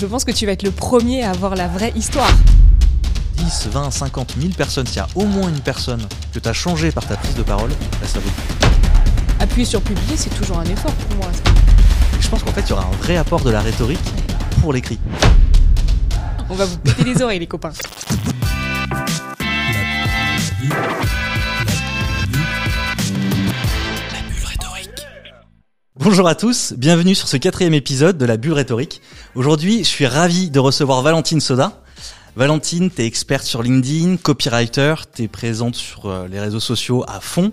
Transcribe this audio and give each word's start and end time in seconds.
Je 0.00 0.06
pense 0.06 0.24
que 0.24 0.30
tu 0.30 0.46
vas 0.46 0.52
être 0.52 0.62
le 0.62 0.70
premier 0.70 1.24
à 1.24 1.30
avoir 1.30 1.56
la 1.56 1.66
vraie 1.66 1.92
histoire. 1.96 2.30
10, 3.34 3.66
20, 3.72 3.90
50 3.90 4.36
1000 4.36 4.54
personnes, 4.54 4.86
s'il 4.86 4.98
y 4.98 5.00
a 5.00 5.08
au 5.16 5.24
moins 5.24 5.48
une 5.48 5.58
personne 5.58 6.06
que 6.32 6.38
tu 6.38 6.48
as 6.48 6.52
changé 6.52 6.92
par 6.92 7.04
ta 7.04 7.16
prise 7.16 7.34
de 7.34 7.42
parole, 7.42 7.70
là, 7.70 8.06
ça 8.06 8.20
vaut 8.20 8.26
le 8.26 8.30
coup. 8.30 8.74
Appuyer 9.40 9.64
sur 9.64 9.82
publier, 9.82 10.16
c'est 10.16 10.30
toujours 10.30 10.60
un 10.60 10.64
effort 10.66 10.92
pour 10.92 11.16
moi. 11.16 11.26
Et 12.16 12.22
je 12.22 12.28
pense 12.28 12.44
qu'en 12.44 12.52
fait, 12.52 12.60
il 12.60 12.70
y 12.70 12.72
aura 12.74 12.84
un 12.84 12.96
vrai 13.02 13.16
apport 13.16 13.40
de 13.40 13.50
la 13.50 13.60
rhétorique 13.60 13.98
pour 14.60 14.72
l'écrit. 14.72 15.00
On 16.48 16.54
va 16.54 16.64
vous 16.64 16.78
péter 16.78 17.02
les 17.02 17.20
oreilles, 17.20 17.40
les 17.40 17.48
copains. 17.48 17.72
Bonjour 25.96 26.28
à 26.28 26.36
tous, 26.36 26.74
bienvenue 26.78 27.14
sur 27.14 27.26
ce 27.26 27.36
quatrième 27.36 27.74
épisode 27.74 28.16
de 28.16 28.24
la 28.24 28.36
bulle 28.36 28.52
rhétorique. 28.52 29.02
Aujourd'hui, 29.34 29.78
je 29.84 29.88
suis 29.88 30.06
ravi 30.06 30.50
de 30.50 30.58
recevoir 30.58 31.02
Valentine 31.02 31.40
Soda. 31.40 31.80
Valentine, 32.36 32.90
t'es 32.90 33.06
experte 33.06 33.44
sur 33.44 33.62
LinkedIn, 33.62 34.16
copywriter, 34.16 34.94
t'es 35.12 35.28
présente 35.28 35.74
sur 35.74 36.06
euh, 36.06 36.28
les 36.28 36.38
réseaux 36.40 36.60
sociaux 36.60 37.04
à 37.08 37.20
fond. 37.20 37.52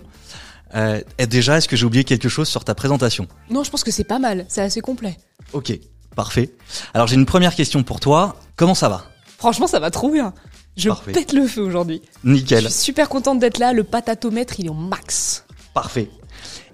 Euh, 0.74 1.00
et 1.18 1.26
déjà, 1.26 1.58
est-ce 1.58 1.68
que 1.68 1.76
j'ai 1.76 1.84
oublié 1.86 2.04
quelque 2.04 2.28
chose 2.28 2.48
sur 2.48 2.64
ta 2.64 2.74
présentation? 2.74 3.26
Non, 3.50 3.64
je 3.64 3.70
pense 3.70 3.84
que 3.84 3.90
c'est 3.90 4.04
pas 4.04 4.18
mal, 4.18 4.46
c'est 4.48 4.62
assez 4.62 4.80
complet. 4.80 5.16
Ok, 5.52 5.72
parfait. 6.14 6.50
Alors 6.94 7.06
j'ai 7.06 7.14
une 7.16 7.26
première 7.26 7.54
question 7.54 7.82
pour 7.82 8.00
toi. 8.00 8.36
Comment 8.56 8.74
ça 8.74 8.88
va? 8.88 9.04
Franchement, 9.38 9.66
ça 9.66 9.80
va 9.80 9.90
trop 9.90 10.10
bien. 10.10 10.32
Je 10.76 10.88
Parfait. 10.88 11.12
pète 11.12 11.32
le 11.32 11.46
feu 11.46 11.62
aujourd'hui. 11.62 12.02
Nickel. 12.24 12.64
Je 12.64 12.68
suis 12.68 12.80
super 12.84 13.08
contente 13.08 13.38
d'être 13.38 13.58
là, 13.58 13.72
le 13.72 13.82
patatomètre, 13.84 14.60
il 14.60 14.66
est 14.66 14.70
au 14.70 14.74
max. 14.74 15.44
Parfait. 15.72 16.10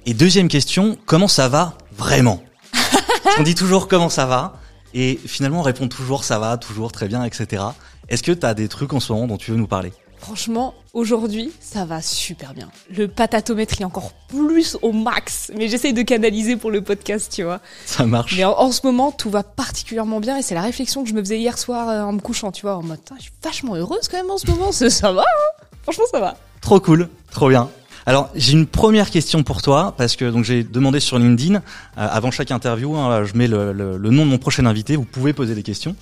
Et 0.06 0.14
deuxième 0.14 0.48
question, 0.48 0.96
comment 1.06 1.28
ça 1.28 1.48
va 1.48 1.78
vraiment? 1.96 2.42
On 3.38 3.42
dit 3.42 3.54
toujours 3.54 3.88
comment 3.88 4.08
ça 4.08 4.26
va, 4.26 4.54
et 4.94 5.18
finalement 5.26 5.60
on 5.60 5.62
répond 5.62 5.88
toujours 5.88 6.24
ça 6.24 6.38
va, 6.38 6.56
toujours 6.56 6.92
très 6.92 7.08
bien, 7.08 7.24
etc. 7.24 7.62
Est-ce 8.08 8.22
que 8.22 8.32
tu 8.32 8.46
as 8.46 8.54
des 8.54 8.68
trucs 8.68 8.92
en 8.92 9.00
ce 9.00 9.12
moment 9.12 9.26
dont 9.26 9.36
tu 9.36 9.50
veux 9.50 9.56
nous 9.56 9.66
parler? 9.66 9.92
Franchement, 10.18 10.74
aujourd'hui, 10.94 11.50
ça 11.58 11.84
va 11.84 12.00
super 12.00 12.54
bien. 12.54 12.70
Le 12.96 13.08
patatomètre 13.08 13.80
est 13.80 13.84
encore 13.84 14.12
plus 14.28 14.78
au 14.80 14.92
max, 14.92 15.50
mais 15.56 15.66
j'essaye 15.66 15.92
de 15.92 16.02
canaliser 16.02 16.54
pour 16.54 16.70
le 16.70 16.80
podcast, 16.80 17.32
tu 17.34 17.42
vois. 17.42 17.60
Ça 17.86 18.06
marche. 18.06 18.36
Mais 18.36 18.44
en, 18.44 18.52
en 18.52 18.70
ce 18.70 18.82
moment, 18.84 19.10
tout 19.10 19.30
va 19.30 19.42
particulièrement 19.42 20.20
bien 20.20 20.36
et 20.36 20.42
c'est 20.42 20.54
la 20.54 20.62
réflexion 20.62 21.02
que 21.02 21.08
je 21.08 21.14
me 21.14 21.20
faisais 21.20 21.40
hier 21.40 21.58
soir 21.58 21.88
euh, 21.88 22.02
en 22.02 22.12
me 22.12 22.20
couchant, 22.20 22.52
tu 22.52 22.62
vois, 22.62 22.76
en 22.76 22.84
mode, 22.84 23.00
je 23.16 23.22
suis 23.22 23.32
vachement 23.42 23.74
heureuse 23.74 24.06
quand 24.08 24.16
même 24.16 24.30
en 24.30 24.38
ce 24.38 24.48
moment, 24.48 24.70
ça, 24.70 24.88
ça 24.90 25.10
va, 25.10 25.22
hein 25.22 25.64
franchement 25.82 26.04
ça 26.08 26.20
va. 26.20 26.36
Trop 26.60 26.78
cool, 26.78 27.08
trop 27.32 27.48
bien. 27.48 27.68
Alors 28.06 28.30
j'ai 28.34 28.52
une 28.52 28.66
première 28.66 29.10
question 29.10 29.42
pour 29.42 29.62
toi 29.62 29.94
parce 29.96 30.16
que 30.16 30.28
donc 30.30 30.44
j'ai 30.44 30.64
demandé 30.64 30.98
sur 31.00 31.18
LinkedIn 31.18 31.56
euh, 31.56 31.60
avant 31.96 32.30
chaque 32.30 32.50
interview, 32.50 32.96
hein, 32.96 33.24
je 33.24 33.34
mets 33.36 33.46
le, 33.46 33.72
le- 33.72 33.96
le 33.96 34.10
nom 34.10 34.24
de 34.24 34.30
mon 34.30 34.38
prochain 34.38 34.66
invité, 34.66 34.96
vous 34.96 35.04
pouvez 35.04 35.32
poser 35.32 35.54
des 35.54 35.62
questions. 35.62 35.94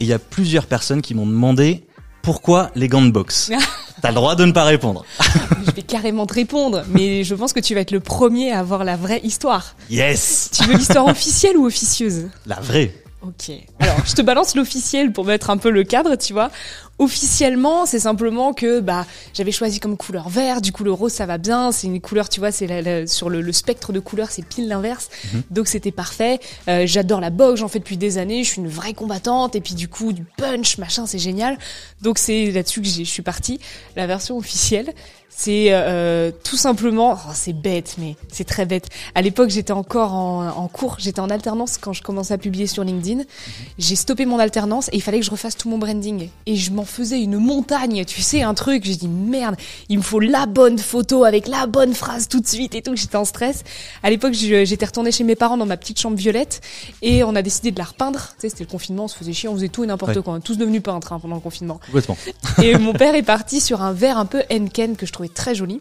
Et 0.00 0.04
il 0.04 0.06
y 0.06 0.12
a 0.14 0.18
plusieurs 0.18 0.66
personnes 0.66 1.02
qui 1.02 1.14
m'ont 1.14 1.26
demandé 1.26 1.84
pourquoi 2.22 2.70
les 2.74 2.88
gants 2.88 3.02
de 3.04 3.10
boxe? 3.10 3.50
T'as 4.00 4.08
le 4.08 4.14
droit 4.14 4.34
de 4.34 4.44
ne 4.46 4.52
pas 4.52 4.64
répondre. 4.64 5.04
je 5.66 5.70
vais 5.72 5.82
carrément 5.82 6.26
te 6.26 6.34
répondre, 6.34 6.82
mais 6.88 7.22
je 7.24 7.34
pense 7.34 7.52
que 7.52 7.60
tu 7.60 7.74
vas 7.74 7.80
être 7.80 7.90
le 7.90 8.00
premier 8.00 8.50
à 8.52 8.60
avoir 8.60 8.82
la 8.84 8.96
vraie 8.96 9.20
histoire. 9.22 9.76
Yes, 9.90 10.50
Tu 10.52 10.64
veux 10.64 10.76
l'histoire 10.76 11.06
officielle 11.06 11.56
ou 11.58 11.66
officieuse? 11.66 12.28
La 12.46 12.56
vraie. 12.60 12.94
Ok. 13.22 13.52
Alors, 13.80 13.96
je 14.06 14.12
te 14.14 14.20
balance 14.22 14.54
l'officiel 14.54 15.12
pour 15.12 15.24
mettre 15.24 15.48
un 15.48 15.56
peu 15.56 15.70
le 15.70 15.82
cadre, 15.84 16.16
tu 16.16 16.32
vois. 16.34 16.50
Officiellement, 16.98 17.86
c'est 17.86 17.98
simplement 17.98 18.52
que 18.52 18.78
bah 18.80 19.04
j'avais 19.34 19.50
choisi 19.50 19.80
comme 19.80 19.96
couleur 19.96 20.28
vert, 20.28 20.60
du 20.60 20.70
coup 20.70 20.84
le 20.84 20.92
rose 20.92 21.12
ça 21.12 21.26
va 21.26 21.38
bien, 21.38 21.72
c'est 21.72 21.88
une 21.88 22.00
couleur, 22.00 22.28
tu 22.28 22.38
vois, 22.38 22.52
c'est 22.52 22.66
la- 22.68 22.82
la- 22.82 23.06
sur 23.06 23.30
le, 23.30 23.40
le 23.40 23.52
spectre 23.52 23.92
de 23.92 23.98
couleurs, 23.98 24.30
c'est 24.30 24.44
pile 24.46 24.68
l'inverse. 24.68 25.10
Donc 25.50 25.66
c'était 25.66 25.90
parfait. 25.90 26.38
Euh, 26.68 26.86
J'adore 26.86 27.20
la 27.20 27.30
boxe, 27.30 27.60
j'en 27.60 27.68
fais 27.68 27.80
depuis 27.80 27.96
des 27.96 28.16
années, 28.18 28.44
je 28.44 28.50
suis 28.50 28.60
une 28.60 28.68
vraie 28.68 28.94
combattante 28.94 29.56
et 29.56 29.60
puis 29.60 29.74
du 29.74 29.88
coup 29.88 30.12
du 30.12 30.24
punch, 30.36 30.78
machin, 30.78 31.04
c'est 31.06 31.18
génial. 31.18 31.58
Donc 32.02 32.18
c'est 32.18 32.50
là-dessus 32.52 32.80
que 32.80 32.86
je 32.88 33.02
suis 33.02 33.22
partie. 33.22 33.58
La 33.96 34.06
version 34.06 34.36
officielle, 34.36 34.92
c'est 35.36 35.66
euh, 35.70 36.30
tout 36.44 36.56
simplement, 36.56 37.14
oh, 37.18 37.30
c'est 37.34 37.52
bête, 37.52 37.96
mais 37.98 38.14
c'est 38.30 38.44
très 38.44 38.66
bête. 38.66 38.86
À 39.16 39.22
l'époque, 39.22 39.50
j'étais 39.50 39.72
encore 39.72 40.12
en, 40.14 40.46
en 40.46 40.68
cours, 40.68 40.96
j'étais 41.00 41.18
en 41.18 41.28
alternance 41.28 41.76
quand 41.76 41.92
je 41.92 42.02
commençais 42.02 42.34
à 42.34 42.38
publier 42.38 42.68
sur 42.68 42.84
LinkedIn. 42.84 43.22
J'ai 43.76 43.96
stoppé 43.96 44.26
mon 44.26 44.38
alternance 44.38 44.86
et 44.92 44.96
il 44.96 45.02
fallait 45.02 45.18
que 45.18 45.26
je 45.26 45.32
refasse 45.32 45.56
tout 45.56 45.68
mon 45.68 45.78
branding. 45.78 46.28
Et 46.46 46.54
je 46.54 46.70
m'en 46.70 46.83
faisais 46.84 47.20
une 47.20 47.38
montagne, 47.38 48.04
tu 48.04 48.22
sais, 48.22 48.42
un 48.42 48.54
truc. 48.54 48.84
J'ai 48.84 48.96
dit 48.96 49.08
merde, 49.08 49.56
il 49.88 49.98
me 49.98 50.02
faut 50.02 50.20
la 50.20 50.46
bonne 50.46 50.78
photo 50.78 51.24
avec 51.24 51.48
la 51.48 51.66
bonne 51.66 51.94
phrase 51.94 52.28
tout 52.28 52.40
de 52.40 52.46
suite 52.46 52.74
et 52.74 52.82
tout. 52.82 52.96
J'étais 52.96 53.16
en 53.16 53.24
stress. 53.24 53.62
À 54.02 54.10
l'époque, 54.10 54.32
j'étais 54.34 54.86
retournée 54.86 55.12
chez 55.12 55.24
mes 55.24 55.36
parents 55.36 55.56
dans 55.56 55.66
ma 55.66 55.76
petite 55.76 56.00
chambre 56.00 56.16
violette 56.16 56.60
et 57.02 57.24
on 57.24 57.34
a 57.34 57.42
décidé 57.42 57.70
de 57.70 57.78
la 57.78 57.84
repeindre. 57.84 58.28
Tu 58.34 58.42
sais, 58.42 58.48
c'était 58.50 58.64
le 58.64 58.70
confinement, 58.70 59.04
on 59.04 59.08
se 59.08 59.16
faisait 59.16 59.32
chier, 59.32 59.48
on 59.48 59.54
faisait 59.54 59.68
tout 59.68 59.84
et 59.84 59.86
n'importe 59.86 60.14
Ouais. 60.16 60.22
quoi. 60.22 60.34
On 60.34 60.36
est 60.36 60.40
tous 60.40 60.58
devenus 60.58 60.82
peintres 60.82 61.12
hein, 61.12 61.18
pendant 61.20 61.34
le 61.36 61.40
confinement. 61.40 61.80
Complètement. 61.86 62.16
Et 62.62 62.76
mon 62.78 62.92
père 62.92 63.14
est 63.14 63.22
parti 63.22 63.60
sur 63.60 63.82
un 63.82 63.92
verre 63.92 64.18
un 64.18 64.26
peu 64.26 64.42
Henken 64.50 64.96
que 64.96 65.06
je 65.06 65.12
trouvais 65.12 65.28
très 65.28 65.54
joli. 65.54 65.80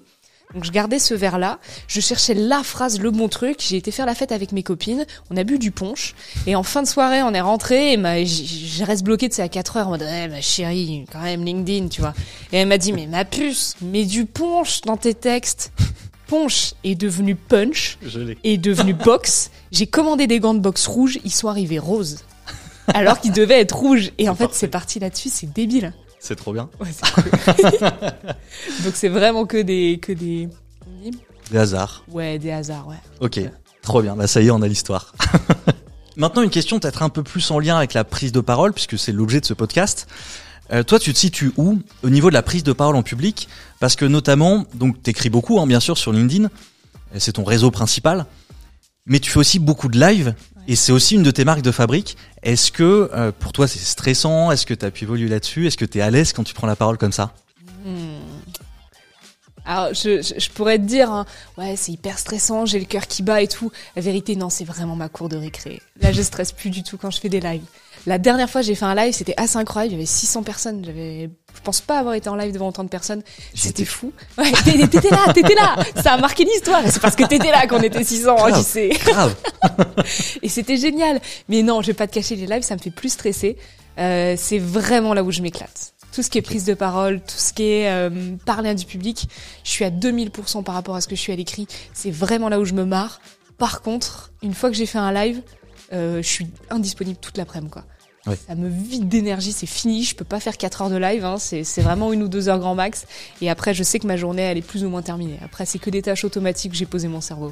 Donc 0.53 0.63
je 0.63 0.71
gardais 0.71 0.99
ce 0.99 1.13
verre-là, 1.13 1.59
je 1.87 1.99
cherchais 1.99 2.33
la 2.33 2.63
phrase, 2.63 2.99
le 2.99 3.11
bon 3.11 3.27
truc. 3.27 3.57
J'ai 3.59 3.77
été 3.77 3.91
faire 3.91 4.05
la 4.05 4.15
fête 4.15 4.31
avec 4.31 4.51
mes 4.51 4.63
copines, 4.63 5.05
on 5.29 5.37
a 5.37 5.43
bu 5.43 5.57
du 5.57 5.71
punch 5.71 6.13
et 6.47 6.55
en 6.55 6.63
fin 6.63 6.83
de 6.83 6.87
soirée 6.87 7.23
on 7.23 7.33
est 7.33 7.41
rentré 7.41 7.93
et 7.93 7.97
ma, 7.97 8.23
je 8.23 8.83
reste 8.83 9.03
bloqué 9.03 9.29
de 9.29 9.41
à 9.41 9.47
4 9.47 9.77
heures 9.77 9.87
en 9.87 9.91
mode 9.91 10.03
eh, 10.07 10.27
ma 10.27 10.41
chérie 10.41 11.05
quand 11.11 11.21
même 11.21 11.43
LinkedIn 11.43 11.87
tu 11.87 12.01
vois. 12.01 12.13
Et 12.51 12.57
elle 12.57 12.67
m'a 12.67 12.77
dit 12.77 12.93
mais 12.93 13.07
ma 13.07 13.25
puce, 13.25 13.75
mets 13.81 14.05
du 14.05 14.25
punch 14.25 14.81
dans 14.81 14.97
tes 14.97 15.13
textes. 15.13 15.71
Punch 16.27 16.73
est 16.83 16.95
devenu 16.95 17.35
punch 17.35 17.97
est 18.43 18.57
devenu 18.57 18.93
box. 18.93 19.51
J'ai 19.71 19.87
commandé 19.87 20.27
des 20.27 20.39
gants 20.39 20.53
de 20.53 20.59
boxe 20.59 20.87
rouges, 20.87 21.19
ils 21.23 21.31
sont 21.33 21.47
arrivés 21.47 21.79
roses. 21.79 22.19
Alors 22.93 23.19
qu'ils 23.19 23.31
devaient 23.31 23.59
être 23.59 23.75
rouges. 23.75 24.11
Et 24.17 24.29
en 24.29 24.35
fait, 24.35 24.49
c'est 24.51 24.67
parti 24.67 24.99
là-dessus, 24.99 25.29
c'est 25.29 25.51
débile. 25.51 25.93
C'est 26.23 26.37
trop 26.37 26.53
bien. 26.53 26.69
Ouais, 26.79 26.87
c'est 26.89 27.11
cool. 27.11 27.23
Donc 28.85 28.93
c'est 28.95 29.09
vraiment 29.09 29.45
que 29.45 29.61
des 29.61 29.99
que 30.01 30.13
des 30.13 30.47
Des 31.51 31.57
hasards. 31.57 32.05
ouais 32.07 32.39
des 32.39 32.49
hasards 32.51 32.87
ouais. 32.87 32.95
Ok, 33.19 33.41
trop 33.81 34.01
bien. 34.01 34.15
Bah 34.15 34.25
ça 34.25 34.41
y 34.41 34.47
est, 34.47 34.51
on 34.51 34.61
a 34.61 34.67
l'histoire. 34.69 35.13
Maintenant, 36.15 36.41
une 36.41 36.49
question 36.49 36.79
peut-être 36.79 37.03
un 37.03 37.09
peu 37.09 37.23
plus 37.23 37.51
en 37.51 37.59
lien 37.59 37.75
avec 37.75 37.93
la 37.93 38.05
prise 38.05 38.31
de 38.31 38.39
parole, 38.39 38.71
puisque 38.71 38.97
c'est 38.97 39.11
l'objet 39.11 39.41
de 39.41 39.45
ce 39.45 39.53
podcast. 39.53 40.07
Euh, 40.71 40.83
toi, 40.83 40.97
tu 40.97 41.11
te 41.11 41.19
situes 41.19 41.51
où 41.57 41.79
au 42.03 42.09
niveau 42.09 42.29
de 42.29 42.35
la 42.35 42.41
prise 42.41 42.63
de 42.63 42.71
parole 42.71 42.95
en 42.95 43.03
public? 43.03 43.49
Parce 43.81 43.97
que 43.97 44.05
notamment, 44.05 44.65
donc 44.75 45.03
t'écris 45.03 45.29
beaucoup, 45.29 45.59
hein, 45.59 45.67
bien 45.67 45.81
sûr, 45.81 45.97
sur 45.97 46.13
LinkedIn. 46.13 46.49
Et 47.13 47.19
C'est 47.19 47.33
ton 47.33 47.43
réseau 47.43 47.69
principal. 47.69 48.27
Mais 49.05 49.19
tu 49.19 49.29
fais 49.29 49.39
aussi 49.39 49.59
beaucoup 49.59 49.89
de 49.89 49.99
live. 49.99 50.35
Et 50.69 50.77
c'est 50.77 50.93
aussi 50.93 51.15
une 51.15 51.23
de 51.23 51.31
tes 51.31 51.43
marques 51.43 51.63
de 51.63 51.71
fabrique. 51.71 52.15
Est-ce 52.43 52.71
que 52.71 53.09
euh, 53.13 53.31
pour 53.31 53.53
toi 53.53 53.67
c'est 53.67 53.79
stressant? 53.79 54.51
Est-ce 54.51 54.65
que 54.65 54.73
tu 54.73 54.85
as 54.85 54.91
pu 54.91 55.05
évoluer 55.05 55.29
là-dessus? 55.29 55.65
Est-ce 55.65 55.77
que 55.77 55.85
tu 55.85 55.99
es 55.99 56.01
à 56.01 56.11
l'aise 56.11 56.33
quand 56.33 56.43
tu 56.43 56.53
prends 56.53 56.67
la 56.67 56.75
parole 56.75 56.97
comme 56.97 57.13
ça? 57.13 57.33
Alors 59.65 59.93
je, 59.93 60.21
je, 60.21 60.39
je 60.39 60.49
pourrais 60.49 60.77
te 60.77 60.83
dire 60.83 61.09
hein, 61.09 61.25
ouais 61.57 61.75
c'est 61.77 61.93
hyper 61.93 62.19
stressant, 62.19 62.65
j'ai 62.65 62.79
le 62.79 62.85
cœur 62.85 63.07
qui 63.07 63.23
bat 63.23 63.41
et 63.41 63.47
tout. 63.47 63.71
La 63.95 64.01
vérité 64.01 64.35
non 64.35 64.49
c'est 64.49 64.65
vraiment 64.65 64.97
ma 64.97 65.07
cour 65.07 65.29
de 65.29 65.37
récré. 65.37 65.81
Là 66.01 66.11
je 66.11 66.21
stresse 66.21 66.51
plus 66.51 66.69
du 66.69 66.83
tout 66.83 66.97
quand 66.97 67.11
je 67.11 67.19
fais 67.21 67.29
des 67.29 67.39
lives. 67.39 67.63
La 68.05 68.17
dernière 68.17 68.49
fois 68.49 68.61
j'ai 68.61 68.75
fait 68.75 68.85
un 68.85 68.95
live 68.95 69.13
c'était 69.13 69.33
assez 69.37 69.57
incroyable, 69.57 69.93
il 69.93 69.97
y 69.97 69.99
avait 69.99 70.05
600 70.05 70.43
personnes. 70.43 70.83
J'avais 70.85 71.29
je 71.55 71.61
pense 71.61 71.79
pas 71.81 71.99
avoir 71.99 72.15
été 72.15 72.27
en 72.29 72.35
live 72.35 72.51
devant 72.51 72.67
autant 72.69 72.83
de 72.83 72.89
personnes. 72.89 73.23
C'était 73.53 73.85
fou. 73.85 74.11
Ouais, 74.37 74.51
t'é- 74.65 74.87
t'étais 74.87 75.09
là, 75.09 75.31
t'étais 75.33 75.55
là. 75.55 75.75
Ça 76.01 76.13
a 76.13 76.17
marqué 76.17 76.43
l'histoire. 76.43 76.81
C'est 76.89 77.01
parce 77.01 77.15
que 77.15 77.23
t'étais 77.23 77.51
là 77.51 77.67
qu'on 77.67 77.81
était 77.81 78.03
600, 78.03 78.31
hein, 78.31 78.35
Grave. 78.49 78.57
qui 78.57 78.63
sait. 78.63 78.89
Grave. 78.89 79.35
Et 80.41 80.49
c'était 80.49 80.77
génial. 80.77 81.21
Mais 81.47 81.61
non, 81.63 81.81
je 81.81 81.87
vais 81.87 81.93
pas 81.93 82.07
te 82.07 82.13
cacher, 82.13 82.35
les 82.35 82.47
lives, 82.47 82.63
ça 82.63 82.75
me 82.75 82.79
fait 82.81 82.91
plus 82.91 83.09
stresser. 83.09 83.55
Euh, 83.99 84.35
c'est 84.37 84.57
vraiment 84.59 85.13
là 85.13 85.23
où 85.23 85.31
je 85.31 85.41
m'éclate. 85.41 85.93
Tout 86.13 86.21
ce 86.23 86.29
qui 86.29 86.37
est 86.37 86.41
prise 86.43 86.65
de 86.65 86.73
parole, 86.73 87.19
tout 87.21 87.37
ce 87.37 87.53
qui 87.53 87.63
est 87.63 87.89
euh, 87.89 88.09
parler 88.45 88.69
à 88.69 88.73
du 88.75 88.85
public, 88.85 89.27
je 89.63 89.69
suis 89.69 89.85
à 89.85 89.89
2000% 89.91 90.63
par 90.63 90.75
rapport 90.75 90.95
à 90.95 91.01
ce 91.01 91.07
que 91.07 91.15
je 91.15 91.21
suis 91.21 91.31
à 91.31 91.35
l'écrit. 91.35 91.67
C'est 91.93 92.11
vraiment 92.11 92.49
là 92.49 92.59
où 92.59 92.65
je 92.65 92.73
me 92.73 92.83
marre. 92.85 93.21
Par 93.57 93.81
contre, 93.81 94.31
une 94.41 94.53
fois 94.53 94.69
que 94.69 94.75
j'ai 94.75 94.85
fait 94.87 94.97
un 94.99 95.11
live, 95.13 95.41
euh, 95.91 96.21
je 96.21 96.27
suis 96.27 96.47
indisponible 96.69 97.17
toute 97.19 97.37
l'après-midi, 97.37 97.71
quoi. 97.71 97.83
Ça 98.47 98.55
me 98.55 98.69
vide 98.69 99.09
d'énergie, 99.09 99.51
c'est 99.51 99.65
fini. 99.65 100.05
Je 100.05 100.15
peux 100.15 100.23
pas 100.23 100.39
faire 100.39 100.55
4 100.57 100.83
heures 100.83 100.89
de 100.89 100.95
live, 100.95 101.25
hein. 101.25 101.35
c'est 101.39 101.81
vraiment 101.81 102.13
une 102.13 102.23
ou 102.23 102.29
deux 102.29 102.47
heures 102.47 102.57
grand 102.59 102.73
max. 102.73 103.05
Et 103.41 103.49
après, 103.49 103.73
je 103.73 103.83
sais 103.83 103.99
que 103.99 104.07
ma 104.07 104.15
journée, 104.15 104.43
elle 104.43 104.57
est 104.57 104.61
plus 104.61 104.85
ou 104.85 104.89
moins 104.89 105.01
terminée. 105.01 105.37
Après, 105.43 105.65
c'est 105.65 105.77
que 105.77 105.89
des 105.89 106.01
tâches 106.01 106.23
automatiques 106.23 106.71
que 106.71 106.77
j'ai 106.77 106.85
posé 106.85 107.09
mon 107.09 107.19
cerveau. 107.19 107.51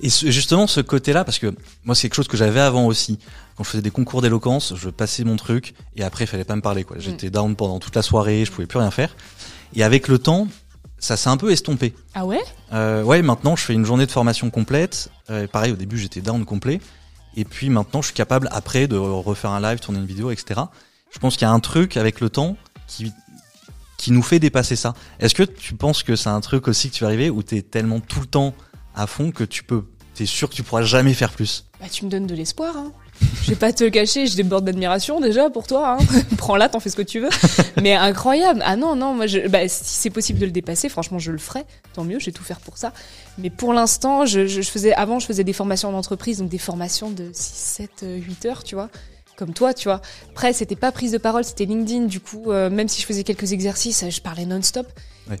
Et 0.00 0.10
ce- 0.10 0.30
justement, 0.30 0.68
ce 0.68 0.80
côté-là, 0.80 1.24
parce 1.24 1.40
que 1.40 1.52
moi, 1.82 1.96
c'est 1.96 2.02
quelque 2.02 2.14
chose 2.14 2.28
que 2.28 2.36
j'avais 2.36 2.60
avant 2.60 2.86
aussi. 2.86 3.18
Quand 3.56 3.64
je 3.64 3.70
faisais 3.70 3.82
des 3.82 3.90
concours 3.90 4.22
d'éloquence, 4.22 4.74
je 4.76 4.90
passais 4.90 5.24
mon 5.24 5.34
truc 5.34 5.74
et 5.96 6.04
après, 6.04 6.22
il 6.22 6.28
fallait 6.28 6.44
pas 6.44 6.54
me 6.54 6.62
parler. 6.62 6.84
quoi. 6.84 6.98
J'étais 7.00 7.28
down 7.28 7.56
pendant 7.56 7.80
toute 7.80 7.96
la 7.96 8.02
soirée, 8.02 8.44
je 8.44 8.52
pouvais 8.52 8.68
plus 8.68 8.78
rien 8.78 8.92
faire. 8.92 9.16
Et 9.74 9.82
avec 9.82 10.06
le 10.06 10.20
temps, 10.20 10.46
ça 11.00 11.16
s'est 11.16 11.30
un 11.30 11.36
peu 11.36 11.50
estompé. 11.50 11.94
Ah 12.14 12.24
ouais? 12.26 12.38
Euh, 12.72 13.02
ouais, 13.02 13.22
maintenant, 13.22 13.56
je 13.56 13.64
fais 13.64 13.74
une 13.74 13.84
journée 13.84 14.06
de 14.06 14.12
formation 14.12 14.50
complète. 14.50 15.10
Euh, 15.30 15.48
pareil, 15.48 15.72
au 15.72 15.76
début, 15.76 15.98
j'étais 15.98 16.20
down 16.20 16.44
complet. 16.44 16.80
Et 17.36 17.44
puis 17.44 17.70
maintenant, 17.70 18.02
je 18.02 18.06
suis 18.06 18.14
capable, 18.14 18.48
après, 18.52 18.86
de 18.86 18.96
refaire 18.96 19.50
un 19.50 19.60
live, 19.60 19.80
tourner 19.80 19.98
une 19.98 20.06
vidéo, 20.06 20.30
etc. 20.30 20.60
Je 21.10 21.18
pense 21.18 21.36
qu'il 21.36 21.42
y 21.42 21.50
a 21.50 21.52
un 21.52 21.60
truc 21.60 21.96
avec 21.96 22.20
le 22.20 22.30
temps 22.30 22.56
qui 22.86 23.12
qui 24.02 24.10
nous 24.10 24.22
fait 24.22 24.40
dépasser 24.40 24.74
ça. 24.74 24.94
Est-ce 25.20 25.32
que 25.32 25.44
tu 25.44 25.74
penses 25.74 26.02
que 26.02 26.16
c'est 26.16 26.28
un 26.28 26.40
truc 26.40 26.66
aussi 26.66 26.90
que 26.90 26.94
tu 26.96 27.04
vas 27.04 27.08
arriver 27.08 27.30
où 27.30 27.44
t'es 27.44 27.62
tellement 27.62 28.00
tout 28.00 28.18
le 28.18 28.26
temps 28.26 28.52
à 28.96 29.06
fond 29.06 29.30
que 29.30 29.44
tu 29.44 29.62
peux, 29.62 29.84
t'es 30.14 30.26
sûr 30.26 30.50
que 30.50 30.56
tu 30.56 30.64
pourras 30.64 30.82
jamais 30.82 31.14
faire 31.14 31.30
plus? 31.30 31.66
Bah, 31.80 31.86
tu 31.88 32.04
me 32.04 32.10
donnes 32.10 32.26
de 32.26 32.34
l'espoir. 32.34 32.76
Hein. 32.76 32.90
Je 33.42 33.50
vais 33.50 33.56
pas 33.56 33.72
te 33.72 33.82
le 33.82 33.90
cacher, 33.90 34.26
je 34.26 34.36
déborde 34.36 34.64
d'admiration 34.64 35.20
déjà 35.20 35.50
pour 35.50 35.66
toi. 35.66 35.96
Hein. 35.98 36.04
Prends-la, 36.38 36.68
t'en 36.68 36.80
fais 36.80 36.90
ce 36.90 36.96
que 36.96 37.02
tu 37.02 37.20
veux. 37.20 37.30
Mais 37.82 37.94
incroyable. 37.94 38.62
Ah 38.64 38.76
non, 38.76 38.94
non, 38.94 39.14
moi, 39.14 39.26
je, 39.26 39.48
bah, 39.48 39.66
si 39.68 39.82
c'est 39.84 40.10
possible 40.10 40.38
de 40.38 40.46
le 40.46 40.52
dépasser, 40.52 40.88
franchement, 40.88 41.18
je 41.18 41.32
le 41.32 41.38
ferai. 41.38 41.64
Tant 41.94 42.04
mieux, 42.04 42.18
j'ai 42.18 42.32
tout 42.32 42.44
faire 42.44 42.60
pour 42.60 42.78
ça. 42.78 42.92
Mais 43.38 43.50
pour 43.50 43.72
l'instant, 43.72 44.26
je, 44.26 44.46
je, 44.46 44.62
faisais, 44.62 44.92
avant, 44.94 45.18
je 45.18 45.26
faisais 45.26 45.44
des 45.44 45.52
formations 45.52 45.88
en 45.88 45.94
entreprise, 45.94 46.38
donc 46.38 46.48
des 46.48 46.58
formations 46.58 47.10
de 47.10 47.30
6, 47.32 47.88
7, 48.02 48.04
8 48.04 48.46
heures, 48.46 48.64
tu 48.64 48.74
vois 48.74 48.88
comme 49.36 49.54
toi, 49.54 49.74
tu 49.74 49.88
vois. 49.88 50.00
Après, 50.30 50.52
c'était 50.52 50.76
pas 50.76 50.92
prise 50.92 51.10
de 51.10 51.18
parole, 51.18 51.42
c'était 51.42 51.64
LinkedIn. 51.64 52.04
Du 52.04 52.20
coup, 52.20 52.52
euh, 52.52 52.70
même 52.70 52.86
si 52.86 53.00
je 53.00 53.06
faisais 53.06 53.24
quelques 53.24 53.52
exercices, 53.52 54.04
je 54.08 54.20
parlais 54.20 54.44
non-stop. 54.44 54.86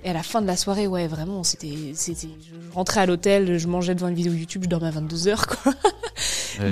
Et 0.04 0.10
à 0.10 0.12
la 0.12 0.22
fin 0.22 0.40
de 0.40 0.46
la 0.46 0.56
soirée, 0.56 0.86
ouais, 0.86 1.08
vraiment, 1.08 1.42
c'était, 1.42 1.92
c'était, 1.94 2.28
je 2.40 2.74
rentrais 2.74 3.00
à 3.00 3.06
l'hôtel, 3.06 3.58
je 3.58 3.66
mangeais 3.66 3.94
devant 3.94 4.08
une 4.08 4.14
vidéo 4.14 4.32
YouTube, 4.32 4.62
je 4.64 4.68
dormais 4.68 4.88
à 4.88 4.92
22 4.92 5.28
heures, 5.28 5.46
quoi. 5.46 5.72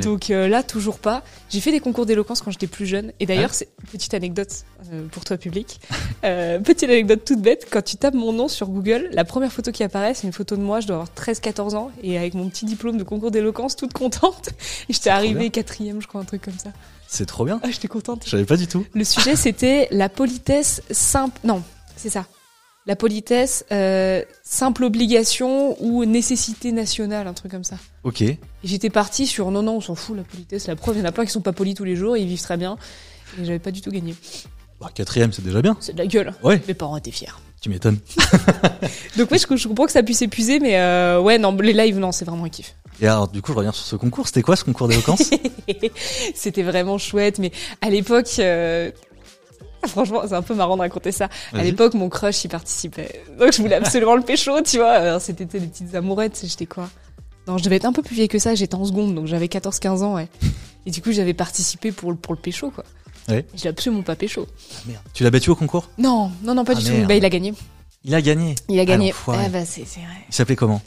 Donc 0.03 0.31
euh, 0.31 0.47
là, 0.47 0.63
toujours 0.63 0.99
pas. 0.99 1.23
J'ai 1.49 1.61
fait 1.61 1.73
des 1.73 1.81
concours 1.81 2.07
d'éloquence 2.07 2.43
quand 2.43 2.51
j'étais 2.51 2.67
plus 2.67 2.87
jeune. 2.87 3.13
Et 3.19 3.27
d'ailleurs, 3.27 3.55
c'est 3.55 3.69
petite 3.91 4.13
anecdote 4.15 4.65
euh, 4.93 5.07
pour 5.11 5.25
toi 5.25 5.39
public. 5.39 5.81
petite 6.23 6.85
anecdote 6.85 7.25
toute 7.25 7.41
bête. 7.41 7.67
Quand 7.71 7.83
tu 7.83 7.97
tapes 7.97 8.15
mon 8.15 8.33
nom 8.33 8.49
sur 8.49 8.69
Google, 8.69 9.09
la 9.13 9.25
première 9.25 9.53
photo 9.53 9.73
qui 9.73 9.83
apparaît, 9.83 10.15
c'est 10.15 10.27
une 10.27 10.33
photo 10.33 10.57
de 10.57 10.63
moi. 10.63 10.81
Je 10.81 10.87
dois 10.87 10.97
avoir 10.97 11.09
13-14 11.17 11.77
ans 11.77 11.91
et 12.03 12.19
avec 12.19 12.35
mon 12.35 12.49
petit 12.49 12.67
diplôme 12.67 12.99
de 12.99 13.05
concours 13.05 13.31
d'éloquence, 13.31 13.75
toute 13.77 13.93
contente. 13.93 14.51
Et 14.89 14.93
j'étais 14.93 15.11
arrivée 15.11 15.51
quatrième, 15.51 16.01
je 16.03 16.07
crois, 16.07 16.21
un 16.21 16.25
truc 16.25 16.43
comme 16.43 16.59
ça. 16.59 16.71
C'est 17.07 17.27
trop 17.27 17.45
bien. 17.45 17.61
Ah, 17.63 17.71
j'étais 17.71 17.89
contente. 17.89 18.23
Je 18.25 18.31
savais 18.31 18.45
pas 18.45 18.57
du 18.57 18.67
tout. 18.67 18.85
Le 18.95 19.05
sujet, 19.05 19.35
c'était 19.35 19.89
la 19.91 20.09
politesse 20.09 20.83
simple. 20.91 21.41
Non, 21.43 21.63
c'est 21.97 22.11
ça. 22.11 22.27
La 22.87 22.97
politesse, 22.97 23.65
euh, 23.73 24.23
simple 24.43 24.85
obligation 24.85 25.77
ou 25.83 26.05
nécessité 26.07 26.73
nationale, 26.73 27.27
un 27.27 27.35
truc 27.35 27.53
comme 27.53 27.65
ça. 27.65 27.77
Ok. 28.05 28.23
Et 28.23 28.39
j'étais 28.65 28.89
partie 28.89 29.27
sur 29.27 29.51
non, 29.51 29.63
non, 29.63 29.77
on 29.77 29.81
s'en 29.81 29.95
fout, 29.95 30.17
la 30.17 30.23
politesse. 30.23 30.67
La 30.67 30.77
preuve, 30.77 30.97
il 30.97 31.01
y 31.01 31.03
en 31.03 31.07
a 31.07 31.13
plein 31.13 31.25
qui 31.27 31.31
sont 31.31 31.43
pas 31.43 31.53
polis 31.53 31.75
tous 31.75 31.85
les 31.85 31.95
jours 31.95 32.17
et 32.17 32.23
ils 32.23 32.29
vivent 32.29 32.41
très 32.41 32.57
bien. 32.57 32.79
Et 33.39 33.45
j'avais 33.45 33.59
pas 33.59 33.71
du 33.71 33.83
tout 33.83 33.91
gagné. 33.91 34.15
Bah, 34.81 34.91
quatrième, 34.95 35.33
c'est 35.33 35.45
déjà 35.45 35.61
bien. 35.61 35.77
C'est 35.79 35.93
de 35.93 35.99
la 35.99 36.07
gueule. 36.07 36.33
Ouais. 36.43 36.61
Mes 36.67 36.75
parents 36.75 36.97
étaient 36.97 37.11
fiers. 37.11 37.35
Tu 37.61 37.69
m'étonnes. 37.69 37.99
Donc, 39.19 39.31
oui, 39.31 39.39
je, 39.39 39.57
je, 39.57 39.69
comprends 39.69 39.85
que 39.85 39.93
ça 39.93 40.03
puisse 40.03 40.23
épuiser, 40.23 40.59
mais 40.61 40.79
euh, 40.79 41.21
ouais, 41.21 41.37
non, 41.37 41.55
les 41.57 41.75
lives, 41.75 41.99
non, 41.99 42.11
c'est 42.11 42.25
vraiment 42.25 42.45
un 42.45 42.49
kiff. 42.49 42.75
Et 43.03 43.07
alors, 43.07 43.29
du 43.29 43.43
coup, 43.43 43.53
je 43.53 43.59
reviens 43.59 43.73
sur 43.73 43.85
ce 43.85 43.97
concours. 43.97 44.27
C'était 44.27 44.41
quoi 44.41 44.57
ce 44.57 44.65
concours 44.65 44.89
d'éloquence? 44.89 45.31
C'était 46.35 46.63
vraiment 46.63 46.97
chouette, 46.97 47.39
mais 47.39 47.53
à 47.83 47.91
l'époque, 47.91 48.31
euh... 48.39 48.91
franchement, 49.87 50.23
c'est 50.29 50.35
un 50.35 50.43
peu 50.43 50.55
marrant 50.55 50.77
de 50.77 50.83
raconter 50.83 51.13
ça. 51.13 51.29
À 51.53 51.63
l'époque, 51.63 51.95
mon 51.95 52.09
crush 52.09 52.45
y 52.45 52.49
participait. 52.49 53.23
Donc, 53.39 53.53
je 53.53 53.63
voulais 53.63 53.75
absolument 53.77 54.17
le 54.17 54.23
pécho, 54.23 54.61
tu 54.63 54.79
vois. 54.79 54.91
Alors, 54.93 55.21
c'était 55.21 55.45
des 55.45 55.61
petites 55.61 55.95
amourettes. 55.95 56.43
J'étais 56.47 56.67
quoi? 56.67 56.89
Non, 57.49 57.59
je 57.59 57.65
devais 57.65 57.77
être 57.77 57.85
un 57.87 57.93
peu 57.93 58.03
plus 58.03 58.15
vieille 58.15 58.29
que 58.29 58.39
ça. 58.39 58.55
J'étais 58.55 58.75
en 58.75 58.85
seconde, 58.85 59.15
donc 59.15 59.27
j'avais 59.27 59.47
14-15 59.47 60.03
ans, 60.03 60.15
ouais. 60.15 60.29
Et 60.87 60.91
du 60.91 61.03
coup, 61.03 61.13
j'avais 61.13 61.35
participé 61.35 61.93
pour, 61.93 62.17
pour 62.17 62.35
le 62.35 62.41
pécho, 62.41 62.71
quoi. 62.71 62.85
Ouais. 63.29 63.45
Je 63.55 63.65
l'ai 63.65 63.71
absolument 63.71 64.03
pas 64.03 64.17
pécho. 64.17 64.47
Ah, 64.49 64.77
merde. 64.87 65.03
Tu 65.15 65.25
l'as 65.25 65.31
battu 65.31 65.51
au 65.51 65.55
concours? 65.55 65.91
Non, 65.99 66.31
non, 66.43 66.55
non, 66.55 66.65
pas 66.65 66.73
Ah, 66.75 66.81
du 66.81 66.85
merde. 66.91 67.03
tout. 67.03 67.09
Bah, 67.09 67.15
il 67.15 67.25
a 67.25 67.29
gagné. 67.29 67.55
Il 68.03 68.15
a 68.15 68.23
gagné. 68.23 68.55
Il 68.71 68.79
a 68.79 68.83
Ah, 68.83 68.85
gagné. 68.87 69.09
l'enfoiré. 69.09 69.45
Ah, 69.45 69.49
bah, 69.51 69.65
c'est 69.67 69.83
vrai. 69.83 70.07
Il 70.29 70.35
s'appelait 70.35 70.57
comment? 70.57 70.81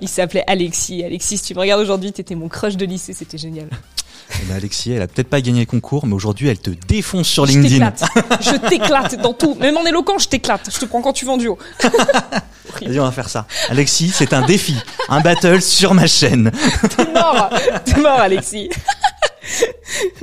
Il 0.00 0.08
s'appelait 0.08 0.44
Alexis. 0.46 1.02
Alexis, 1.02 1.38
si 1.38 1.44
tu 1.44 1.54
me 1.54 1.60
regardes 1.60 1.80
aujourd'hui, 1.80 2.12
t'étais 2.12 2.34
mon 2.34 2.48
crush 2.48 2.76
de 2.76 2.84
lycée, 2.84 3.12
c'était 3.14 3.38
génial. 3.38 3.68
Eh 4.42 4.46
ben, 4.46 4.56
Alexis, 4.56 4.92
elle 4.92 5.02
a 5.02 5.06
peut-être 5.06 5.28
pas 5.28 5.40
gagné 5.40 5.60
le 5.60 5.66
concours, 5.66 6.06
mais 6.06 6.14
aujourd'hui, 6.14 6.48
elle 6.48 6.58
te 6.58 6.70
défonce 6.70 7.28
sur 7.28 7.46
Je 7.46 7.52
LinkedIn. 7.52 7.92
Je 8.40 8.68
t'éclate 8.68 9.20
dans 9.20 9.32
tout. 9.32 9.54
Même 9.56 9.76
en 9.76 9.84
éloquent, 9.84 10.18
je 10.18 10.28
t'éclate. 10.28 10.70
Je 10.72 10.78
te 10.78 10.84
prends 10.84 11.02
quand 11.02 11.12
tu 11.12 11.24
vends 11.24 11.36
du 11.36 11.48
haut. 11.48 11.58
Vas-y, 12.82 13.00
on 13.00 13.04
va 13.04 13.12
faire 13.12 13.28
ça. 13.28 13.46
Alexis, 13.68 14.10
c'est 14.10 14.32
un 14.32 14.42
défi, 14.42 14.76
un 15.08 15.20
battle 15.20 15.60
sur 15.60 15.92
ma 15.94 16.06
chaîne. 16.06 16.52
T'es 16.96 17.12
mort. 17.12 17.50
T'es 17.84 18.00
mort, 18.00 18.20
Alexis. 18.20 18.70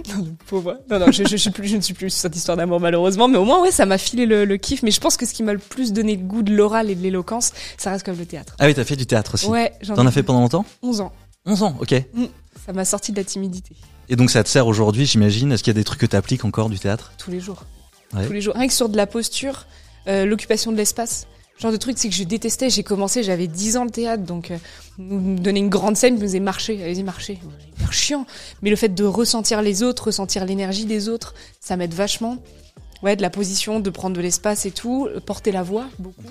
Non, 0.10 0.24
non, 0.24 0.38
pauvre. 0.48 0.80
Non, 0.90 1.00
non, 1.00 1.12
je, 1.12 1.24
je, 1.26 1.36
suis 1.36 1.50
plus, 1.50 1.68
je 1.68 1.76
ne 1.76 1.82
suis 1.82 1.94
plus 1.94 2.10
sur 2.10 2.22
cette 2.22 2.36
histoire 2.36 2.56
d'amour, 2.56 2.80
malheureusement. 2.80 3.28
Mais 3.28 3.38
au 3.38 3.44
moins, 3.44 3.62
ouais, 3.62 3.72
ça 3.72 3.86
m'a 3.86 3.98
filé 3.98 4.26
le, 4.26 4.46
le 4.46 4.58
kiff. 4.58 4.82
Mais 4.84 4.92
je 4.92 5.02
pense 5.02 5.18
que 5.18 5.26
ce 5.26 5.34
qui 5.34 5.44
m'a 5.44 5.54
le 5.54 5.60
plus 5.60 5.92
donné 5.92 6.16
le 6.16 6.24
goût 6.24 6.42
de 6.42 6.56
l'oral 6.56 6.90
et 6.90 6.96
de 6.96 7.04
l'éloquence, 7.04 7.52
ça 7.78 7.92
reste 7.92 8.06
comme 8.06 8.18
le 8.18 8.26
théâtre. 8.26 8.56
Ah 8.60 8.66
oui, 8.68 8.74
t'as 8.74 8.86
fait 8.86 8.96
du 8.96 9.06
théâtre 9.06 9.34
aussi. 9.34 9.48
Ouais, 9.48 9.74
j'en 9.82 9.96
T'en 9.96 10.06
as 10.06 10.12
fait 10.12 10.24
pendant 10.24 10.40
longtemps? 10.40 10.66
11 10.82 11.02
ans. 11.02 11.12
11 11.46 11.64
ans, 11.64 11.76
ok. 11.82 11.94
Ça 12.66 12.74
m'a 12.74 12.86
sorti 12.86 13.12
de 13.12 13.18
la 13.18 13.24
timidité. 13.26 13.76
Et 14.10 14.16
donc 14.16 14.32
ça 14.32 14.44
te 14.44 14.50
sert 14.50 14.68
aujourd'hui, 14.68 15.06
j'imagine. 15.06 15.52
Est-ce 15.52 15.64
qu'il 15.64 15.72
y 15.72 15.78
a 15.78 15.80
des 15.80 15.84
trucs 15.84 16.00
que 16.00 16.06
t'appliques 16.06 16.46
encore 16.46 16.70
du 16.70 16.80
théâtre? 16.80 17.12
Tous 17.18 17.32
les 17.32 17.40
jours. 17.40 17.64
Ouais. 18.14 18.26
Tous 18.26 18.34
les 18.34 18.42
jours. 18.42 18.56
Rien 18.56 18.68
que 18.68 18.74
sur 18.74 18.90
de 18.90 18.98
la 18.98 19.08
posture, 19.08 19.66
euh, 20.08 20.26
l'occupation 20.26 20.72
de 20.72 20.78
l'espace. 20.78 21.28
Genre 21.60 21.72
de 21.72 21.78
truc, 21.78 21.98
c'est 21.98 22.08
que 22.08 22.16
je 22.16 22.24
détestais. 22.24 22.70
J'ai 22.70 22.84
commencé, 22.84 23.24
j'avais 23.24 23.48
10 23.48 23.78
ans 23.78 23.84
le 23.84 23.90
théâtre, 23.90 24.24
donc 24.24 24.52
euh, 24.52 24.58
nous 25.00 25.40
donner 25.40 25.60
une 25.60 25.70
grande 25.70 25.98
scène, 25.98 26.16
me 26.16 26.22
faisait 26.22 26.40
marcher. 26.40 26.82
Allez-y, 26.84 27.04
marcher. 27.04 27.40
Hyper 27.76 27.94
chiant. 27.94 28.26
Mais 28.62 28.70
le 28.70 28.76
fait 28.76 28.90
de 28.90 29.04
ressentir 29.04 29.62
les 29.64 29.82
autres, 29.82 30.06
ressentir 30.06 30.46
l'énergie 30.46 30.86
des 30.86 31.10
autres, 31.10 31.34
ça 31.60 31.76
m'aide 31.76 31.94
vachement. 31.96 32.38
Ouais, 33.02 33.16
de 33.16 33.22
la 33.22 33.32
position, 33.32 33.80
de 33.80 33.90
prendre 33.90 34.16
de 34.16 34.22
l'espace 34.22 34.66
et 34.66 34.72
tout. 34.72 35.08
Euh, 35.08 35.20
Porter 35.20 35.52
la 35.52 35.64
voix, 35.64 35.88
beaucoup. 35.98 36.22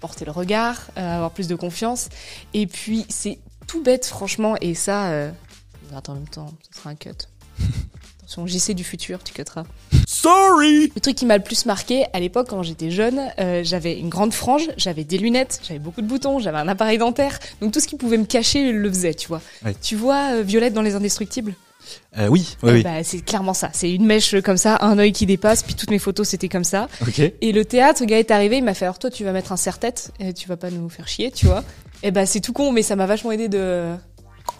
Porter 0.00 0.26
le 0.26 0.32
regard, 0.32 0.90
euh, 0.98 1.16
avoir 1.16 1.30
plus 1.30 1.48
de 1.48 1.54
confiance. 1.56 2.10
Et 2.52 2.66
puis, 2.66 3.06
c'est 3.08 3.38
tout 3.66 3.82
bête, 3.82 4.04
franchement. 4.04 4.54
Et 4.60 4.74
ça. 4.74 5.30
Attends, 5.96 6.12
en 6.12 6.16
même 6.16 6.28
temps, 6.28 6.52
ce 6.70 6.78
sera 6.78 6.90
un 6.90 6.94
cut. 6.94 7.10
Attention, 8.20 8.46
JC 8.46 8.74
du 8.74 8.84
futur, 8.84 9.22
tu 9.22 9.32
cutteras. 9.34 9.64
Sorry 10.08 10.90
Le 10.94 11.00
truc 11.00 11.14
qui 11.14 11.26
m'a 11.26 11.36
le 11.36 11.42
plus 11.42 11.66
marqué 11.66 12.06
à 12.12 12.20
l'époque 12.20 12.48
quand 12.48 12.62
j'étais 12.62 12.90
jeune, 12.90 13.20
euh, 13.38 13.62
j'avais 13.64 13.98
une 13.98 14.08
grande 14.08 14.32
frange, 14.32 14.62
j'avais 14.78 15.04
des 15.04 15.18
lunettes, 15.18 15.60
j'avais 15.66 15.78
beaucoup 15.78 16.00
de 16.00 16.06
boutons, 16.06 16.38
j'avais 16.38 16.56
un 16.58 16.68
appareil 16.68 16.96
dentaire, 16.98 17.38
donc 17.60 17.72
tout 17.72 17.80
ce 17.80 17.86
qui 17.86 17.96
pouvait 17.96 18.16
me 18.16 18.24
cacher 18.24 18.72
le 18.72 18.88
faisait, 18.88 19.14
tu 19.14 19.28
vois. 19.28 19.42
Ouais. 19.64 19.74
Tu 19.82 19.94
vois 19.96 20.36
euh, 20.36 20.42
Violette 20.42 20.72
dans 20.72 20.80
Les 20.82 20.94
Indestructibles? 20.94 21.54
Euh, 22.18 22.28
Oui, 22.28 22.56
oui, 22.62 22.70
Eh 22.70 22.74
oui. 22.76 22.82
bah, 22.82 23.04
C'est 23.04 23.20
clairement 23.20 23.52
ça, 23.52 23.68
c'est 23.74 23.92
une 23.92 24.06
mèche 24.06 24.40
comme 24.40 24.56
ça, 24.56 24.78
un 24.80 24.98
œil 24.98 25.12
qui 25.12 25.26
dépasse, 25.26 25.62
puis 25.62 25.74
toutes 25.74 25.90
mes 25.90 25.98
photos 25.98 26.26
c'était 26.28 26.48
comme 26.48 26.64
ça. 26.64 26.88
Ok. 27.02 27.18
Et 27.18 27.52
le 27.52 27.64
théâtre, 27.66 28.00
le 28.00 28.06
gars 28.06 28.18
est 28.18 28.30
arrivé, 28.30 28.56
il 28.56 28.64
m'a 28.64 28.72
fait 28.74 28.86
alors 28.86 28.98
toi 28.98 29.10
tu 29.10 29.22
vas 29.24 29.32
mettre 29.32 29.52
un 29.52 29.58
serre-tête, 29.58 30.12
et 30.18 30.32
tu 30.32 30.48
vas 30.48 30.56
pas 30.56 30.70
nous 30.70 30.88
faire 30.88 31.08
chier, 31.08 31.30
tu 31.30 31.44
vois. 31.44 31.62
Et 32.02 32.10
bah 32.10 32.24
c'est 32.24 32.40
tout 32.40 32.54
con, 32.54 32.72
mais 32.72 32.82
ça 32.82 32.96
m'a 32.96 33.04
vachement 33.04 33.32
aidé 33.32 33.48
de 33.48 33.92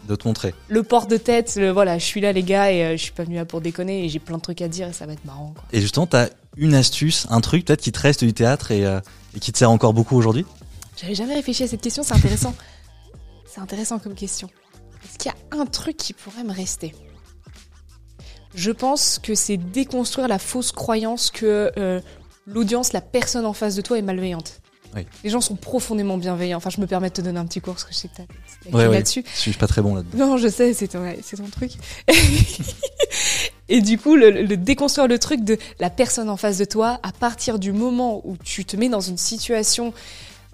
De 0.09 0.17
te 0.17 0.29
montrer. 0.29 0.55
le 0.69 0.83
port 0.83 1.07
de 1.07 1.17
tête, 1.17 1.57
le, 1.57 1.71
voilà, 1.71 1.99
je 1.99 2.05
suis 2.05 2.21
là 2.21 2.33
les 2.33 2.43
gars 2.43 2.71
et 2.71 2.85
euh, 2.85 2.93
je 2.93 3.03
suis 3.03 3.13
pas 3.13 3.25
venu 3.25 3.37
là 3.37 3.47
pour 3.47 3.63
déconner 3.63 4.05
et 4.05 4.09
j'ai 4.11 4.19
plein 4.19 4.37
de 4.37 4.43
trucs 4.43 4.61
à 4.61 4.69
dire 4.69 4.89
et 4.89 4.93
ça 4.93 5.07
va 5.07 5.15
être 5.15 5.25
marrant. 5.25 5.55
Quoi. 5.55 5.65
Et 5.73 5.81
justement, 5.81 6.07
t'as 6.07 6.29
une 6.57 6.75
astuce, 6.75 7.27
un 7.31 7.41
truc 7.41 7.65
peut-être 7.65 7.81
qui 7.81 7.91
te 7.91 8.01
reste 8.01 8.23
du 8.23 8.35
théâtre 8.35 8.71
et, 8.71 8.85
euh, 8.85 9.01
et 9.35 9.41
qui 9.41 9.51
te 9.53 9.59
sert 9.59 9.71
encore 9.71 9.95
beaucoup 9.95 10.17
aujourd'hui? 10.17 10.45
J'avais 11.01 11.15
jamais 11.15 11.35
réfléchi 11.35 11.63
à 11.63 11.69
cette 11.69 11.81
question, 11.81 12.03
c'est 12.03 12.15
intéressant. 12.15 12.55
c'est 13.47 13.61
intéressant 13.61 13.99
comme 13.99 14.15
question. 14.15 14.49
Est-ce 15.05 15.19
qu'il 15.19 15.33
y 15.33 15.35
a 15.35 15.59
un 15.59 15.67
truc 15.67 15.97
qui 15.97 16.13
pourrait 16.13 16.45
me 16.45 16.53
rester? 16.53 16.95
Je 18.55 18.71
pense 18.71 19.19
que 19.19 19.35
c'est 19.35 19.57
déconstruire 19.57 20.29
la 20.29 20.39
fausse 20.39 20.71
croyance 20.71 21.31
que 21.31 21.73
euh, 21.77 22.01
l'audience, 22.47 22.93
la 22.93 23.01
personne 23.01 23.47
en 23.47 23.53
face 23.53 23.75
de 23.75 23.83
toi 23.83 23.99
est 23.99 24.03
malveillante. 24.03 24.61
Oui. 24.95 25.07
Les 25.25 25.31
gens 25.31 25.41
sont 25.41 25.57
profondément 25.57 26.17
bienveillants. 26.19 26.57
Enfin, 26.59 26.71
je 26.71 26.81
me 26.81 26.87
permets 26.87 27.09
de 27.09 27.15
te 27.15 27.21
donner 27.21 27.39
un 27.39 27.47
petit 27.47 27.61
cours 27.61 27.75
parce 27.75 27.85
que 27.85 27.93
je 27.93 27.99
sais 27.99 28.09
que 28.09 28.17
t'as 28.17 28.23
t'as 28.71 28.77
Ouais, 28.77 28.87
ouais. 28.87 28.95
là-dessus. 28.95 29.25
Je 29.35 29.41
suis 29.41 29.53
pas 29.53 29.67
très 29.67 29.83
bon 29.83 29.95
là-dedans. 29.95 30.17
Non, 30.27 30.37
je 30.37 30.49
sais, 30.49 30.73
c'est 30.75 30.89
ton, 30.89 31.03
ouais, 31.03 31.19
ton 31.37 31.45
truc. 31.49 31.73
Et 33.69 33.81
du 33.81 33.99
coup, 33.99 34.15
le, 34.15 34.31
le 34.31 34.57
déconstruire 34.57 35.09
le 35.09 35.19
truc 35.19 35.43
de 35.43 35.57
la 35.81 35.91
personne 35.91 36.29
en 36.29 36.37
face 36.37 36.59
de 36.59 36.65
toi, 36.65 37.01
à 37.03 37.13
partir 37.13 37.59
du 37.59 37.73
moment 37.73 38.21
où 38.25 38.37
tu 38.37 38.65
te 38.65 38.77
mets 38.77 38.89
dans 38.91 39.01
une 39.01 39.17
situation 39.19 39.95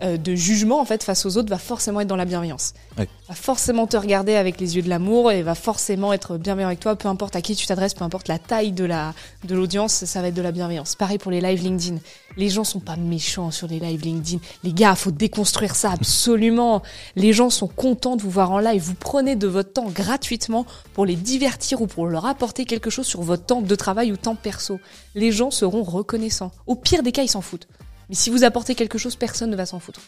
euh, 0.02 0.16
de 0.16 0.34
jugement 0.34 0.80
en 0.80 0.84
fait 0.84 1.02
face 1.02 1.26
aux 1.26 1.36
autres, 1.36 1.50
va 1.50 1.58
forcément 1.58 2.00
être 2.00 2.08
dans 2.08 2.16
la 2.16 2.24
bienveillance. 2.24 2.74
Ouais. 2.98 3.08
Va 3.28 3.34
forcément 3.34 3.86
te 3.86 3.96
regarder 3.96 4.34
avec 4.34 4.60
les 4.60 4.76
yeux 4.76 4.82
de 4.82 4.88
l'amour 4.88 5.30
et 5.30 5.42
va 5.42 5.54
forcément 5.54 6.12
être 6.12 6.38
bienveillant 6.38 6.68
avec 6.68 6.80
toi, 6.80 6.96
peu 6.96 7.08
importe 7.08 7.36
à 7.36 7.42
qui 7.42 7.54
tu 7.54 7.66
t'adresses, 7.66 7.94
peu 7.94 8.04
importe 8.04 8.28
la 8.28 8.38
taille 8.38 8.72
de 8.72 8.84
la 8.84 9.14
de 9.44 9.54
l'audience, 9.54 10.04
ça 10.04 10.20
va 10.20 10.28
être 10.28 10.34
de 10.34 10.42
la 10.42 10.52
bienveillance. 10.52 10.94
Pareil 10.94 11.18
pour 11.18 11.30
les 11.30 11.40
lives 11.40 11.62
LinkedIn. 11.62 11.98
Les 12.36 12.48
gens 12.48 12.64
sont 12.64 12.80
pas 12.80 12.96
méchants 12.96 13.50
sur 13.50 13.66
les 13.66 13.80
lives 13.80 14.02
LinkedIn. 14.02 14.38
Les 14.64 14.72
gars, 14.72 14.94
faut 14.94 15.10
déconstruire 15.10 15.74
ça 15.74 15.90
absolument. 15.92 16.82
Les 17.16 17.32
gens 17.32 17.50
sont 17.50 17.68
contents 17.68 18.16
de 18.16 18.22
vous 18.22 18.30
voir 18.30 18.52
en 18.52 18.58
live. 18.58 18.82
Vous 18.82 18.94
prenez 18.94 19.36
de 19.36 19.46
votre 19.46 19.72
temps 19.72 19.90
gratuitement 19.90 20.64
pour 20.94 21.06
les 21.06 21.16
divertir 21.16 21.82
ou 21.82 21.86
pour 21.86 22.06
leur 22.06 22.26
apporter 22.26 22.64
quelque 22.64 22.90
chose 22.90 23.06
sur 23.06 23.22
votre 23.22 23.44
temps 23.44 23.62
de 23.62 23.74
travail 23.74 24.12
ou 24.12 24.16
temps 24.16 24.36
perso. 24.36 24.78
Les 25.14 25.32
gens 25.32 25.50
seront 25.50 25.82
reconnaissants. 25.82 26.52
Au 26.66 26.74
pire 26.74 27.02
des 27.02 27.12
cas, 27.12 27.22
ils 27.22 27.28
s'en 27.28 27.42
foutent. 27.42 27.68
Mais 28.10 28.14
si 28.16 28.28
vous 28.28 28.44
apportez 28.44 28.74
quelque 28.74 28.98
chose, 28.98 29.16
personne 29.16 29.50
ne 29.50 29.56
va 29.56 29.64
s'en 29.64 29.78
foutre. 29.80 30.00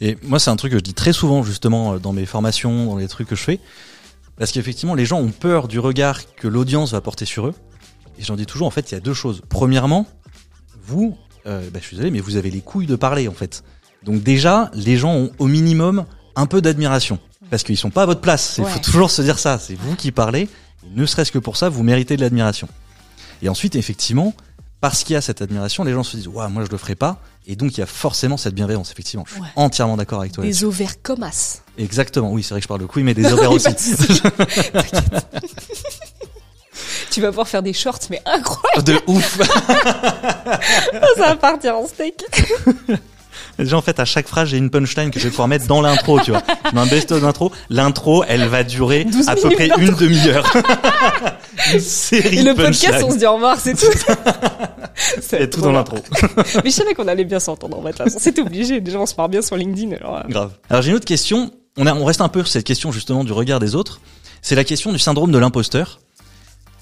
Et 0.00 0.16
moi, 0.22 0.38
c'est 0.38 0.50
un 0.50 0.56
truc 0.56 0.72
que 0.72 0.78
je 0.78 0.82
dis 0.82 0.94
très 0.94 1.12
souvent, 1.12 1.42
justement, 1.42 1.94
euh, 1.94 1.98
dans 1.98 2.12
mes 2.12 2.24
formations, 2.24 2.86
dans 2.86 2.96
les 2.96 3.08
trucs 3.08 3.28
que 3.28 3.36
je 3.36 3.42
fais. 3.42 3.60
Parce 4.38 4.52
qu'effectivement, 4.52 4.94
les 4.94 5.04
gens 5.04 5.18
ont 5.20 5.30
peur 5.32 5.68
du 5.68 5.78
regard 5.78 6.20
que 6.36 6.48
l'audience 6.48 6.92
va 6.92 7.00
porter 7.02 7.26
sur 7.26 7.46
eux. 7.48 7.54
Et 8.18 8.22
j'en 8.22 8.36
dis 8.36 8.46
toujours, 8.46 8.66
en 8.66 8.70
fait, 8.70 8.90
il 8.90 8.94
y 8.94 8.96
a 8.96 9.00
deux 9.00 9.12
choses. 9.12 9.42
Premièrement, 9.48 10.06
vous, 10.86 11.16
euh, 11.46 11.68
bah, 11.70 11.78
je 11.82 11.86
suis 11.86 11.96
désolé, 11.96 12.10
mais 12.10 12.20
vous 12.20 12.36
avez 12.36 12.50
les 12.50 12.60
couilles 12.60 12.86
de 12.86 12.96
parler, 12.96 13.28
en 13.28 13.32
fait. 13.34 13.64
Donc 14.04 14.22
déjà, 14.22 14.70
les 14.74 14.96
gens 14.96 15.12
ont 15.14 15.30
au 15.38 15.46
minimum 15.46 16.06
un 16.36 16.46
peu 16.46 16.62
d'admiration. 16.62 17.18
Parce 17.50 17.64
qu'ils 17.64 17.76
sont 17.76 17.90
pas 17.90 18.04
à 18.04 18.06
votre 18.06 18.20
place. 18.20 18.54
Il 18.58 18.64
Ouais. 18.64 18.70
faut 18.70 18.78
toujours 18.78 19.10
se 19.10 19.22
dire 19.22 19.38
ça. 19.38 19.58
C'est 19.58 19.74
vous 19.74 19.96
qui 19.96 20.12
parlez. 20.12 20.42
Et 20.86 20.90
ne 20.94 21.04
serait-ce 21.04 21.32
que 21.32 21.38
pour 21.38 21.56
ça, 21.56 21.68
vous 21.68 21.82
méritez 21.82 22.16
de 22.16 22.20
l'admiration. 22.22 22.68
Et 23.42 23.48
ensuite, 23.48 23.74
effectivement, 23.74 24.34
parce 24.80 25.04
qu'il 25.04 25.14
y 25.14 25.16
a 25.16 25.20
cette 25.20 25.42
admiration, 25.42 25.84
les 25.84 25.92
gens 25.92 26.02
se 26.02 26.16
disent, 26.16 26.28
ouais, 26.28 26.48
moi 26.48 26.64
je 26.64 26.70
le 26.70 26.78
ferai 26.78 26.94
pas. 26.94 27.18
Et 27.46 27.56
donc 27.56 27.76
il 27.76 27.80
y 27.80 27.82
a 27.82 27.86
forcément 27.86 28.36
cette 28.36 28.54
bienveillance, 28.54 28.90
effectivement. 28.92 29.24
Je 29.26 29.32
suis 29.34 29.42
Ouais. 29.42 29.48
entièrement 29.56 29.96
d'accord 29.96 30.20
avec 30.20 30.32
toi. 30.32 30.44
Des 30.44 30.64
ovaires 30.64 31.02
comme 31.02 31.22
as. 31.22 31.62
Exactement, 31.78 32.30
oui, 32.32 32.42
c'est 32.42 32.50
vrai 32.54 32.60
que 32.60 32.64
je 32.64 32.68
parle 32.68 32.80
de 32.80 32.86
couilles, 32.86 33.02
mais 33.02 33.14
des 33.14 33.24
ovaires 33.32 33.50
Oui, 33.50 33.56
aussi. 33.56 33.74
tu 37.10 37.20
vas 37.20 37.28
pouvoir 37.28 37.48
faire 37.48 37.62
des 37.62 37.72
shorts, 37.72 37.98
mais 38.10 38.22
incroyable, 38.24 38.84
de 38.84 39.00
ouf. 39.06 39.38
ça 41.16 41.26
va 41.26 41.36
partir 41.36 41.76
en 41.76 41.86
steak. 41.86 42.22
Déjà, 43.58 43.76
en 43.76 43.82
fait, 43.82 44.00
à 44.00 44.04
chaque 44.04 44.28
phrase, 44.28 44.48
j'ai 44.48 44.56
une 44.56 44.70
punchline 44.70 45.10
que 45.10 45.18
je 45.18 45.24
vais 45.24 45.30
pouvoir 45.30 45.48
mettre 45.48 45.66
dans 45.66 45.80
l'intro, 45.80 46.20
tu 46.20 46.30
vois. 46.30 46.42
Je 46.68 46.74
mets 46.74 46.80
un 46.80 46.86
best-of 46.86 47.20
d'intro. 47.20 47.52
L'intro, 47.68 48.24
elle 48.26 48.46
va 48.46 48.64
durer 48.64 49.04
12 49.04 49.28
à 49.28 49.36
peu 49.36 49.50
près 49.50 49.68
une 49.78 49.94
demi-heure. 49.94 50.50
une 51.74 51.80
série 51.80 52.38
Et 52.38 52.42
le 52.42 52.54
podcast, 52.54 53.04
on 53.04 53.10
se 53.10 53.18
dit 53.18 53.26
au 53.26 53.34
revoir, 53.34 53.58
c'est 53.58 53.74
tout. 53.74 53.86
C'est 55.20 55.48
tout 55.48 55.60
dans 55.60 55.72
l'intro. 55.72 55.96
Mais 56.64 56.70
je 56.70 56.70
savais 56.70 56.94
qu'on 56.94 57.08
allait 57.08 57.24
bien 57.24 57.40
s'entendre 57.40 57.78
en 57.78 57.82
fait. 57.82 58.02
C'était 58.18 58.42
obligé. 58.42 58.80
Déjà, 58.80 58.98
on 58.98 59.06
se 59.06 59.14
parle 59.14 59.30
bien 59.30 59.40
sur 59.40 59.56
LinkedIn. 59.56 59.96
Alors, 59.96 60.16
euh, 60.16 60.22
Grave. 60.28 60.52
Alors, 60.68 60.82
j'ai 60.82 60.90
une 60.90 60.96
autre 60.96 61.06
question. 61.06 61.50
On, 61.76 61.86
a, 61.86 61.94
on 61.94 62.04
reste 62.04 62.20
un 62.20 62.28
peu 62.28 62.40
sur 62.40 62.48
cette 62.48 62.66
question, 62.66 62.92
justement, 62.92 63.24
du 63.24 63.32
regard 63.32 63.60
des 63.60 63.74
autres. 63.74 64.00
C'est 64.42 64.54
la 64.54 64.64
question 64.64 64.92
du 64.92 64.98
syndrome 64.98 65.32
de 65.32 65.38
l'imposteur. 65.38 66.00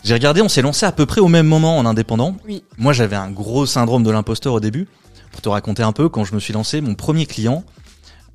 J'ai 0.04 0.14
regardé, 0.14 0.42
on 0.42 0.48
s'est 0.48 0.62
lancé 0.62 0.86
à 0.86 0.92
peu 0.92 1.06
près 1.06 1.20
au 1.20 1.28
même 1.28 1.46
moment 1.46 1.76
en 1.78 1.84
indépendant. 1.84 2.36
Oui. 2.46 2.62
Moi, 2.76 2.92
j'avais 2.92 3.16
un 3.16 3.30
gros 3.30 3.66
syndrome 3.66 4.02
de 4.04 4.10
l'imposteur 4.10 4.54
au 4.54 4.60
début. 4.60 4.88
Pour 5.32 5.40
te 5.42 5.48
raconter 5.48 5.82
un 5.82 5.92
peu, 5.92 6.08
quand 6.08 6.24
je 6.24 6.34
me 6.34 6.40
suis 6.40 6.52
lancé, 6.52 6.80
mon 6.80 6.94
premier 6.94 7.26
client, 7.26 7.64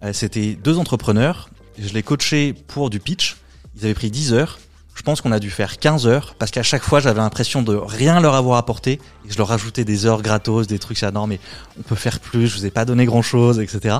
euh, 0.03 0.13
c'était 0.13 0.53
deux 0.55 0.77
entrepreneurs. 0.77 1.49
Je 1.77 1.93
les 1.93 2.03
coachais 2.03 2.53
pour 2.67 2.89
du 2.89 2.99
pitch. 2.99 3.37
Ils 3.75 3.85
avaient 3.85 3.93
pris 3.93 4.11
10 4.11 4.33
heures. 4.33 4.59
Je 4.95 5.01
pense 5.01 5.21
qu'on 5.21 5.31
a 5.31 5.39
dû 5.39 5.49
faire 5.49 5.79
15 5.79 6.05
heures 6.05 6.35
parce 6.37 6.51
qu'à 6.51 6.61
chaque 6.61 6.83
fois, 6.83 6.99
j'avais 6.99 7.19
l'impression 7.19 7.63
de 7.63 7.75
rien 7.75 8.19
leur 8.19 8.35
avoir 8.35 8.57
apporté 8.57 9.01
et 9.27 9.31
je 9.31 9.37
leur 9.37 9.47
rajoutais 9.47 9.85
des 9.85 10.05
heures 10.05 10.21
gratos, 10.21 10.67
des 10.67 10.77
trucs, 10.77 10.99
ça, 10.99 11.11
non, 11.11 11.25
mais 11.25 11.39
on 11.79 11.81
peut 11.81 11.95
faire 11.95 12.19
plus, 12.19 12.47
je 12.47 12.57
vous 12.57 12.65
ai 12.67 12.71
pas 12.71 12.85
donné 12.85 13.05
grand 13.05 13.23
chose, 13.23 13.59
etc. 13.59 13.97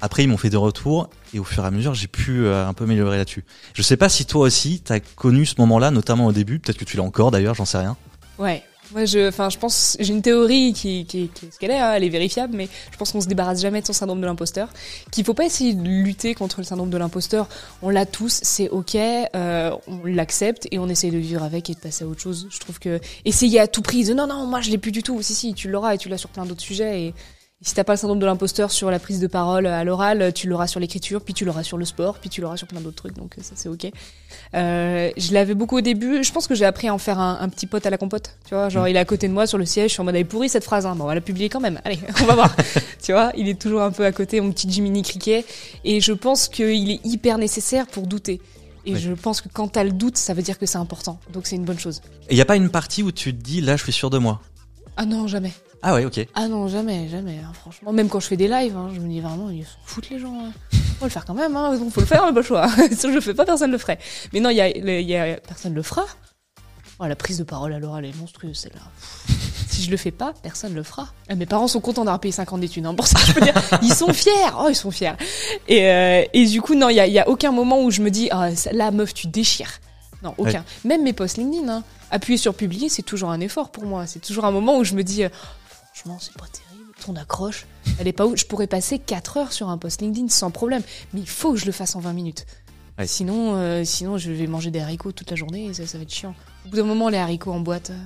Après, 0.00 0.24
ils 0.24 0.26
m'ont 0.26 0.36
fait 0.36 0.50
des 0.50 0.56
retours 0.56 1.10
et 1.32 1.38
au 1.38 1.44
fur 1.44 1.62
et 1.62 1.66
à 1.66 1.70
mesure, 1.70 1.94
j'ai 1.94 2.08
pu 2.08 2.44
euh, 2.44 2.66
un 2.66 2.74
peu 2.74 2.84
améliorer 2.84 3.18
là-dessus. 3.18 3.44
Je 3.72 3.82
sais 3.82 3.96
pas 3.96 4.08
si 4.08 4.26
toi 4.26 4.42
aussi, 4.42 4.80
t'as 4.84 4.98
connu 4.98 5.46
ce 5.46 5.54
moment-là, 5.58 5.92
notamment 5.92 6.26
au 6.26 6.32
début. 6.32 6.58
Peut-être 6.58 6.78
que 6.78 6.84
tu 6.84 6.96
l'as 6.96 7.04
encore 7.04 7.30
d'ailleurs, 7.30 7.54
j'en 7.54 7.64
sais 7.64 7.78
rien. 7.78 7.96
Ouais. 8.38 8.64
Moi, 8.92 9.04
je, 9.04 9.28
enfin, 9.28 9.50
je 9.50 9.58
pense, 9.58 9.96
j'ai 9.98 10.12
une 10.12 10.22
théorie 10.22 10.72
qui, 10.72 11.06
qui, 11.06 11.24
est 11.24 11.52
ce 11.52 11.58
qu'elle 11.58 11.72
est, 11.72 11.78
hein, 11.78 11.94
elle 11.94 12.04
est 12.04 12.08
vérifiable, 12.08 12.56
mais 12.56 12.68
je 12.92 12.96
pense 12.96 13.12
qu'on 13.12 13.20
se 13.20 13.26
débarrasse 13.26 13.60
jamais 13.60 13.80
de 13.80 13.86
son 13.86 13.92
syndrome 13.92 14.20
de 14.20 14.26
l'imposteur. 14.26 14.68
Qu'il 15.10 15.24
faut 15.24 15.34
pas 15.34 15.44
essayer 15.44 15.74
de 15.74 15.82
lutter 15.82 16.34
contre 16.34 16.60
le 16.60 16.64
syndrome 16.64 16.90
de 16.90 16.96
l'imposteur. 16.96 17.48
On 17.82 17.90
l'a 17.90 18.06
tous, 18.06 18.40
c'est 18.42 18.68
ok, 18.68 18.94
euh, 18.94 19.72
on 19.88 20.04
l'accepte 20.04 20.68
et 20.70 20.78
on 20.78 20.88
essaye 20.88 21.10
de 21.10 21.18
vivre 21.18 21.42
avec 21.42 21.68
et 21.68 21.74
de 21.74 21.80
passer 21.80 22.04
à 22.04 22.06
autre 22.06 22.20
chose. 22.20 22.46
Je 22.50 22.58
trouve 22.60 22.78
que 22.78 23.00
essayer 23.24 23.58
à 23.58 23.66
tout 23.66 23.82
prix 23.82 24.04
de 24.04 24.14
non, 24.14 24.26
non, 24.26 24.46
moi 24.46 24.60
je 24.60 24.70
l'ai 24.70 24.78
plus 24.78 24.92
du 24.92 25.02
tout. 25.02 25.20
Si, 25.20 25.34
si, 25.34 25.54
tu 25.54 25.68
l'auras 25.68 25.94
et 25.94 25.98
tu 25.98 26.08
l'as 26.08 26.18
sur 26.18 26.30
plein 26.30 26.46
d'autres 26.46 26.62
sujets 26.62 27.02
et, 27.02 27.06
et 27.08 27.14
si 27.62 27.74
t'as 27.74 27.84
pas 27.84 27.94
le 27.94 27.96
syndrome 27.98 28.18
de 28.18 28.26
l'imposteur 28.26 28.70
sur 28.70 28.90
la 28.90 28.98
prise 28.98 29.18
de 29.18 29.26
parole 29.26 29.66
à 29.66 29.82
l'oral, 29.82 30.32
tu 30.34 30.46
l'auras 30.46 30.66
sur 30.66 30.78
l'écriture, 30.78 31.22
puis 31.22 31.32
tu 31.32 31.44
l'auras 31.46 31.62
sur 31.62 31.78
le 31.78 31.84
sport, 31.86 32.18
puis 32.18 32.28
tu 32.28 32.40
l'auras 32.42 32.56
sur 32.58 32.66
plein 32.66 32.80
d'autres 32.80 32.96
trucs, 32.96 33.14
donc 33.14 33.34
ça 33.40 33.52
c'est 33.56 33.68
ok. 33.70 33.86
Euh, 34.54 35.10
je 35.16 35.32
l'avais 35.32 35.54
beaucoup 35.54 35.78
au 35.78 35.80
début. 35.80 36.22
Je 36.22 36.32
pense 36.32 36.46
que 36.46 36.54
j'ai 36.54 36.66
appris 36.66 36.88
à 36.88 36.94
en 36.94 36.98
faire 36.98 37.18
un, 37.18 37.38
un 37.40 37.48
petit 37.48 37.66
pote 37.66 37.86
à 37.86 37.90
la 37.90 37.96
compote. 37.98 38.36
Tu 38.46 38.54
vois, 38.54 38.68
genre 38.68 38.84
Mm. 38.84 38.88
il 38.88 38.96
est 38.96 39.00
à 39.00 39.04
côté 39.06 39.26
de 39.26 39.32
moi 39.32 39.46
sur 39.46 39.58
le 39.58 39.64
siège. 39.64 39.88
Je 39.88 39.92
suis 39.94 40.00
en 40.00 40.04
mode 40.04 40.14
elle 40.14 40.20
est 40.20 40.24
pourrie 40.24 40.48
cette 40.48 40.64
phrase. 40.64 40.84
Hein. 40.86 40.94
Bon, 40.96 41.04
on 41.04 41.06
va 41.06 41.14
la 41.14 41.20
publier 41.20 41.48
quand 41.48 41.60
même. 41.60 41.80
Allez, 41.84 41.98
on 42.22 42.24
va 42.26 42.34
voir. 42.34 42.54
tu 43.02 43.12
vois, 43.12 43.32
il 43.36 43.48
est 43.48 43.58
toujours 43.60 43.82
un 43.82 43.90
peu 43.90 44.04
à 44.04 44.12
côté, 44.12 44.40
mon 44.40 44.52
petit 44.52 44.70
Jiminy 44.70 45.02
Cricket. 45.02 45.44
Et 45.84 46.00
je 46.00 46.12
pense 46.12 46.48
qu'il 46.48 46.90
est 46.90 47.00
hyper 47.04 47.38
nécessaire 47.38 47.86
pour 47.86 48.06
douter. 48.06 48.40
Et 48.84 48.92
Oui. 48.92 49.00
je 49.00 49.12
pense 49.14 49.40
que 49.40 49.48
quand 49.52 49.68
t'as 49.68 49.82
le 49.82 49.90
doute, 49.92 50.16
ça 50.18 50.32
veut 50.34 50.42
dire 50.42 50.58
que 50.58 50.66
c'est 50.66 50.78
important. 50.78 51.18
Donc 51.32 51.46
c'est 51.46 51.56
une 51.56 51.64
bonne 51.64 51.78
chose. 51.78 52.02
Et 52.28 52.36
y 52.36 52.40
a 52.40 52.44
pas 52.44 52.56
une 52.56 52.68
partie 52.70 53.02
où 53.02 53.10
tu 53.12 53.34
te 53.34 53.42
dis, 53.42 53.60
là, 53.62 53.76
je 53.76 53.82
suis 53.82 53.92
sûr 53.92 54.10
de 54.10 54.18
moi? 54.18 54.40
Ah 54.96 55.04
non, 55.06 55.26
jamais. 55.26 55.52
Ah 55.88 55.94
ouais, 55.94 56.04
ok. 56.04 56.26
Ah 56.34 56.48
non, 56.48 56.66
jamais, 56.66 57.08
jamais. 57.08 57.38
hein, 57.38 57.52
franchement, 57.60 57.92
même 57.92 58.08
quand 58.08 58.18
je 58.18 58.26
fais 58.26 58.36
des 58.36 58.48
lives, 58.48 58.76
hein, 58.76 58.90
je 58.92 58.98
me 58.98 59.08
dis 59.08 59.20
vraiment, 59.20 59.50
ils 59.50 59.62
s'en 59.64 59.70
foutent 59.84 60.10
les 60.10 60.18
gens. 60.18 60.34
Hein. 60.34 60.50
Faut 60.98 61.04
le 61.04 61.10
faire 61.10 61.24
quand 61.24 61.34
même. 61.34 61.54
Hein. 61.56 61.78
Faut 61.92 62.00
le 62.00 62.06
faire, 62.06 62.22
on 62.24 62.26
n'a 62.26 62.32
pas 62.32 62.40
le 62.40 62.44
choix. 62.44 62.66
si 62.90 63.02
je 63.08 63.14
le 63.14 63.20
fais 63.20 63.34
pas, 63.34 63.44
personne 63.44 63.70
le 63.70 63.78
ferait. 63.78 63.98
Mais 64.32 64.40
non, 64.40 64.50
il 64.50 64.56
y 64.56 64.60
a, 64.60 64.68
y 64.76 65.16
a 65.16 65.36
personne 65.36 65.74
le 65.74 65.82
fera. 65.82 66.04
Oh, 66.98 67.06
la 67.06 67.14
prise 67.14 67.38
de 67.38 67.44
parole 67.44 67.72
à 67.72 67.78
l'oral 67.78 68.04
est 68.04 68.16
monstrueuse, 68.16 68.56
celle-là. 68.58 68.80
Si 69.68 69.82
je 69.84 69.90
le 69.92 69.96
fais 69.96 70.10
pas, 70.10 70.32
personne 70.42 70.74
le 70.74 70.82
fera. 70.82 71.08
Ah, 71.28 71.36
Mes 71.36 71.46
parents 71.46 71.68
sont 71.68 71.80
contents 71.80 72.04
d'avoir 72.04 72.18
payé 72.18 72.32
5 72.32 72.52
ans 72.54 72.58
d'études, 72.58 72.84
hein, 72.86 72.94
pour 72.94 73.06
ça 73.06 73.20
je 73.24 73.32
peux 73.32 73.42
dire. 73.42 73.54
Ils 73.82 73.94
sont 73.94 74.12
fiers. 74.12 74.32
Oh, 74.58 74.66
ils 74.70 74.74
sont 74.74 74.90
fiers. 74.90 75.12
Et, 75.68 75.88
euh, 75.88 76.24
et 76.32 76.46
du 76.46 76.60
coup, 76.62 76.74
non, 76.74 76.88
il 76.88 76.96
y 76.96 77.00
a, 77.00 77.06
il 77.06 77.12
y 77.12 77.20
a 77.20 77.28
aucun 77.28 77.52
moment 77.52 77.80
où 77.82 77.92
je 77.92 78.00
me 78.02 78.10
dis, 78.10 78.28
ah, 78.32 78.56
ça- 78.56 78.72
là, 78.72 78.90
meuf, 78.90 79.14
tu 79.14 79.28
déchires. 79.28 79.70
Non, 80.22 80.34
aucun. 80.38 80.64
Même 80.84 81.04
mes 81.04 81.12
posts 81.12 81.36
LinkedIn, 81.36 81.68
hein, 81.68 81.84
appuyer 82.10 82.38
sur 82.38 82.54
publier, 82.54 82.88
c'est 82.88 83.02
toujours 83.02 83.30
un 83.30 83.38
effort 83.40 83.68
pour 83.70 83.84
moi. 83.84 84.06
C'est 84.06 84.18
toujours 84.20 84.46
un 84.46 84.50
moment 84.50 84.78
où 84.78 84.82
je 84.84 84.94
me 84.94 85.04
dis, 85.04 85.22
euh, 85.24 85.28
franchement, 85.96 86.18
c'est 86.20 86.36
pas 86.36 86.46
terrible. 86.46 86.92
Ton 87.04 87.16
accroche, 87.16 87.66
elle 87.98 88.08
est 88.08 88.12
pas 88.12 88.26
où 88.26 88.36
Je 88.36 88.44
pourrais 88.44 88.66
passer 88.66 88.98
4 88.98 89.36
heures 89.36 89.52
sur 89.52 89.68
un 89.68 89.78
post 89.78 90.00
LinkedIn 90.00 90.28
sans 90.28 90.50
problème. 90.50 90.82
Mais 91.12 91.20
il 91.20 91.28
faut 91.28 91.52
que 91.52 91.58
je 91.58 91.66
le 91.66 91.72
fasse 91.72 91.96
en 91.96 92.00
20 92.00 92.12
minutes. 92.12 92.46
Ouais. 92.98 93.06
Sinon, 93.06 93.56
euh, 93.56 93.84
sinon, 93.84 94.16
je 94.18 94.30
vais 94.30 94.46
manger 94.46 94.70
des 94.70 94.80
haricots 94.80 95.12
toute 95.12 95.30
la 95.30 95.36
journée 95.36 95.66
et 95.66 95.74
ça, 95.74 95.86
ça 95.86 95.98
va 95.98 96.02
être 96.02 96.12
chiant. 96.12 96.34
Au 96.64 96.70
bout 96.70 96.76
d'un 96.76 96.84
moment, 96.84 97.08
les 97.08 97.18
haricots 97.18 97.52
en 97.52 97.60
boîte, 97.60 97.90
euh, 97.90 97.98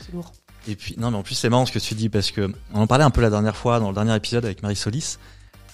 c'est 0.00 0.12
lourd. 0.12 0.32
Et 0.66 0.76
puis, 0.76 0.94
non, 0.98 1.10
mais 1.10 1.16
en 1.16 1.22
plus, 1.22 1.34
c'est 1.34 1.48
marrant 1.48 1.66
ce 1.66 1.72
que 1.72 1.78
tu 1.78 1.94
dis 1.94 2.08
parce 2.08 2.30
que 2.30 2.52
on 2.74 2.80
en 2.80 2.86
parlait 2.86 3.04
un 3.04 3.10
peu 3.10 3.20
la 3.20 3.30
dernière 3.30 3.56
fois 3.56 3.80
dans 3.80 3.88
le 3.88 3.94
dernier 3.94 4.14
épisode 4.14 4.44
avec 4.44 4.62
Marie 4.62 4.76
Solis. 4.76 5.18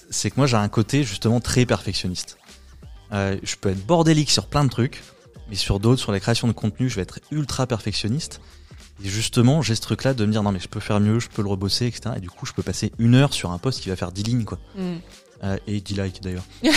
C'est 0.09 0.29
que 0.29 0.35
moi, 0.37 0.47
j'ai 0.47 0.57
un 0.57 0.69
côté 0.69 1.03
justement 1.03 1.39
très 1.39 1.65
perfectionniste. 1.65 2.37
Euh, 3.11 3.37
je 3.43 3.55
peux 3.55 3.69
être 3.69 3.85
bordélique 3.85 4.31
sur 4.31 4.47
plein 4.47 4.63
de 4.63 4.69
trucs, 4.69 5.03
mais 5.49 5.55
sur 5.55 5.79
d'autres, 5.79 6.01
sur 6.01 6.11
la 6.11 6.19
création 6.19 6.47
de 6.47 6.53
contenu, 6.53 6.89
je 6.89 6.95
vais 6.95 7.01
être 7.01 7.19
ultra 7.31 7.67
perfectionniste. 7.67 8.41
Et 9.03 9.09
justement, 9.09 9.61
j'ai 9.61 9.75
ce 9.75 9.81
truc-là 9.81 10.13
de 10.13 10.25
me 10.25 10.31
dire 10.31 10.41
non, 10.41 10.51
mais 10.51 10.59
je 10.59 10.67
peux 10.67 10.79
faire 10.79 10.99
mieux, 10.99 11.19
je 11.19 11.27
peux 11.27 11.41
le 11.41 11.49
rebosser, 11.49 11.87
etc. 11.87 12.15
Et 12.17 12.21
du 12.21 12.29
coup, 12.29 12.45
je 12.45 12.53
peux 12.53 12.63
passer 12.63 12.91
une 12.97 13.15
heure 13.15 13.33
sur 13.33 13.51
un 13.51 13.57
post 13.57 13.81
qui 13.81 13.89
va 13.89 13.95
faire 13.95 14.11
10 14.11 14.23
lignes, 14.23 14.43
quoi. 14.45 14.57
Hmm. 14.75 14.97
Euh, 15.43 15.57
et 15.67 15.81
10 15.81 16.01
likes 16.01 16.21
d'ailleurs. 16.21 16.45
je 16.63 16.69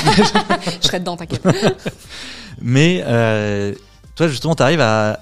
serai 0.80 0.98
dedans, 0.98 1.16
t'inquiète. 1.16 1.46
Mais 2.60 3.02
euh, 3.06 3.72
toi, 4.16 4.26
justement, 4.26 4.56
tu 4.56 4.62
arrives 4.64 4.80
à, 4.80 5.20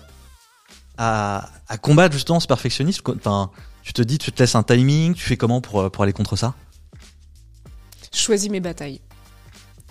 à, 0.97 1.51
à 1.69 1.77
combattre 1.77 2.15
justement 2.15 2.41
ce 2.41 2.47
perfectionnisme. 2.47 3.03
Enfin, 3.17 3.51
tu 3.83 3.93
te 3.93 4.01
dis, 4.03 4.17
tu 4.17 4.33
te 4.33 4.43
laisses 4.43 4.55
un 4.55 4.63
timing, 4.63 5.15
tu 5.15 5.23
fais 5.23 5.37
comment 5.37 5.61
pour, 5.61 5.81
euh, 5.81 5.91
pour 5.91 6.03
aller 6.03 6.15
contre 6.15 6.35
ça? 6.35 6.55
Je 8.13 8.19
choisis 8.19 8.51
mes 8.51 8.61
batailles. 8.61 9.03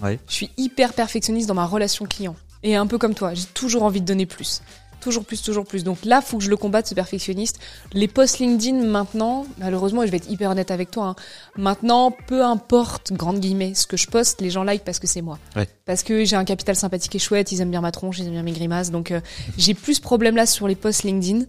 Ouais. 0.02 0.20
Je 0.28 0.34
suis 0.34 0.50
hyper 0.58 0.94
perfectionniste 0.94 1.48
dans 1.48 1.54
ma 1.54 1.66
relation 1.66 2.06
client. 2.06 2.36
Et 2.64 2.76
un 2.76 2.88
peu 2.88 2.98
comme 2.98 3.14
toi, 3.14 3.36
j'ai 3.36 3.46
toujours 3.46 3.84
envie 3.84 4.02
de 4.02 4.06
donner 4.06 4.26
plus. 4.26 4.64
Toujours 5.06 5.24
plus, 5.24 5.44
toujours 5.44 5.66
plus. 5.66 5.84
Donc 5.84 6.04
là, 6.04 6.20
faut 6.20 6.40
que 6.40 6.44
je 6.44 6.50
le 6.50 6.58
combatte, 6.58 6.88
ce 6.88 6.96
perfectionniste. 6.96 7.60
Les 7.94 8.08
posts 8.08 8.40
LinkedIn, 8.40 8.88
maintenant, 8.88 9.46
malheureusement, 9.60 10.02
et 10.02 10.08
je 10.08 10.12
vais 10.12 10.18
être 10.18 10.32
hyper 10.32 10.50
honnête 10.50 10.72
avec 10.72 10.90
toi, 10.90 11.10
hein, 11.10 11.16
maintenant, 11.56 12.10
peu 12.10 12.44
importe, 12.44 13.14
grande 13.14 13.40
guillemets, 13.40 13.76
ce 13.76 13.86
que 13.86 13.98
je 13.98 14.08
poste, 14.08 14.42
les 14.42 14.50
gens 14.50 14.64
like 14.64 14.84
parce 14.84 14.98
que 14.98 15.06
c'est 15.06 15.22
moi. 15.22 15.38
Ouais. 15.56 15.68
Parce 15.86 16.02
que 16.02 16.26
j'ai 16.26 16.36
un 16.36 16.44
capital 16.44 16.76
sympathique 16.76 17.14
et 17.14 17.20
chouette, 17.20 17.52
ils 17.52 17.62
aiment 17.62 17.70
bien 17.70 17.82
ma 17.82 17.92
tronche, 17.92 18.18
ils 18.18 18.26
aiment 18.26 18.32
bien 18.32 18.42
mes 18.42 18.52
grimaces. 18.52 18.90
Donc 18.90 19.12
euh, 19.12 19.22
j'ai 19.60 19.76
plus 19.76 19.94
ce 19.94 20.02
problème-là 20.02 20.48
sur 20.48 20.68
les 20.68 20.74
posts 20.74 21.04
LinkedIn. 21.04 21.46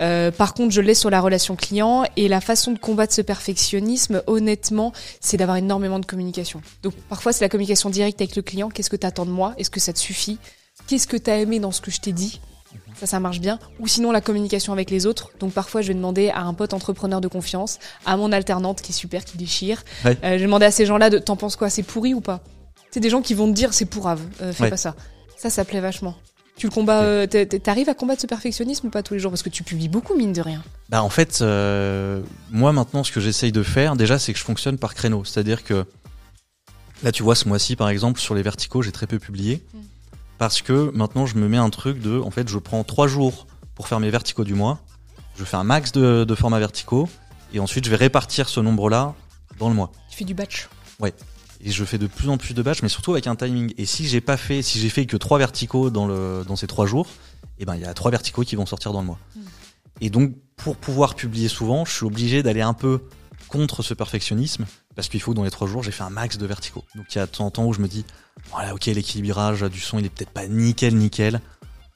Euh, 0.00 0.30
par 0.30 0.54
contre, 0.54 0.72
je 0.72 0.80
l'ai 0.80 0.94
sur 0.94 1.10
la 1.10 1.20
relation 1.20 1.56
client 1.56 2.04
et 2.14 2.28
la 2.28 2.40
façon 2.40 2.70
de 2.70 2.78
combattre 2.78 3.12
ce 3.12 3.22
perfectionnisme, 3.22 4.22
honnêtement, 4.28 4.92
c'est 5.18 5.36
d'avoir 5.36 5.56
énormément 5.56 5.98
de 5.98 6.06
communication. 6.06 6.62
Donc 6.84 6.94
parfois, 7.08 7.32
c'est 7.32 7.44
la 7.44 7.48
communication 7.48 7.90
directe 7.90 8.20
avec 8.20 8.36
le 8.36 8.42
client. 8.42 8.68
Qu'est-ce 8.68 8.88
que 8.88 8.94
tu 8.94 9.04
attends 9.04 9.26
de 9.26 9.32
moi? 9.32 9.52
Est-ce 9.58 9.68
que 9.68 9.80
ça 9.80 9.92
te 9.92 9.98
suffit? 9.98 10.38
Qu'est-ce 10.86 11.08
que 11.08 11.16
tu 11.16 11.28
as 11.28 11.38
aimé 11.38 11.58
dans 11.58 11.72
ce 11.72 11.80
que 11.80 11.90
je 11.90 12.00
t'ai 12.00 12.12
dit? 12.12 12.40
Ça, 12.94 13.06
ça 13.06 13.20
marche 13.20 13.40
bien. 13.40 13.58
Ou 13.78 13.86
sinon, 13.86 14.12
la 14.12 14.20
communication 14.20 14.72
avec 14.72 14.90
les 14.90 15.06
autres. 15.06 15.30
Donc, 15.40 15.52
parfois, 15.52 15.80
je 15.82 15.88
vais 15.88 15.94
demander 15.94 16.28
à 16.30 16.42
un 16.42 16.54
pote 16.54 16.74
entrepreneur 16.74 17.20
de 17.20 17.28
confiance, 17.28 17.78
à 18.06 18.16
mon 18.16 18.32
alternante 18.32 18.82
qui 18.82 18.92
est 18.92 18.94
super, 18.94 19.24
qui 19.24 19.38
déchire. 19.38 19.82
Ouais. 20.04 20.18
Euh, 20.24 20.32
je 20.32 20.38
vais 20.38 20.44
demander 20.44 20.66
à 20.66 20.70
ces 20.70 20.86
gens-là 20.86 21.10
de 21.10 21.18
t'en 21.18 21.36
penses 21.36 21.56
quoi? 21.56 21.70
C'est 21.70 21.82
pourri 21.82 22.14
ou 22.14 22.20
pas? 22.20 22.40
C'est 22.90 23.00
des 23.00 23.10
gens 23.10 23.22
qui 23.22 23.34
vont 23.34 23.46
te 23.48 23.52
dire 23.54 23.72
c'est 23.72 23.84
pourrave, 23.86 24.20
euh, 24.42 24.52
fais 24.52 24.64
Ouais. 24.64 24.70
pas 24.70 24.76
ça. 24.76 24.94
Ça, 25.36 25.48
ça 25.50 25.64
plaît 25.64 25.80
vachement. 25.80 26.14
Tu 26.56 26.66
le 26.66 26.72
combats, 26.72 27.00
euh, 27.02 27.26
t'arrives 27.26 27.88
à 27.88 27.94
combattre 27.94 28.20
ce 28.20 28.26
perfectionnisme 28.26 28.88
ou 28.88 28.90
pas 28.90 29.02
tous 29.02 29.14
les 29.14 29.20
jours? 29.20 29.30
Parce 29.30 29.42
que 29.42 29.48
tu 29.48 29.62
publies 29.62 29.88
beaucoup, 29.88 30.14
mine 30.14 30.34
de 30.34 30.42
rien. 30.42 30.62
Bah 30.90 31.02
en 31.02 31.08
fait, 31.08 31.38
euh, 31.40 32.20
moi 32.50 32.72
maintenant, 32.72 33.02
ce 33.02 33.12
que 33.12 33.20
j'essaye 33.20 33.50
de 33.50 33.62
faire, 33.62 33.96
déjà, 33.96 34.18
c'est 34.18 34.34
que 34.34 34.38
je 34.38 34.44
fonctionne 34.44 34.76
par 34.76 34.94
créneau. 34.94 35.24
C'est-à-dire 35.24 35.64
que 35.64 35.86
là, 37.02 37.12
tu 37.12 37.22
vois, 37.22 37.34
ce 37.34 37.48
mois-ci, 37.48 37.76
par 37.76 37.88
exemple, 37.88 38.20
sur 38.20 38.34
les 38.34 38.42
verticaux, 38.42 38.82
j'ai 38.82 38.92
très 38.92 39.06
peu 39.06 39.18
publié 39.18 39.64
Mm. 39.72 39.78
Parce 40.40 40.62
que 40.62 40.90
maintenant, 40.94 41.26
je 41.26 41.36
me 41.36 41.48
mets 41.48 41.58
un 41.58 41.68
truc 41.68 42.00
de, 42.00 42.18
en 42.18 42.30
fait, 42.30 42.48
je 42.48 42.56
prends 42.56 42.82
trois 42.82 43.06
jours 43.06 43.46
pour 43.74 43.88
faire 43.88 44.00
mes 44.00 44.08
verticaux 44.08 44.42
du 44.42 44.54
mois. 44.54 44.78
Je 45.36 45.44
fais 45.44 45.58
un 45.58 45.64
max 45.64 45.92
de, 45.92 46.24
de 46.24 46.34
formats 46.34 46.58
verticaux 46.58 47.10
et 47.52 47.60
ensuite, 47.60 47.84
je 47.84 47.90
vais 47.90 47.96
répartir 47.96 48.48
ce 48.48 48.58
nombre-là 48.58 49.14
dans 49.58 49.68
le 49.68 49.74
mois. 49.74 49.92
Tu 50.08 50.16
fais 50.16 50.24
du 50.24 50.32
batch. 50.32 50.70
Et 51.62 51.70
je 51.70 51.84
fais 51.84 51.98
de 51.98 52.06
plus 52.06 52.30
en 52.30 52.38
plus 52.38 52.54
de 52.54 52.62
batchs, 52.62 52.80
mais 52.82 52.88
surtout 52.88 53.12
avec 53.12 53.26
un 53.26 53.36
timing. 53.36 53.74
Et 53.76 53.84
si 53.84 54.08
j'ai 54.08 54.22
pas 54.22 54.38
fait, 54.38 54.62
si 54.62 54.80
j'ai 54.80 54.88
fait 54.88 55.04
que 55.04 55.18
trois 55.18 55.36
verticaux 55.36 55.90
dans 55.90 56.06
le 56.06 56.42
dans 56.48 56.56
ces 56.56 56.66
trois 56.66 56.86
jours, 56.86 57.06
et 57.58 57.66
ben 57.66 57.76
il 57.76 57.82
y 57.82 57.84
a 57.84 57.92
trois 57.92 58.10
verticaux 58.10 58.42
qui 58.42 58.56
vont 58.56 58.64
sortir 58.64 58.94
dans 58.94 59.00
le 59.00 59.06
mois. 59.08 59.18
Mm. 59.36 59.40
Et 60.00 60.08
donc 60.08 60.32
pour 60.56 60.76
pouvoir 60.76 61.16
publier 61.16 61.48
souvent, 61.48 61.84
je 61.84 61.92
suis 61.92 62.06
obligé 62.06 62.42
d'aller 62.42 62.62
un 62.62 62.72
peu 62.72 63.02
contre 63.48 63.82
ce 63.82 63.94
perfectionnisme 63.94 64.66
parce 64.94 65.08
qu'il 65.08 65.20
faut 65.20 65.32
que 65.32 65.36
dans 65.36 65.44
les 65.44 65.50
trois 65.50 65.66
jours 65.68 65.82
j'ai 65.82 65.90
fait 65.92 66.02
un 66.04 66.10
max 66.10 66.38
de 66.38 66.46
verticaux. 66.46 66.84
Donc 66.94 67.06
il 67.14 67.18
y 67.18 67.20
a 67.20 67.26
de 67.26 67.30
temps 67.30 67.46
en 67.46 67.50
temps 67.50 67.64
où 67.66 67.72
je 67.72 67.80
me 67.80 67.88
dis 67.88 68.04
voilà 68.50 68.74
ok 68.74 68.86
l'équilibrage 68.86 69.62
du 69.62 69.80
son 69.80 69.98
il 69.98 70.06
est 70.06 70.10
peut-être 70.10 70.30
pas 70.30 70.46
nickel 70.46 70.96
nickel, 70.96 71.40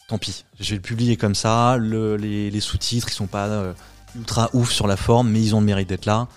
tant 0.08 0.18
pis, 0.18 0.44
je 0.60 0.70
vais 0.70 0.76
le 0.76 0.82
publier 0.82 1.16
comme 1.16 1.34
ça. 1.34 1.76
Le, 1.78 2.16
les, 2.16 2.50
les 2.50 2.60
sous-titres 2.60 3.08
ils 3.10 3.14
sont 3.14 3.26
pas 3.26 3.46
euh, 3.48 3.72
ultra 4.16 4.50
ouf 4.52 4.70
sur 4.72 4.86
la 4.86 4.96
forme, 4.96 5.30
mais 5.30 5.40
ils 5.40 5.54
ont 5.54 5.60
le 5.60 5.66
mérite 5.66 5.88
d'être 5.88 6.06
là, 6.06 6.28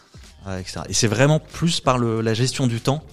euh, 0.48 0.60
etc. 0.60 0.82
Et 0.90 0.94
c'est 0.94 1.08
vraiment 1.08 1.40
plus 1.40 1.80
par 1.82 1.98
le, 1.98 2.22
la 2.22 2.34
gestion 2.34 2.68
du 2.68 2.80
temps 2.82 3.04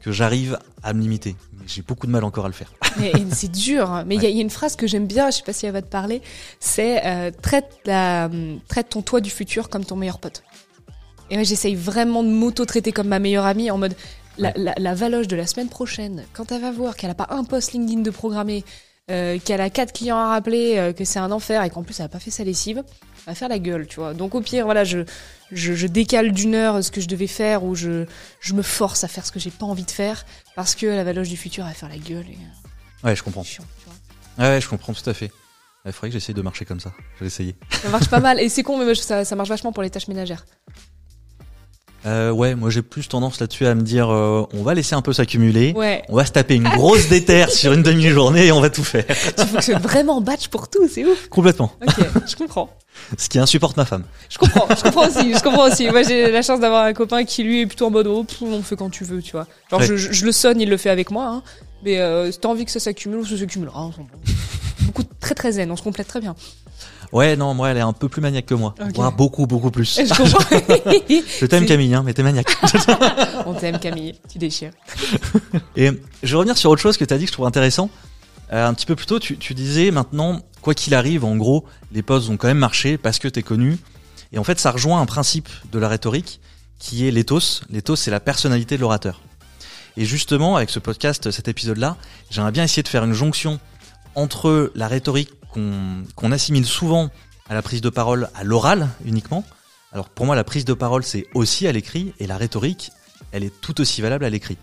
que 0.00 0.12
j'arrive 0.12 0.58
à 0.82 0.92
me 0.92 1.00
limiter. 1.00 1.34
J'ai 1.66 1.82
beaucoup 1.82 2.06
de 2.06 2.12
mal 2.12 2.24
encore 2.24 2.46
à 2.46 2.48
le 2.48 2.54
faire. 2.54 2.72
C'est 3.32 3.52
dur. 3.52 3.90
hein. 3.90 4.04
Mais 4.06 4.14
il 4.16 4.22
y, 4.22 4.26
a- 4.26 4.30
il 4.30 4.36
y 4.36 4.38
a 4.38 4.42
une 4.42 4.48
phrase 4.48 4.74
que 4.74 4.86
j'aime 4.86 5.06
bien, 5.06 5.30
je 5.30 5.36
sais 5.36 5.42
pas 5.42 5.52
si 5.52 5.66
elle 5.66 5.72
va 5.72 5.82
te 5.82 5.88
parler, 5.90 6.22
c'est 6.60 7.04
euh, 7.06 7.30
traite, 7.42 7.66
la, 7.84 8.30
traite 8.68 8.88
ton 8.88 9.02
toi 9.02 9.20
du 9.20 9.28
futur 9.28 9.68
comme 9.68 9.84
ton 9.84 9.94
meilleur 9.96 10.18
pote. 10.18 10.42
Et 11.30 11.34
moi, 11.36 11.44
j'essaye 11.44 11.74
vraiment 11.74 12.22
de 12.22 12.28
m'auto-traiter 12.28 12.92
comme 12.92 13.08
ma 13.08 13.18
meilleure 13.18 13.46
amie 13.46 13.70
en 13.70 13.78
mode 13.78 13.94
la, 14.38 14.52
la, 14.56 14.74
la 14.78 14.94
valoche 14.94 15.26
de 15.28 15.36
la 15.36 15.46
semaine 15.46 15.68
prochaine, 15.68 16.24
quand 16.32 16.52
elle 16.52 16.60
va 16.62 16.70
voir 16.70 16.96
qu'elle 16.96 17.10
a 17.10 17.14
pas 17.14 17.26
un 17.30 17.44
post 17.44 17.72
LinkedIn 17.72 18.02
de 18.02 18.10
programmer, 18.10 18.64
euh, 19.10 19.38
qu'elle 19.44 19.60
a 19.60 19.68
quatre 19.68 19.92
clients 19.92 20.16
à 20.18 20.28
rappeler, 20.28 20.76
euh, 20.78 20.92
que 20.92 21.04
c'est 21.04 21.18
un 21.18 21.32
enfer 21.32 21.62
et 21.64 21.70
qu'en 21.70 21.82
plus 21.82 21.98
elle 21.98 22.06
a 22.06 22.08
pas 22.08 22.20
fait 22.20 22.30
sa 22.30 22.44
lessive, 22.44 22.78
elle 22.86 23.24
va 23.26 23.34
faire 23.34 23.48
la 23.48 23.58
gueule, 23.58 23.86
tu 23.88 23.96
vois. 24.00 24.14
Donc 24.14 24.34
au 24.36 24.40
pire, 24.40 24.64
voilà, 24.64 24.84
je, 24.84 25.00
je, 25.50 25.72
je 25.74 25.86
décale 25.88 26.30
d'une 26.32 26.54
heure 26.54 26.84
ce 26.84 26.90
que 26.92 27.00
je 27.00 27.08
devais 27.08 27.26
faire 27.26 27.64
ou 27.64 27.74
je, 27.74 28.04
je 28.40 28.54
me 28.54 28.62
force 28.62 29.02
à 29.04 29.08
faire 29.08 29.26
ce 29.26 29.32
que 29.32 29.40
j'ai 29.40 29.50
pas 29.50 29.66
envie 29.66 29.84
de 29.84 29.90
faire 29.90 30.24
parce 30.54 30.74
que 30.76 30.86
la 30.86 31.02
valoche 31.04 31.28
du 31.28 31.36
futur 31.36 31.64
elle 31.64 31.70
va 31.70 31.74
faire 31.74 31.88
la 31.88 31.98
gueule 31.98 32.26
et 32.28 32.34
euh, 32.34 33.06
Ouais, 33.08 33.16
je 33.16 33.22
comprends. 33.22 33.42
c'est 33.42 33.48
chiant, 33.54 33.64
tu 33.78 33.86
vois. 33.86 34.44
Ouais, 34.46 34.54
ouais, 34.54 34.60
je 34.60 34.68
comprends 34.68 34.92
tout 34.94 35.08
à 35.10 35.14
fait. 35.14 35.32
Il 35.84 35.92
faudrait 35.92 36.08
que 36.10 36.12
j'essaye 36.14 36.34
de 36.34 36.42
marcher 36.42 36.64
comme 36.64 36.80
ça. 36.80 36.92
Je 37.16 37.20
vais 37.20 37.26
essayer. 37.26 37.56
Ça 37.82 37.88
marche 37.88 38.08
pas 38.08 38.20
mal 38.20 38.38
et 38.40 38.48
c'est 38.48 38.62
con 38.62 38.78
mais 38.78 38.94
ça 38.94 39.34
marche 39.36 39.48
vachement 39.48 39.72
pour 39.72 39.82
les 39.82 39.90
tâches 39.90 40.08
ménagères. 40.08 40.44
Euh, 42.08 42.30
ouais, 42.30 42.54
moi 42.54 42.70
j'ai 42.70 42.80
plus 42.82 43.06
tendance 43.08 43.38
là-dessus 43.38 43.66
à 43.66 43.74
me 43.74 43.82
dire, 43.82 44.08
euh, 44.10 44.46
on 44.54 44.62
va 44.62 44.72
laisser 44.74 44.94
un 44.94 45.02
peu 45.02 45.12
s'accumuler. 45.12 45.72
Ouais, 45.76 46.02
On 46.08 46.16
va 46.16 46.24
se 46.24 46.32
taper 46.32 46.54
une 46.54 46.68
grosse 46.68 47.08
déterre 47.10 47.50
sur 47.50 47.72
une 47.74 47.82
demi-journée 47.82 48.46
et 48.46 48.52
on 48.52 48.60
va 48.60 48.70
tout 48.70 48.82
faire. 48.84 49.04
tu 49.06 49.46
fonctionnes 49.46 49.82
vraiment 49.82 50.20
batch 50.20 50.48
pour 50.48 50.68
tout, 50.68 50.88
c'est 50.88 51.04
ouf. 51.04 51.28
Complètement. 51.28 51.70
Ok, 51.86 51.94
je 52.26 52.34
comprends. 52.36 52.70
Ce 53.18 53.28
qui 53.28 53.38
insupporte 53.38 53.76
ma 53.76 53.84
femme. 53.84 54.04
Je 54.30 54.38
comprends, 54.38 54.66
je 54.74 54.82
comprends 54.82 55.06
aussi, 55.06 55.34
je 55.34 55.42
comprends 55.42 55.68
aussi. 55.68 55.88
Moi, 55.90 56.02
j'ai 56.02 56.30
la 56.30 56.42
chance 56.42 56.58
d'avoir 56.60 56.84
un 56.84 56.92
copain 56.94 57.24
qui, 57.24 57.42
lui, 57.44 57.60
est 57.60 57.66
plutôt 57.66 57.86
en 57.86 57.90
mode, 57.90 58.06
oh, 58.08 58.24
pff, 58.24 58.42
on 58.42 58.62
fait 58.62 58.74
quand 58.76 58.90
tu 58.90 59.04
veux, 59.04 59.20
tu 59.22 59.32
vois. 59.32 59.46
Genre, 59.70 59.80
Ouais. 59.80 59.86
je, 59.86 59.96
je- 59.96 60.12
je 60.12 60.24
le 60.24 60.32
sonne, 60.32 60.60
il 60.60 60.68
le 60.68 60.76
fait 60.76 60.90
avec 60.90 61.10
moi, 61.10 61.26
hein. 61.26 61.42
Mais 61.84 61.98
euh, 62.00 62.32
si 62.32 62.40
t'as 62.40 62.48
envie 62.48 62.64
que 62.64 62.72
ça 62.72 62.80
s'accumule, 62.80 63.24
ça 63.26 63.36
s'accumulera. 63.38 63.90
Beaucoup 64.80 65.04
très 65.20 65.34
très 65.34 65.52
zen, 65.52 65.70
on 65.70 65.76
se 65.76 65.82
complète 65.82 66.08
très 66.08 66.20
bien. 66.20 66.34
Ouais, 67.12 67.36
non, 67.36 67.54
moi 67.54 67.70
elle 67.70 67.78
est 67.78 67.82
un 67.82 67.92
peu 67.92 68.08
plus 68.08 68.20
maniaque 68.20 68.46
que 68.46 68.54
moi. 68.54 68.74
Voire 68.94 69.12
beaucoup, 69.12 69.46
beaucoup 69.46 69.70
plus. 69.70 69.98
Je 69.98 70.14
comprends. 70.14 70.44
Je 71.40 71.46
t'aime 71.46 71.66
Camille, 71.66 71.94
hein, 71.94 72.02
mais 72.04 72.12
t'es 72.12 72.22
maniaque. 72.22 72.50
on 73.46 73.54
t'aime 73.54 73.78
Camille, 73.78 74.14
tu 74.30 74.38
déchires. 74.38 74.72
Et 75.76 75.90
je 76.22 76.32
vais 76.32 76.36
revenir 76.36 76.56
sur 76.56 76.70
autre 76.70 76.82
chose 76.82 76.96
que 76.96 77.04
tu 77.04 77.14
as 77.14 77.18
dit 77.18 77.24
que 77.24 77.28
je 77.28 77.32
trouve 77.32 77.46
intéressant. 77.46 77.90
Euh, 78.52 78.66
un 78.66 78.74
petit 78.74 78.86
peu 78.86 78.96
plus 78.96 79.06
tôt, 79.06 79.18
tu, 79.18 79.36
tu 79.36 79.54
disais 79.54 79.90
maintenant, 79.90 80.40
quoi 80.62 80.74
qu'il 80.74 80.94
arrive, 80.94 81.24
en 81.24 81.36
gros, 81.36 81.64
les 81.92 82.02
posts 82.02 82.28
ont 82.30 82.36
quand 82.36 82.48
même 82.48 82.58
marché 82.58 82.98
parce 82.98 83.18
que 83.18 83.28
t'es 83.28 83.42
connu. 83.42 83.78
Et 84.32 84.38
en 84.38 84.44
fait, 84.44 84.58
ça 84.58 84.70
rejoint 84.70 85.00
un 85.00 85.06
principe 85.06 85.48
de 85.72 85.78
la 85.78 85.88
rhétorique 85.88 86.40
qui 86.78 87.06
est 87.06 87.10
l'éthos. 87.10 87.62
L'éthos, 87.70 87.96
c'est 87.96 88.10
la 88.10 88.20
personnalité 88.20 88.76
de 88.76 88.82
l'orateur. 88.82 89.20
Et 89.96 90.04
justement, 90.04 90.56
avec 90.56 90.70
ce 90.70 90.78
podcast, 90.78 91.30
cet 91.30 91.48
épisode-là, 91.48 91.96
j'aimerais 92.30 92.52
bien 92.52 92.64
essayer 92.64 92.82
de 92.82 92.88
faire 92.88 93.04
une 93.04 93.14
jonction 93.14 93.58
entre 94.14 94.70
la 94.74 94.88
rhétorique 94.88 95.30
qu'on 96.14 96.32
assimile 96.32 96.66
souvent 96.66 97.10
à 97.48 97.54
la 97.54 97.62
prise 97.62 97.80
de 97.80 97.90
parole 97.90 98.28
à 98.34 98.44
l'oral 98.44 98.88
uniquement. 99.04 99.44
Alors 99.92 100.08
pour 100.10 100.26
moi, 100.26 100.36
la 100.36 100.44
prise 100.44 100.64
de 100.64 100.74
parole, 100.74 101.02
c'est 101.02 101.26
aussi 101.34 101.66
à 101.66 101.72
l'écrit, 101.72 102.12
et 102.18 102.26
la 102.26 102.36
rhétorique, 102.36 102.90
elle 103.32 103.44
est 103.44 103.60
tout 103.60 103.80
aussi 103.80 104.02
valable 104.02 104.24
à 104.24 104.30
l'écrit. 104.30 104.58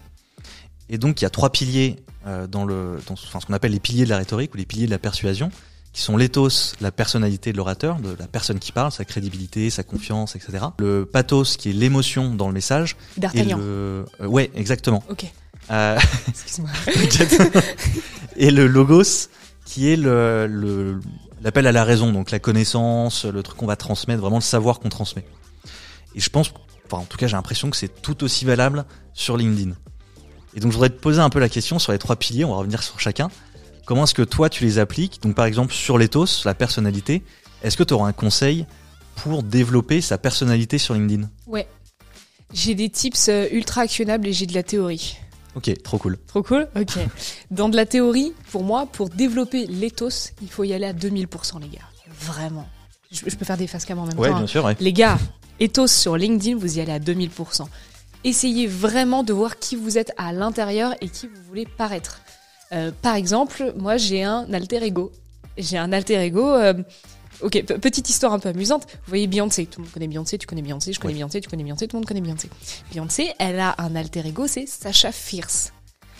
Et 0.89 0.97
donc, 0.97 1.19
il 1.21 1.23
y 1.23 1.27
a 1.27 1.31
trois 1.31 1.51
piliers 1.51 1.95
euh, 2.27 2.45
dans, 2.47 2.63
le, 2.65 2.99
dans 3.07 3.13
enfin, 3.13 3.39
ce 3.39 3.45
qu'on 3.47 3.53
appelle 3.53 3.71
les 3.71 3.79
piliers 3.79 4.05
de 4.05 4.09
la 4.09 4.17
rhétorique 4.17 4.53
ou 4.53 4.57
les 4.57 4.65
piliers 4.65 4.85
de 4.85 4.91
la 4.91 4.99
persuasion, 4.99 5.49
qui 5.93 6.01
sont 6.01 6.17
l'éthos, 6.17 6.73
la 6.81 6.91
personnalité 6.91 7.51
de 7.51 7.57
l'orateur, 7.57 7.99
de 7.99 8.15
la 8.19 8.27
personne 8.27 8.59
qui 8.59 8.71
parle, 8.71 8.91
sa 8.91 9.05
crédibilité, 9.05 9.69
sa 9.69 9.81
confiance, 9.81 10.35
etc. 10.35 10.65
Le 10.77 11.05
pathos, 11.05 11.57
qui 11.57 11.69
est 11.69 11.73
l'émotion 11.73 12.35
dans 12.35 12.47
le 12.47 12.53
message. 12.53 12.97
D'Artagnan. 13.17 13.57
le... 13.57 14.05
euh, 14.21 14.27
ouais, 14.27 14.51
exactement. 14.55 15.03
Ok, 15.09 15.25
Euh, 15.71 15.97
excuse-moi. 16.27 16.69
et 18.35 18.51
le 18.51 18.67
logos, 18.67 19.29
qui 19.65 19.91
est 19.91 19.97
l'appel 19.97 21.67
à 21.67 21.71
la 21.71 21.83
raison, 21.83 22.13
donc 22.13 22.31
la 22.31 22.39
connaissance, 22.39 23.25
le 23.25 23.43
truc 23.43 23.57
qu'on 23.57 23.65
va 23.65 23.75
transmettre, 23.75 24.21
vraiment 24.21 24.37
le 24.37 24.41
savoir 24.41 24.79
qu'on 24.79 24.89
transmet. 24.89 25.25
Et 26.15 26.19
je 26.19 26.29
pense, 26.29 26.53
enfin 26.85 27.01
en 27.01 27.05
tout 27.05 27.17
cas 27.17 27.27
j'ai 27.27 27.35
l'impression 27.35 27.69
que 27.69 27.75
c'est 27.75 28.01
tout 28.01 28.23
aussi 28.23 28.45
valable 28.45 28.85
sur 29.13 29.35
LinkedIn. 29.35 29.73
Et 30.55 30.59
donc 30.61 30.71
je 30.71 30.77
voudrais 30.77 30.89
te 30.89 30.99
poser 30.99 31.19
un 31.19 31.29
peu 31.29 31.39
la 31.39 31.49
question 31.49 31.79
sur 31.79 31.91
les 31.91 31.97
trois 31.97 32.15
piliers, 32.15 32.45
on 32.45 32.51
va 32.51 32.57
revenir 32.57 32.81
sur 32.81 32.99
chacun. 32.99 33.29
Comment 33.85 34.05
est-ce 34.05 34.13
que 34.13 34.21
toi 34.21 34.49
tu 34.49 34.63
les 34.63 34.79
appliques? 34.79 35.21
Donc 35.21 35.35
par 35.35 35.45
exemple 35.45 35.73
sur 35.73 35.97
l'éthos, 35.97 36.45
la 36.45 36.53
personnalité, 36.53 37.23
est-ce 37.63 37.75
que 37.75 37.83
tu 37.83 37.93
auras 37.93 38.07
un 38.07 38.13
conseil 38.13 38.65
pour 39.15 39.43
développer 39.43 40.01
sa 40.01 40.17
personnalité 40.17 40.77
sur 40.77 40.93
LinkedIn? 40.93 41.29
Ouais. 41.47 41.67
J'ai 42.53 42.75
des 42.75 42.89
tips 42.89 43.29
euh, 43.29 43.47
ultra 43.51 43.81
actionnables 43.81 44.27
et 44.27 44.33
j'ai 44.33 44.45
de 44.45 44.53
la 44.53 44.63
théorie. 44.63 45.17
Ok, 45.55 45.71
trop 45.83 45.97
cool. 45.97 46.17
Trop 46.27 46.43
cool 46.43 46.67
Ok. 46.75 46.97
Dans 47.51 47.69
de 47.69 47.75
la 47.75 47.85
théorie, 47.85 48.33
pour 48.51 48.63
moi, 48.63 48.85
pour 48.87 49.09
développer 49.09 49.65
l'éthos, 49.67 50.31
il 50.41 50.49
faut 50.49 50.63
y 50.63 50.73
aller 50.73 50.85
à 50.85 50.93
2000%, 50.93 51.61
les 51.61 51.69
gars. 51.69 51.79
Vraiment. 52.21 52.67
Je, 53.11 53.21
je 53.27 53.35
peux 53.35 53.45
faire 53.45 53.57
des 53.57 53.67
face 53.67 53.85
cam 53.85 53.99
en 53.99 54.05
même 54.05 54.17
Ouais, 54.19 54.29
temps. 54.29 54.35
hein. 54.35 54.39
bien 54.39 54.47
sûr, 54.47 54.65
ouais. 54.65 54.75
Les 54.79 54.91
gars, 54.93 55.17
ethos 55.59 55.87
sur 55.87 56.17
LinkedIn, 56.17 56.57
vous 56.57 56.77
y 56.77 56.81
allez 56.81 56.91
à 56.91 56.99
2000%. 56.99 57.65
Essayez 58.23 58.67
vraiment 58.67 59.23
de 59.23 59.31
voir 59.33 59.59
qui 59.59 59.75
vous 59.75 59.97
êtes 59.97 60.11
à 60.17 60.33
l'intérieur 60.33 60.93
et 60.99 61.07
qui 61.09 61.27
vous 61.27 61.41
voulez 61.47 61.65
paraître. 61.77 62.21
Euh, 62.71 62.91
par 63.01 63.15
exemple, 63.15 63.73
moi 63.77 63.97
j'ai 63.97 64.23
un 64.23 64.51
alter 64.51 64.83
ego. 64.83 65.11
J'ai 65.57 65.77
un 65.77 65.93
alter 65.93 66.19
ego. 66.21 66.49
euh, 66.49 66.73
ok, 67.41 67.63
pe- 67.65 67.77
petite 67.79 68.09
histoire 68.09 68.33
un 68.33 68.39
peu 68.39 68.49
amusante. 68.49 68.83
Vous 68.91 69.09
voyez 69.09 69.27
Beyoncé, 69.27 69.65
tout 69.65 69.79
le 69.79 69.85
monde 69.85 69.93
connaît 69.93 70.07
Beyoncé, 70.07 70.37
tu 70.37 70.47
connais 70.47 70.61
Beyoncé, 70.61 70.93
je 70.93 70.99
connais 70.99 71.13
Ouais. 71.13 71.17
Beyoncé, 71.19 71.41
tu 71.41 71.49
connais 71.49 71.63
Beyoncé, 71.63 71.87
tout 71.87 71.95
le 71.95 71.99
monde 72.01 72.07
connaît 72.07 72.21
Beyoncé. 72.21 72.49
Beyoncé, 72.91 73.33
elle 73.39 73.59
a 73.59 73.75
un 73.77 73.95
alter 73.95 74.25
ego, 74.25 74.47
c'est 74.47 74.65
Sacha 74.65 75.11
Fierce. 75.11 75.71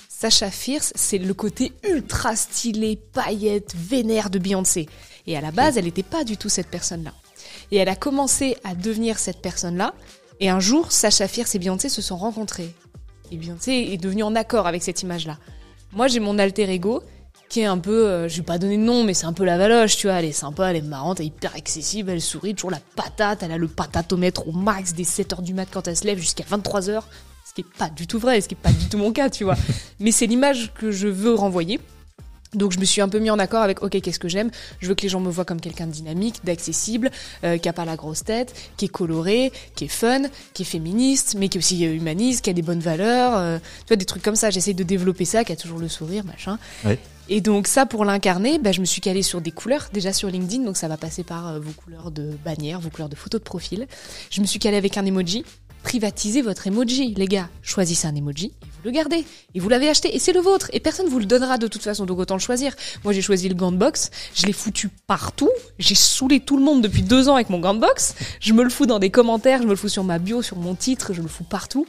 Sacha 0.10 0.50
Fierce, 0.50 0.94
c'est 0.96 1.18
le 1.18 1.34
côté 1.34 1.74
ultra 1.84 2.36
stylé, 2.36 2.96
paillette, 3.14 3.76
vénère 3.76 4.30
de 4.30 4.40
Beyoncé. 4.40 4.88
Et 5.28 5.36
à 5.38 5.42
la 5.42 5.52
base, 5.52 5.78
elle 5.78 5.86
n'était 5.86 6.04
pas 6.04 6.24
du 6.24 6.38
tout 6.38 6.50
cette 6.50 6.68
personne-là. 6.68 7.14
Et 7.72 7.78
elle 7.78 7.90
a 7.90 7.96
commencé 7.96 8.56
à 8.64 8.76
devenir 8.76 9.18
cette 9.20 9.42
personne-là. 9.42 9.94
Et 10.40 10.50
un 10.50 10.60
jour, 10.60 10.92
Sacha 10.92 11.28
Fierce 11.28 11.56
et 11.56 11.60
Beyoncé 11.60 11.90
se 11.90 12.02
sont 12.02 12.18
rencontrés. 12.18 12.74
Et 13.32 13.38
Beyoncé 13.38 13.72
est 13.92 13.98
devenue 13.98 14.24
en 14.24 14.36
accord 14.36 14.68
avec 14.68 14.84
cette 14.84 15.02
image-là. 15.02 15.38
Moi, 15.92 16.08
j'ai 16.08 16.20
mon 16.20 16.38
alter 16.40 16.70
ego 16.70 17.02
qui 17.50 17.62
est 17.62 17.66
un 17.66 17.78
peu, 17.78 18.08
euh, 18.08 18.28
je 18.28 18.38
vais 18.38 18.44
pas 18.44 18.58
donner 18.58 18.78
de 18.78 18.84
nom, 18.84 19.04
mais 19.04 19.14
c'est 19.14 19.26
un 19.26 19.34
peu 19.34 19.46
la 19.46 19.58
valoche, 19.58 19.98
tu 19.98 20.08
vois. 20.08 20.18
Elle 20.18 20.26
est 20.26 20.32
sympa, 20.32 20.70
elle 20.70 20.78
est 20.78 20.82
marrante, 20.82 21.20
elle 21.20 21.28
est 21.28 21.30
hyper 21.30 21.56
accessible, 21.56 22.12
elle 22.12 22.22
sourit, 22.22 22.56
toujours 22.56 22.72
la 22.72 22.82
patate, 22.96 23.44
elle 23.44 23.52
a 23.52 23.58
le 23.58 23.68
patatomètre 23.68 24.48
au 24.48 24.52
max 24.52 24.94
des 24.94 25.06
7h 25.06 25.42
du 25.42 25.54
mat 25.54 25.68
quand 25.72 25.88
elle 25.88 25.96
se 25.96 26.06
lève 26.06 26.20
jusqu'à 26.20 26.44
23h. 26.44 27.02
Ce 27.46 27.54
qui 27.54 27.62
est 27.62 27.78
pas 27.78 27.90
du 27.90 28.08
tout 28.08 28.20
vrai, 28.20 28.42
ce 28.42 28.48
qui 28.48 28.56
est 28.56 28.62
pas 28.62 28.72
du 28.72 28.90
tout 28.90 28.98
mon 28.98 29.12
cas, 29.12 29.30
tu 29.30 29.44
vois. 29.44 29.56
Mais 30.00 30.12
c'est 30.12 30.26
l'image 30.26 30.74
que 30.74 30.92
je 30.92 31.08
veux 31.08 31.34
renvoyer. 31.36 31.80
Donc 32.54 32.72
je 32.72 32.80
me 32.80 32.86
suis 32.86 33.02
un 33.02 33.10
peu 33.10 33.20
mis 33.20 33.30
en 33.30 33.40
accord 33.40 33.62
avec 33.62 33.82
ok 33.82 34.00
qu'est-ce 34.02 34.20
que 34.20 34.30
j'aime? 34.30 34.50
Je 34.80 34.88
veux 34.88 34.96
que 34.96 35.02
les 35.02 35.10
gens 35.10 35.20
me 35.20 35.30
voient 35.30 35.46
comme 35.46 35.60
quelqu'un 35.60 35.88
de 35.88 35.92
dynamique, 35.92 36.36
d'accessible, 36.44 37.12
euh, 37.44 37.58
qui 37.58 37.68
a 37.68 37.74
pas 37.74 37.86
la 37.86 37.96
grosse 37.96 38.24
tête, 38.24 38.54
qui 38.78 38.86
est 38.86 38.90
coloré, 38.90 39.52
qui 39.76 39.86
est 39.86 39.90
fun, 39.90 40.22
qui 40.54 40.64
est 40.64 40.66
féministe, 40.66 41.36
mais 41.38 41.50
qui 41.50 41.58
est 41.58 41.60
aussi 41.60 41.86
euh, 41.86 41.94
humaniste, 41.94 42.44
qui 42.44 42.50
a 42.50 42.54
des 42.54 42.62
bonnes 42.62 42.80
valeurs, 42.80 43.36
euh, 43.36 43.58
tu 43.60 43.88
vois 43.90 43.98
des 43.98 44.06
trucs 44.06 44.24
comme 44.24 44.36
ça. 44.36 44.50
J'essaye 44.50 44.76
de 44.76 44.84
développer 44.84 45.26
ça, 45.26 45.44
qui 45.44 45.52
a 45.52 45.56
toujours 45.56 45.80
le 45.80 45.90
sourire, 45.90 46.24
machin. 46.24 46.58
Ouais. 46.86 47.00
Et 47.28 47.42
donc 47.42 47.68
ça 47.68 47.86
pour 47.86 48.06
l'incarner, 48.06 48.60
bah, 48.60 48.72
je 48.72 48.82
me 48.82 48.86
suis 48.86 49.02
calée 49.02 49.24
sur 49.24 49.42
des 49.42 49.52
couleurs 49.52 49.90
déjà 49.92 50.14
sur 50.14 50.30
LinkedIn, 50.30 50.64
donc 50.64 50.78
ça 50.78 50.88
va 50.88 50.98
passer 50.98 51.24
par 51.24 51.48
euh, 51.48 51.60
vos 51.60 51.72
couleurs 51.72 52.12
de 52.12 52.32
bannière, 52.44 52.80
vos 52.80 52.90
couleurs 52.90 53.10
de 53.10 53.16
photos 53.16 53.42
de 53.42 53.44
profil. 53.44 53.88
Je 54.30 54.42
me 54.42 54.46
suis 54.46 54.60
calée 54.60 54.78
avec 54.78 54.98
un 54.98 55.06
emoji. 55.06 55.44
Privatisez 55.86 56.42
votre 56.42 56.66
emoji, 56.66 57.14
les 57.14 57.28
gars. 57.28 57.48
Choisissez 57.62 58.08
un 58.08 58.16
emoji 58.16 58.48
et 58.48 58.66
vous 58.66 58.82
le 58.86 58.90
gardez. 58.90 59.24
Et 59.54 59.60
vous 59.60 59.70
l'avez 59.70 59.88
acheté 59.88 60.16
et 60.16 60.18
c'est 60.18 60.34
le 60.34 60.40
vôtre. 60.40 60.72
Et 60.74 60.80
personne 60.80 61.08
vous 61.08 61.20
le 61.20 61.28
donnera 61.28 61.60
de 61.60 61.68
toute 61.68 61.84
façon, 61.84 62.08
donc 62.08 62.18
autant 62.18 62.34
le 62.34 62.40
choisir. 62.40 62.76
Moi 63.04 63.14
j'ai 63.14 63.22
choisi 63.22 63.48
le 63.48 63.54
gant 63.54 63.72
de 63.72 63.78
box, 63.78 64.10
je 64.34 64.48
l'ai 64.48 64.52
foutu 64.52 64.90
partout. 65.06 65.52
J'ai 65.78 65.94
saoulé 65.94 66.40
tout 66.40 66.58
le 66.58 66.64
monde 66.64 66.82
depuis 66.82 67.04
deux 67.04 67.30
ans 67.30 67.36
avec 67.36 67.52
mon 67.52 67.60
gant 67.60 67.76
de 67.76 67.80
box. 67.82 68.16
Je 68.40 68.54
me 68.54 68.64
le 68.64 68.72
fous 68.72 68.88
dans 68.88 68.98
des 68.98 69.12
commentaires, 69.12 69.62
je 69.62 69.66
me 69.66 69.70
le 69.70 69.76
fous 69.76 69.88
sur 69.88 70.04
ma 70.04 70.18
bio, 70.18 70.42
sur 70.42 70.58
mon 70.58 70.74
titre, 70.74 71.14
je 71.14 71.22
le 71.22 71.28
fous 71.28 71.44
partout. 71.44 71.86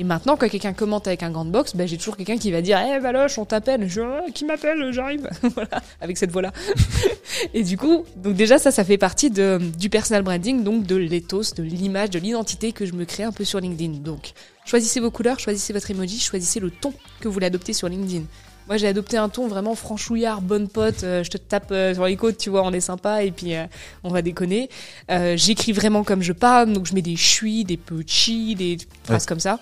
Et 0.00 0.04
maintenant, 0.04 0.36
quand 0.36 0.48
quelqu'un 0.48 0.72
commente 0.72 1.08
avec 1.08 1.24
un 1.24 1.30
gant 1.30 1.44
de 1.44 1.50
box, 1.50 1.74
bah, 1.74 1.84
j'ai 1.86 1.96
toujours 1.98 2.16
quelqu'un 2.16 2.38
qui 2.38 2.52
va 2.52 2.62
dire 2.62 2.78
Eh 2.80 3.00
Valoche, 3.00 3.36
on 3.38 3.44
t'appelle. 3.44 3.88
Je 3.88 4.00
Ah, 4.00 4.22
Qui 4.32 4.44
m'appelle 4.44 4.92
J'arrive. 4.92 5.28
voilà, 5.54 5.82
avec 6.00 6.16
cette 6.16 6.30
voix-là. 6.30 6.52
et 7.54 7.64
du 7.64 7.76
coup, 7.76 8.04
donc 8.16 8.34
déjà, 8.34 8.58
ça, 8.58 8.70
ça 8.70 8.84
fait 8.84 8.98
partie 8.98 9.30
de, 9.30 9.58
du 9.76 9.90
personal 9.90 10.22
branding, 10.22 10.62
donc 10.62 10.84
de 10.86 10.94
l'éthos, 10.94 11.52
de 11.56 11.62
l'image, 11.64 12.10
de 12.10 12.20
l'identité 12.20 12.70
que 12.72 12.86
je 12.86 12.92
me 12.92 13.04
crée 13.04 13.24
un 13.24 13.32
peu 13.32 13.44
sur 13.44 13.58
LinkedIn. 13.58 13.98
Donc, 13.98 14.32
choisissez 14.64 15.00
vos 15.00 15.10
couleurs, 15.10 15.40
choisissez 15.40 15.72
votre 15.72 15.90
emoji, 15.90 16.20
choisissez 16.20 16.60
le 16.60 16.70
ton 16.70 16.92
que 17.20 17.26
vous 17.26 17.34
voulez 17.34 17.46
adopter 17.46 17.72
sur 17.72 17.88
LinkedIn. 17.88 18.22
Moi, 18.68 18.76
j'ai 18.76 18.86
adopté 18.86 19.16
un 19.16 19.28
ton 19.30 19.48
vraiment 19.48 19.74
franchouillard, 19.74 20.42
bonne 20.42 20.68
pote. 20.68 21.02
euh, 21.02 21.24
je 21.24 21.30
te 21.30 21.38
tape 21.38 21.70
euh, 21.72 21.94
sur 21.94 22.04
les 22.04 22.16
côtes, 22.16 22.36
tu 22.36 22.50
vois, 22.50 22.62
on 22.64 22.72
est 22.72 22.80
sympa 22.80 23.24
et 23.24 23.30
puis 23.32 23.56
euh, 23.56 23.64
on 24.04 24.10
va 24.10 24.20
déconner. 24.22 24.68
Euh, 25.10 25.36
J'écris 25.38 25.72
vraiment 25.72 26.04
comme 26.04 26.22
je 26.22 26.34
parle, 26.34 26.72
donc 26.72 26.86
je 26.86 26.94
mets 26.94 27.00
des 27.02 27.16
chuis, 27.16 27.64
des 27.64 27.78
petits, 27.78 28.54
des 28.54 28.76
phrases 29.04 29.24
comme 29.26 29.40
ça. 29.40 29.58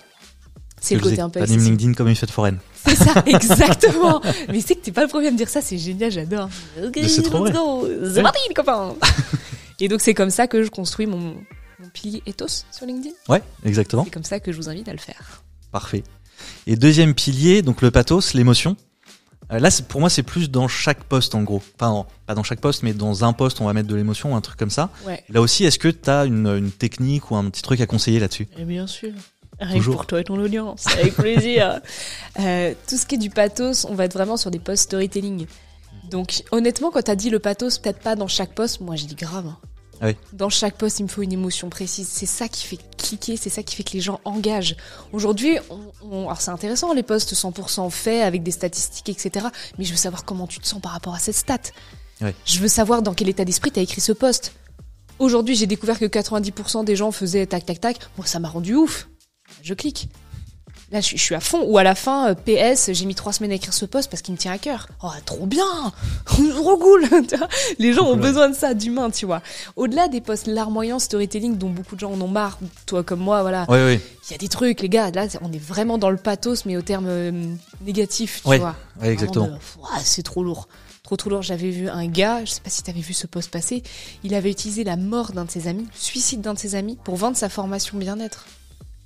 C'est 0.87 0.95
le 0.95 1.01
côté 1.01 1.21
un 1.21 1.29
peu 1.29 1.41
accessible. 1.41 1.63
LinkedIn 1.65 1.93
comme 1.93 2.07
une 2.07 2.15
fête 2.15 2.31
foraine. 2.31 2.59
C'est 2.85 2.95
ça, 2.95 3.13
exactement. 3.25 4.21
Mais 4.49 4.61
c'est 4.61 4.75
que 4.75 4.81
t'es 4.81 4.91
pas 4.91 5.01
le 5.01 5.07
premier 5.07 5.27
à 5.27 5.31
me 5.31 5.37
dire 5.37 5.49
ça, 5.49 5.61
c'est 5.61 5.77
génial, 5.77 6.11
j'adore. 6.11 6.49
Ok, 6.83 6.99
c'est 7.07 7.21
trop 7.23 7.45
let's 7.45 7.53
vrai. 7.53 7.59
go. 7.59 7.87
C'est 8.13 8.21
parti, 8.21 8.39
les 8.47 8.53
copains. 8.53 8.95
Et 9.79 9.87
donc 9.87 10.01
c'est 10.01 10.13
comme 10.13 10.29
ça 10.31 10.47
que 10.47 10.63
je 10.63 10.69
construis 10.69 11.05
mon, 11.05 11.35
mon 11.79 11.89
pilier 11.93 12.23
ethos 12.25 12.63
sur 12.71 12.85
LinkedIn. 12.85 13.13
Ouais, 13.29 13.43
exactement. 13.63 14.03
C'est 14.05 14.11
comme 14.11 14.23
ça 14.23 14.39
que 14.39 14.51
je 14.51 14.57
vous 14.57 14.69
invite 14.69 14.87
à 14.89 14.93
le 14.93 14.97
faire. 14.97 15.43
Parfait. 15.71 16.03
Et 16.65 16.75
deuxième 16.75 17.13
pilier, 17.13 17.61
donc 17.61 17.81
le 17.81 17.91
pathos, 17.91 18.33
l'émotion. 18.33 18.75
Euh, 19.51 19.59
là, 19.59 19.69
pour 19.87 20.01
moi, 20.01 20.09
c'est 20.09 20.23
plus 20.23 20.49
dans 20.49 20.67
chaque 20.67 21.03
poste 21.03 21.33
en 21.35 21.43
gros. 21.43 21.61
Enfin, 21.75 21.89
non, 21.91 22.05
pas 22.25 22.35
dans 22.35 22.43
chaque 22.43 22.59
poste, 22.59 22.83
mais 22.83 22.93
dans 22.93 23.23
un 23.23 23.33
poste, 23.33 23.61
on 23.61 23.65
va 23.65 23.73
mettre 23.73 23.87
de 23.87 23.95
l'émotion, 23.95 24.35
un 24.35 24.41
truc 24.41 24.57
comme 24.57 24.69
ça. 24.69 24.89
Ouais. 25.05 25.23
Là 25.29 25.41
aussi, 25.41 25.63
est-ce 25.63 25.79
que 25.79 25.87
tu 25.87 26.09
as 26.09 26.25
une, 26.25 26.47
une 26.47 26.71
technique 26.71 27.31
ou 27.31 27.35
un 27.35 27.49
petit 27.49 27.61
truc 27.61 27.79
à 27.79 27.85
conseiller 27.85 28.19
là-dessus? 28.19 28.47
Bien 28.57 28.87
sûr. 28.87 29.11
Rien 29.59 29.77
Toujours. 29.77 29.95
pour 29.95 30.05
toi 30.05 30.19
et 30.21 30.23
ton 30.23 30.39
audience, 30.39 30.85
avec 30.87 31.15
plaisir. 31.15 31.79
Euh, 32.39 32.75
tout 32.87 32.97
ce 32.97 33.07
qui 33.07 33.15
est 33.15 33.17
du 33.17 33.31
pathos, 33.31 33.85
on 33.89 33.95
va 33.95 34.05
être 34.05 34.13
vraiment 34.13 34.37
sur 34.37 34.51
des 34.51 34.59
posts 34.59 34.83
storytelling. 34.83 35.47
Donc 36.11 36.43
honnêtement, 36.51 36.91
quand 36.91 37.01
t'as 37.01 37.15
dit 37.15 37.31
le 37.31 37.39
pathos, 37.39 37.79
peut-être 37.79 37.97
pas 37.99 38.15
dans 38.15 38.27
chaque 38.27 38.53
post, 38.53 38.79
moi 38.79 38.95
j'ai 38.95 39.07
dit 39.07 39.15
grave. 39.15 39.47
hein. 39.47 39.57
Ah 39.99 40.05
oui. 40.09 40.15
Dans 40.33 40.49
chaque 40.49 40.75
post, 40.75 40.99
il 40.99 41.03
me 41.03 41.07
faut 41.07 41.23
une 41.23 41.33
émotion 41.33 41.69
précise. 41.71 42.07
C'est 42.07 42.27
ça 42.27 42.47
qui 42.47 42.67
fait 42.67 42.77
cliquer, 42.99 43.35
c'est 43.37 43.49
ça 43.49 43.63
qui 43.63 43.75
fait 43.75 43.81
que 43.83 43.93
les 43.93 44.01
gens 44.01 44.19
engagent. 44.23 44.75
Aujourd'hui, 45.13 45.57
on, 45.71 45.79
on- 46.11 46.23
alors 46.25 46.39
c'est 46.41 46.51
intéressant 46.51 46.93
les 46.93 47.01
posts 47.01 47.33
100% 47.33 47.89
faits 47.89 48.21
avec 48.21 48.43
des 48.43 48.51
statistiques, 48.51 49.09
etc. 49.09 49.47
Mais 49.79 49.85
je 49.85 49.89
veux 49.89 49.97
savoir 49.97 50.23
comment 50.23 50.45
tu 50.45 50.59
te 50.59 50.67
sens 50.67 50.79
par 50.79 50.91
rapport 50.91 51.15
à 51.15 51.19
cette 51.19 51.35
stat. 51.35 51.57
Je 52.45 52.59
veux 52.59 52.67
savoir 52.67 53.01
dans 53.01 53.15
quel 53.15 53.29
état 53.29 53.45
d'esprit 53.45 53.71
t'as 53.71 53.81
écrit 53.81 54.01
ce 54.01 54.11
post. 54.11 54.53
Aujourd'hui, 55.17 55.55
j'ai 55.55 55.65
découvert 55.65 55.97
que 55.97 56.05
90% 56.05 56.85
des 56.85 56.95
gens 56.95 57.11
faisaient 57.11 57.47
tac 57.47 57.65
tac 57.65 57.81
tac. 57.81 57.97
Moi, 58.17 58.27
ça 58.27 58.37
m'a 58.39 58.49
rendu 58.49 58.75
ouf. 58.75 59.07
Je 59.61 59.73
clique. 59.73 60.09
Là, 60.89 61.01
je, 61.01 61.17
suis- 61.17 61.35
à 61.35 61.41
fond. 61.41 61.63
Ou 61.65 61.77
à 61.77 61.83
la 61.83 61.95
fin, 61.95 62.29
euh, 62.29 62.33
PS, 62.33 62.93
j'ai 62.93 63.05
mis 63.05 63.13
trois 63.15 63.33
semaines 63.33 63.51
à 63.51 63.55
écrire 63.55 63.73
ce 63.73 63.83
post 63.83 64.09
parce 64.09 64.21
qu'il 64.21 64.33
me 64.33 64.37
tient 64.39 64.53
à 64.53 64.57
cœur. 64.57 64.87
Oh, 65.03 65.09
trop 65.25 65.45
bien 65.45 65.65
Trop 66.25 66.77
cool 66.77 67.03
Les 67.79 67.91
gens 67.91 68.05
ont 68.05 68.15
besoin 68.15 68.47
de 68.49 68.55
ça, 68.55 68.73
d'humain, 68.73 69.09
tu 69.09 69.25
vois. 69.25 69.41
Au-delà 69.75 70.07
des 70.07 70.21
posts 70.21 70.47
larmoyants, 70.47 70.99
storytelling, 70.99 71.57
dont 71.57 71.69
beaucoup 71.69 71.95
de 71.95 71.99
gens 71.99 72.13
en 72.13 72.21
ont 72.21 72.29
marre, 72.29 72.57
toi 72.85 73.03
comme 73.03 73.19
moi, 73.19 73.41
voilà. 73.41 73.65
Ouais, 73.67 73.83
ouais, 73.83 74.01
Il 74.29 74.31
y 74.31 74.35
a 74.35 74.37
des 74.37 74.47
trucs, 74.47 74.79
les 74.79 74.87
gars, 74.87 75.11
là, 75.11 75.27
on 75.41 75.51
est 75.51 75.61
vraiment 75.61 75.97
dans 75.97 76.09
le 76.09 76.15
pathos, 76.17 76.65
mais 76.65 76.77
au 76.77 76.81
terme 76.81 77.07
euh, 77.09 77.31
négatif, 77.85 78.41
tu 78.45 78.57
vois. 78.57 78.75
ouais, 79.01 79.09
exactement. 79.11 79.59
C'est 80.03 80.23
trop 80.23 80.41
lourd. 80.41 80.69
Trop 81.03 81.17
trop 81.17 81.29
lourd. 81.29 81.41
J'avais 81.41 81.69
vu 81.69 81.89
un 81.89 82.07
gars, 82.07 82.45
je 82.45 82.51
sais 82.51 82.61
pas 82.61 82.69
si 82.69 82.81
t'avais 82.83 83.01
vu 83.01 83.13
ce 83.13 83.27
post 83.27 83.51
passer, 83.51 83.83
il 84.23 84.33
avait 84.33 84.51
utilisé 84.51 84.85
la 84.85 84.95
mort 84.95 85.33
d'un 85.33 85.43
de 85.43 85.51
ses 85.51 85.67
amis, 85.67 85.83
le 85.83 85.99
suicide 85.99 86.39
d'un 86.39 86.53
de 86.53 86.59
ses 86.59 86.75
amis, 86.75 86.97
pour 87.03 87.17
vendre 87.17 87.35
sa 87.35 87.49
formation 87.49 87.97
bien-être. 87.97 88.45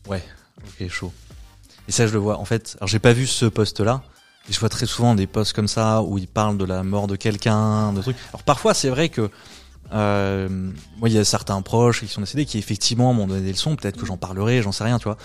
Ouais, 0.07 0.21
ok, 0.59 0.87
chaud. 0.89 1.11
Et 1.87 1.91
ça, 1.91 2.07
je 2.07 2.13
le 2.13 2.19
vois. 2.19 2.37
En 2.39 2.45
fait, 2.45 2.75
alors 2.79 2.87
j'ai 2.87 2.99
pas 2.99 3.13
vu 3.13 3.27
ce 3.27 3.45
poste-là. 3.45 4.01
Et 4.49 4.53
je 4.53 4.59
vois 4.59 4.69
très 4.69 4.85
souvent 4.87 5.13
des 5.13 5.27
posts 5.27 5.53
comme 5.53 5.67
ça 5.67 6.01
où 6.01 6.17
ils 6.17 6.27
parlent 6.27 6.57
de 6.57 6.65
la 6.65 6.81
mort 6.83 7.05
de 7.07 7.15
quelqu'un, 7.15 7.93
de 7.93 8.01
trucs. 8.01 8.17
Alors 8.33 8.41
parfois, 8.43 8.73
c'est 8.73 8.89
vrai 8.89 9.09
que 9.09 9.29
euh, 9.93 10.49
moi, 10.97 11.09
il 11.09 11.13
y 11.13 11.17
a 11.19 11.23
certains 11.25 11.61
proches 11.61 11.99
qui 12.01 12.07
sont 12.07 12.21
décédés 12.21 12.45
qui 12.45 12.57
effectivement 12.57 13.13
m'ont 13.13 13.27
donné 13.27 13.41
des 13.41 13.51
leçons. 13.51 13.75
Peut-être 13.75 13.97
que 13.97 14.05
j'en 14.05 14.17
parlerai, 14.17 14.61
j'en 14.61 14.71
sais 14.71 14.83
rien, 14.83 14.97
tu 14.97 15.03
vois. 15.03 15.17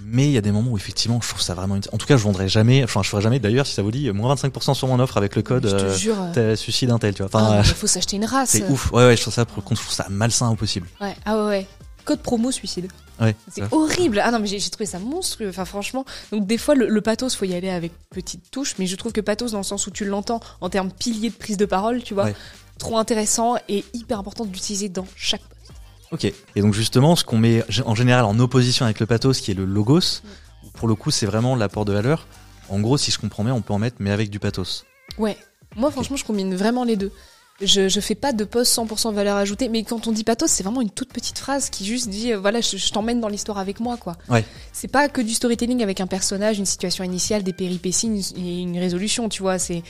Mais 0.00 0.26
il 0.26 0.30
y 0.30 0.38
a 0.38 0.40
des 0.40 0.52
moments 0.52 0.70
où 0.70 0.76
effectivement, 0.76 1.20
je 1.20 1.28
trouve 1.28 1.40
ça 1.40 1.54
vraiment. 1.54 1.76
int- 1.76 1.88
En 1.92 1.98
tout 1.98 2.06
cas, 2.06 2.16
je 2.16 2.22
vendrai 2.22 2.48
jamais. 2.48 2.84
Enfin, 2.84 3.02
je 3.02 3.08
ferai 3.08 3.20
jamais. 3.22 3.40
D'ailleurs, 3.40 3.66
si 3.66 3.74
ça 3.74 3.82
vous 3.82 3.90
dit, 3.90 4.08
moins 4.12 4.32
25% 4.34 4.74
sur 4.74 4.86
mon 4.86 5.00
offre 5.00 5.16
avec 5.16 5.34
le 5.34 5.42
code 5.42 5.66
je 5.66 5.74
te 5.74 5.82
euh, 5.82 5.96
jure. 5.96 6.16
euh, 6.36 6.54
suicide 6.54 6.90
un 6.92 6.98
tel, 6.98 7.14
tu 7.14 7.22
vois. 7.24 7.30
ah, 7.34 7.36
Enfin, 7.38 7.50
mais 7.54 7.58
euh, 7.58 7.62
il 7.66 7.74
faut 7.74 7.86
s'acheter 7.88 8.16
une 8.16 8.24
race. 8.24 8.50
c'est 8.50 8.68
ouf. 8.68 8.92
Ouais, 8.92 9.04
ouais, 9.06 9.16
je 9.16 9.22
trouve 9.22 9.34
ça, 9.34 9.44
je 9.48 9.60
trouve 9.60 9.90
ça 9.90 10.06
malsain 10.10 10.48
au 10.50 10.54
possible. 10.54 10.86
Ouais, 11.00 11.16
ah 11.24 11.36
ouais, 11.38 11.46
ouais. 11.48 11.66
Code 12.04 12.20
promo 12.20 12.52
suicide. 12.52 12.88
Ouais. 13.20 13.34
C'est 13.52 13.62
horrible. 13.72 14.20
Ah 14.24 14.30
non, 14.30 14.38
mais 14.38 14.46
j'ai 14.46 14.60
trouvé 14.70 14.86
ça 14.86 14.98
monstrueux. 14.98 15.48
Enfin, 15.48 15.64
franchement. 15.64 16.04
Donc, 16.32 16.46
des 16.46 16.58
fois, 16.58 16.74
le, 16.74 16.88
le 16.88 17.00
pathos, 17.00 17.34
faut 17.34 17.44
y 17.44 17.54
aller 17.54 17.70
avec 17.70 17.92
petite 18.10 18.50
touche. 18.50 18.74
Mais 18.78 18.86
je 18.86 18.96
trouve 18.96 19.12
que 19.12 19.20
pathos, 19.20 19.52
dans 19.52 19.58
le 19.58 19.64
sens 19.64 19.86
où 19.86 19.90
tu 19.90 20.04
l'entends 20.04 20.40
en 20.60 20.68
termes 20.70 20.90
piliers 20.90 21.30
de 21.30 21.34
prise 21.34 21.56
de 21.56 21.64
parole, 21.66 22.02
tu 22.02 22.14
vois, 22.14 22.24
Ouais. 22.26 22.34
trop 22.78 22.98
intéressant 22.98 23.56
et 23.68 23.84
hyper 23.94 24.18
important 24.20 24.44
d'utiliser 24.44 24.88
dans 24.88 25.06
chaque 25.16 25.40
post. 25.42 25.72
Ok. 26.12 26.24
Et 26.56 26.60
donc 26.62 26.74
justement, 26.74 27.16
ce 27.16 27.24
qu'on 27.24 27.38
met 27.38 27.64
en 27.84 27.94
général 27.94 28.24
en 28.24 28.38
opposition 28.38 28.84
avec 28.84 28.98
le 29.00 29.06
pathos, 29.06 29.40
qui 29.40 29.50
est 29.50 29.54
le 29.54 29.64
logos, 29.64 30.22
où 30.64 30.68
pour 30.74 30.88
le 30.88 30.94
coup, 30.94 31.10
c'est 31.10 31.26
vraiment 31.26 31.54
l'apport 31.56 31.84
de 31.84 31.92
valeur. 31.92 32.26
En 32.70 32.80
gros, 32.80 32.96
si 32.98 33.10
je 33.10 33.18
comprends 33.18 33.44
bien, 33.44 33.54
on 33.54 33.62
peut 33.62 33.72
en 33.74 33.78
mettre, 33.78 33.96
mais 34.00 34.10
avec 34.10 34.30
du 34.30 34.38
pathos. 34.38 34.84
Ouais. 35.18 35.36
Moi, 35.76 35.90
franchement, 35.90 36.16
je 36.16 36.24
combine 36.24 36.54
vraiment 36.54 36.84
les 36.84 36.96
deux. 36.96 37.12
Je, 37.60 37.88
je 37.88 38.00
fais 38.00 38.14
pas 38.14 38.32
de 38.32 38.44
post 38.44 38.76
100% 38.78 39.12
valeur 39.12 39.36
ajoutée, 39.36 39.68
mais 39.68 39.82
quand 39.82 40.06
on 40.06 40.12
dit 40.12 40.22
pathos, 40.22 40.48
c'est 40.48 40.62
vraiment 40.62 40.80
une 40.80 40.90
toute 40.90 41.12
petite 41.12 41.38
phrase 41.38 41.70
qui 41.70 41.84
juste 41.84 42.08
dit, 42.08 42.32
euh, 42.32 42.38
voilà, 42.38 42.60
je, 42.60 42.76
je 42.76 42.90
t'emmène 42.92 43.20
dans 43.20 43.26
l'histoire 43.28 43.58
avec 43.58 43.80
moi, 43.80 43.96
quoi. 43.96 44.16
Ouais. 44.28 44.44
C'est 44.72 44.86
pas 44.86 45.08
que 45.08 45.20
du 45.20 45.34
storytelling 45.34 45.82
avec 45.82 46.00
un 46.00 46.06
personnage, 46.06 46.58
une 46.60 46.66
situation 46.66 47.02
initiale, 47.02 47.42
des 47.42 47.52
péripéties 47.52 48.06
une- 48.06 48.44
et 48.46 48.60
une 48.60 48.78
résolution, 48.78 49.28
tu 49.28 49.42
vois. 49.42 49.58
C'est 49.58 49.82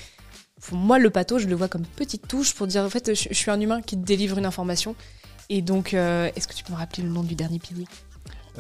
pour 0.63 0.79
moi 0.79 0.99
le 0.99 1.11
pathos, 1.11 1.43
je 1.43 1.47
le 1.47 1.55
vois 1.57 1.69
comme 1.69 1.85
petite 1.85 2.27
touche 2.27 2.55
pour 2.55 2.67
dire, 2.67 2.83
en 2.85 2.89
fait, 2.91 3.15
je, 3.15 3.29
je 3.31 3.35
suis 3.35 3.51
un 3.51 3.61
humain 3.61 3.83
qui 3.83 3.97
te 3.97 4.05
délivre 4.05 4.39
une 4.39 4.47
information. 4.47 4.97
Et 5.51 5.61
donc, 5.61 5.93
euh, 5.93 6.31
est-ce 6.37 6.49
que 6.49 6.55
tu 6.55 6.65
peux 6.65 6.73
me 6.73 6.79
rappeler 6.79 7.03
le 7.03 7.11
nom 7.11 7.23
du 7.23 7.35
dernier 7.35 7.59
pilier? 7.59 7.85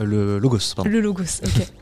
Le 0.05 0.39
logos, 0.39 0.75
pardon. 0.75 0.91
le 0.91 1.01
logos, 1.01 1.43
ok. 1.43 1.73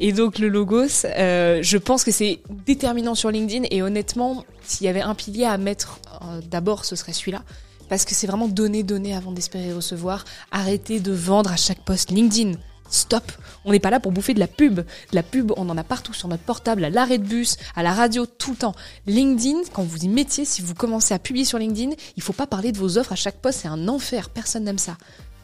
et 0.00 0.12
donc 0.12 0.38
le 0.38 0.48
logos, 0.48 1.04
euh, 1.04 1.60
je 1.62 1.78
pense 1.78 2.04
que 2.04 2.10
c'est 2.10 2.40
déterminant 2.66 3.14
sur 3.14 3.30
LinkedIn 3.30 3.66
et 3.70 3.82
honnêtement, 3.82 4.44
s'il 4.62 4.86
y 4.86 4.88
avait 4.88 5.00
un 5.02 5.14
pilier 5.14 5.44
à 5.44 5.58
mettre 5.58 5.98
euh, 6.22 6.40
d'abord, 6.50 6.84
ce 6.84 6.96
serait 6.96 7.12
celui-là. 7.12 7.42
Parce 7.88 8.04
que 8.04 8.14
c'est 8.14 8.26
vraiment 8.26 8.48
donner, 8.48 8.82
donner 8.82 9.14
avant 9.14 9.32
d'espérer 9.32 9.72
recevoir. 9.72 10.24
Arrêter 10.50 10.98
de 10.98 11.12
vendre 11.12 11.52
à 11.52 11.56
chaque 11.56 11.84
poste 11.84 12.10
LinkedIn. 12.10 12.52
Stop. 12.88 13.30
On 13.64 13.72
n'est 13.72 13.80
pas 13.80 13.90
là 13.90 14.00
pour 14.00 14.12
bouffer 14.12 14.34
de 14.34 14.38
la 14.38 14.46
pub. 14.46 14.76
De 14.76 14.84
la 15.12 15.22
pub, 15.22 15.52
on 15.56 15.68
en 15.68 15.76
a 15.76 15.84
partout 15.84 16.14
sur 16.14 16.28
notre 16.28 16.42
portable, 16.42 16.84
à 16.84 16.90
l'arrêt 16.90 17.18
de 17.18 17.24
bus, 17.24 17.56
à 17.74 17.82
la 17.82 17.92
radio, 17.92 18.26
tout 18.26 18.52
le 18.52 18.56
temps. 18.56 18.74
LinkedIn, 19.06 19.62
quand 19.72 19.82
vous 19.82 20.04
y 20.04 20.08
mettiez, 20.08 20.44
si 20.44 20.62
vous 20.62 20.74
commencez 20.74 21.12
à 21.12 21.18
publier 21.18 21.44
sur 21.44 21.58
LinkedIn, 21.58 21.92
il 22.16 22.22
faut 22.22 22.32
pas 22.32 22.46
parler 22.46 22.72
de 22.72 22.78
vos 22.78 22.98
offres 22.98 23.12
à 23.12 23.16
chaque 23.16 23.36
poste. 23.36 23.60
C'est 23.62 23.68
un 23.68 23.88
enfer. 23.88 24.30
Personne 24.30 24.64
n'aime 24.64 24.78
ça. 24.78 24.96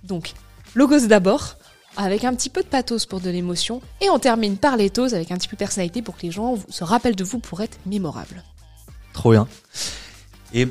Donc, 0.05 0.33
logos 0.75 1.07
d'abord 1.07 1.57
avec 1.99 2.25
un 2.25 2.35
petit 2.35 2.49
peu 2.49 2.63
de 2.63 2.69
pathos 2.69 3.05
pour 3.05 3.21
de 3.21 3.29
l'émotion, 3.29 3.83
et 4.01 4.09
on 4.09 4.19
termine 4.19 4.57
par 4.57 4.77
l'éthos 4.77 5.13
avec 5.13 5.31
un 5.31 5.37
petit 5.37 5.49
peu 5.49 5.57
de 5.57 5.59
personnalité 5.59 6.01
pour 6.01 6.17
que 6.17 6.23
les 6.23 6.31
gens 6.31 6.57
se 6.71 6.85
rappellent 6.85 7.17
de 7.17 7.25
vous 7.25 7.41
pour 7.41 7.61
être 7.61 7.79
mémorables. 7.85 8.43
Trop 9.13 9.33
bien. 9.33 9.49
Et 10.55 10.69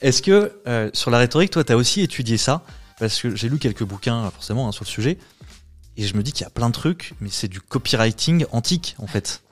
est-ce 0.00 0.22
que 0.22 0.58
euh, 0.66 0.90
sur 0.94 1.10
la 1.10 1.18
rhétorique, 1.18 1.50
toi, 1.50 1.62
t'as 1.62 1.76
aussi 1.76 2.00
étudié 2.00 2.38
ça? 2.38 2.62
Parce 2.98 3.20
que 3.20 3.36
j'ai 3.36 3.48
lu 3.48 3.58
quelques 3.58 3.84
bouquins, 3.84 4.30
forcément, 4.30 4.66
hein, 4.66 4.72
sur 4.72 4.84
le 4.84 4.88
sujet. 4.88 5.18
Et 5.96 6.04
je 6.04 6.16
me 6.16 6.22
dis 6.22 6.32
qu'il 6.32 6.44
y 6.44 6.46
a 6.46 6.50
plein 6.50 6.68
de 6.68 6.74
trucs, 6.74 7.14
mais 7.20 7.28
c'est 7.30 7.48
du 7.48 7.60
copywriting 7.60 8.46
antique, 8.50 8.96
en 8.98 9.06
fait. 9.06 9.42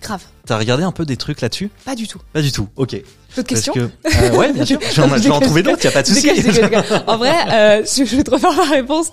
Grave. 0.00 0.24
T'as 0.46 0.58
regardé 0.58 0.84
un 0.84 0.92
peu 0.92 1.04
des 1.04 1.16
trucs 1.16 1.40
là-dessus? 1.40 1.70
Pas 1.84 1.94
du 1.94 2.06
tout. 2.08 2.20
Pas 2.32 2.40
du 2.42 2.52
tout. 2.52 2.68
Ok. 2.76 2.96
D'autres 3.36 3.48
questions 3.48 3.74
que 3.74 3.80
euh, 3.80 4.36
ouais, 4.36 4.52
bien 4.52 4.64
sûr. 4.64 4.78
Je 4.90 5.00
vais 5.00 5.02
en, 5.02 5.16
je 5.18 5.22
vais 5.24 5.30
en 5.30 5.40
trouver 5.40 5.62
d'autres. 5.62 5.84
Y 5.84 5.88
a 5.88 5.90
pas 5.90 6.02
de 6.02 6.06
souci. 6.06 6.30
En 7.06 7.18
vrai, 7.18 7.34
euh, 7.50 7.82
je 7.84 8.04
je 8.04 8.16
vais 8.16 8.24
te 8.24 8.30
refaire 8.30 8.52
ma 8.54 8.64
réponse. 8.64 9.08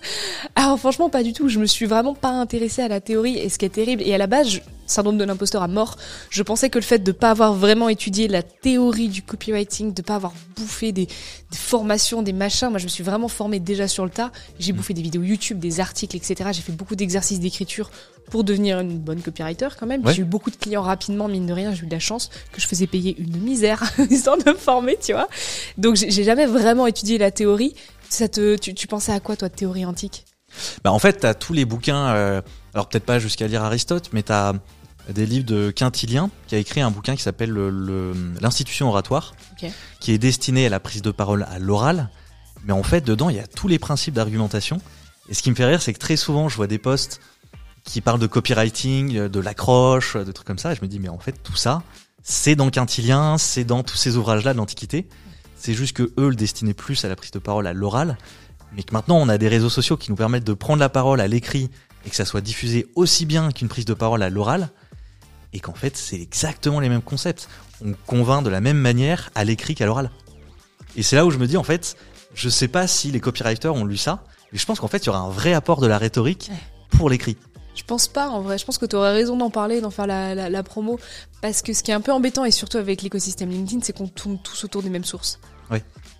Alors 0.55 0.79
franchement, 0.79 1.09
pas 1.09 1.23
du 1.23 1.33
tout. 1.33 1.49
Je 1.49 1.59
me 1.59 1.65
suis 1.65 1.85
vraiment 1.87 2.13
pas 2.13 2.29
intéressée 2.29 2.81
à 2.83 2.87
la 2.87 3.01
théorie 3.01 3.37
et 3.37 3.49
ce 3.49 3.57
qui 3.57 3.65
est 3.65 3.69
terrible. 3.69 4.01
Et 4.05 4.13
à 4.13 4.17
la 4.17 4.27
base, 4.27 4.49
je- 4.49 4.59
syndrome 4.85 5.17
de 5.17 5.23
l'imposteur 5.23 5.63
à 5.63 5.67
mort, 5.67 5.97
je 6.29 6.43
pensais 6.43 6.69
que 6.69 6.77
le 6.77 6.83
fait 6.83 6.99
de 6.99 7.11
pas 7.11 7.31
avoir 7.31 7.53
vraiment 7.53 7.89
étudié 7.89 8.27
la 8.27 8.43
théorie 8.43 9.07
du 9.09 9.23
copywriting, 9.23 9.93
de 9.93 10.01
pas 10.01 10.15
avoir 10.15 10.33
bouffé 10.57 10.91
des, 10.91 11.05
des 11.07 11.57
formations, 11.57 12.21
des 12.21 12.33
machins, 12.33 12.69
moi 12.69 12.79
je 12.79 12.83
me 12.83 12.89
suis 12.89 13.03
vraiment 13.03 13.27
formée 13.29 13.59
déjà 13.59 13.87
sur 13.87 14.03
le 14.03 14.11
tas. 14.11 14.31
J'ai 14.59 14.71
bouffé 14.73 14.93
des 14.93 15.01
vidéos 15.01 15.23
YouTube, 15.23 15.59
des 15.59 15.79
articles, 15.79 16.15
etc. 16.15 16.49
J'ai 16.53 16.61
fait 16.61 16.73
beaucoup 16.73 16.95
d'exercices 16.95 17.39
d'écriture 17.39 17.91
pour 18.29 18.43
devenir 18.43 18.79
une 18.79 18.99
bonne 18.99 19.21
copywriter 19.21 19.69
quand 19.79 19.85
même. 19.87 20.05
Ouais. 20.05 20.13
J'ai 20.13 20.21
eu 20.21 20.25
beaucoup 20.25 20.51
de 20.51 20.55
clients 20.57 20.81
rapidement, 20.81 21.22
mine 21.27 21.45
de 21.45 21.53
rien, 21.53 21.73
j'ai 21.73 21.83
eu 21.83 21.87
de 21.87 21.91
la 21.91 21.99
chance 21.99 22.29
que 22.51 22.59
je 22.61 22.67
faisais 22.67 22.87
payer 22.87 23.15
une 23.19 23.37
misère 23.37 23.83
histoire 24.09 24.37
de 24.37 24.49
me 24.49 24.55
former, 24.55 24.97
tu 25.01 25.13
vois. 25.13 25.27
Donc 25.77 25.95
j'ai 25.95 26.23
jamais 26.23 26.45
vraiment 26.45 26.87
étudié 26.87 27.17
la 27.17 27.31
théorie. 27.31 27.75
Ça 28.09 28.27
te, 28.27 28.55
tu, 28.57 28.73
tu 28.73 28.87
pensais 28.87 29.11
à 29.11 29.19
quoi 29.19 29.35
toi 29.35 29.49
de 29.49 29.55
théorie 29.55 29.85
antique? 29.85 30.25
Bah 30.83 30.91
en 30.91 30.99
fait, 30.99 31.13
t'as 31.13 31.33
tous 31.33 31.53
les 31.53 31.65
bouquins. 31.65 32.09
euh, 32.13 32.41
alors 32.75 32.87
peut-être 32.87 33.05
pas 33.05 33.17
jusqu'à 33.19 33.47
lire 33.47 33.63
Aristote, 33.63 34.09
mais 34.13 34.21
t'as 34.23 34.53
des 35.09 35.25
livres 35.25 35.45
de 35.45 35.71
Quintilien 35.71 36.29
qui 36.47 36.55
a 36.55 36.59
écrit 36.59 36.79
un 36.81 36.91
bouquin 36.91 37.15
qui 37.15 37.23
s'appelle 37.23 37.49
le- 37.49 37.69
le- 37.69 38.13
l'institution 38.39 38.87
oratoire, 38.89 39.33
qui 39.99 40.11
est 40.11 40.17
destiné 40.17 40.65
à 40.67 40.69
la 40.69 40.79
prise 40.79 41.01
de 41.01 41.11
parole 41.11 41.45
à 41.49 41.59
l'oral. 41.59 42.09
Mais 42.65 42.71
en 42.73 42.83
fait, 42.83 43.01
dedans, 43.03 43.29
il 43.29 43.35
y 43.35 43.39
a 43.39 43.47
tous 43.47 43.67
les 43.67 43.79
principes 43.79 44.13
d'argumentation. 44.13 44.79
Et 45.29 45.33
ce 45.33 45.41
qui 45.43 45.49
me 45.49 45.55
fait 45.55 45.65
rire, 45.65 45.81
c'est 45.81 45.93
que 45.93 45.99
très 45.99 46.15
souvent, 46.17 46.47
je 46.49 46.55
vois 46.55 46.67
des 46.67 46.77
posts 46.77 47.19
qui 47.83 48.01
parlent 48.01 48.19
de 48.19 48.27
copywriting, 48.27 49.17
euh, 49.17 49.29
de 49.29 49.39
l'accroche, 49.39 50.15
euh, 50.15 50.23
de 50.23 50.31
trucs 50.31 50.47
comme 50.47 50.57
ça. 50.57 50.71
Et 50.71 50.75
je 50.75 50.81
me 50.81 50.87
dis, 50.87 50.99
mais 50.99 51.09
en 51.09 51.19
fait, 51.19 51.35
tout 51.43 51.55
ça, 51.55 51.83
c'est 52.21 52.55
dans 52.55 52.69
Quintilien, 52.69 53.37
c'est 53.37 53.63
dans 53.63 53.83
tous 53.83 53.97
ces 53.97 54.17
ouvrages-là 54.17 54.53
de 54.53 54.57
l'Antiquité. 54.57 55.07
C'est 55.55 55.73
juste 55.73 55.95
que 55.95 56.13
eux 56.17 56.29
le 56.29 56.35
destinaient 56.35 56.73
plus 56.73 57.03
à 57.05 57.09
la 57.09 57.15
prise 57.15 57.31
de 57.31 57.39
parole 57.39 57.67
à 57.67 57.73
l'oral. 57.73 58.17
Mais 58.75 58.83
que 58.83 58.93
maintenant, 58.93 59.17
on 59.17 59.29
a 59.29 59.37
des 59.37 59.47
réseaux 59.47 59.69
sociaux 59.69 59.97
qui 59.97 60.09
nous 60.09 60.15
permettent 60.15 60.43
de 60.43 60.53
prendre 60.53 60.79
la 60.79 60.89
parole 60.89 61.21
à 61.21 61.27
l'écrit 61.27 61.69
et 62.05 62.09
que 62.09 62.15
ça 62.15 62.25
soit 62.25 62.41
diffusé 62.41 62.87
aussi 62.95 63.25
bien 63.25 63.51
qu'une 63.51 63.67
prise 63.67 63.85
de 63.85 63.93
parole 63.93 64.23
à 64.23 64.29
l'oral. 64.29 64.69
Et 65.53 65.59
qu'en 65.59 65.73
fait, 65.73 65.95
c'est 65.95 66.19
exactement 66.19 66.79
les 66.79 66.89
mêmes 66.89 67.03
concepts. 67.03 67.47
On 67.85 67.93
convainc 68.07 68.43
de 68.43 68.49
la 68.49 68.61
même 68.61 68.77
manière 68.77 69.29
à 69.35 69.43
l'écrit 69.43 69.75
qu'à 69.75 69.85
l'oral. 69.85 70.09
Et 70.95 71.03
c'est 71.03 71.15
là 71.15 71.25
où 71.25 71.31
je 71.31 71.37
me 71.37 71.47
dis, 71.47 71.57
en 71.57 71.63
fait, 71.63 71.95
je 72.33 72.49
sais 72.49 72.67
pas 72.67 72.87
si 72.87 73.11
les 73.11 73.19
copywriters 73.19 73.73
ont 73.73 73.85
lu 73.85 73.97
ça, 73.97 74.23
mais 74.51 74.59
je 74.59 74.65
pense 74.65 74.79
qu'en 74.79 74.87
fait, 74.87 75.03
il 75.03 75.07
y 75.07 75.09
aura 75.09 75.19
un 75.19 75.29
vrai 75.29 75.53
apport 75.53 75.79
de 75.79 75.87
la 75.87 75.97
rhétorique 75.97 76.51
pour 76.89 77.09
l'écrit. 77.09 77.37
Je 77.75 77.83
pense 77.83 78.07
pas 78.07 78.29
en 78.29 78.41
vrai. 78.41 78.57
Je 78.57 78.65
pense 78.65 78.77
que 78.77 78.85
tu 78.85 78.95
aurais 78.95 79.13
raison 79.13 79.37
d'en 79.37 79.49
parler, 79.49 79.81
d'en 79.81 79.89
faire 79.89 80.07
la, 80.07 80.35
la, 80.35 80.49
la 80.49 80.63
promo. 80.63 80.99
Parce 81.41 81.61
que 81.61 81.73
ce 81.73 81.83
qui 81.83 81.91
est 81.91 81.93
un 81.93 82.01
peu 82.01 82.11
embêtant, 82.11 82.45
et 82.45 82.51
surtout 82.51 82.77
avec 82.77 83.01
l'écosystème 83.01 83.49
LinkedIn, 83.49 83.81
c'est 83.83 83.95
qu'on 83.95 84.07
tourne 84.07 84.37
tous 84.41 84.63
autour 84.63 84.83
des 84.83 84.89
mêmes 84.89 85.03
sources. 85.03 85.39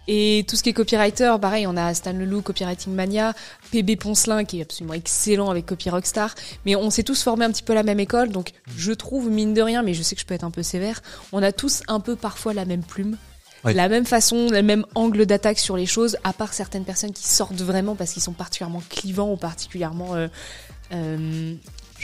Et 0.07 0.45
tout 0.47 0.55
ce 0.55 0.63
qui 0.63 0.69
est 0.69 0.73
copywriter, 0.73 1.35
pareil, 1.39 1.65
on 1.65 1.77
a 1.77 1.93
Stan 1.93 2.11
Leloup, 2.11 2.41
Copywriting 2.41 2.93
Mania, 2.93 3.33
PB 3.71 3.95
Poncelin, 3.97 4.43
qui 4.43 4.59
est 4.59 4.63
absolument 4.63 4.93
excellent 4.93 5.49
avec 5.49 5.65
Copy 5.65 5.89
Rockstar. 5.89 6.35
Mais 6.65 6.75
on 6.75 6.89
s'est 6.89 7.03
tous 7.03 7.23
formés 7.23 7.45
un 7.45 7.51
petit 7.51 7.63
peu 7.63 7.71
à 7.71 7.75
la 7.75 7.83
même 7.83 7.99
école, 7.99 8.29
donc 8.29 8.51
je 8.75 8.91
trouve, 8.91 9.29
mine 9.29 9.53
de 9.53 9.61
rien, 9.61 9.81
mais 9.81 9.93
je 9.93 10.03
sais 10.03 10.15
que 10.15 10.21
je 10.21 10.25
peux 10.25 10.33
être 10.33 10.43
un 10.43 10.51
peu 10.51 10.63
sévère, 10.63 11.01
on 11.31 11.41
a 11.41 11.51
tous 11.51 11.83
un 11.87 11.99
peu 11.99 12.15
parfois 12.15 12.53
la 12.53 12.65
même 12.65 12.83
plume. 12.83 13.17
Ouais. 13.63 13.73
La 13.73 13.87
même 13.87 14.05
façon, 14.05 14.49
le 14.49 14.61
même 14.61 14.85
angle 14.93 15.25
d'attaque 15.25 15.57
sur 15.57 15.77
les 15.77 15.85
choses, 15.85 16.17
à 16.25 16.33
part 16.33 16.53
certaines 16.53 16.83
personnes 16.83 17.13
qui 17.13 17.25
sortent 17.25 17.61
vraiment 17.61 17.95
parce 17.95 18.11
qu'ils 18.11 18.21
sont 18.21 18.33
particulièrement 18.33 18.83
clivants 18.89 19.31
ou 19.31 19.37
particulièrement 19.37 20.15
euh, 20.15 20.27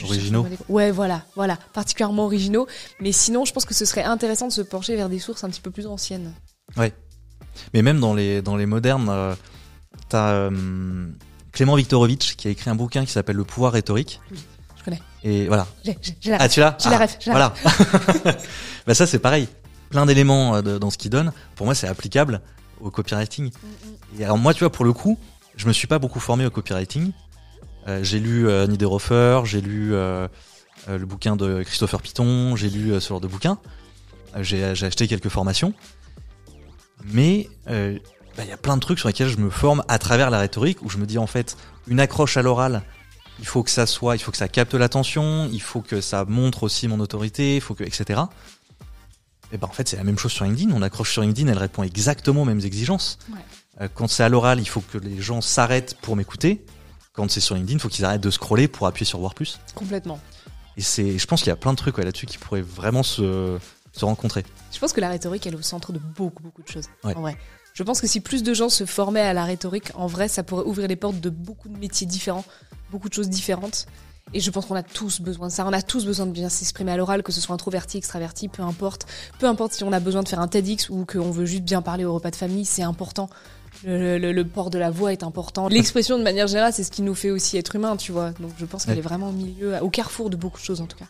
Originaux. 0.04 0.42
mot 0.42 0.48
adéquat. 0.48 0.64
Ouais, 0.70 0.92
voilà, 0.92 1.24
voilà, 1.36 1.58
particulièrement 1.74 2.26
originaux. 2.26 2.68
Mais 3.00 3.12
sinon, 3.12 3.46
je 3.46 3.52
pense 3.54 3.66
que 3.66 3.74
ce 3.74 3.86
serait 3.86 4.04
intéressant 4.04 4.48
de 4.48 4.54
se 4.54 4.62
pencher 4.62 4.96
vers 4.96 5.10
des 5.10 5.20
sources 5.20 5.44
un 5.44 5.50
petit 5.50 5.62
peu 5.62 5.72
plus 5.72 5.88
anciennes. 5.88 6.34
Mais 7.74 7.82
même 7.82 8.00
dans 8.00 8.14
les, 8.14 8.42
dans 8.42 8.56
les 8.56 8.66
modernes, 8.66 9.10
euh, 9.10 9.36
t'as 10.08 10.32
euh, 10.32 11.08
Clément 11.52 11.76
Viktorovitch 11.76 12.36
qui 12.36 12.48
a 12.48 12.52
écrit 12.52 12.70
un 12.70 12.76
bouquin 12.76 13.04
qui 13.06 13.12
s'appelle 13.12 13.36
Le 13.36 13.44
pouvoir 13.44 13.74
rhétorique. 13.74 14.22
Je 14.78 14.84
connais. 14.86 15.02
Et 15.24 15.48
voilà. 15.48 15.68
J'ai 15.84 15.98
j'ai- 16.02 16.18
j'ai 16.22 16.32
la 16.32 16.38
Ah, 16.40 16.48
tu 16.48 16.62
l'as 16.62 16.78
J'ai 16.82 16.90
la 16.90 16.96
Ah, 16.96 17.00
ref, 17.00 17.18
j'ai 17.20 17.32
la 17.32 17.52
Voilà. 17.52 17.54
bah 18.88 18.94
ça, 18.94 19.06
c'est 19.06 19.20
pareil. 19.20 19.50
Plein 19.90 20.06
d'éléments 20.06 20.56
euh, 20.56 20.62
de- 20.62 20.78
dans 20.78 20.90
ce 20.90 20.98
qu'il 20.98 21.12
donne. 21.12 21.34
Pour 21.56 21.66
moi, 21.66 21.76
c'est 21.76 21.88
applicable 21.88 22.40
au 22.80 22.90
copywriting. 22.92 23.52
Et 24.18 24.24
alors 24.24 24.38
moi, 24.38 24.54
tu 24.54 24.60
vois, 24.60 24.72
pour 24.72 24.86
le 24.86 24.94
coup, 24.94 25.20
je 25.58 25.68
me 25.68 25.74
suis 25.74 25.88
pas 25.88 26.00
beaucoup 26.00 26.22
formé 26.22 26.46
au 26.46 26.50
copywriting. 26.52 27.12
Euh, 27.88 28.04
j'ai 28.04 28.20
lu 28.20 28.48
euh, 28.48 28.68
Niederhofer, 28.68 29.42
j'ai 29.46 29.62
lu 29.62 29.94
euh, 29.94 30.28
le 30.88 31.06
bouquin 31.06 31.36
de 31.36 31.64
Christopher 31.64 32.02
Piton, 32.02 32.56
j'ai 32.56 32.70
lu 32.70 33.00
ce 33.00 33.10
genre 33.10 33.22
de 33.22 33.28
bouquin. 33.28 33.58
J'ai 34.42 34.64
acheté 34.64 35.08
quelques 35.08 35.30
formations. 35.30 35.74
Mais 37.06 37.50
bah, 37.66 38.44
il 38.44 38.48
y 38.48 38.52
a 38.52 38.58
plein 38.58 38.76
de 38.76 38.82
trucs 38.82 39.00
sur 39.00 39.08
lesquels 39.08 39.30
je 39.30 39.38
me 39.38 39.50
forme 39.50 39.84
à 39.88 39.98
travers 39.98 40.30
la 40.30 40.40
rhétorique, 40.40 40.82
où 40.84 40.90
je 40.90 40.98
me 40.98 41.06
dis 41.06 41.18
en 41.18 41.28
fait, 41.28 41.58
une 41.88 42.00
accroche 42.00 42.38
à 42.38 42.42
l'oral, 42.42 42.84
il 43.40 43.46
faut 43.46 43.64
que 43.64 43.72
ça 43.72 43.86
soit, 43.86 44.16
il 44.16 44.20
faut 44.20 44.32
que 44.32 44.38
ça 44.38 44.48
capte 44.48 44.76
l'attention, 44.76 45.50
il 45.52 45.62
faut 45.62 45.82
que 45.82 46.02
ça 46.02 46.26
montre 46.26 46.64
aussi 46.64 46.88
mon 46.88 47.00
autorité, 47.00 47.56
il 47.56 47.62
faut 47.62 47.74
que, 47.74 47.84
etc. 47.84 48.22
Et 49.52 49.58
ben 49.58 49.68
en 49.68 49.72
fait 49.72 49.88
c'est 49.88 49.98
la 49.98 50.04
même 50.04 50.20
chose 50.20 50.32
sur 50.32 50.46
LinkedIn. 50.46 50.72
On 50.74 50.84
accroche 50.84 51.12
sur 51.12 51.24
LinkedIn, 51.24 51.50
elle 51.52 51.58
répond 51.58 51.82
exactement 51.82 52.44
aux 52.44 52.46
mêmes 52.46 52.62
exigences. 52.62 53.18
Ouais. 53.32 53.90
Quand 53.96 54.08
c'est 54.08 54.24
à 54.24 54.30
l'oral, 54.30 54.60
il 54.60 54.68
faut 54.68 54.82
que 54.82 54.98
les 54.98 55.22
gens 55.22 55.42
s'arrêtent 55.42 55.96
pour 56.02 56.16
m'écouter. 56.16 56.64
Quand 57.14 57.30
c'est 57.30 57.40
sur 57.40 57.56
LinkedIn, 57.56 57.78
il 57.78 57.82
faut 57.82 57.90
qu'ils 57.90 58.06
arrêtent 58.06 58.22
de 58.22 58.32
scroller 58.32 58.68
pour 58.68 58.88
appuyer 58.88 59.06
sur 59.06 59.20
voir 59.20 59.34
plus. 59.34 59.60
Complètement. 59.76 60.20
Et 60.78 60.82
c'est, 60.82 61.18
je 61.18 61.28
pense 61.28 61.42
qu'il 61.42 61.50
y 61.50 61.52
a 61.52 61.58
plein 61.58 61.72
de 61.72 61.78
trucs 61.78 61.98
ouais, 61.98 62.06
là-dessus 62.06 62.26
qui 62.26 62.38
pourraient 62.38 62.62
vraiment 62.62 63.04
se, 63.04 63.58
se 63.92 64.06
rencontrer. 64.06 64.46
Je 64.72 64.80
pense 64.80 64.94
que 64.94 65.02
la 65.02 65.10
rhétorique, 65.10 65.46
elle 65.46 65.54
est 65.54 65.58
au 65.58 65.62
centre 65.62 65.92
de 65.92 66.00
beaucoup, 66.00 66.44
beaucoup 66.44 66.64
de 66.64 66.68
choses. 66.68 66.86
Ouais. 67.04 67.16
En 67.16 67.22
vrai. 67.22 67.38
Je 67.74 67.84
pense 67.84 68.02
que 68.02 68.08
si 68.08 68.20
plus 68.20 68.44
de 68.44 68.54
gens 68.54 68.70
se 68.70 68.86
formaient 68.86 69.22
à 69.22 69.34
la 69.34 69.46
rhétorique, 69.46 69.92
en 69.96 70.08
vrai, 70.08 70.28
ça 70.28 70.44
pourrait 70.44 70.66
ouvrir 70.66 70.88
les 70.88 70.96
portes 70.96 71.20
de 71.20 71.30
beaucoup 71.30 71.70
de 71.70 71.78
métiers 71.78 72.08
différents, 72.08 72.46
beaucoup 72.92 73.10
de 73.10 73.14
choses 73.14 73.30
différentes. 73.30 73.88
Et 74.34 74.40
je 74.40 74.52
pense 74.52 74.66
qu'on 74.68 74.76
a 74.76 74.84
tous 74.84 75.22
besoin 75.22 75.48
de 75.48 75.52
ça. 75.52 75.66
On 75.66 75.74
a 75.74 75.82
tous 75.82 76.06
besoin 76.06 76.28
de 76.28 76.32
bien 76.32 76.50
s'exprimer 76.50 76.92
à 76.92 76.98
l'oral, 76.98 77.24
que 77.24 77.32
ce 77.32 77.42
soit 77.42 77.56
introverti, 77.56 77.98
extraverti, 77.98 78.48
peu 78.48 78.62
importe. 78.64 79.08
Peu 79.40 79.48
importe 79.48 79.74
si 79.74 79.84
on 79.84 79.92
a 79.92 80.00
besoin 80.00 80.24
de 80.24 80.30
faire 80.30 80.40
un 80.40 80.48
TEDx 80.48 80.90
ou 80.90 81.06
qu'on 81.06 81.32
veut 81.32 81.46
juste 81.46 81.64
bien 81.64 81.82
parler 81.82 82.06
au 82.06 82.14
repas 82.14 82.32
de 82.32 82.36
famille, 82.36 82.66
c'est 82.66 82.84
important. 82.84 83.30
Le, 83.86 84.18
le- 84.18 84.32
le 84.34 84.44
port 84.46 84.70
de 84.70 84.78
la 84.78 84.90
voix 84.92 85.12
est 85.14 85.24
important. 85.24 85.68
L'expression, 85.70 86.18
de 86.18 86.24
manière 86.24 86.48
générale, 86.48 86.74
c'est 86.74 86.84
ce 86.84 86.92
qui 86.92 87.02
nous 87.02 87.16
fait 87.16 87.32
aussi 87.32 87.58
être 87.58 87.76
humain, 87.76 87.96
tu 87.96 88.12
vois. 88.12 88.32
Donc 88.40 88.52
je 88.60 88.66
pense 88.66 88.84
qu'elle 88.86 88.96
Ouais. 88.96 89.00
est 89.00 89.04
vraiment 89.04 89.30
au 89.30 89.34
milieu, 89.34 89.76
au 89.82 89.90
carrefour 89.90 90.30
de 90.30 90.36
beaucoup 90.36 90.60
de 90.60 90.66
choses 90.66 90.82
en 90.82 90.86
tout 90.86 90.98
cas. 90.98 91.06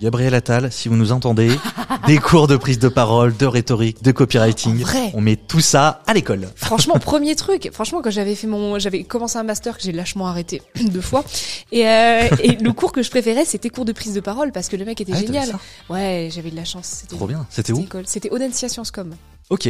Gabriel 0.00 0.34
Attal, 0.34 0.72
si 0.72 0.88
vous 0.88 0.96
nous 0.96 1.12
entendez, 1.12 1.50
des 2.06 2.16
cours 2.16 2.46
de 2.46 2.56
prise 2.56 2.78
de 2.78 2.88
parole, 2.88 3.36
de 3.36 3.44
rhétorique, 3.44 4.02
de 4.02 4.12
copywriting, 4.12 4.82
on 5.12 5.20
met 5.20 5.36
tout 5.36 5.60
ça 5.60 6.00
à 6.06 6.14
l'école. 6.14 6.48
Franchement, 6.56 6.94
premier 6.98 7.36
truc. 7.36 7.68
Franchement, 7.70 8.00
quand 8.00 8.10
j'avais 8.10 8.34
fait 8.34 8.46
mon, 8.46 8.78
j'avais 8.78 9.04
commencé 9.04 9.36
un 9.36 9.42
master 9.42 9.76
que 9.76 9.82
j'ai 9.82 9.92
lâchement 9.92 10.26
arrêté 10.26 10.62
deux 10.90 11.02
fois. 11.02 11.22
Et, 11.70 11.86
euh, 11.86 12.28
et 12.42 12.52
le 12.56 12.72
cours 12.72 12.92
que 12.92 13.02
je 13.02 13.10
préférais, 13.10 13.44
c'était 13.44 13.68
cours 13.68 13.84
de 13.84 13.92
prise 13.92 14.14
de 14.14 14.20
parole 14.20 14.52
parce 14.52 14.70
que 14.70 14.76
le 14.76 14.86
mec 14.86 15.02
était 15.02 15.12
Ah, 15.14 15.20
génial. 15.20 15.52
Ouais, 15.90 16.30
j'avais 16.32 16.50
de 16.50 16.56
la 16.56 16.64
chance. 16.64 17.02
Trop 17.10 17.26
bien. 17.26 17.46
C'était 17.50 17.74
où. 17.74 17.86
C'était 18.06 18.30
Audencia 18.30 18.70
Sciences 18.70 18.90
Com. 18.90 19.10
Ok. 19.48 19.68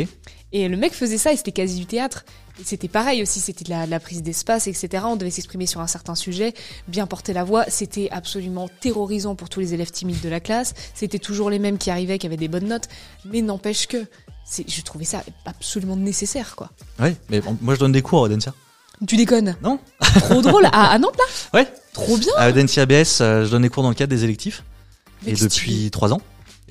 Et 0.52 0.68
le 0.68 0.76
mec 0.76 0.92
faisait 0.92 1.18
ça 1.18 1.33
et 1.33 1.37
c'était 1.37 1.52
quasi 1.52 1.78
du 1.78 1.87
théâtre. 1.87 2.24
Et 2.61 2.64
c'était 2.64 2.88
pareil 2.88 3.22
aussi, 3.22 3.40
c'était 3.40 3.64
de 3.64 3.70
la, 3.70 3.87
de 3.87 3.90
la 3.90 4.00
prise 4.00 4.22
d'espace, 4.22 4.66
etc. 4.66 5.04
On 5.06 5.16
devait 5.16 5.30
s'exprimer 5.30 5.66
sur 5.66 5.80
un 5.80 5.87
certain 5.87 6.14
sujet, 6.14 6.52
bien 6.88 7.06
porter 7.06 7.33
la 7.33 7.44
voix. 7.44 7.64
C'était 7.68 8.09
absolument 8.11 8.68
terrorisant 8.80 9.35
pour 9.35 9.48
tous 9.48 9.61
les 9.61 9.72
élèves 9.72 9.90
timides 9.92 10.20
de 10.20 10.28
la 10.28 10.40
classe. 10.40 10.74
C'était 10.94 11.20
toujours 11.20 11.50
les 11.50 11.59
mêmes 11.59 11.78
qui 11.78 11.90
arrivaient, 11.90 12.18
qui 12.18 12.26
avaient 12.26 12.37
des 12.37 12.48
bonnes 12.48 12.66
notes. 12.66 12.88
Mais 13.24 13.40
n'empêche 13.40 13.87
que, 13.87 14.04
je 14.66 14.83
trouvais 14.83 15.04
ça 15.04 15.22
absolument 15.46 15.96
nécessaire, 15.96 16.56
quoi. 16.56 16.70
Ouais, 16.98 17.16
mais 17.30 17.40
bon, 17.40 17.56
moi 17.61 17.74
je 17.74 17.80
donne 17.80 17.92
des 17.92 18.02
cours 18.02 18.18
à 18.18 18.22
Audencia. 18.22 18.52
Tu 19.06 19.16
déconnes? 19.16 19.56
Non 19.62 19.78
Trop 20.00 20.42
drôle. 20.42 20.66
À, 20.66 20.90
à 20.90 20.98
Nantes, 20.98 21.16
là? 21.16 21.61
Ouais. 21.61 21.72
Trop 21.92 22.18
bien 22.18 22.33
À 22.37 22.50
Audencia 22.50 22.85
BS, 22.87 23.20
euh, 23.20 23.44
je 23.44 23.50
donne 23.50 23.62
des 23.62 23.68
cours 23.68 23.83
dans 23.83 23.88
le 23.88 23.94
cadre 23.94 24.11
des 24.11 24.24
électifs. 24.24 24.64
Et 25.26 25.33
depuis 25.33 25.90
trois 25.90 26.12
ans. 26.12 26.20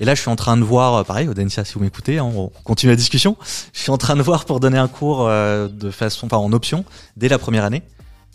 Et 0.00 0.04
là, 0.06 0.14
je 0.14 0.20
suis 0.22 0.30
en 0.30 0.36
train 0.36 0.56
de 0.56 0.64
voir, 0.64 0.94
euh, 0.94 1.04
pareil, 1.04 1.28
Audencia, 1.28 1.64
si 1.64 1.74
vous 1.74 1.80
m'écoutez, 1.80 2.18
hein, 2.18 2.24
on 2.24 2.50
continue 2.64 2.90
la 2.90 2.96
discussion. 2.96 3.36
Je 3.72 3.80
suis 3.80 3.90
en 3.90 3.98
train 3.98 4.16
de 4.16 4.22
voir 4.22 4.46
pour 4.46 4.58
donner 4.58 4.78
un 4.78 4.88
cours 4.88 5.26
euh, 5.28 5.68
de 5.68 5.90
façon, 5.90 6.26
enfin 6.26 6.38
en 6.38 6.52
option, 6.52 6.84
dès 7.16 7.28
la 7.28 7.38
première 7.38 7.64
année. 7.64 7.82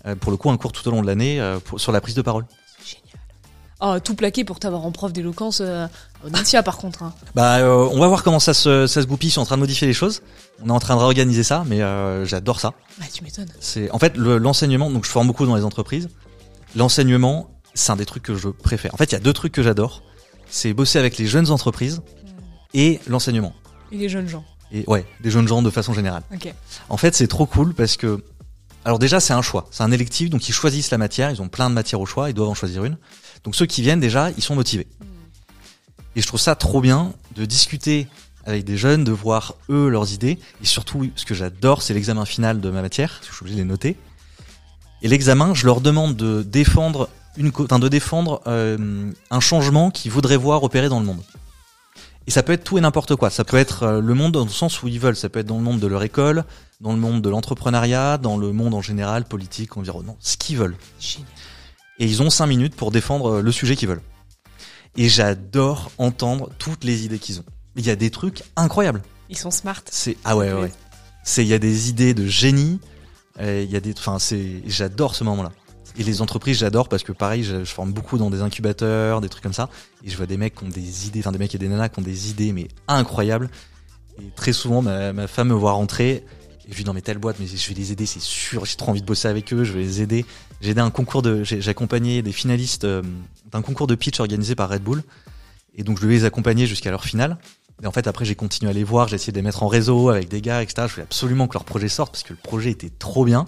Euh, 0.06 0.16
pour 0.16 0.32
le 0.32 0.38
coup, 0.38 0.50
un 0.52 0.58
cours 0.58 0.72
tout 0.72 0.88
au 0.88 0.92
long 0.92 1.02
de 1.02 1.08
l'année 1.08 1.42
pour- 1.66 1.80
sur 1.80 1.92
la 1.92 2.02
prise 2.02 2.14
de 2.16 2.22
parole. 2.22 2.46
Génial. 2.86 3.02
Oh, 3.82 4.00
tout 4.00 4.14
plaqué 4.16 4.44
pour 4.46 4.60
t'avoir 4.60 4.86
en 4.86 4.92
prof 4.92 5.12
d'éloquence 5.12 5.60
euh, 5.62 5.88
Audencia, 6.24 6.62
par 6.64 6.78
contre. 6.78 7.02
hein. 7.04 7.14
Bah, 7.34 7.58
euh, 7.58 7.90
on 7.92 8.00
va 8.00 8.08
voir 8.08 8.22
comment 8.24 8.40
ça 8.40 8.54
se, 8.54 8.86
ça 8.88 9.02
se 9.02 9.08
goupille. 9.08 9.30
Je 9.30 9.34
suis 9.34 9.42
en 9.42 9.46
train 9.46 9.58
de 9.58 9.62
modifier 9.62 9.88
les 9.88 9.94
choses. 9.94 10.22
On 10.64 10.70
est 10.70 10.72
en 10.72 10.80
train 10.80 10.94
de 10.96 11.00
réorganiser 11.00 11.44
ça, 11.44 11.64
mais 11.68 11.82
euh, 11.82 12.26
j'adore 12.26 12.60
ça. 12.60 12.74
Bah, 13.00 13.06
tu 13.12 13.24
m'étonnes. 13.24 13.50
C'est 13.60 13.90
en 13.92 13.98
fait 14.00 14.16
le- 14.18 14.38
l'enseignement. 14.38 14.90
Donc, 14.92 15.04
je 15.06 15.10
forme 15.10 15.28
beaucoup 15.28 15.46
dans 15.48 15.56
les 15.56 15.64
entreprises. 15.66 16.10
L'enseignement, 16.76 17.50
c'est 17.74 17.92
un 17.92 17.96
des 17.96 18.06
trucs 18.06 18.24
que 18.24 18.36
je 18.36 18.50
préfère. 18.50 18.94
En 18.94 18.98
fait, 18.98 19.06
il 19.06 19.14
y 19.14 19.16
a 19.16 19.20
deux 19.20 19.34
trucs 19.34 19.52
que 19.54 19.64
j'adore. 19.64 20.04
C'est 20.50 20.74
bosser 20.74 21.00
avec 21.00 21.18
les 21.18 21.28
jeunes 21.28 21.50
entreprises 21.52 22.02
et 22.74 23.00
l'enseignement. 23.08 23.54
Et 23.92 23.98
les 23.98 24.10
jeunes 24.10 24.28
gens. 24.28 24.44
Et 24.72 24.84
ouais, 24.88 25.06
des 25.22 25.32
jeunes 25.32 25.48
gens 25.48 25.62
de 25.62 25.70
façon 25.70 25.94
générale. 25.94 26.24
Ok. 26.34 26.54
En 26.90 26.98
fait, 26.98 27.16
c'est 27.16 27.28
trop 27.28 27.46
cool 27.46 27.74
parce 27.74 27.98
que, 27.98 28.24
alors 28.84 29.00
déjà, 29.00 29.20
c'est 29.20 29.34
un 29.34 29.42
choix, 29.42 29.68
c'est 29.72 29.84
un 29.84 29.92
électif, 29.92 30.30
donc 30.30 30.48
ils 30.50 30.54
choisissent 30.54 30.92
la 30.92 30.98
matière, 30.98 31.32
ils 31.32 31.42
ont 31.42 31.48
plein 31.48 31.70
de 31.70 31.76
matières 31.76 32.02
au 32.02 32.06
choix, 32.06 32.30
ils 32.30 32.34
doivent 32.34 32.50
en 32.50 32.56
choisir 32.56 32.84
une. 32.84 32.98
Donc 33.44 33.56
ceux 33.56 33.66
qui 33.66 33.82
viennent 33.82 34.00
déjà, 34.00 34.32
ils 34.32 34.44
sont 34.44 34.56
motivés. 34.56 34.88
Et 36.16 36.22
je 36.22 36.28
trouve 36.28 36.40
ça 36.40 36.56
trop 36.56 36.82
bien 36.82 37.14
de 37.36 37.46
discuter 37.46 38.08
avec 38.46 38.64
des 38.64 38.78
jeunes, 38.78 39.04
de 39.04 39.12
voir 39.12 39.56
eux 39.70 39.90
leurs 39.90 40.14
idées, 40.14 40.40
et 40.62 40.66
surtout, 40.66 41.10
ce 41.16 41.26
que 41.26 41.34
j'adore, 41.34 41.82
c'est 41.82 41.94
l'examen 41.94 42.26
final 42.26 42.62
de 42.62 42.70
ma 42.70 42.82
matière, 42.82 43.10
parce 43.10 43.28
que 43.28 43.32
je 43.32 43.36
suis 43.36 43.44
obligé 43.44 43.58
de 43.58 43.62
les 43.62 43.68
noter. 43.68 43.98
Et 45.02 45.08
l'examen, 45.08 45.54
je 45.54 45.66
leur 45.66 45.82
demande 45.82 46.16
de 46.16 46.44
défendre 46.44 47.10
une, 47.38 47.52
de 47.52 47.88
défendre 47.88 48.42
euh, 48.48 49.12
un 49.30 49.40
changement 49.40 49.92
qu'ils 49.92 50.12
voudraient 50.12 50.38
voir 50.38 50.64
opérer 50.64 50.90
dans 50.90 51.00
le 51.00 51.06
monde. 51.06 51.22
Et 52.28 52.32
ça 52.32 52.42
peut 52.42 52.54
être 52.54 52.64
tout 52.64 52.78
et 52.78 52.82
n'importe 52.82 53.16
quoi. 53.16 53.30
Ça 53.30 53.44
peut 53.44 53.58
être 53.58 53.84
euh, 53.84 54.02
le 54.02 54.14
monde 54.14 54.32
dans 54.32 54.44
le 54.44 54.50
sens 54.50 54.82
où 54.82 54.88
ils 54.88 55.00
veulent. 55.00 55.16
Ça 55.16 55.30
peut 55.30 55.40
être 55.40 55.48
dans 55.48 55.58
le 55.58 55.64
monde 55.64 55.80
de 55.80 55.88
leur 55.88 56.02
école, 56.04 56.44
dans 56.82 56.92
le 56.92 57.00
monde 57.00 57.22
de 57.22 57.30
l'entrepreneuriat, 57.30 58.18
dans 58.18 58.38
le 58.38 58.52
monde 58.52 58.74
en 58.74 58.82
général, 58.82 59.26
politique, 59.26 59.78
environnement, 59.78 60.18
ce 60.20 60.38
qu'ils 60.38 60.58
veulent. 60.58 60.78
Génial. 61.00 61.28
Et 62.00 62.06
ils 62.06 62.22
ont 62.22 62.30
cinq 62.30 62.48
minutes 62.48 62.76
pour 62.76 62.92
défendre 62.92 63.36
euh, 63.36 63.42
le 63.42 63.52
sujet 63.52 63.76
qu'ils 63.76 63.90
veulent. 63.90 64.02
Et 64.98 65.08
j'adore 65.08 65.92
entendre 65.98 66.50
toutes 66.58 66.84
les 66.84 67.06
idées 67.06 67.20
qu'ils 67.20 67.40
ont. 67.40 67.46
Il 67.76 67.86
y 67.86 67.90
a 67.90 67.96
des 67.96 68.10
trucs 68.10 68.44
incroyables. 68.56 69.02
Ils 69.30 69.38
sont 69.38 69.52
smart. 69.52 69.82
C'est 69.92 70.18
ah 70.24 70.38
ouais 70.38 70.52
ouais. 70.54 70.62
ouais. 70.62 70.72
C'est 71.24 71.44
il 71.44 71.48
y 71.48 71.54
a 71.54 71.60
des 71.60 71.90
idées 71.90 72.14
de 72.14 72.26
génie. 72.26 72.80
Il 73.42 73.70
y 73.70 73.76
a 73.76 73.82
des 73.82 73.94
enfin 73.98 74.18
c'est 74.18 74.62
j'adore 74.66 75.14
ce 75.14 75.26
moment-là. 75.26 75.52
Et 75.98 76.04
les 76.04 76.22
entreprises 76.22 76.60
j'adore 76.60 76.90
parce 76.90 77.04
que 77.04 77.12
pareil 77.12 77.44
je, 77.44 77.64
forme 77.64 77.94
beaucoup 77.94 78.18
dans 78.18 78.30
des 78.30 78.42
incubateurs, 78.42 79.22
des 79.22 79.30
trucs 79.30 79.44
comme 79.44 79.54
ça. 79.54 79.70
Et 80.04 80.10
je 80.10 80.18
vois 80.18 80.26
des 80.26 80.38
mecs 80.38 80.56
qui 80.56 80.64
ont 80.64 80.70
des 80.70 81.08
idées, 81.08 81.20
enfin 81.20 81.32
des 81.32 81.38
mecs 81.38 81.54
et 81.56 81.58
des 81.58 81.68
nanas 81.68 81.90
qui 81.90 82.00
ont 82.00 82.04
des 82.04 82.30
idées 82.30 82.54
mais 82.54 82.68
incroyables. 82.88 83.50
Et 84.22 84.30
très 84.36 84.54
souvent 84.54 84.82
ma, 84.82 85.28
femme 85.28 85.50
me 85.50 85.54
voit 85.54 85.74
rentrer 85.74 86.24
et 86.68 86.72
je 86.72 86.76
lui 86.76 86.78
dis 86.78 86.84
dans 86.84 86.94
mes 86.94 87.02
telle 87.02 87.18
boîte 87.18 87.38
mais 87.40 87.48
je 87.48 87.70
vais 87.70 87.76
les 87.76 87.92
aider 87.92 88.06
c'est 88.06 88.22
sûr. 88.22 88.66
J'ai 88.66 88.76
trop 88.76 88.92
envie 88.92 89.02
de 89.02 89.06
bosser 89.06 89.28
avec 89.28 89.54
eux, 89.54 89.64
je 89.64 89.74
vais 89.74 89.82
les 89.82 90.02
aider. 90.02 90.26
J'ai 90.62 90.72
aidé 90.72 90.82
un 90.82 90.92
concours 90.92 91.22
de 91.22 91.44
j'ai 91.44 91.68
accompagné 91.70 92.22
des 92.22 92.32
finalistes 92.32 92.86
euh, 92.86 93.02
d'un 93.52 93.62
concours 93.62 93.88
de 93.88 93.96
pitch 93.96 94.20
organisé 94.20 94.56
par 94.56 94.70
Red 94.70 94.84
Bull. 94.84 95.04
Et 95.76 95.84
donc 95.84 95.98
je 95.98 96.04
devais 96.04 96.16
les 96.16 96.26
accompagner 96.26 96.68
jusqu'à 96.68 96.92
leur 96.92 97.04
finale. 97.04 97.38
Et 97.84 97.88
en 97.88 97.92
fait, 97.92 98.08
après, 98.08 98.26
j'ai 98.26 98.36
continué 98.36 98.70
à 98.70 98.74
les 98.74 98.84
voir, 98.84 99.08
j'ai 99.08 99.16
essayé 99.16 99.34
de 99.34 99.38
les 99.38 99.44
mettre 99.44 99.64
en 99.64 99.68
réseau 99.68 100.10
avec 100.10 100.30
des 100.30 100.42
gars, 100.42 100.62
etc. 100.62 100.88
Je 100.88 100.94
voulais 100.94 101.04
absolument 101.04 101.48
que 101.48 101.54
leur 101.54 101.66
projet 101.66 101.90
sorte 101.90 102.12
parce 102.14 102.24
que 102.24 102.34
le 102.34 102.40
projet 102.42 102.72
était 102.72 102.90
trop 102.90 103.26
bien. 103.26 103.48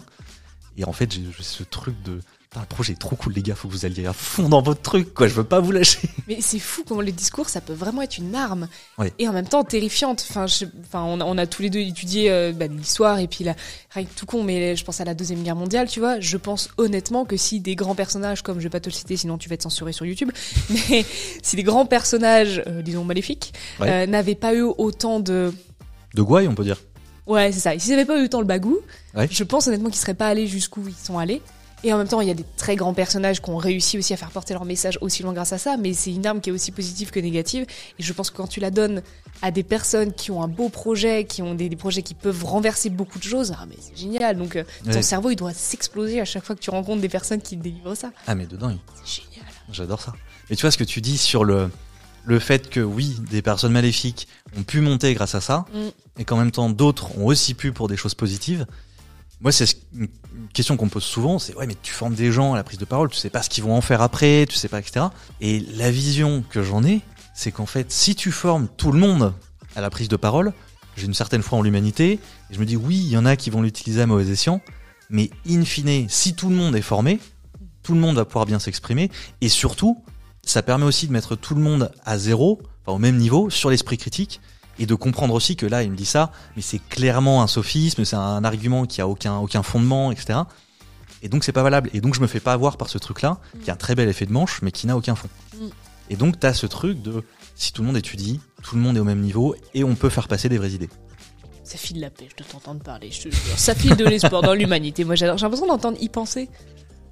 Et 0.76 0.84
en 0.84 0.94
fait, 0.94 1.12
j'ai 1.12 1.24
ce 1.40 1.64
truc 1.64 1.96
de. 2.04 2.20
Putain, 2.50 2.62
le 2.62 2.66
projet 2.68 2.94
est 2.94 2.96
trop 2.96 3.18
cool, 3.18 3.34
les 3.34 3.42
gars, 3.42 3.56
faut 3.56 3.68
que 3.68 3.74
vous 3.74 3.86
alliez 3.86 4.06
à 4.06 4.14
fond 4.14 4.48
dans 4.48 4.62
votre 4.62 4.82
truc, 4.82 5.14
quoi. 5.14 5.28
Je 5.28 5.34
veux 5.34 5.44
pas 5.44 5.60
vous 5.60 5.74
lâcher. 5.74 6.00
Mais 6.30 6.38
c'est 6.40 6.60
fou 6.60 6.86
comment 6.88 7.02
les 7.02 7.12
discours, 7.12 7.50
ça 7.50 7.60
peut 7.60 7.74
vraiment 7.74 8.02
être 8.02 8.18
une 8.18 8.34
arme. 8.36 8.70
Ouais. 8.98 9.12
Et 9.20 9.28
en 9.28 9.34
même 9.34 9.50
temps 9.50 9.66
terrifiante. 9.66 10.26
Enfin, 10.30 10.48
je- 10.48 10.64
enfin 10.86 11.02
on, 11.04 11.20
a, 11.20 11.26
on 11.26 11.38
a 11.38 11.46
tous 11.46 11.62
les 11.62 11.70
deux 11.70 11.80
étudié 11.82 12.32
euh, 12.32 12.54
bah, 12.56 12.68
l'histoire 12.68 13.20
et 13.20 13.28
puis 13.28 13.44
la, 13.44 13.54
rien 13.90 14.06
que 14.06 14.14
tout 14.18 14.26
con, 14.26 14.44
mais 14.44 14.78
je 14.78 14.86
pense 14.86 15.02
à 15.02 15.04
la 15.04 15.14
Deuxième 15.14 15.44
Guerre 15.44 15.58
mondiale, 15.58 15.90
tu 15.90 16.00
vois. 16.00 16.22
Je 16.22 16.38
pense 16.38 16.70
honnêtement 16.78 17.26
que 17.26 17.36
si 17.36 17.60
des 17.60 17.76
grands 17.76 17.96
personnages, 17.96 18.42
comme 18.44 18.60
je 18.60 18.64
vais 18.64 18.70
pas 18.70 18.80
te 18.80 18.88
le 18.90 18.94
citer, 18.96 19.18
sinon 19.18 19.38
tu 19.38 19.50
vas 19.50 19.56
être 19.56 19.64
censuré 19.64 19.92
sur 19.92 20.06
YouTube, 20.06 20.32
mais 20.70 21.06
si 21.44 21.58
des 21.58 21.64
grands 21.64 21.86
personnages, 21.86 22.64
euh, 22.68 22.82
disons 22.82 23.04
maléfiques, 23.04 23.54
Ouais. 23.82 23.90
euh, 23.90 24.06
n'avaient 24.08 24.36
pas 24.36 24.54
eu 24.56 24.62
autant 24.62 25.20
de... 25.20 25.54
De 26.14 26.22
Gouaille, 26.22 26.48
on 26.48 26.56
peut 26.56 26.64
dire. 26.64 26.78
Ouais, 27.26 27.52
c'est 27.52 27.60
ça. 27.60 27.76
Et 27.76 27.80
s'ils 27.80 27.92
n'avaient 27.92 28.06
pas 28.06 28.18
eu 28.18 28.24
autant 28.24 28.40
le 28.40 28.48
bagou, 28.48 28.78
Ouais. 29.14 29.28
je 29.30 29.44
pense 29.44 29.68
honnêtement 29.68 29.90
qu'ils 29.90 30.00
seraient 30.00 30.14
pas 30.14 30.28
allés 30.30 30.48
jusqu'où 30.48 30.82
ils 30.88 30.94
sont 30.96 31.18
allés. 31.18 31.42
Et 31.88 31.94
en 31.94 31.98
même 31.98 32.08
temps, 32.10 32.20
il 32.20 32.28
y 32.28 32.32
a 32.32 32.34
des 32.34 32.44
très 32.58 32.76
grands 32.76 32.94
personnages 32.94 33.42
qui 33.42 33.50
ont 33.50 33.56
réussi 33.56 33.98
aussi 33.98 34.14
à 34.14 34.18
faire 34.18 34.30
porter 34.30 34.54
leur 34.54 34.66
message 34.66 34.98
aussi 35.00 35.24
loin 35.24 35.32
grâce 35.32 35.54
à 35.54 35.58
ça, 35.58 35.78
mais 35.78 35.94
c'est 35.94 36.12
une 36.12 36.26
arme 36.26 36.42
qui 36.42 36.50
est 36.50 36.52
aussi 36.52 36.72
positive 36.72 37.12
que 37.12 37.20
négative. 37.22 37.66
Et 37.98 38.04
je 38.04 38.12
pense 38.12 38.30
que 38.30 38.36
quand 38.36 38.48
tu 38.48 38.60
la 38.60 38.72
donnes 38.72 39.02
à 39.42 39.52
des 39.52 39.64
personnes 39.64 40.12
qui 40.12 40.30
ont 40.32 40.44
un 40.44 40.50
beau 40.50 40.68
projet, 40.68 41.24
qui 41.24 41.42
ont 41.42 41.56
des, 41.56 41.70
des 41.70 41.78
projets 41.78 42.02
qui 42.02 42.14
peuvent 42.14 42.44
renverser 42.44 42.90
beaucoup 42.90 43.20
de 43.20 43.24
choses, 43.24 43.54
ah 43.58 43.66
mais 43.70 43.78
c'est 43.80 43.98
génial. 43.98 44.38
Donc 44.38 44.58
euh, 44.58 44.66
ton 44.84 44.92
Ouais. 44.92 45.02
cerveau, 45.02 45.30
il 45.30 45.38
doit 45.38 45.54
s'exploser 45.54 46.20
à 46.20 46.26
chaque 46.26 46.44
fois 46.44 46.58
que 46.58 46.60
tu 46.60 46.72
rencontres 46.72 47.00
des 47.00 47.08
personnes 47.08 47.40
qui 47.42 47.56
délivrent 47.56 47.96
ça. 47.96 48.12
Ah 48.28 48.36
mais 48.36 48.48
dedans, 48.48 48.70
il- 48.70 48.80
C'est 49.06 49.22
génial. 49.24 49.46
J'adore 49.72 50.02
ça. 50.02 50.14
Et 50.50 50.58
tu 50.58 50.64
vois 50.64 50.72
ce 50.72 50.78
que 50.78 50.84
tu 50.84 51.00
dis 51.00 51.18
sur 51.18 51.46
le, 51.46 51.70
le 52.26 52.40
fait 52.40 52.70
que 52.70 52.82
oui, 52.82 53.16
des 53.32 53.42
personnes 53.42 53.72
maléfiques 53.72 54.28
ont 54.58 54.64
pu 54.64 54.82
monter 54.82 55.14
grâce 55.14 55.36
à 55.36 55.40
ça, 55.42 55.64
Mm. 55.74 56.20
et 56.20 56.26
qu'en 56.26 56.36
même 56.36 56.52
temps 56.52 56.70
d'autres 56.70 57.18
ont 57.18 57.28
aussi 57.28 57.54
pu 57.54 57.72
pour 57.72 57.88
des 57.88 57.96
choses 57.96 58.14
positives. 58.14 58.66
Moi, 59.42 59.52
c'est 59.52 59.66
ce- 59.68 59.76
une 59.96 60.08
question 60.54 60.78
qu'on 60.78 60.86
me 60.86 60.90
pose 60.90 61.04
souvent, 61.04 61.38
c'est 61.40 61.56
ouais, 61.56 61.68
mais 61.68 61.76
tu 61.82 61.94
formes 61.94 62.16
des 62.16 62.32
gens 62.32 62.54
à 62.54 62.56
la 62.58 62.64
prise 62.64 62.80
de 62.80 62.86
parole, 62.86 63.10
tu 63.10 63.18
sais 63.18 63.30
pas 63.30 63.44
ce 63.44 63.50
qu'ils 63.50 63.64
vont 63.64 63.76
en 63.76 63.82
faire 63.82 64.02
après, 64.02 64.46
tu 64.50 64.56
sais 64.56 64.68
pas, 64.68 64.80
etc. 64.80 65.06
Et 65.42 65.60
la 65.76 65.92
vision 65.92 66.44
que 66.50 66.64
j'en 66.64 66.84
ai, 66.84 67.02
c'est 67.36 67.52
qu'en 67.52 67.68
fait, 67.68 67.92
si 67.92 68.16
tu 68.16 68.32
formes 68.32 68.68
tout 68.78 68.92
le 68.92 69.00
monde 69.00 69.34
à 69.76 69.82
la 69.82 69.90
prise 69.92 70.08
de 70.08 70.16
parole, 70.16 70.54
j'ai 70.96 71.06
une 71.06 71.14
certaine 71.14 71.44
foi 71.44 71.60
en 71.60 71.62
l'humanité, 71.62 72.14
et 72.14 72.20
je 72.54 72.60
me 72.60 72.66
dis 72.66 72.76
oui, 72.76 72.96
il 72.98 73.10
y 73.10 73.18
en 73.18 73.26
a 73.26 73.36
qui 73.36 73.52
vont 73.52 73.62
l'utiliser 73.62 74.02
à 74.02 74.08
mauvais 74.08 74.28
escient, 74.32 74.60
mais 75.12 75.30
in 75.48 75.64
fine, 75.64 76.10
si 76.10 76.34
tout 76.34 76.50
le 76.50 76.56
monde 76.56 76.76
est 76.76 76.82
formé, 76.82 77.20
tout 77.84 77.94
le 77.94 78.00
monde 78.00 78.16
va 78.16 78.26
pouvoir 78.26 78.48
bien 78.48 78.58
s'exprimer, 78.58 79.12
et 79.42 79.50
surtout, 79.50 80.04
ça 80.44 80.64
permet 80.64 80.86
aussi 80.86 81.06
de 81.08 81.14
mettre 81.14 81.36
tout 81.36 81.54
le 81.54 81.62
monde 81.62 81.92
à 82.06 82.18
zéro, 82.18 82.60
au 82.88 82.98
même 82.98 83.18
niveau, 83.18 83.50
sur 83.52 83.70
l'esprit 83.70 83.98
critique, 83.98 84.42
et 84.80 84.86
de 84.86 84.96
comprendre 84.96 85.34
aussi 85.34 85.56
que 85.56 85.66
là, 85.66 85.84
il 85.84 85.92
me 85.92 85.96
dit 85.96 86.06
ça, 86.06 86.32
mais 86.56 86.62
c'est 86.62 86.80
clairement 86.80 87.42
un 87.42 87.48
sophisme, 87.48 88.06
c'est 88.06 88.16
un 88.16 88.44
argument 88.44 88.86
qui 88.86 89.02
a 89.02 89.08
aucun, 89.08 89.38
aucun 89.38 89.64
fondement, 89.64 90.12
etc. 90.12 90.40
Et 91.24 91.30
donc 91.30 91.44
c'est 91.44 91.52
pas 91.52 91.64
valable. 91.64 91.90
Et 91.94 92.02
donc 92.02 92.16
je 92.16 92.22
me 92.22 92.28
fais 92.28 92.40
pas 92.40 92.54
avoir 92.54 92.78
par 92.78 92.90
ce 92.90 92.98
truc-là, 92.98 93.40
qui 93.64 93.72
a 93.72 93.74
un 93.74 93.78
très 93.78 93.96
bel 93.96 94.08
effet 94.08 94.26
de 94.26 94.34
manche, 94.34 94.62
mais 94.62 94.72
qui 94.72 94.88
n'a 94.88 94.96
aucun 94.96 95.16
fond. 95.16 95.30
Mm. 95.56 95.68
Et 96.10 96.16
donc 96.16 96.40
t'as 96.40 96.54
ce 96.54 96.66
truc 96.68 97.02
de, 97.02 97.24
si 97.56 97.74
tout 97.74 97.82
le 97.82 97.88
monde 97.88 97.98
étudie, 97.98 98.40
tout 98.64 98.76
le 98.76 98.82
monde 98.82 98.98
est 98.98 99.00
au 99.00 99.06
même 99.06 99.22
niveau, 99.22 99.56
et 99.74 99.84
on 99.84 99.96
peut 99.96 100.10
faire 100.10 100.28
passer 100.28 100.48
des 100.50 100.58
vraies 100.58 100.72
idées. 100.72 100.90
Ça 101.64 101.78
file 101.78 102.00
la 102.00 102.10
pêche 102.10 102.34
de 102.38 102.44
t'entendre 102.46 102.82
parler, 102.82 103.12
je 103.12 103.24
te 103.24 103.36
jure. 103.36 103.58
Ça 103.58 103.76
file 103.76 103.98
de 103.98 104.06
l'espoir 104.06 104.42
dans 104.42 104.54
l'humanité. 104.54 105.04
Moi, 105.04 105.16
j'adore. 105.16 105.38
J'ai 105.38 105.44
l'impression 105.44 105.68
d'entendre 105.68 105.98
y 106.00 106.08
penser. 106.08 106.50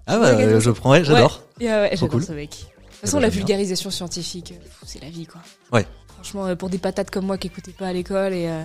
Ah 0.07 0.17
Ouais, 0.17 0.33
bah, 0.33 0.39
euh, 0.39 0.59
je 0.61 0.71
prends, 0.71 0.91
ouais, 0.91 1.03
j'adore. 1.03 1.43
Euh, 1.61 1.81
ouais, 1.81 1.89
Trop 1.89 2.05
j'adore 2.05 2.09
cool. 2.11 2.23
ce 2.23 2.31
mec. 2.31 2.51
De 2.51 2.55
toute 2.55 2.99
façon, 3.01 3.19
la 3.19 3.27
bien. 3.27 3.37
vulgarisation 3.39 3.89
scientifique, 3.91 4.53
c'est 4.85 5.01
la 5.01 5.09
vie, 5.09 5.25
quoi. 5.25 5.41
Ouais. 5.73 5.85
Franchement, 6.15 6.45
euh, 6.47 6.55
pour 6.55 6.69
des 6.69 6.77
patates 6.77 7.11
comme 7.11 7.25
moi 7.25 7.37
qui 7.37 7.47
écoutaient 7.47 7.71
pas 7.71 7.87
à 7.87 7.93
l'école 7.93 8.33
et 8.33 8.47
euh, 8.47 8.63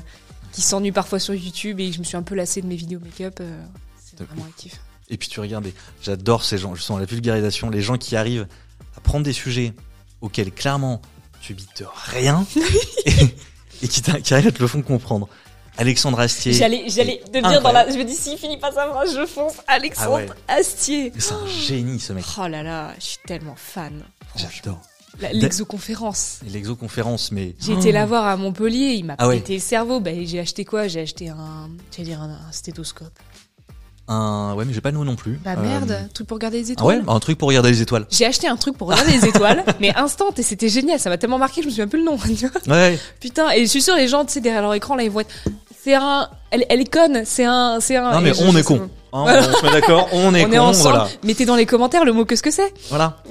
qui 0.53 0.63
s'ennuient 0.63 0.93
parfois 0.93 1.19
sur 1.19 1.35
YouTube 1.35 1.81
et 1.81 1.93
je 1.93 1.99
me 1.99 2.05
suis 2.05 2.17
un 2.17 2.23
peu 2.23 2.35
lassée 2.35 2.63
de 2.63 2.67
mes 2.67 2.77
vidéos 2.77 3.01
make-up, 3.01 3.39
euh, 3.41 3.63
c'est 3.99 4.23
vraiment 4.25 4.45
actif. 4.47 4.81
Et 5.09 5.17
puis 5.17 5.29
tu 5.29 5.41
regardes, 5.41 5.67
et 5.67 5.75
j'adore 6.03 6.45
ces 6.45 6.59
gens, 6.59 6.75
je 6.75 6.83
sens 6.83 6.99
la 6.99 7.07
vulgarisation, 7.07 7.69
les 7.71 7.83
gens 7.83 7.97
qui 7.99 8.17
arrivent 8.17 8.47
à 8.97 9.01
prendre 9.01 9.25
des 9.25 9.33
sujets 9.33 9.75
auxquels 10.21 10.53
clairement 10.53 11.01
tu 11.41 11.55
bites 11.55 11.85
rien 12.07 12.47
et, 13.07 13.13
et 13.83 13.89
qui, 13.89 14.03
qui 14.03 14.35
arrivent 14.35 14.49
à 14.49 14.53
te 14.53 14.61
le 14.63 14.69
font 14.69 14.83
comprendre. 14.83 15.29
Alexandre 15.79 16.21
Astier. 16.21 16.53
J'allais, 16.53 16.85
j'allais 16.89 17.23
devenir 17.33 17.63
dans 17.63 17.73
la. 17.73 17.89
Je 17.91 17.97
me 17.97 18.05
dis, 18.05 18.15
s'il 18.15 18.37
finit 18.37 18.59
pas 18.59 18.71
sa 18.71 18.87
phrase, 18.89 19.15
je 19.17 19.25
fonce. 19.25 19.55
Alexandre 19.67 20.11
Ah 20.13 20.17
ouais. 20.17 20.29
Astier. 20.49 21.13
C'est 21.19 21.33
un 21.33 21.47
génie 21.47 21.99
ce 22.01 22.13
mec. 22.13 22.25
Oh 22.39 22.47
là 22.49 22.63
là, 22.63 22.93
je 22.99 23.05
suis 23.05 23.19
tellement 23.27 23.55
fan. 23.57 24.03
J'adore. 24.37 24.81
L'exoconférence. 25.33 26.39
L'exoconférence, 26.47 27.33
mais. 27.33 27.55
J'ai 27.61 27.73
été 27.75 27.93
la 27.93 28.07
voir 28.07 28.27
à 28.27 28.37
Montpellier, 28.37 28.95
il 28.95 29.05
m'a 29.05 29.15
Ah 29.19 29.29
ouais. 29.29 29.37
pété 29.37 29.55
le 29.55 29.61
cerveau. 29.61 30.01
Bah, 30.01 30.11
j'ai 30.25 30.41
acheté 30.41 30.65
quoi? 30.65 30.89
J'ai 30.89 31.01
acheté 31.01 31.29
un, 31.29 31.69
j'allais 31.95 32.09
dire 32.11 32.21
un, 32.23 32.31
un 32.31 32.53
stéthoscope. 32.53 33.13
Un... 34.09 34.55
Ouais, 34.57 34.65
mais 34.65 34.73
j'ai 34.73 34.81
pas 34.81 34.91
le 34.91 34.97
nom 34.97 35.05
non 35.05 35.15
plus. 35.15 35.39
Bah 35.45 35.55
Euh, 35.57 35.63
merde, 35.63 36.09
truc 36.13 36.27
pour 36.27 36.37
regarder 36.37 36.59
les 36.63 36.73
Ah 36.77 36.85
ouais, 36.85 36.97
étoiles. 36.97 37.05
un 37.15 37.21
truc 37.21 37.39
pour 37.39 37.49
regarder 37.49 37.71
les 37.71 37.81
étoiles. 37.81 38.07
J'ai 38.11 38.27
acheté 38.27 38.49
un 38.49 38.57
truc 38.57 38.77
pour 38.77 38.89
regarder 38.89 39.13
les 39.13 39.25
étoiles, 39.27 39.65
mais 39.81 39.95
instant 39.95 40.27
et 40.37 40.43
c'était 40.43 40.69
génial. 40.69 40.99
Ça 40.99 41.11
m'a 41.11 41.19
tellement 41.19 41.39
marqué, 41.39 41.61
je 41.63 41.67
me 41.67 41.71
souviens 41.71 41.87
plus 41.87 42.01
le 42.01 42.05
nom. 42.07 42.17
tu 42.37 42.49
vois. 42.49 42.75
Ouais. 42.77 42.99
Putain, 43.21 43.51
et 43.53 43.61
je 43.61 43.67
suis 43.71 43.83
sûre 43.83 43.95
les 43.97 44.09
gens, 44.09 44.25
tu 44.25 44.33
sais, 44.33 44.41
derrière 44.41 44.63
leur 44.63 44.75
écran 44.75 44.97
là, 44.97 45.05
ils 45.05 45.11
vont 45.11 45.21
être. 45.21 45.31
C'est 45.83 45.95
un. 45.95 46.29
Elle, 46.51 46.67
elle 46.69 46.81
est 46.81 46.93
conne. 46.93 47.23
C'est 47.25 47.45
un. 47.45 47.79
C'est 47.81 47.97
un. 47.97 48.13
Non, 48.15 48.21
mais 48.21 48.35
je- 48.35 48.43
on 48.43 48.57
est 48.57 48.63
con. 48.65 48.91
Hein, 49.13 49.23
Voilà. 49.23 49.49
On 49.49 49.53
se 49.59 49.65
met 49.65 49.73
d'accord, 49.73 50.09
on 50.13 50.35
est 50.35 50.45
on 50.45 50.49
con, 50.49 50.53
est 50.55 50.59
ensemble. 50.59 50.95
voilà. 50.97 51.09
Mettez 51.25 51.45
dans 51.45 51.57
les 51.57 51.67
commentaires 51.67 52.05
le 52.05 52.13
mot 52.13 52.25
que 52.25 52.35
ce 52.37 52.43
que 52.43 52.51
c'est. 52.51 52.73
Voilà. 52.91 53.17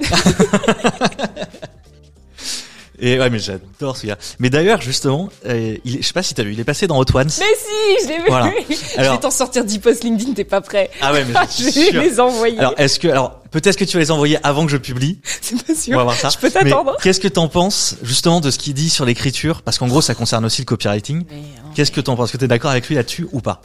Et 3.00 3.18
ouais, 3.18 3.30
mais 3.30 3.38
j'adore 3.38 3.96
ce 3.96 4.06
gars. 4.06 4.18
Mais 4.38 4.50
d'ailleurs, 4.50 4.80
justement, 4.82 5.30
euh, 5.46 5.76
il 5.84 6.02
je 6.02 6.06
sais 6.06 6.12
pas 6.12 6.22
si 6.22 6.34
t'as 6.34 6.42
vu, 6.42 6.52
il 6.52 6.60
est 6.60 6.64
passé 6.64 6.86
dans 6.86 6.98
Hot 6.98 7.04
Ones. 7.14 7.24
Mais 7.24 7.30
si, 7.30 8.04
je 8.04 8.08
l'ai 8.08 8.16
vu. 8.18 8.24
Voilà. 8.28 8.52
je 8.70 9.00
Alors- 9.00 9.14
vais 9.14 9.20
t'en 9.20 9.30
sortir 9.30 9.64
10 9.64 9.78
posts 9.78 10.04
LinkedIn, 10.04 10.34
t'es 10.34 10.44
pas 10.44 10.60
prêt. 10.60 10.90
Ah 11.00 11.12
ouais, 11.12 11.24
mais 11.24 11.34
je 11.58 11.92
vais 11.98 12.02
les 12.08 12.20
envoyer. 12.20 12.58
Alors, 12.58 12.74
est-ce 12.76 12.98
que, 12.98 13.08
alors, 13.08 13.40
peut-être 13.50 13.76
que 13.76 13.84
tu 13.84 13.96
vas 13.96 14.02
les 14.02 14.10
envoyer 14.10 14.38
avant 14.42 14.66
que 14.66 14.70
je 14.72 14.76
publie. 14.76 15.18
c'est 15.40 15.56
pas 15.56 15.72
On 15.72 15.74
sûr. 15.74 15.96
va 15.96 16.04
voir 16.04 16.16
ça. 16.16 16.28
Je 16.28 16.38
peux 16.38 16.50
t'attendre. 16.50 16.96
qu'est-ce 17.02 17.20
que 17.20 17.28
t'en 17.28 17.48
penses, 17.48 17.96
justement, 18.02 18.40
de 18.40 18.50
ce 18.50 18.58
qu'il 18.58 18.74
dit 18.74 18.90
sur 18.90 19.04
l'écriture? 19.06 19.62
Parce 19.62 19.78
qu'en 19.78 19.88
gros, 19.88 20.02
ça 20.02 20.14
concerne 20.14 20.44
aussi 20.44 20.60
le 20.62 20.66
copywriting. 20.66 21.24
Mais, 21.30 21.36
hein. 21.36 21.70
Qu'est-ce 21.74 21.90
que 21.92 22.00
t'en 22.00 22.16
penses? 22.16 22.28
Est-ce 22.28 22.32
que 22.34 22.38
t'es 22.38 22.48
d'accord 22.48 22.70
avec 22.70 22.86
lui 22.88 22.94
là-dessus 22.96 23.26
ou 23.32 23.40
pas? 23.40 23.62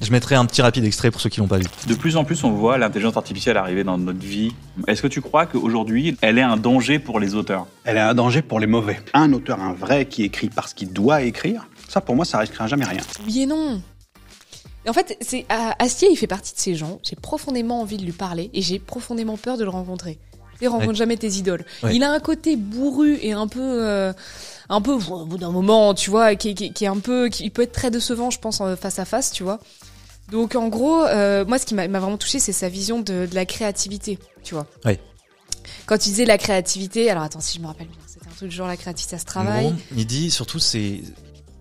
Je 0.00 0.12
mettrai 0.12 0.36
un 0.36 0.46
petit 0.46 0.62
rapide 0.62 0.84
extrait 0.84 1.10
pour 1.10 1.20
ceux 1.20 1.28
qui 1.28 1.40
l'ont 1.40 1.48
pas 1.48 1.58
vu. 1.58 1.64
De 1.88 1.94
plus 1.94 2.16
en 2.16 2.24
plus, 2.24 2.44
on 2.44 2.52
voit 2.52 2.78
l'intelligence 2.78 3.16
artificielle 3.16 3.56
arriver 3.56 3.82
dans 3.82 3.98
notre 3.98 4.20
vie. 4.20 4.54
Est-ce 4.86 5.02
que 5.02 5.08
tu 5.08 5.20
crois 5.20 5.46
qu'aujourd'hui, 5.46 6.16
elle 6.20 6.38
est 6.38 6.42
un 6.42 6.56
danger 6.56 7.00
pour 7.00 7.18
les 7.18 7.34
auteurs? 7.34 7.66
Elle 7.84 7.96
est 7.96 8.00
un 8.00 8.14
danger 8.14 8.40
pour 8.40 8.60
les 8.60 8.68
mauvais. 8.68 9.00
Un 9.12 9.32
auteur, 9.32 9.60
un 9.60 9.72
vrai, 9.72 10.06
qui 10.06 10.22
écrit 10.22 10.50
parce 10.50 10.72
qu'il 10.72 10.92
doit 10.92 11.22
écrire, 11.22 11.66
ça 11.88 12.00
pour 12.00 12.14
moi, 12.14 12.24
ça 12.24 12.38
risquera 12.38 12.68
jamais 12.68 12.84
rien. 12.84 13.00
Oui 13.26 13.42
et 13.42 13.46
non. 13.46 13.82
En 14.88 14.92
fait, 14.92 15.16
c'est 15.20 15.44
à- 15.48 15.74
Astier, 15.82 16.08
il 16.12 16.16
fait 16.16 16.28
partie 16.28 16.54
de 16.54 16.60
ces 16.60 16.76
gens. 16.76 17.00
J'ai 17.02 17.16
profondément 17.16 17.80
envie 17.80 17.96
de 17.96 18.04
lui 18.04 18.12
parler 18.12 18.50
et 18.54 18.62
j'ai 18.62 18.78
profondément 18.78 19.36
peur 19.36 19.58
de 19.58 19.64
le 19.64 19.70
rencontrer. 19.70 20.18
Tu 20.60 20.66
rencontre 20.66 20.88
Ouais. 20.90 20.94
jamais 20.94 21.16
tes 21.16 21.28
idoles. 21.28 21.64
Ouais. 21.84 21.94
Il 21.94 22.02
a 22.02 22.10
un 22.10 22.18
côté 22.18 22.56
bourru 22.56 23.16
et 23.22 23.32
un 23.32 23.46
peu, 23.46 23.60
euh, 23.62 24.12
un 24.68 24.80
peu 24.80 24.92
au 24.92 25.24
bout 25.26 25.38
d'un 25.38 25.50
moment, 25.52 25.94
tu 25.94 26.10
vois, 26.10 26.34
qui, 26.34 26.54
qui- 26.54 26.72
qui 26.72 26.84
est 26.84 26.88
un 26.88 26.96
peu, 26.98 27.28
qui 27.28 27.48
peut 27.50 27.62
être 27.62 27.72
très 27.72 27.90
décevant, 27.92 28.30
je 28.30 28.38
pense, 28.40 28.60
en 28.60 28.74
face 28.76 28.98
à 28.98 29.04
face, 29.04 29.30
tu 29.30 29.44
vois. 29.44 29.60
Donc 30.30 30.54
en 30.54 30.68
gros, 30.68 31.04
euh, 31.04 31.44
moi, 31.46 31.58
ce 31.58 31.66
qui 31.66 31.74
m'a 31.74 31.86
vraiment 31.86 32.18
touché, 32.18 32.38
c'est 32.38 32.52
sa 32.52 32.68
vision 32.68 33.00
de, 33.00 33.26
de 33.26 33.34
la 33.34 33.46
créativité, 33.46 34.18
tu 34.42 34.54
vois. 34.54 34.66
Ouais. 34.84 35.00
Quand 35.86 36.06
il 36.06 36.10
disait 36.10 36.24
la 36.24 36.38
créativité, 36.38 37.10
alors 37.10 37.22
attends, 37.22 37.40
si 37.40 37.56
je 37.56 37.62
me 37.62 37.66
rappelle 37.66 37.86
bien, 37.86 37.96
c'était 38.06 38.26
un 38.26 38.36
truc 38.36 38.50
genre 38.50 38.68
la 38.68 38.76
créativité, 38.76 39.16
ça 39.16 39.20
se 39.20 39.24
travaille. 39.26 39.74
il 39.96 40.06
dit 40.06 40.30
surtout, 40.30 40.58
c'est, 40.58 41.00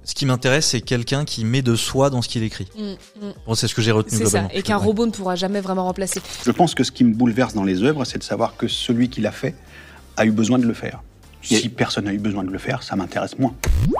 ce 0.03 0.15
qui 0.15 0.25
m'intéresse, 0.25 0.67
c'est 0.67 0.81
quelqu'un 0.81 1.25
qui 1.25 1.45
met 1.45 1.61
de 1.61 1.75
soi 1.75 2.09
dans 2.09 2.21
ce 2.21 2.29
qu'il 2.29 2.43
écrit. 2.43 2.67
Mm, 2.77 3.25
mm. 3.25 3.33
Bon, 3.45 3.55
c'est 3.55 3.67
ce 3.67 3.75
que 3.75 3.81
j'ai 3.81 3.91
retenu 3.91 4.17
C'est 4.17 4.23
ça, 4.23 4.29
globalement. 4.39 4.49
et 4.53 4.63
qu'un 4.63 4.77
robot 4.77 5.05
ne 5.05 5.11
pourra 5.11 5.35
jamais 5.35 5.61
vraiment 5.61 5.83
remplacer. 5.83 6.21
Je 6.45 6.51
pense 6.51 6.75
que 6.75 6.83
ce 6.83 6.91
qui 6.91 7.03
me 7.03 7.13
bouleverse 7.13 7.53
dans 7.53 7.63
les 7.63 7.83
œuvres, 7.83 8.05
c'est 8.05 8.17
de 8.17 8.23
savoir 8.23 8.55
que 8.57 8.67
celui 8.67 9.09
qui 9.09 9.21
l'a 9.21 9.31
fait 9.33 9.55
a 10.15 10.25
eu 10.25 10.31
besoin 10.31 10.59
de 10.59 10.65
le 10.65 10.73
faire. 10.73 11.01
Si 11.41 11.69
personne 11.69 12.05
n'a 12.05 12.13
eu 12.13 12.17
besoin 12.17 12.43
de 12.43 12.49
le 12.51 12.57
faire, 12.57 12.83
ça 12.83 12.95
m'intéresse 12.95 13.37
moins. 13.39 13.53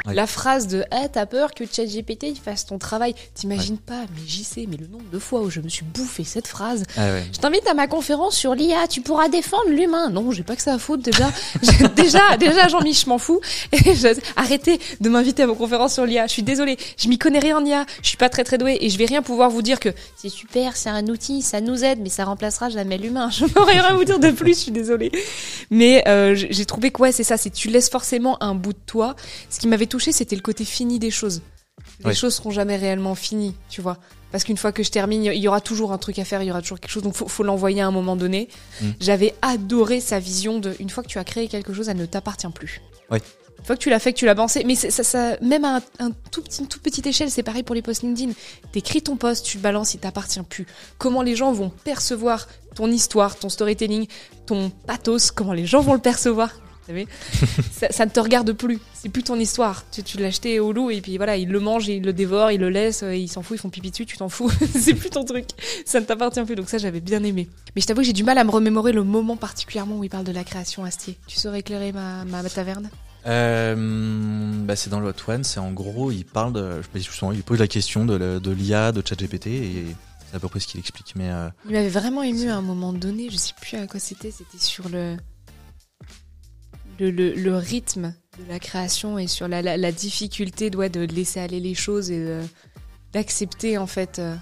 Ouais. 0.06 0.14
La 0.14 0.28
phrase 0.28 0.68
de 0.68 0.84
Eh, 0.92 1.08
t'as 1.12 1.26
peur 1.26 1.54
que 1.54 1.64
ChatGPT 1.66 2.24
il 2.28 2.36
fasse 2.36 2.66
ton 2.66 2.78
travail? 2.78 3.16
T'imagines 3.36 3.78
pas, 3.78 4.02
mais 4.16 4.22
j'y 4.26 4.44
sais, 4.44 4.66
mais 4.70 4.76
le 4.78 4.88
nombre 4.88 5.10
de 5.12 5.20
fois 5.20 5.42
où 5.42 5.50
je 5.50 5.62
me 5.62 5.70
suis 5.70 5.86
bouffé 5.86 6.24
cette 6.24 6.48
phrase. 6.48 6.84
Ah 6.98 7.12
ouais. 7.14 7.24
Je 7.34 7.38
t'invite 7.40 7.66
à 7.68 7.74
ma 7.74 7.88
conférence 7.88 8.36
sur 8.36 8.54
l'IA, 8.54 8.88
tu 8.88 9.02
pourras 9.02 9.30
défendre 9.30 9.70
l'humain. 9.70 10.10
Non, 10.10 10.32
j'ai 10.32 10.44
pas 10.44 10.56
que 10.56 10.62
ça 10.62 10.74
à 10.74 10.78
foutre 10.80 11.04
déjà. 11.04 11.32
Déjà, 11.96 12.38
déjà, 12.38 12.68
Jean-Mich, 12.68 13.04
je 13.04 13.10
m'en 13.10 13.18
fous. 13.18 13.40
Et 13.72 13.96
je- 13.96 14.20
arrêtez 14.36 14.80
de 15.02 15.10
m'inviter 15.10 15.44
à 15.44 15.48
vos 15.48 15.56
conférences 15.56 15.94
sur 15.94 16.06
l'IA. 16.06 16.28
Je 16.28 16.32
suis 16.34 16.44
désolée, 16.44 16.78
je 16.98 17.08
m'y 17.08 17.18
connais 17.18 17.40
rien 17.40 17.58
en 17.58 17.66
IA. 17.66 17.86
Je 18.02 18.08
suis 18.10 18.18
pas 18.18 18.30
très 18.30 18.44
très 18.44 18.58
douée 18.58 18.78
et 18.82 18.90
je 18.90 18.98
vais 18.98 19.06
rien 19.06 19.22
pouvoir 19.22 19.50
vous 19.50 19.62
dire 19.62 19.80
que 19.80 19.90
c'est 20.16 20.30
super, 20.30 20.76
c'est 20.76 20.90
un 20.90 21.06
outil, 21.08 21.42
ça 21.42 21.62
nous 21.62 21.84
aide, 21.84 22.00
mais 22.02 22.10
ça 22.10 22.26
remplacera 22.26 22.70
jamais 22.70 22.98
l'humain. 22.98 23.30
Je 23.38 23.46
pourrais 23.46 23.80
rien 23.80 23.96
vous 23.96 24.04
dire 24.04 24.20
de 24.20 24.32
plus, 24.32 24.54
je 24.56 24.60
suis 24.60 24.72
désolée. 24.72 25.12
Mais 25.70 26.04
euh, 26.08 26.36
j'ai 26.36 26.66
trouvé 26.66 26.92
que 26.92 27.02
ouais, 27.02 27.12
c'est 27.12 27.24
ça, 27.28 27.38
c'est 27.38 27.50
tu 27.50 27.70
laisses 27.70 27.90
forcément 27.90 28.42
un 28.42 28.56
bout 28.56 28.74
de 28.74 28.80
toi. 28.86 29.16
Ce 29.50 29.60
qui 29.60 29.68
m'avait 29.68 29.86
touché, 29.86 30.12
c'était 30.12 30.36
le 30.36 30.42
côté 30.42 30.66
fini 30.66 31.00
des 31.00 31.12
choses. 31.12 31.42
Les 32.06 32.14
choses 32.14 32.36
seront 32.36 32.52
jamais 32.52 32.76
réellement 32.76 33.16
finies, 33.16 33.56
tu 33.70 33.82
vois. 33.82 33.98
Parce 34.32 34.44
qu'une 34.44 34.58
fois 34.58 34.72
que 34.72 34.84
je 34.84 34.92
termine, 34.92 35.24
il 35.24 35.36
y 35.36 35.48
aura 35.48 35.62
toujours 35.62 35.94
un 35.94 35.98
truc 35.98 36.20
à 36.20 36.26
faire, 36.26 36.42
il 36.42 36.48
y 36.48 36.52
aura 36.52 36.62
toujours 36.62 36.80
quelque 36.80 36.92
chose. 36.92 37.04
Donc 37.04 37.16
faut, 37.16 37.28
faut 37.28 37.44
l'envoyer 37.44 37.82
à 37.82 37.88
un 37.88 37.92
moment 37.92 38.16
donné. 38.16 38.50
Mm. 38.82 38.86
J'avais 39.00 39.34
adoré 39.42 40.00
sa 40.00 40.20
vision 40.20 40.60
de 40.60 40.76
une 40.80 40.90
fois 40.90 41.04
que 41.04 41.08
tu 41.08 41.18
as 41.18 41.24
créé 41.24 41.48
quelque 41.48 41.74
chose, 41.74 41.90
elle 41.90 41.98
ne 41.98 42.06
t'appartient 42.06 42.48
plus. 42.50 42.82
Ouais. 43.10 43.22
Une 43.60 43.66
fois 43.66 43.76
que 43.76 43.82
tu 43.82 43.90
l'as 43.90 44.00
fait, 44.00 44.14
que 44.14 44.18
tu 44.18 44.26
l'as 44.26 44.36
pensé, 44.36 44.64
mais 44.66 44.76
ça, 44.76 45.04
ça, 45.04 45.38
même 45.42 45.66
à 45.66 45.78
un, 45.78 45.82
un 46.00 46.12
tout 46.32 46.42
petit, 46.42 46.62
une 46.62 46.68
toute 46.68 46.82
petite 46.82 47.08
échelle, 47.08 47.32
c'est 47.32 47.44
pareil 47.44 47.64
pour 47.64 47.74
les 47.74 47.82
posts 47.82 48.04
LinkedIn. 48.04 48.34
T'écris 48.72 49.02
ton 49.02 49.16
post, 49.16 49.46
tu 49.46 49.58
le 49.58 49.64
balances, 49.64 49.94
il 49.94 50.00
t'appartient 50.00 50.42
plus. 50.42 50.68
Comment 50.98 51.22
les 51.22 51.36
gens 51.36 51.52
vont 51.52 51.70
percevoir 51.70 52.48
ton 52.76 52.92
histoire, 52.92 53.38
ton 53.38 53.50
storytelling, 53.50 54.08
ton 54.46 54.70
pathos, 54.70 55.32
comment 55.32 55.54
les 55.54 55.66
gens 55.66 55.82
vont 55.82 55.94
le 55.94 56.00
percevoir? 56.00 56.52
Savez 56.88 57.08
ça, 57.72 57.88
ça 57.92 58.06
ne 58.06 58.10
te 58.12 58.20
regarde 58.20 58.52
plus. 58.54 58.80
C'est 58.94 59.10
plus 59.10 59.22
ton 59.24 59.38
histoire. 59.40 59.84
Tu, 59.92 60.02
tu 60.04 60.18
l'as 60.18 60.28
acheté 60.28 60.60
au 60.60 60.72
loup 60.72 60.90
et 60.90 61.02
puis 61.02 61.18
voilà, 61.18 61.36
il 61.38 61.50
le 61.50 61.60
mange, 61.60 61.88
il 61.88 62.02
le 62.04 62.14
dévore, 62.14 62.52
il 62.52 62.62
le 62.62 62.70
laisse, 62.70 63.04
euh, 63.04 63.14
il 63.16 63.28
s'en 63.28 63.42
fout, 63.44 63.58
ils 63.58 63.62
font 63.62 63.70
pipi 63.70 63.92
dessus, 63.92 64.06
tu 64.06 64.18
t'en 64.18 64.30
fous. 64.30 64.50
c'est 64.80 64.94
plus 64.94 65.10
ton 65.10 65.24
truc. 65.26 65.46
Ça 65.86 66.00
ne 66.00 66.06
t'appartient 66.06 66.42
plus. 66.44 66.56
Donc 66.56 66.70
ça, 66.70 66.78
j'avais 66.78 67.02
bien 67.02 67.24
aimé. 67.24 67.48
Mais 67.76 67.82
je 67.82 67.88
t'avoue, 67.88 68.02
que 68.02 68.08
j'ai 68.08 68.14
du 68.14 68.24
mal 68.24 68.38
à 68.38 68.44
me 68.44 68.52
remémorer 68.52 68.94
le 68.94 69.04
moment 69.04 69.36
particulièrement 69.36 69.98
où 69.98 70.04
il 70.04 70.10
parle 70.10 70.24
de 70.24 70.32
la 70.32 70.44
création 70.44 70.86
Astier. 70.86 71.18
Tu 71.28 71.38
saurais 71.38 71.60
éclairer 71.60 71.92
ma, 71.92 72.24
ma, 72.26 72.42
ma 72.42 72.50
taverne? 72.50 72.90
Euh, 73.26 73.76
bah 74.64 74.76
c'est 74.76 74.90
dans 74.90 75.00
le 75.02 75.10
Hot 75.10 75.14
One, 75.32 75.44
c'est 75.44 75.60
en 75.60 75.72
gros, 75.72 76.12
il 76.12 76.24
parle 76.24 76.54
de, 76.54 76.82
je 76.82 77.34
il 77.34 77.44
pose 77.44 77.60
la 77.60 77.68
question 77.68 78.06
de, 78.06 78.16
la- 78.16 78.40
de 78.40 78.52
l'IA, 78.52 78.92
de 78.94 79.04
ChatGPT, 79.06 79.48
et 79.48 79.86
c'est 80.30 80.38
à 80.38 80.40
peu 80.40 80.48
près 80.48 80.60
ce 80.62 80.68
qu'il 80.68 80.80
explique. 80.80 81.14
Mais 81.16 81.30
euh, 81.30 81.50
Il 81.66 81.72
m'avait 81.72 81.90
vraiment 81.90 82.24
ému 82.24 82.50
à 82.50 82.56
un 82.56 82.62
moment 82.62 82.94
donné, 82.94 83.28
je 83.30 83.36
sais 83.36 83.54
plus 83.60 83.78
à 83.78 83.86
quoi 83.88 84.00
c'était, 84.00 84.32
c'était 84.32 84.58
sur 84.64 84.88
le, 84.88 85.18
le, 87.00 87.12
le, 87.12 87.34
le 87.34 87.56
rythme 87.58 88.14
de 88.40 88.50
la 88.50 88.60
création 88.60 89.18
et 89.20 89.28
sur 89.28 89.48
la, 89.48 89.62
la, 89.62 89.78
la 89.78 89.92
difficulté 89.92 90.70
ouais, 90.76 90.90
de 90.90 91.02
laisser 91.02 91.40
aller 91.40 91.60
les 91.60 91.76
choses 91.76 92.12
et 92.12 92.20
de- 92.24 92.44
d'accepter 93.14 93.78
en 93.78 93.88
fait. 93.88 94.20
euh. 94.20 94.36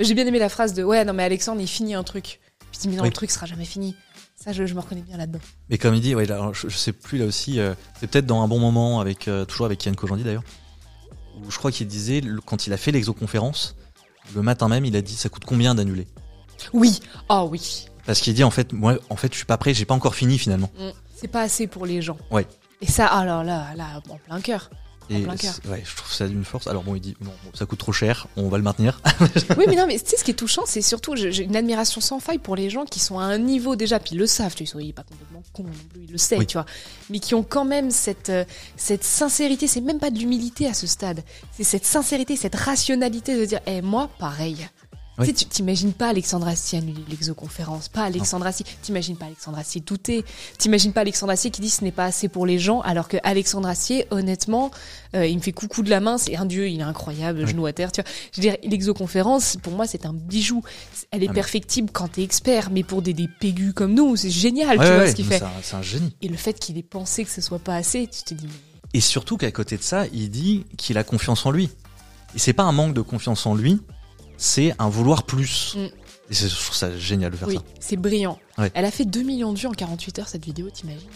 J'ai 0.00 0.14
bien 0.14 0.26
aimé 0.26 0.38
la 0.38 0.48
phrase 0.48 0.74
de 0.74 0.82
ouais 0.82 1.04
non 1.04 1.12
mais 1.12 1.22
Alexandre 1.22 1.60
il 1.60 1.68
finit 1.68 1.94
un 1.94 2.02
truc. 2.04 2.40
Puis 2.70 2.80
dit 2.80 2.88
mais 2.88 2.96
non 2.96 3.02
Oui. 3.02 3.08
le 3.08 3.14
truc 3.14 3.30
sera 3.30 3.46
jamais 3.46 3.64
fini. 3.64 3.94
Ça 4.36 4.52
je, 4.52 4.66
je 4.66 4.74
me 4.74 4.80
reconnais 4.80 5.02
bien 5.02 5.16
là-dedans. 5.16 5.38
Mais 5.70 5.78
comme 5.78 5.94
il 5.94 6.00
dit, 6.00 6.14
ouais, 6.14 6.26
là, 6.26 6.50
je, 6.52 6.68
je 6.68 6.76
sais 6.76 6.92
plus 6.92 7.18
là 7.18 7.24
aussi, 7.24 7.60
euh, 7.60 7.74
c'est 7.98 8.08
peut-être 8.08 8.26
dans 8.26 8.42
un 8.42 8.48
bon 8.48 8.58
moment 8.58 9.00
avec 9.00 9.28
euh, 9.28 9.44
toujours 9.44 9.66
avec 9.66 9.84
Yann 9.84 9.94
Kojandi 9.96 10.24
d'ailleurs, 10.24 10.42
où 11.42 11.50
je 11.50 11.56
crois 11.56 11.70
qu'il 11.70 11.86
disait 11.86 12.20
le- 12.20 12.40
quand 12.40 12.66
il 12.66 12.72
a 12.72 12.76
fait 12.76 12.90
l'exoconférence, 12.92 13.76
le 14.34 14.42
matin 14.42 14.68
même, 14.68 14.84
il 14.84 14.96
a 14.96 15.02
dit 15.02 15.14
ça 15.14 15.28
coûte 15.28 15.44
combien 15.46 15.74
d'annuler? 15.74 16.06
Oui, 16.72 17.00
oh 17.28 17.48
oui. 17.50 17.86
Parce 18.04 18.20
qu'il 18.20 18.34
dit 18.34 18.44
en 18.44 18.50
fait, 18.50 18.72
moi, 18.72 18.98
en 19.08 19.16
fait, 19.16 19.32
je 19.32 19.36
suis 19.38 19.46
pas 19.46 19.56
prêt, 19.56 19.72
j'ai 19.72 19.84
pas 19.86 19.94
encore 19.94 20.14
fini 20.14 20.36
finalement. 20.36 20.70
Mm. 20.78 20.90
C'est 21.24 21.28
pas 21.28 21.40
assez 21.40 21.66
pour 21.66 21.86
les 21.86 22.02
gens. 22.02 22.18
Ouais. 22.30 22.46
Et 22.82 22.86
ça, 22.86 23.06
alors 23.06 23.44
là, 23.44 23.68
là, 23.76 23.86
en 24.10 24.16
plein 24.18 24.42
cœur. 24.42 24.68
Et 25.08 25.20
plein 25.22 25.36
cœur. 25.36 25.54
c'est- 25.54 25.66
ouais, 25.70 25.82
je 25.82 25.96
trouve 25.96 26.12
ça 26.12 26.28
d'une 26.28 26.44
force. 26.44 26.66
Alors 26.66 26.82
bon, 26.82 26.94
il 26.96 27.00
dit 27.00 27.16
bon, 27.18 27.30
ça 27.54 27.64
coûte 27.64 27.78
trop 27.78 27.92
cher, 27.92 28.26
on 28.36 28.50
va 28.50 28.58
le 28.58 28.62
maintenir. 28.62 29.00
Oui, 29.56 29.64
mais 29.66 29.74
non, 29.76 29.86
mais 29.86 29.98
tu 29.98 30.04
sais, 30.06 30.16
ce 30.18 30.24
qui 30.24 30.32
est 30.32 30.34
touchant, 30.34 30.64
c'est 30.66 30.82
surtout, 30.82 31.16
j'ai 31.16 31.44
une 31.44 31.56
admiration 31.56 32.02
sans 32.02 32.20
faille 32.20 32.36
pour 32.38 32.56
les 32.56 32.68
gens 32.68 32.84
qui 32.84 33.00
sont 33.00 33.18
à 33.18 33.22
un 33.24 33.38
niveau 33.38 33.74
déjà, 33.74 33.98
puis 34.00 34.16
ils 34.16 34.18
le 34.18 34.26
savent, 34.26 34.54
tu 34.54 34.66
sais, 34.66 34.78
ils 34.78 34.88
sont 34.88 34.92
pas 34.94 35.02
complètement 35.02 35.42
cons 35.54 35.62
non 35.62 35.70
plus, 35.94 36.04
ils 36.04 36.12
le 36.12 36.18
savent, 36.18 36.40
Oui. 36.40 36.46
tu 36.46 36.58
vois, 36.58 36.66
mais 37.08 37.20
qui 37.20 37.34
ont 37.34 37.42
quand 37.42 37.64
même 37.64 37.90
cette, 37.90 38.28
euh, 38.28 38.44
cette 38.76 39.04
sincérité, 39.04 39.66
c'est 39.66 39.80
même 39.80 39.98
pas 39.98 40.10
de 40.10 40.18
l'humilité 40.18 40.66
à 40.66 40.74
ce 40.74 40.86
stade, 40.86 41.22
c'est 41.52 41.64
cette 41.64 41.86
sincérité, 41.86 42.36
cette 42.36 42.54
rationalité 42.54 43.34
de 43.38 43.46
dire, 43.46 43.60
eh, 43.66 43.80
moi, 43.80 44.10
pareil. 44.18 44.66
Oui. 45.18 45.32
Tu 45.32 45.38
sais, 45.40 45.44
t'imagines 45.46 45.92
pas 45.92 46.08
Alexandre 46.08 46.48
Astier 46.48 46.78
annuler 46.78 47.04
l'exoconférence, 47.08 47.88
pas 47.88 48.02
Alexandre 48.02 48.46
Astier, 48.46 48.66
t'imagines 48.82 49.16
pas 49.16 49.26
Alexandre 49.26 49.58
Astier 49.58 49.80
douter, 49.80 50.24
t'imagines 50.58 50.92
pas 50.92 51.02
Alexandre 51.02 51.30
Astier 51.32 51.50
qui 51.52 51.60
dit 51.60 51.70
ce 51.70 51.84
n'est 51.84 51.92
pas 51.92 52.06
assez 52.06 52.28
pour 52.28 52.46
les 52.46 52.58
gens, 52.58 52.80
alors 52.80 53.06
que 53.06 53.16
Alexandre 53.22 53.68
Astier, 53.68 54.06
honnêtement, 54.10 54.72
euh, 55.14 55.24
il 55.26 55.36
me 55.36 55.40
fait 55.42 55.52
coucou 55.52 55.82
de 55.82 55.90
la 55.90 56.00
main, 56.00 56.18
c'est 56.18 56.34
un 56.36 56.46
dieu, 56.46 56.68
il 56.68 56.80
est 56.80 56.82
incroyable, 56.82 57.42
Oui. 57.44 57.50
genou 57.50 57.64
à 57.66 57.72
terre, 57.72 57.92
tu 57.92 58.00
vois. 58.02 58.10
Je 58.32 58.40
veux 58.40 58.48
dire, 58.48 58.56
l'exoconférence, 58.64 59.56
pour 59.62 59.72
moi, 59.74 59.86
c'est 59.86 60.04
un 60.06 60.12
bijou. 60.12 60.62
Elle 61.12 61.22
est 61.22 61.26
Ah, 61.26 61.30
mais- 61.30 61.34
perfectible 61.34 61.90
quand 61.92 62.08
t'es 62.08 62.22
expert, 62.22 62.70
mais 62.70 62.82
pour 62.82 63.00
des, 63.02 63.12
des 63.14 63.28
pégus 63.28 63.72
comme 63.72 63.94
nous, 63.94 64.16
c'est 64.16 64.30
génial, 64.30 64.78
Ouais, 64.78 64.84
tu 64.84 64.90
vois, 64.92 65.00
ouais, 65.04 65.10
ce 65.10 65.14
qu'il 65.16 65.26
mais 65.26 65.38
fait. 65.38 65.44
c'est 65.62 65.76
un- 65.76 65.82
génie. 65.82 66.14
Et 66.22 66.28
le 66.28 66.36
fait 66.36 66.54
qu'il 66.58 66.76
ait 66.76 66.82
pensé 66.82 67.24
que 67.24 67.30
ce 67.30 67.40
soit 67.40 67.58
pas 67.60 67.76
assez, 67.76 68.08
tu 68.08 68.22
te 68.24 68.34
dis, 68.34 68.46
mais 68.46 68.52
Et 68.94 69.00
surtout 69.00 69.36
qu'à 69.36 69.50
côté 69.52 69.76
de 69.76 69.82
ça, 69.82 70.06
il 70.12 70.28
dit 70.30 70.64
qu'il 70.76 70.98
a 70.98 71.04
confiance 71.04 71.46
en 71.46 71.50
lui. 71.50 71.70
Et 72.34 72.38
c'est 72.38 72.52
pas 72.52 72.62
un 72.64 72.72
manque 72.72 72.94
de 72.94 73.00
confiance 73.00 73.46
en 73.46 73.54
lui, 73.54 73.80
c'est 74.36 74.74
un 74.78 74.88
vouloir 74.88 75.24
plus. 75.24 75.74
Mm. 75.76 75.88
Et 76.30 76.34
c'est- 76.34 76.48
je 76.48 76.54
trouve 76.54 76.74
ça 76.74 76.96
génial 76.96 77.30
de 77.32 77.36
faire 77.36 77.48
oui, 77.48 77.56
ça. 77.56 77.62
c'est 77.80 77.96
brillant. 77.96 78.38
Ouais. 78.56 78.70
Elle 78.74 78.86
a 78.86 78.90
fait 78.90 79.04
2 79.04 79.20
millions 79.22 79.52
de 79.52 79.58
vues 79.58 79.66
en 79.66 79.72
48 79.74 80.20
heures, 80.20 80.28
cette 80.28 80.42
vidéo, 80.44 80.70
t'imagines 80.70 81.06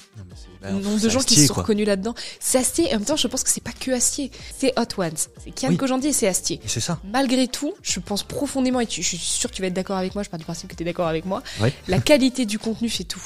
bah, 0.60 0.70
Le 0.70 0.80
nombre 0.80 1.00
de 1.00 1.08
gens 1.08 1.20
qui 1.20 1.34
se 1.36 1.46
sont 1.46 1.54
quoi. 1.54 1.62
reconnus 1.62 1.86
là-dedans. 1.86 2.14
C'est 2.40 2.58
Astier, 2.58 2.84
et 2.90 2.94
en 2.94 2.98
même 2.98 3.04
temps, 3.06 3.16
je 3.16 3.26
pense 3.26 3.42
que 3.42 3.48
c'est 3.48 3.62
pas 3.62 3.72
que 3.72 3.90
Astier. 3.90 4.30
C'est 4.58 4.78
Hot 4.78 5.00
Ones. 5.00 5.12
C'est 5.42 5.50
Kian 5.52 5.68
Oui. 5.70 5.78
Kojandi 5.78 6.08
et 6.08 6.12
c'est 6.12 6.26
Astier. 6.28 6.60
C'est 6.66 6.80
ça. 6.80 6.98
Malgré 7.10 7.48
tout, 7.48 7.72
je 7.82 8.00
pense 8.00 8.22
profondément, 8.22 8.80
et 8.80 8.86
tu- 8.86 9.02
je 9.02 9.08
suis 9.08 9.16
sûre 9.16 9.48
que 9.50 9.54
tu 9.56 9.62
vas 9.62 9.68
être 9.68 9.74
d'accord 9.74 9.96
avec 9.96 10.14
moi, 10.14 10.22
je 10.24 10.28
pars 10.28 10.38
du 10.38 10.44
principe 10.44 10.68
que 10.68 10.76
tu 10.76 10.82
es 10.82 10.86
d'accord 10.86 11.06
avec 11.08 11.24
moi, 11.24 11.42
Ouais. 11.60 11.72
la 11.86 12.00
qualité 12.00 12.44
du 12.44 12.58
contenu 12.58 12.90
fait 12.90 13.04
tout. 13.04 13.22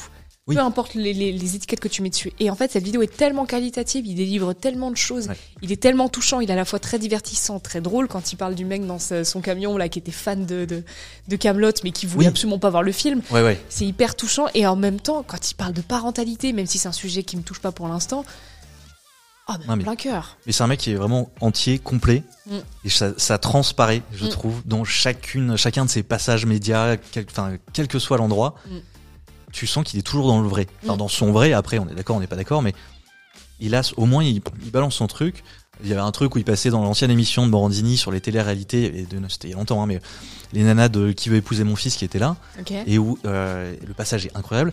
Oui. 0.49 0.57
Peu 0.57 0.61
importe 0.63 0.95
les, 0.95 1.13
les- 1.13 1.31
les 1.31 1.55
étiquettes 1.55 1.79
que 1.79 1.87
tu 1.87 2.03
mets 2.03 2.11
dessus. 2.11 2.33
Et 2.41 2.51
en 2.51 2.57
fait, 2.57 2.73
cette 2.73 2.83
vidéo 2.83 3.01
est 3.03 3.17
tellement 3.17 3.47
qualitative, 3.47 4.05
il 4.07 4.17
délivre 4.17 4.53
tellement 4.55 4.91
de 4.91 4.97
choses, 4.97 5.29
Ouais. 5.29 5.37
il 5.63 5.71
est 5.71 5.81
tellement 5.81 6.09
touchant, 6.09 6.41
il 6.41 6.51
est 6.51 6.53
à 6.53 6.57
la 6.57 6.65
fois 6.65 6.81
très 6.81 6.99
divertissant, 6.99 7.61
très 7.61 7.81
drôle 7.81 8.09
quand 8.09 8.33
il 8.33 8.37
parle 8.37 8.57
du 8.57 8.65
mec 8.65 8.85
dans 8.85 8.99
son 8.99 9.41
camion 9.41 9.77
là 9.77 9.89
qui 9.89 10.01
était 10.01 10.11
fan 10.11 10.45
de, 10.45 10.65
de, 10.65 10.83
de 11.29 11.37
Camelot 11.37 11.71
mais 11.85 11.93
qui 11.93 12.07
voulait 12.07 12.27
Oui. 12.27 12.31
absolument 12.31 12.59
pas 12.59 12.71
voir 12.71 12.83
le 12.83 12.91
film. 12.91 13.23
Ouais, 13.31 13.41
ouais. 13.43 13.61
C'est 13.69 13.87
hyper 13.87 14.17
touchant 14.17 14.47
et 14.53 14.67
en 14.67 14.75
même 14.75 14.99
temps, 14.99 15.23
quand 15.25 15.49
il 15.49 15.55
parle 15.55 15.75
de 15.75 15.81
parentalité, 15.81 16.53
même 16.53 16.67
si 16.67 16.79
c'est 16.79 16.89
un 16.89 16.93
sujet 16.93 17.23
qui 17.23 17.37
me 17.37 17.43
touche 17.43 17.61
pas 17.61 17.71
pour 17.71 17.87
l'instant, 17.87 18.25
oh, 19.49 19.53
mais 19.69 19.85
plein 19.85 19.95
cœur. 19.95 20.39
Mais 20.47 20.51
c'est 20.53 20.65
un 20.65 20.67
mec 20.67 20.81
qui 20.81 20.91
est 20.91 20.97
vraiment 20.97 21.31
entier, 21.41 21.79
complet. 21.79 22.25
Mm. 22.47 22.57
Et 22.85 22.91
ça, 22.91 23.13
ça 23.17 23.39
transparaît, 23.39 24.03
je 24.13 24.25
Mm. 24.25 24.29
trouve, 24.31 24.61
dans 24.65 24.83
chacune, 24.83 25.57
chacun 25.57 25.85
de 25.85 25.91
ses 25.91 26.03
passages 26.03 26.47
médias, 26.47 26.97
quel 27.73 27.87
que 27.87 28.01
soit 28.01 28.17
l'endroit. 28.17 28.57
Mm. 28.67 28.77
Tu 29.53 29.67
sens 29.67 29.85
qu'il 29.85 29.99
est 29.99 30.03
toujours 30.03 30.27
dans 30.27 30.41
le 30.41 30.49
vrai. 30.49 30.67
Enfin, 30.83 30.97
dans 30.97 31.09
son 31.09 31.33
vrai, 31.33 31.53
après, 31.53 31.79
on 31.79 31.89
est 31.89 31.95
d'accord, 31.95 32.17
on 32.17 32.21
n'est 32.21 32.27
pas 32.27 32.37
d'accord, 32.37 32.63
mais 32.63 32.75
il 33.61 33.75
a, 33.75 33.83
au 33.97 34.07
moins, 34.07 34.25
il, 34.25 34.41
il 34.65 34.71
balance 34.71 34.97
son 34.97 35.07
truc. 35.07 35.45
Il 35.83 35.89
y 35.89 35.93
avait 35.93 36.03
un 36.03 36.13
truc 36.13 36.35
où 36.35 36.39
il 36.39 36.45
passait 36.45 36.71
dans 36.71 36.83
l'ancienne 36.83 37.11
émission 37.11 37.45
de 37.45 37.51
Morandini 37.51 37.97
sur 37.97 38.13
les 38.13 38.21
téléréalités, 38.21 39.01
et 39.01 39.03
de, 39.05 39.21
c'était 39.29 39.49
il 39.49 39.51
y 39.51 39.55
a 39.55 39.57
longtemps, 39.57 39.83
hein, 39.83 39.87
mais 39.87 40.01
les 40.53 40.63
nanas 40.63 40.89
de 40.89 41.13
Qui 41.13 41.29
veut 41.29 41.37
épouser 41.37 41.65
mon 41.65 41.77
fils 41.77 41.97
qui 41.97 42.05
étaient 42.05 42.19
là, 42.19 42.37
et 42.87 42.99
où 42.99 43.19
euh, 43.25 43.75
le 43.87 43.95
passage 43.95 44.27
est 44.27 44.37
incroyable. 44.37 44.73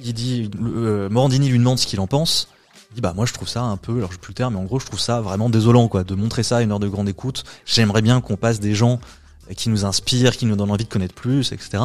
Il 0.00 0.12
dit, 0.12 0.50
euh, 0.62 1.08
Morandini 1.08 1.48
lui 1.48 1.58
demande 1.58 1.78
ce 1.78 1.86
qu'il 1.86 2.00
en 2.00 2.06
pense. 2.06 2.48
Il 2.92 2.96
dit 2.96 3.00
bah 3.00 3.14
moi 3.14 3.26
je 3.26 3.32
trouve 3.32 3.48
ça 3.48 3.62
un 3.62 3.76
peu, 3.76 3.96
alors 3.96 4.12
je 4.12 4.18
plus 4.18 4.30
le 4.30 4.36
terme, 4.36 4.54
mais 4.54 4.60
en 4.60 4.64
gros 4.64 4.78
je 4.78 4.86
trouve 4.86 5.00
ça 5.00 5.20
vraiment 5.20 5.50
désolant 5.50 5.88
quoi, 5.88 6.04
de 6.04 6.14
montrer 6.14 6.42
ça 6.42 6.58
à 6.58 6.62
une 6.62 6.70
heure 6.70 6.78
de 6.78 6.88
grande 6.88 7.08
écoute. 7.08 7.44
J'aimerais 7.64 8.00
bien 8.00 8.20
qu'on 8.20 8.36
passe 8.36 8.60
des 8.60 8.74
gens 8.74 8.92
euh, 8.94 9.25
qui 9.54 9.68
nous 9.68 9.84
inspirent, 9.84 10.36
qui 10.36 10.46
nous 10.46 10.56
donnent 10.56 10.70
envie 10.70 10.84
de 10.84 10.88
connaître 10.88 11.14
plus, 11.14 11.52
etc. 11.52 11.84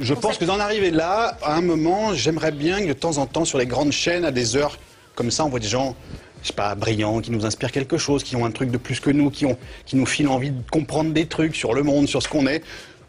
Je 0.00 0.14
pense 0.14 0.38
que 0.38 0.44
d'en 0.44 0.58
arriver 0.58 0.90
là, 0.90 1.36
à 1.42 1.54
un 1.54 1.60
moment, 1.60 2.14
j'aimerais 2.14 2.52
bien 2.52 2.80
que 2.82 2.88
de 2.88 2.92
temps 2.92 3.18
en 3.18 3.26
temps, 3.26 3.44
sur 3.44 3.58
les 3.58 3.66
grandes 3.66 3.92
chaînes, 3.92 4.24
à 4.24 4.30
des 4.30 4.56
heures 4.56 4.78
comme 5.14 5.30
ça, 5.30 5.44
on 5.44 5.48
voit 5.48 5.60
des 5.60 5.68
gens, 5.68 5.94
je 6.42 6.48
sais 6.48 6.54
pas, 6.54 6.74
brillants, 6.74 7.20
qui 7.20 7.30
nous 7.30 7.46
inspirent 7.46 7.72
quelque 7.72 7.98
chose, 7.98 8.24
qui 8.24 8.34
ont 8.36 8.44
un 8.44 8.50
truc 8.50 8.70
de 8.70 8.78
plus 8.78 8.98
que 9.00 9.10
nous, 9.10 9.30
qui, 9.30 9.46
ont, 9.46 9.56
qui 9.86 9.96
nous 9.96 10.06
filent 10.06 10.28
envie 10.28 10.50
de 10.50 10.62
comprendre 10.70 11.12
des 11.12 11.26
trucs 11.26 11.54
sur 11.54 11.74
le 11.74 11.82
monde, 11.82 12.08
sur 12.08 12.22
ce 12.22 12.28
qu'on 12.28 12.46
est. 12.46 12.62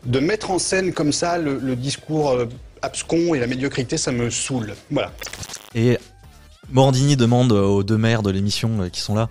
De 0.05 0.19
mettre 0.19 0.51
en 0.51 0.59
scène 0.59 0.93
comme 0.93 1.11
ça 1.11 1.39
le, 1.39 1.57
le 1.57 1.75
discours 1.75 2.31
euh, 2.31 2.45
abscon 2.83 3.33
et 3.33 3.39
la 3.39 3.47
médiocrité, 3.47 3.97
ça 3.97 4.11
me 4.11 4.29
saoule. 4.29 4.75
Voilà. 4.91 5.11
Et 5.73 5.97
Morandini 6.71 7.15
demande 7.15 7.51
aux 7.51 7.83
deux 7.83 7.97
maires 7.97 8.21
de 8.23 8.29
l'émission 8.29 8.81
euh, 8.81 8.89
qui 8.89 8.99
sont 8.99 9.15
là. 9.15 9.29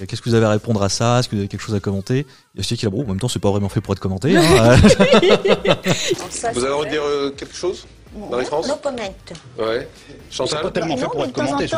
Euh, 0.00 0.04
Qu'est-ce 0.06 0.20
que 0.22 0.28
vous 0.28 0.34
avez 0.34 0.46
à 0.46 0.50
répondre 0.50 0.82
à 0.82 0.88
ça? 0.88 1.18
Est-ce 1.20 1.28
que 1.28 1.34
vous 1.36 1.40
avez 1.40 1.48
quelque 1.48 1.60
chose 1.62 1.74
à 1.74 1.80
commenter? 1.80 2.26
Il 2.54 2.58
y 2.58 2.60
a 2.60 2.62
celui 2.64 2.76
qui 2.76 2.86
a 2.86 2.90
bon, 2.90 3.02
en 3.02 3.06
même 3.06 3.20
temps, 3.20 3.28
c'est 3.28 3.38
pas 3.38 3.50
vraiment 3.50 3.68
fait 3.68 3.80
pour 3.80 3.92
être 3.94 4.00
commenté. 4.00 4.36
hein. 4.36 4.42
Euh, 4.42 4.76
Vous 6.54 6.64
avez 6.64 6.72
envie 6.74 6.86
de 6.86 6.90
dire 6.90 7.02
euh, 7.04 7.30
quelque 7.30 7.54
chose? 7.54 7.86
Marie-France 8.30 8.66
No 8.66 8.74
comment. 8.82 9.14
Ouais. 9.58 9.88
C'est 10.30 10.36
Chantal 10.36 10.62
pas 10.62 10.70
tellement 10.72 10.96
fait 10.96 11.06
pour 11.06 11.24
être 11.24 11.32
commenté, 11.32 11.66
dit. 11.66 11.72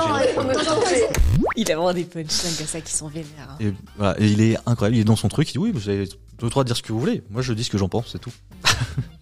Il 1.57 1.71
a 1.71 1.75
vraiment 1.77 1.93
des 1.93 2.05
punchlines 2.05 2.55
comme 2.57 2.67
ça 2.67 2.81
qui 2.81 2.93
sont 2.93 3.09
vénères. 3.09 3.27
hein. 3.51 3.57
et, 3.61 3.73
voilà, 3.99 4.19
et 4.19 4.27
il 4.27 4.41
est 4.41 4.57
incroyable, 4.65 4.97
il 4.97 5.01
est 5.01 5.05
dans 5.05 5.17
son 5.17 5.29
truc. 5.29 5.49
Il 5.51 5.53
dit 5.53 5.59
oui, 5.59 5.71
vous 5.73 5.89
avez 5.91 6.09
le 6.41 6.49
droit 6.49 6.65
de 6.65 6.69
dire 6.69 6.77
ce 6.77 6.83
que 6.83 6.91
vous 6.93 6.99
voulez. 7.01 7.23
Moi, 7.31 7.43
je 7.43 7.53
dis 7.53 7.65
ce 7.65 7.71
que 7.71 7.77
j'en 7.77 7.91
pense, 7.91 8.07
c'est 8.13 8.19
tout. 8.19 8.33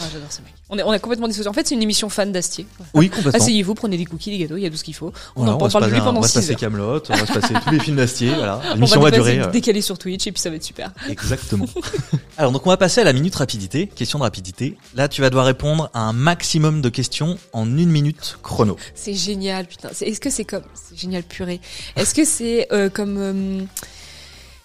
Ah, 0.00 0.04
j'adore 0.12 0.30
ce 0.30 0.40
mec. 0.42 0.52
On 0.68 0.78
est, 0.78 0.82
on 0.82 0.98
complètement 0.98 1.28
dissocié. 1.28 1.48
En 1.48 1.52
fait, 1.52 1.66
c'est 1.66 1.74
une 1.74 1.82
émission 1.82 2.08
fan 2.08 2.32
d'Astier. 2.32 2.66
Oui, 2.92 3.08
complètement. 3.08 3.40
Asseyez-vous, 3.40 3.74
prenez 3.74 3.96
des 3.96 4.04
cookies, 4.04 4.30
des 4.30 4.38
gâteaux, 4.38 4.56
il 4.56 4.62
y 4.62 4.66
a 4.66 4.70
tout 4.70 4.76
ce 4.76 4.84
qu'il 4.84 4.94
faut. 4.94 5.12
On 5.36 5.40
Voilà, 5.40 5.54
en 5.54 5.58
va 5.58 5.68
se 5.68 5.72
parle 5.72 5.84
de 5.84 5.88
lui 5.90 5.94
passer 5.98 6.02
un- 6.02 6.04
pendant 6.06 6.18
On 6.18 6.22
va 6.22 6.28
se 6.28 6.32
6 6.34 6.38
passer 6.40 6.52
heures. 6.52 6.58
Camelot, 6.60 7.02
on 7.08 7.14
va 7.16 7.26
se 7.26 7.32
passer 7.32 7.54
tous 7.64 7.70
les 7.70 7.80
films 7.80 7.96
d'Astier. 7.96 8.34
Voilà. 8.34 8.60
On 8.70 8.74
L'émission 8.74 9.00
va 9.00 9.10
durer. 9.10 9.38
euh, 9.40 9.46
décaler 9.50 9.80
sur 9.80 9.96
Twitch 9.98 10.26
et 10.26 10.32
puis 10.32 10.40
ça 10.40 10.50
va 10.50 10.56
être 10.56 10.64
super. 10.64 10.92
Exactement. 11.08 11.66
Alors 12.36 12.52
donc 12.52 12.66
on 12.66 12.70
va 12.70 12.76
passer 12.76 13.00
à 13.00 13.04
la 13.04 13.12
minute 13.12 13.34
rapidité, 13.36 13.86
question 13.86 14.18
de 14.18 14.24
rapidité. 14.24 14.76
Là 14.94 15.08
tu 15.08 15.20
vas 15.22 15.30
devoir 15.30 15.46
répondre 15.46 15.90
à 15.94 16.00
un 16.00 16.12
maximum 16.12 16.82
de 16.82 16.88
questions 16.90 17.38
en 17.52 17.66
une 17.66 17.90
minute 17.90 18.38
chrono. 18.42 18.76
C'est 18.94 19.14
génial, 19.14 19.66
putain. 19.66 19.88
Est-ce 20.00 20.20
que 20.20 20.30
c'est 20.30 20.44
comme. 20.44 20.62
C'est 20.74 20.98
génial, 20.98 21.22
purée. 21.22 21.60
Est-ce 21.96 22.14
que 22.14 22.24
c'est 22.24 22.66
euh, 22.72 22.90
comme. 22.90 23.16
euh, 23.18 23.62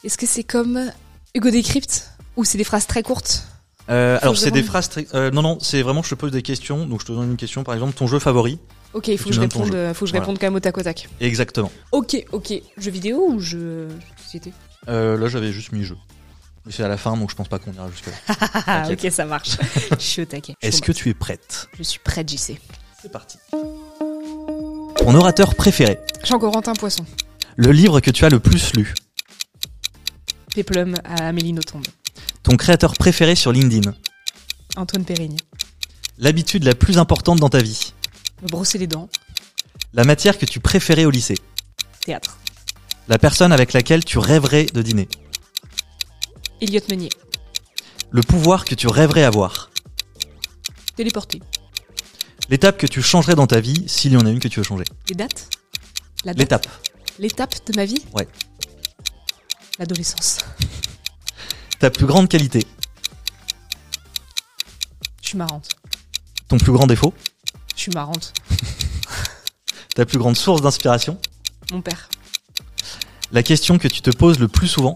Est-ce 0.04 0.18
que 0.18 0.26
c'est 0.26 0.44
comme 0.44 0.92
Hugo 1.36 1.50
Décrypte 1.52 2.10
Ou 2.36 2.44
c'est 2.44 2.58
des 2.58 2.64
phrases 2.64 2.88
très 2.88 3.04
courtes? 3.04 3.44
Euh, 3.92 4.18
alors 4.22 4.34
que 4.36 4.39
c'est 4.39 4.52
des 4.52 4.64
phrases 4.64 4.89
très... 4.89 5.06
euh, 5.16 5.32
non 5.32 5.42
non 5.42 5.58
c'est 5.60 5.82
vraiment 5.82 6.02
je 6.02 6.10
te 6.12 6.16
pose 6.16 6.32
des 6.32 6.42
questions 6.42 6.86
donc 6.86 7.02
je 7.02 7.06
te 7.08 7.12
donne 7.12 7.32
une 7.32 7.36
question 7.38 7.64
par 7.64 7.74
exemple 7.76 7.94
ton 7.94 8.08
jeu 8.08 8.20
favori. 8.20 8.58
Ok, 8.94 9.08
il 9.10 9.18
faut 9.18 9.26
Tu 9.26 9.30
que 9.30 9.36
je 9.36 9.39
réponde, 9.42 9.68
jeu. 9.68 9.76
euh, 9.76 9.94
faut 9.94 10.06
que 10.06 10.12
je 10.12 10.18
réponde 10.18 10.38
au 10.56 10.60
tac 10.60 10.78
au 10.78 10.82
tac. 10.82 11.08
Exactement. 11.20 11.72
Ok, 11.92 12.24
ok. 12.32 12.54
Jeu 12.78 12.92
vidéo 12.92 13.26
ou 13.30 13.39
jeu 13.39 13.88
société? 14.24 14.54
Euh, 14.88 15.18
là 15.18 15.28
j'avais 15.28 15.52
juste 15.52 15.72
mis 15.74 15.84
jeu. 15.84 15.98
C'est 16.70 16.84
à 16.84 16.88
la 16.88 16.98
fin 16.98 17.18
donc 17.18 17.30
je 17.32 17.36
pense 17.36 17.48
pas 17.48 17.60
qu'on 17.60 17.74
ira 17.74 17.89
jusque 17.89 18.08
là. 18.08 18.36
Ah, 18.68 18.88
ok, 18.92 19.12
ça 19.12 19.26
marche. 19.26 19.58
je 19.92 19.96
suis 20.04 20.22
au 20.22 20.26
taquet. 20.26 20.54
Est-ce 20.62 20.82
que 20.82 20.92
tu 20.92 21.10
es 21.10 21.14
prête? 21.14 21.68
Je 21.78 21.84
suis 21.84 22.00
prête, 22.00 22.30
JC. 22.30 22.60
C'est 23.02 23.12
parti. 23.12 23.38
Ton 23.52 25.16
orateur 25.16 25.56
préféré. 25.56 26.00
Jean-Corentin 26.24 26.74
Poisson. 26.74 27.06
Le 27.58 27.72
livre 27.72 28.00
que 28.00 28.12
tu 28.12 28.24
as 28.26 28.30
le 28.30 28.39
plus 28.39 28.74
lu. 28.74 28.94
Péplum 30.54 30.96
à 31.06 31.28
Amélie 31.28 31.54
Nothomb. 31.54 31.82
Ton 32.44 32.58
créateur 32.58 32.94
préféré 32.94 33.36
sur 33.36 33.52
LinkedIn. 33.52 33.94
Antoine 34.76 35.06
Périgne. 35.06 35.38
L'habitude 36.18 36.64
la 36.64 36.76
plus 36.76 36.98
importante 36.98 37.39
dans 37.39 37.50
ta 37.50 37.62
vie. 37.62 37.94
Me 38.42 38.48
brosser 38.48 38.78
les 38.78 38.88
dents. 38.88 39.10
La 39.94 40.04
matière 40.04 40.38
que 40.38 40.46
tu 40.46 40.60
préférais 40.60 41.06
au 41.06 41.12
lycée. 41.12 41.38
Théâtre. 42.06 42.38
La 43.08 43.18
personne 43.20 43.52
avec 43.52 43.74
laquelle 43.74 44.06
tu 44.06 44.18
rêverais 44.18 44.66
de 44.66 44.82
dîner. 44.82 45.08
Elliot 46.62 46.82
Meunier. 46.89 47.10
Le 48.12 48.22
pouvoir 48.22 48.66
que 48.66 48.76
tu 48.76 48.88
rêverais 48.88 49.24
avoir. 49.24 49.70
Téléporté. 50.96 51.42
L'étape 52.50 52.78
que 52.78 52.88
tu 52.88 53.02
changerais 53.02 53.36
dans 53.36 53.48
ta 53.48 53.60
vie, 53.60 53.84
s'il 53.88 54.14
y 54.14 54.18
en 54.18 54.26
a 54.26 54.30
une 54.30 54.39
que 54.39 54.48
tu 54.48 54.60
veux 54.60 54.66
changer. 54.66 54.84
Les 55.10 55.16
dates 55.16 55.50
date 56.26 56.38
L'étape. 56.38 56.68
L'étape 57.20 57.56
de 57.68 57.76
ma 57.76 57.86
vie 57.86 58.04
Ouais. 58.14 58.28
L'adolescence. 59.80 60.39
Ta 61.82 61.90
plus 61.90 62.06
grande 62.06 62.30
qualité. 62.30 62.64
Je 65.24 65.30
suis 65.30 65.38
marrante. 65.40 65.70
Ton 66.48 66.60
plus 66.60 66.72
grand 66.72 66.86
défaut. 66.86 67.12
Je 67.76 67.82
suis 67.82 67.92
marrante. 67.92 68.34
Ta 69.96 70.06
plus 70.06 70.20
grande 70.20 70.38
source 70.38 70.62
d'inspiration. 70.62 71.20
Mon 71.72 71.82
père. 71.82 72.08
La 73.32 73.42
question 73.42 73.80
que 73.80 73.88
tu 73.88 74.04
te 74.04 74.12
poses 74.12 74.38
le 74.38 74.48
plus 74.48 74.68
souvent. 74.68 74.96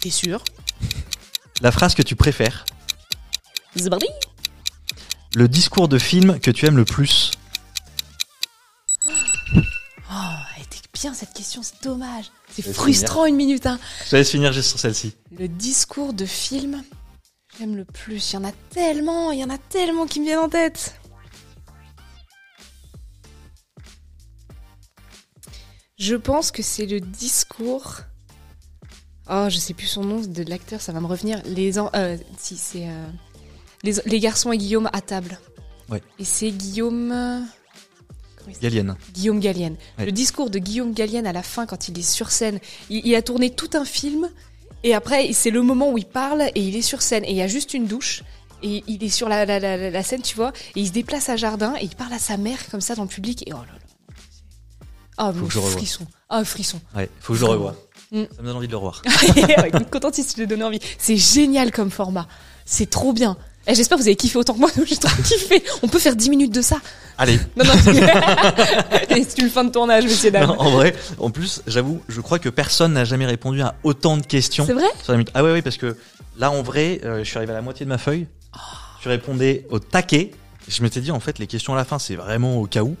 T'es 0.00 0.10
sûr? 0.10 0.44
La 1.62 1.72
phrase 1.72 1.94
que 1.94 2.02
tu 2.02 2.16
préfères. 2.16 2.66
Le 5.34 5.48
discours 5.48 5.88
de 5.88 5.98
film 5.98 6.38
que 6.38 6.50
tu 6.50 6.66
aimes 6.66 6.76
le 6.76 6.84
plus. 6.84 7.30
Bien 10.94 11.14
cette 11.14 11.32
question, 11.32 11.62
c'est 11.62 11.82
dommage. 11.82 12.26
C'est 12.50 12.62
vais 12.62 12.72
frustrant 12.72 13.24
une 13.24 13.36
minute, 13.36 13.64
hein. 13.66 13.78
Je 14.04 14.10
te 14.10 14.16
laisse 14.16 14.30
finir 14.30 14.52
juste 14.52 14.68
sur 14.68 14.78
celle-ci. 14.78 15.14
Le 15.36 15.48
discours 15.48 16.12
de 16.12 16.26
film, 16.26 16.82
j'aime 17.58 17.76
le 17.76 17.84
plus. 17.86 18.32
Il 18.32 18.34
y 18.34 18.36
en 18.38 18.44
a 18.44 18.52
tellement, 18.70 19.32
il 19.32 19.38
y 19.40 19.44
en 19.44 19.48
a 19.50 19.58
tellement 19.58 20.06
qui 20.06 20.20
me 20.20 20.26
viennent 20.26 20.38
en 20.40 20.48
tête. 20.50 20.94
Je 25.98 26.14
pense 26.16 26.50
que 26.50 26.62
c'est 26.62 26.86
le 26.86 27.00
discours. 27.00 28.00
Oh, 29.30 29.46
je 29.48 29.56
sais 29.58 29.72
plus 29.74 29.86
son 29.86 30.02
nom 30.04 30.20
de 30.20 30.42
l'acteur, 30.42 30.80
ça 30.80 30.92
va 30.92 31.00
me 31.00 31.06
revenir. 31.06 31.40
Les 31.44 31.78
en- 31.78 31.90
euh, 31.94 32.16
si 32.38 32.56
c'est 32.56 32.88
euh, 32.88 33.06
les, 33.82 33.94
les 34.04 34.20
garçons 34.20 34.52
et 34.52 34.58
Guillaume 34.58 34.90
à 34.92 35.00
table. 35.00 35.38
Ouais. 35.88 36.02
Et 36.18 36.24
c'est 36.24 36.50
Guillaume. 36.50 37.46
Guillaume 39.12 39.40
Gallienne. 39.40 39.76
Ouais. 39.98 40.06
Le 40.06 40.12
discours 40.12 40.50
de 40.50 40.58
Guillaume 40.58 40.92
Gallienne 40.92 41.26
à 41.26 41.32
la 41.32 41.42
fin, 41.42 41.66
quand 41.66 41.88
il 41.88 41.98
est 41.98 42.02
sur 42.08 42.30
scène, 42.30 42.58
il, 42.90 43.06
il 43.06 43.14
a 43.14 43.22
tourné 43.22 43.50
tout 43.50 43.70
un 43.74 43.84
film, 43.84 44.28
et 44.84 44.94
après, 44.94 45.32
c'est 45.32 45.50
le 45.50 45.62
moment 45.62 45.90
où 45.92 45.98
il 45.98 46.06
parle, 46.06 46.42
et 46.54 46.60
il 46.60 46.76
est 46.76 46.82
sur 46.82 47.02
scène, 47.02 47.24
et 47.24 47.30
il 47.30 47.36
y 47.36 47.42
a 47.42 47.48
juste 47.48 47.74
une 47.74 47.86
douche, 47.86 48.22
et 48.62 48.82
il 48.86 49.02
est 49.04 49.08
sur 49.08 49.28
la, 49.28 49.44
la, 49.44 49.58
la, 49.58 49.90
la 49.90 50.02
scène, 50.02 50.22
tu 50.22 50.36
vois, 50.36 50.52
et 50.76 50.80
il 50.80 50.86
se 50.86 50.92
déplace 50.92 51.28
à 51.28 51.36
jardin, 51.36 51.74
et 51.80 51.84
il 51.84 51.94
parle 51.94 52.12
à 52.12 52.18
sa 52.18 52.36
mère, 52.36 52.58
comme 52.70 52.80
ça, 52.80 52.94
dans 52.94 53.02
le 53.02 53.08
public, 53.08 53.46
et 53.46 53.52
oh 53.52 53.56
là 53.56 53.72
là. 53.72 53.78
Ah, 55.18 55.26
revoie. 55.28 55.70
frisson. 55.70 56.06
Ah, 56.28 56.44
frisson. 56.44 56.80
Ouais, 56.96 57.08
faut 57.20 57.34
que 57.34 57.38
je 57.38 57.44
le 57.44 57.50
revoie. 57.50 57.76
Mm. 58.10 58.22
Ça 58.34 58.42
me 58.42 58.46
donne 58.46 58.56
envie 58.56 58.66
de 58.66 58.72
le 58.72 58.78
revoir. 58.78 59.02
Ouais, 59.36 59.70
Content 59.90 60.12
si 60.12 60.22
je 60.22 60.34
te 60.34 60.42
donné 60.42 60.64
envie. 60.64 60.80
C'est 60.98 61.16
génial 61.16 61.70
comme 61.70 61.90
format. 61.90 62.26
C'est 62.64 62.88
trop 62.88 63.12
bien. 63.12 63.36
Et 63.66 63.74
J'espère 63.74 63.96
que 63.96 64.02
vous 64.02 64.08
avez 64.08 64.16
kiffé 64.16 64.38
autant 64.38 64.54
que 64.54 64.58
moi, 64.58 64.70
j'ai 64.86 64.96
trop 64.96 65.22
kiffé. 65.22 65.62
On 65.82 65.88
peut 65.88 65.98
faire 65.98 66.16
10 66.16 66.30
minutes 66.30 66.54
de 66.54 66.62
ça. 66.62 66.78
Allez. 67.18 67.38
Non, 67.56 67.64
non, 67.64 67.72
c'est 69.08 69.38
une 69.38 69.50
fin 69.50 69.64
de 69.64 69.70
tournage, 69.70 70.04
monsieur 70.04 70.30
dame. 70.30 70.48
Non, 70.48 70.58
en 70.60 70.70
vrai, 70.70 70.94
en 71.18 71.30
plus, 71.30 71.62
j'avoue, 71.66 72.00
je 72.08 72.20
crois 72.20 72.38
que 72.38 72.48
personne 72.48 72.94
n'a 72.94 73.04
jamais 73.04 73.26
répondu 73.26 73.60
à 73.62 73.74
autant 73.84 74.16
de 74.16 74.26
questions. 74.26 74.66
C'est 74.66 74.72
vrai 74.72 74.86
sur 75.02 75.12
la 75.12 75.18
minute. 75.18 75.30
Ah 75.34 75.44
ouais, 75.44 75.52
oui, 75.52 75.62
parce 75.62 75.76
que 75.76 75.96
là, 76.38 76.50
en 76.50 76.62
vrai, 76.62 77.00
euh, 77.04 77.18
je 77.18 77.24
suis 77.24 77.36
arrivé 77.36 77.52
à 77.52 77.56
la 77.56 77.62
moitié 77.62 77.84
de 77.86 77.90
ma 77.90 77.98
feuille. 77.98 78.26
Je 79.02 79.08
répondais 79.08 79.66
au 79.70 79.78
taquet. 79.78 80.32
Je 80.68 80.82
m'étais 80.82 81.00
dit, 81.00 81.10
en 81.10 81.20
fait, 81.20 81.38
les 81.38 81.46
questions 81.46 81.74
à 81.74 81.76
la 81.76 81.84
fin, 81.84 81.98
c'est 81.98 82.16
vraiment 82.16 82.56
au 82.56 82.66
cas 82.66 82.82
où. 82.82 82.96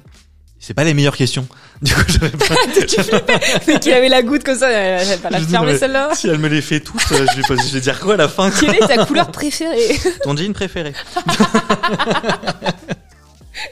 C'est 0.64 0.74
pas 0.74 0.84
les 0.84 0.94
meilleures 0.94 1.16
questions. 1.16 1.46
Du 1.82 1.92
coup, 1.92 2.02
j'avais 2.06 2.30
pas. 2.30 2.54
tu 2.86 3.02
flippais 3.02 3.40
Mais 3.66 3.80
qu'il 3.80 3.92
avait 3.92 4.08
la 4.08 4.22
goutte 4.22 4.44
comme 4.44 4.56
ça, 4.56 4.70
elle 4.70 5.04
va 5.08 5.16
pas 5.16 5.30
la 5.30 5.40
fermer 5.40 5.76
celle-là. 5.76 6.10
Si 6.14 6.28
elle 6.28 6.38
me 6.38 6.46
les 6.46 6.62
fait 6.62 6.78
toutes, 6.78 7.02
euh, 7.10 7.26
je 7.32 7.36
vais, 7.40 7.42
pas- 7.56 7.60
je 7.60 7.72
vais 7.72 7.80
dire 7.80 7.98
quoi 7.98 8.14
à 8.14 8.16
la 8.16 8.28
fin 8.28 8.48
quoi 8.52 8.60
Quelle 8.60 8.76
est 8.76 8.86
ta 8.86 9.04
couleur 9.04 9.32
préférée 9.32 9.98
Ton 10.22 10.36
jean 10.36 10.52
préféré 10.52 10.92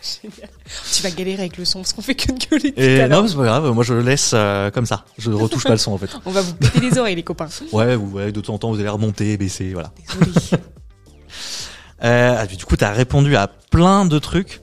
Génial. 0.03 0.51
Tu 0.93 1.03
vas 1.03 1.11
galérer 1.11 1.41
avec 1.43 1.57
le 1.57 1.65
son 1.65 1.79
parce 1.81 1.93
qu'on 1.93 2.03
fait 2.03 2.17
que 2.17 2.33
de 2.33 2.39
gueuler 2.51 2.75
Et 2.77 3.07
non, 3.09 3.27
c'est 3.29 3.37
pas 3.37 3.45
grave. 3.45 3.71
Moi, 3.73 3.85
je 3.85 3.95
le 3.95 4.03
laisse 4.03 4.33
euh, 4.35 4.71
comme 4.73 4.87
ça. 4.87 5.05
Je 5.17 5.31
retouche 5.31 5.63
pas 5.65 5.71
le 5.71 5.79
son 5.79 5.93
en 5.93 5.99
fait. 5.99 6.11
On 6.27 6.33
va 6.33 6.41
vous 6.43 6.55
péter 6.55 6.81
les 6.81 6.99
oreilles, 6.99 7.15
les 7.15 7.23
copains. 7.23 7.49
Ouais, 7.73 7.95
vous, 7.95 8.11
ouais, 8.17 8.33
de 8.33 8.41
temps 8.41 8.55
en 8.55 8.59
temps, 8.59 8.71
vous 8.73 8.81
allez 8.81 8.89
remonter, 8.89 9.37
baisser, 9.37 9.73
voilà. 9.73 9.93
Désolé. 10.19 10.33
Euh, 12.03 12.37
ah, 12.39 12.47
du 12.47 12.65
coup, 12.65 12.77
tu 12.77 12.85
as 12.85 12.91
répondu 12.91 13.37
à 13.37 13.47
plein 13.47 14.05
de 14.07 14.19
trucs. 14.19 14.61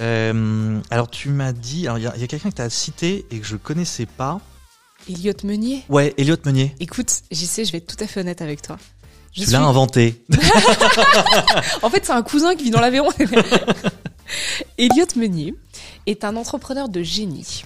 Euh, 0.00 0.80
alors, 0.90 1.10
tu 1.10 1.28
m'as 1.30 1.52
dit. 1.52 1.86
Il 1.96 2.02
y 2.02 2.06
a, 2.06 2.26
quelqu'un 2.26 2.50
que 2.50 2.56
tu 2.56 2.62
as 2.62 2.70
cité 2.70 3.26
et 3.30 3.38
que 3.38 3.46
je 3.46 3.56
connaissais 3.56 4.06
pas. 4.06 4.40
Elliot 5.08 5.32
Meunier 5.44 5.84
Ouais, 5.88 6.14
Elliot 6.18 6.36
Meunier. 6.44 6.74
Écoute, 6.80 7.10
j'y 7.30 7.46
sais, 7.46 7.64
je 7.64 7.72
vais 7.72 7.78
être 7.78 7.86
tout 7.96 8.02
à 8.02 8.06
fait 8.06 8.20
honnête 8.20 8.42
avec 8.42 8.60
toi. 8.62 8.76
Je 9.32 9.40
tu 9.40 9.46
suis- 9.46 9.52
l'as 9.52 9.62
inventé. 9.62 10.22
En 11.82 11.90
fait, 11.90 12.04
c'est 12.04 12.12
un 12.12 12.22
cousin 12.22 12.54
qui 12.54 12.64
vit 12.64 12.70
dans 12.70 12.80
l'Aveyron. 12.80 13.08
Elliot 14.78 15.06
Meunier 15.16 15.54
est 16.06 16.24
un 16.24 16.36
entrepreneur 16.36 16.88
de 16.88 17.02
génie 17.02 17.64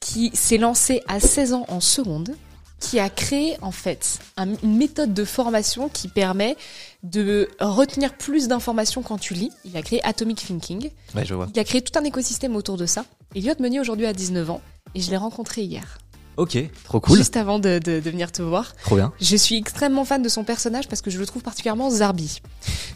qui 0.00 0.30
s'est 0.34 0.58
lancé 0.58 1.02
à 1.08 1.20
16 1.20 1.52
ans 1.54 1.64
en 1.68 1.80
seconde, 1.80 2.34
qui 2.80 2.98
a 2.98 3.08
créé 3.10 3.56
en 3.62 3.70
fait 3.72 4.18
un- 4.36 4.54
une 4.62 4.76
méthode 4.76 5.12
de 5.14 5.24
formation 5.24 5.88
qui 5.88 6.08
permet 6.08 6.56
de 7.02 7.48
retenir 7.60 8.14
plus 8.16 8.48
d'informations 8.48 9.02
quand 9.02 9.18
tu 9.18 9.34
lis. 9.34 9.50
Il 9.64 9.76
a 9.76 9.82
créé 9.82 10.04
Atomic 10.04 10.44
Thinking. 10.46 10.90
Ouais, 11.14 11.24
je 11.24 11.34
vois. 11.34 11.48
Il 11.54 11.58
a 11.60 11.64
créé 11.64 11.82
tout 11.82 11.98
un 11.98 12.04
écosystème 12.04 12.56
autour 12.56 12.76
de 12.76 12.86
ça. 12.86 13.04
Elliot 13.34 13.54
Meunier 13.60 13.80
aujourd'hui 13.80 14.06
a 14.06 14.12
19 14.12 14.50
ans 14.50 14.60
et 14.94 15.00
je 15.00 15.10
l'ai 15.10 15.16
rencontré 15.16 15.62
hier, 15.62 15.98
Ok, 16.36 16.56
trop 16.84 17.00
cool. 17.00 17.18
juste 17.18 17.36
avant 17.36 17.58
de, 17.58 17.78
de- 17.78 18.00
de 18.00 18.10
venir 18.10 18.32
te 18.32 18.40
voir. 18.42 18.74
Trop 18.76 18.96
bien. 18.96 19.12
Je 19.20 19.36
suis 19.36 19.56
extrêmement 19.56 20.04
fan 20.04 20.22
de 20.22 20.28
son 20.28 20.42
personnage 20.44 20.88
parce 20.88 21.02
que 21.02 21.10
je 21.10 21.18
le 21.18 21.26
trouve 21.26 21.42
particulièrement 21.42 21.90
Zarbi. 21.90 22.40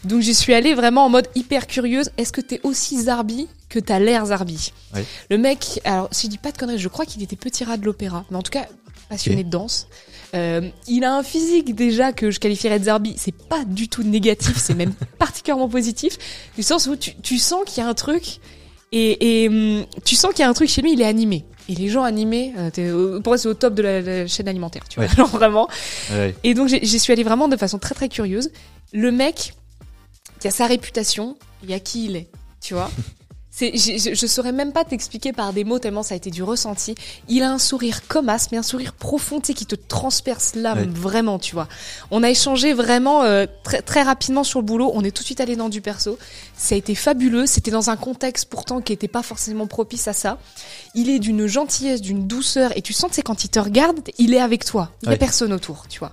Donc 0.03 0.21
je 0.21 0.31
suis 0.31 0.53
allée 0.53 0.73
vraiment 0.73 1.05
en 1.05 1.09
mode 1.09 1.27
hyper 1.35 1.67
curieuse. 1.67 2.09
Est-ce 2.17 2.33
que 2.33 2.41
t'es 2.41 2.59
aussi 2.63 3.03
Zarbi 3.03 3.47
que 3.69 3.79
t'as 3.79 3.99
l'air 3.99 4.25
Zarbi? 4.25 4.71
Oui. 4.95 5.01
Le 5.29 5.37
mec, 5.37 5.79
alors 5.83 6.09
si 6.11 6.25
je 6.27 6.31
dis 6.31 6.37
pas 6.39 6.51
de 6.51 6.57
conneries, 6.57 6.79
je 6.79 6.87
crois 6.89 7.05
qu'il 7.05 7.21
était 7.23 7.35
petit 7.35 7.63
rat 7.63 7.77
de 7.77 7.85
l'opéra, 7.85 8.25
mais 8.31 8.37
en 8.37 8.41
tout 8.41 8.51
cas 8.51 8.65
passionné 9.09 9.43
de 9.43 9.49
danse. 9.49 9.87
Euh, 10.33 10.69
il 10.87 11.03
a 11.03 11.15
un 11.15 11.23
physique 11.23 11.75
déjà 11.75 12.11
que 12.11 12.31
je 12.31 12.39
qualifierais 12.39 12.79
de 12.79 12.85
Zarbi. 12.85 13.15
C'est 13.17 13.35
pas 13.35 13.63
du 13.63 13.87
tout 13.87 14.03
négatif, 14.03 14.57
c'est 14.57 14.73
même 14.73 14.93
particulièrement 15.19 15.69
positif. 15.69 16.17
Du 16.55 16.63
sens 16.63 16.87
où 16.87 16.95
tu, 16.95 17.15
tu 17.15 17.37
sens 17.37 17.63
qu'il 17.65 17.83
y 17.83 17.85
a 17.85 17.89
un 17.89 17.93
truc 17.93 18.39
et, 18.91 19.43
et 19.43 19.47
hum, 19.47 19.85
tu 20.03 20.15
sens 20.15 20.31
qu'il 20.31 20.41
y 20.41 20.43
a 20.43 20.49
un 20.49 20.53
truc 20.53 20.69
chez 20.69 20.81
lui, 20.81 20.93
il 20.93 21.01
est 21.01 21.05
animé. 21.05 21.45
Et 21.67 21.73
les 21.73 21.89
gens 21.89 22.03
animés, 22.03 22.53
euh, 22.57 23.19
pour 23.21 23.31
moi 23.31 23.37
c'est 23.37 23.47
au 23.47 23.53
top 23.55 23.73
de 23.73 23.81
la, 23.81 24.01
la 24.01 24.27
chaîne 24.27 24.47
alimentaire, 24.47 24.83
tu 24.87 24.99
vois. 24.99 25.09
Ouais. 25.09 25.15
Genre 25.17 25.29
vraiment. 25.29 25.67
Ouais. 26.11 26.35
Et 26.43 26.53
donc 26.53 26.67
j'y 26.69 26.99
suis 26.99 27.11
allée 27.13 27.23
vraiment 27.23 27.47
de 27.47 27.57
façon 27.57 27.79
très 27.79 27.95
très 27.95 28.09
curieuse. 28.09 28.51
Le 28.93 29.11
mec 29.11 29.53
qui 30.39 30.47
a 30.47 30.51
sa 30.51 30.67
réputation 30.67 31.37
et 31.67 31.73
à 31.73 31.79
qui 31.79 32.05
il 32.05 32.15
est, 32.15 32.29
tu 32.61 32.73
vois. 32.73 32.91
C'est, 33.57 33.71
je, 33.77 34.13
je 34.13 34.27
saurais 34.27 34.51
même 34.51 34.73
pas 34.73 34.83
t'expliquer 34.83 35.31
par 35.31 35.53
des 35.53 35.63
mots 35.63 35.79
tellement 35.79 36.03
ça 36.03 36.13
a 36.13 36.17
été 36.17 36.29
du 36.29 36.43
ressenti. 36.43 36.93
Il 37.29 37.41
a 37.41 37.49
un 37.51 37.57
sourire 37.57 38.05
comme 38.09 38.27
as, 38.27 38.51
mais 38.51 38.57
un 38.57 38.63
sourire 38.63 38.91
profond, 38.91 39.39
tu 39.39 39.47
sais, 39.47 39.53
qui 39.53 39.65
te 39.65 39.75
transperce 39.75 40.55
l'âme, 40.55 40.79
Ouais. 40.79 40.87
vraiment, 40.87 41.39
tu 41.39 41.55
vois. 41.55 41.69
On 42.11 42.21
a 42.21 42.29
échangé 42.29 42.73
vraiment 42.73 43.23
euh, 43.23 43.45
très, 43.63 43.81
très 43.81 44.01
rapidement 44.03 44.43
sur 44.43 44.59
le 44.59 44.65
boulot. 44.65 44.91
On 44.93 45.05
est 45.05 45.11
tout 45.11 45.23
de 45.23 45.25
suite 45.27 45.39
allé 45.39 45.55
dans 45.55 45.69
du 45.69 45.79
perso. 45.79 46.17
Ça 46.57 46.75
a 46.75 46.77
été 46.77 46.95
fabuleux. 46.95 47.45
C'était 47.45 47.71
dans 47.71 47.89
un 47.89 47.95
contexte 47.95 48.49
pourtant 48.49 48.81
qui 48.81 48.91
était 48.91 49.07
pas 49.07 49.23
forcément 49.23 49.67
propice 49.67 50.09
à 50.09 50.13
ça. 50.13 50.37
Il 50.93 51.09
est 51.09 51.19
d'une 51.19 51.47
gentillesse, 51.47 52.01
d'une 52.01 52.27
douceur, 52.27 52.77
et 52.77 52.81
tu 52.81 52.91
sens, 52.91 53.13
sais, 53.13 53.21
quand 53.21 53.45
il 53.45 53.49
te 53.49 53.59
regarde, 53.59 54.01
il 54.17 54.33
est 54.33 54.41
avec 54.41 54.65
toi. 54.65 54.91
Il 55.03 55.09
y 55.09 55.13
a 55.13 55.17
personne 55.17 55.53
autour, 55.53 55.85
tu 55.87 55.99
vois. 55.99 56.11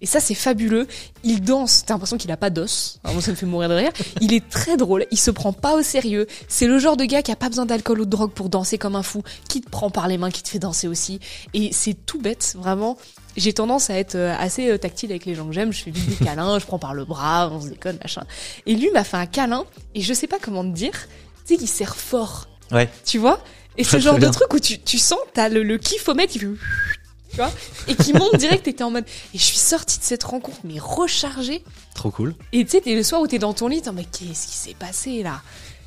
Et 0.00 0.06
ça, 0.06 0.20
c'est 0.20 0.34
fabuleux. 0.34 0.86
Il 1.24 1.42
danse. 1.42 1.84
T'as 1.86 1.94
l'impression 1.94 2.16
qu'il 2.18 2.30
a 2.30 2.36
pas 2.36 2.50
d'os. 2.50 2.98
Moi, 3.04 3.20
ça 3.22 3.30
me 3.30 3.36
fait 3.36 3.46
mourir 3.46 3.68
de 3.68 3.74
rire. 3.74 3.92
Il 4.20 4.32
est 4.32 4.48
très 4.48 4.76
drôle. 4.76 5.06
Il 5.10 5.18
se 5.18 5.30
prend 5.30 5.52
pas 5.52 5.74
au 5.74 5.82
sérieux. 5.82 6.26
C'est 6.48 6.66
le 6.66 6.78
genre 6.78 6.96
de 6.96 7.04
gars 7.04 7.22
qui 7.22 7.32
a 7.32 7.36
pas 7.36 7.48
besoin 7.48 7.66
d'alcool 7.66 8.00
ou 8.00 8.04
de 8.04 8.10
drogue 8.10 8.32
pour 8.32 8.48
danser 8.48 8.78
comme 8.78 8.96
un 8.96 9.02
fou, 9.02 9.22
qui 9.48 9.60
te 9.60 9.70
prend 9.70 9.90
par 9.90 10.08
les 10.08 10.18
mains, 10.18 10.30
qui 10.30 10.42
te 10.42 10.48
fait 10.48 10.58
danser 10.58 10.88
aussi. 10.88 11.20
Et 11.54 11.70
c'est 11.72 11.94
tout 12.06 12.20
bête, 12.20 12.54
vraiment. 12.58 12.98
J'ai 13.36 13.52
tendance 13.52 13.90
à 13.90 13.98
être 13.98 14.14
euh, 14.14 14.34
assez 14.38 14.70
euh, 14.70 14.78
tactile 14.78 15.10
avec 15.10 15.26
les 15.26 15.34
gens 15.34 15.46
que 15.46 15.52
j'aime. 15.52 15.72
Je 15.72 15.82
fais 15.82 15.90
vite 15.90 16.08
des 16.08 16.24
câlins, 16.24 16.58
je 16.58 16.64
prends 16.64 16.78
par 16.78 16.94
le 16.94 17.04
bras, 17.04 17.50
on 17.52 17.60
se 17.60 17.68
déconne, 17.68 17.98
machin. 18.02 18.24
Et 18.64 18.74
lui 18.74 18.90
m'a 18.92 19.04
fait 19.04 19.18
un 19.18 19.26
câlin. 19.26 19.64
Et 19.94 20.00
je 20.00 20.14
sais 20.14 20.26
pas 20.26 20.38
comment 20.40 20.62
te 20.62 20.74
dire. 20.74 20.92
Tu 21.46 21.54
sais 21.54 21.56
qu'il 21.58 21.68
serre 21.68 21.96
fort. 21.96 22.48
Ouais. 22.72 22.88
Tu 23.04 23.18
vois? 23.18 23.40
Et 23.78 23.84
le 23.84 23.98
genre 23.98 24.18
de 24.18 24.28
truc 24.28 24.52
où 24.54 24.58
tu, 24.58 24.78
tu 24.78 24.98
sens, 24.98 25.18
t'as 25.34 25.48
le, 25.48 25.62
le 25.62 25.76
kiffomètre 25.76 26.32
qui 26.32 26.38
fait 26.38 26.48
tu 27.36 27.42
vois 27.42 27.52
et 27.86 27.94
qui 27.94 28.12
monte 28.12 28.36
direct 28.36 28.64
t'étais 28.64 28.82
en 28.84 28.90
mode 28.90 29.04
et 29.34 29.38
je 29.38 29.42
suis 29.42 29.58
sortie 29.58 29.98
de 29.98 30.04
cette 30.04 30.24
rencontre 30.24 30.58
mais 30.64 30.78
rechargée 30.78 31.62
Trop 31.94 32.10
cool. 32.10 32.34
et 32.52 32.64
tu 32.64 32.70
sais 32.72 32.80
t'es 32.80 32.94
le 32.94 33.02
soir 33.02 33.20
où 33.20 33.26
t'es 33.26 33.38
dans 33.38 33.52
ton 33.52 33.68
lit 33.68 33.82
t'es 33.82 33.88
en 33.90 33.92
mode 33.92 34.10
qu'est-ce 34.10 34.46
qui 34.46 34.54
s'est 34.54 34.74
passé 34.78 35.22
là? 35.22 35.42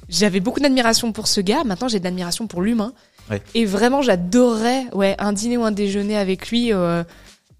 J'avais 0.07 0.39
beaucoup 0.39 0.59
d'admiration 0.59 1.11
pour 1.11 1.27
ce 1.27 1.41
gars 1.41 1.63
maintenant 1.63 1.87
j'ai 1.87 1.99
de 1.99 2.03
l'admiration 2.05 2.47
pour 2.47 2.61
l'humain 2.61 2.93
Ouais. 3.29 3.43
et 3.53 3.65
vraiment 3.65 4.01
j'adorerais 4.01 4.85
ouais 4.93 5.15
un 5.19 5.33
dîner 5.33 5.55
ou 5.57 5.63
un 5.63 5.71
déjeuner 5.71 6.17
avec 6.17 6.49
lui 6.49 6.73
euh, 6.73 7.03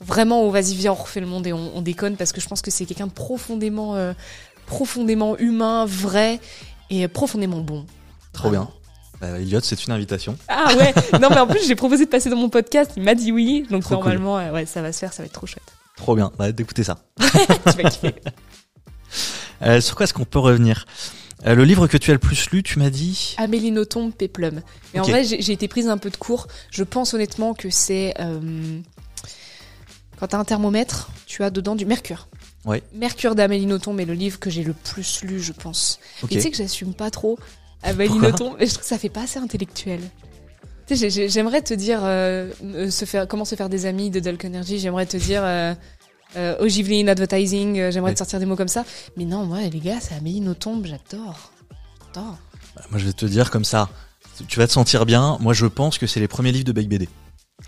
vraiment 0.01 0.41
oh, 0.43 0.49
vas-y 0.49 0.73
viens 0.73 0.93
on 0.93 0.95
refait 0.95 1.19
le 1.19 1.27
monde 1.27 1.45
et 1.45 1.53
on, 1.53 1.77
on 1.77 1.81
déconne 1.83 2.15
parce 2.15 2.31
que 2.31 2.41
je 2.41 2.47
pense 2.47 2.63
que 2.63 2.71
c'est 2.71 2.85
quelqu'un 2.85 3.05
de 3.05 3.11
profondément 3.11 3.95
euh, 3.95 4.13
profondément 4.65 5.37
humain 5.37 5.85
vrai 5.85 6.39
et 6.89 7.07
profondément 7.07 7.59
bon 7.59 7.85
Trop 8.33 8.49
bien. 8.49 8.67
Bah, 9.21 9.39
Elliot, 9.39 9.59
c'est 9.61 9.85
une 9.85 9.91
invitation. 9.93 10.37
Ah 10.47 10.73
ouais, 10.77 10.93
non 11.19 11.29
mais 11.29 11.39
en 11.39 11.47
plus 11.47 11.65
j'ai 11.67 11.75
proposé 11.75 12.05
de 12.05 12.09
passer 12.09 12.29
dans 12.29 12.37
mon 12.37 12.49
podcast, 12.49 12.91
il 12.95 13.03
m'a 13.03 13.15
dit 13.15 13.31
oui, 13.31 13.65
donc 13.69 13.83
Trop 13.83 13.95
normalement 13.95 14.37
euh, 14.37 14.51
ouais 14.51 14.65
ça 14.65 14.81
va 14.81 14.93
se 14.93 14.99
faire, 14.99 15.11
ça 15.13 15.23
va 15.23 15.27
être 15.27 15.33
trop 15.33 15.47
chouette. 15.47 15.73
Trop 15.97 16.15
bien. 16.15 16.31
Bah, 16.37 16.51
d'écouter 16.51 16.83
ça. 16.83 16.99
tu 17.19 17.81
vas 17.83 17.89
kiffer. 17.89 18.15
Euh, 19.61 19.81
sur 19.81 19.95
quoi 19.97 20.05
est-ce 20.05 20.13
qu'on 20.13 20.23
peut 20.23 20.39
revenir? 20.39 20.85
Euh, 21.45 21.53
le 21.53 21.65
livre 21.65 21.87
que 21.87 21.97
tu 21.97 22.11
as 22.11 22.13
le 22.13 22.19
plus 22.19 22.49
lu, 22.51 22.63
tu 22.63 22.79
m'as 22.79 22.89
dit? 22.89 23.35
Amélie 23.37 23.71
Nothomb, 23.71 24.11
Péplum. 24.11 24.61
Mais 24.93 24.99
Ok. 25.01 25.05
en 25.07 25.09
vrai, 25.09 25.23
j'ai 25.25 25.51
été 25.51 25.67
prise 25.67 25.89
un 25.89 25.97
peu 25.97 26.09
de 26.09 26.15
cours. 26.15 26.47
Je 26.71 26.83
pense 26.83 27.13
honnêtement 27.13 27.53
que 27.53 27.69
c'est 27.69 28.13
euh, 28.21 28.79
quand 30.19 30.27
t'as 30.27 30.37
un 30.37 30.45
thermomètre, 30.45 31.09
tu 31.25 31.43
as 31.43 31.49
dedans 31.49 31.75
du 31.75 31.85
mercure. 31.85 32.27
Ouais. 32.65 32.83
Mercure 32.93 33.35
d'Amélie 33.35 33.65
Nothomb 33.65 33.97
est 33.99 34.05
le 34.05 34.13
livre 34.13 34.39
que 34.39 34.49
j'ai 34.49 34.63
le 34.63 34.73
plus 34.73 35.23
lu, 35.23 35.41
je 35.41 35.53
pense. 35.53 35.99
Ok. 36.23 36.31
Et 36.31 36.35
tu 36.35 36.41
sais 36.41 36.51
que 36.51 36.57
j'assume 36.57 36.93
pas 36.93 37.09
trop 37.09 37.37
Pourquoi 37.81 38.31
Nothomb, 38.31 38.55
mais 38.59 38.65
je 38.65 38.71
trouve 38.73 38.83
que 38.83 38.87
ça 38.89 38.97
fait 38.97 39.09
pas 39.09 39.23
assez 39.23 39.39
intellectuel. 39.39 39.99
Tu 40.87 40.95
sais, 40.95 40.95
j'ai- 40.95 41.09
j'ai- 41.09 41.29
j'aimerais 41.29 41.61
te 41.61 41.73
dire 41.73 41.99
euh, 42.03 42.49
euh, 42.63 42.89
se 42.89 43.05
faire, 43.05 43.27
comment 43.27 43.45
se 43.45 43.55
faire 43.55 43.69
des 43.69 43.85
amis 43.85 44.09
de 44.09 44.19
Dulk 44.19 44.43
Energy, 44.45 44.79
j'aimerais 44.79 45.05
te 45.05 45.17
dire 45.17 45.41
euh, 45.43 45.73
euh, 46.35 46.55
Advertising, 47.07 47.79
euh, 47.79 47.91
j'aimerais 47.91 48.09
Ouais. 48.11 48.13
te 48.15 48.19
sortir 48.19 48.39
des 48.39 48.45
mots 48.45 48.55
comme 48.55 48.67
ça. 48.67 48.83
Mais 49.15 49.25
non, 49.25 49.45
moi, 49.45 49.59
les 49.61 49.79
gars, 49.79 49.99
c'est 50.01 50.15
Amélie 50.15 50.41
Nothomb, 50.41 50.83
j'adore. 50.83 51.51
J'adore. 52.13 52.37
Bah, 52.75 52.81
Moi, 52.91 52.99
je 52.99 53.05
vais 53.05 53.13
te 53.13 53.25
dire 53.25 53.49
comme 53.51 53.65
ça. 53.65 53.89
Tu 54.47 54.57
vas 54.59 54.67
te 54.67 54.71
sentir 54.73 55.05
bien. 55.05 55.37
Moi, 55.41 55.53
je 55.53 55.65
pense 55.65 55.97
que 55.97 56.07
c'est 56.07 56.19
les 56.19 56.27
premiers 56.27 56.51
livres 56.51 56.65
de 56.65 56.71
Beck 56.71 56.87
BD. 56.87 57.09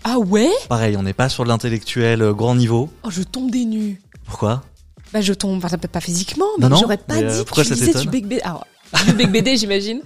Ah 0.04 0.18
ouais? 0.18 0.50
Pareil, 0.68 0.96
on 0.96 1.02
n'est 1.02 1.12
pas 1.12 1.28
sur 1.28 1.44
de 1.44 1.48
l'intellectuel 1.48 2.32
grand 2.32 2.54
niveau. 2.54 2.88
Oh, 3.04 3.10
je 3.10 3.22
tombe 3.22 3.50
des 3.50 3.64
nues. 3.66 4.00
Pourquoi? 4.24 4.62
Bah, 5.12 5.20
je 5.20 5.34
tombe, 5.34 5.62
enfin, 5.62 5.76
pas 5.76 6.00
physiquement, 6.00 6.46
mais 6.58 6.68
j'aurais 6.70 6.96
pas 6.96 7.16
mais, 7.20 7.26
dit 7.38 7.44
pourquoi 7.44 7.62
que 7.64 7.68
ça 7.68 7.76
tu 7.76 7.84
lisais 7.84 8.00
du 8.00 8.08
BD. 8.08 8.40
Alors, 8.40 8.66
du 9.06 9.12
Bec 9.14 9.30
BD, 9.30 9.56
j'imagine. 9.56 10.00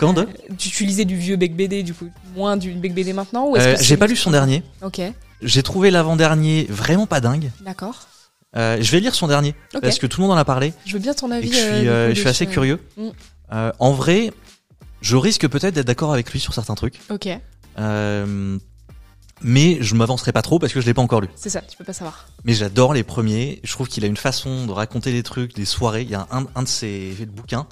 De? 0.00 0.26
Tu, 0.56 0.70
tu 0.70 0.84
lisais 0.86 1.04
du 1.04 1.14
vieux 1.16 1.36
Bec 1.36 1.54
BD, 1.54 1.82
du 1.82 1.92
coup, 1.92 2.08
moins 2.34 2.56
du 2.56 2.72
Bec 2.72 2.94
BD 2.94 3.12
maintenant 3.12 3.46
ou 3.48 3.56
Euh, 3.56 3.76
J'ai 3.80 3.98
pas 3.98 4.06
lu 4.06 4.16
son 4.16 4.30
dernier. 4.30 4.62
Ok, 4.82 5.00
J'ai 5.42 5.62
trouvé 5.62 5.90
l'avant-dernier 5.90 6.66
vraiment 6.70 7.06
pas 7.06 7.20
dingue. 7.20 7.50
d'accord. 7.64 8.06
Euh, 8.56 8.78
je 8.80 8.90
vais 8.90 8.98
lire 8.98 9.14
son 9.14 9.28
dernier 9.28 9.54
Ok. 9.74 9.82
parce 9.82 9.98
que 10.00 10.06
tout 10.08 10.20
le 10.20 10.26
monde 10.26 10.36
en 10.36 10.40
a 10.40 10.44
parlé 10.44 10.72
Je 10.84 10.94
veux 10.94 10.98
bien 10.98 11.14
ton 11.14 11.30
et 11.30 11.36
avis. 11.36 11.50
que 11.50 11.54
je 11.56 11.60
euh, 11.60 11.78
suis, 11.78 11.88
euh, 11.88 12.08
je 12.14 12.18
suis 12.18 12.28
assez 12.28 12.46
curieux. 12.46 12.80
Mm. 12.96 13.10
En 13.78 13.92
vrai, 13.92 14.32
je 15.02 15.16
risque 15.16 15.46
peut-être 15.46 15.74
d'être 15.74 15.86
d'accord 15.86 16.12
avec 16.12 16.32
lui 16.32 16.40
sur 16.40 16.52
certains 16.54 16.74
trucs, 16.74 16.98
Ok, 17.10 17.28
mais 19.42 19.78
je 19.80 19.94
m'avancerai 19.94 20.32
pas 20.32 20.42
trop 20.42 20.58
parce 20.58 20.72
que 20.72 20.80
je 20.80 20.86
l'ai 20.86 20.92
pas 20.94 21.00
encore 21.02 21.20
lu. 21.22 21.28
c'est 21.34 21.48
ça, 21.48 21.60
tu 21.62 21.76
peux 21.76 21.84
pas 21.84 21.92
savoir. 21.94 22.26
Mais 22.44 22.52
j'adore 22.52 22.92
les 22.92 23.02
premiers. 23.04 23.60
Je 23.64 23.72
trouve 23.72 23.88
qu'il 23.88 24.04
a 24.04 24.06
une 24.06 24.16
façon 24.16 24.66
de 24.66 24.72
raconter 24.72 25.12
des 25.12 25.22
trucs, 25.22 25.54
des 25.54 25.64
soirées. 25.64 26.02
Il 26.02 26.10
y 26.10 26.14
a 26.14 26.26
un, 26.30 26.44
un 26.54 26.62
de 26.62 26.68
ses 26.68 27.14
bouquins 27.26 27.66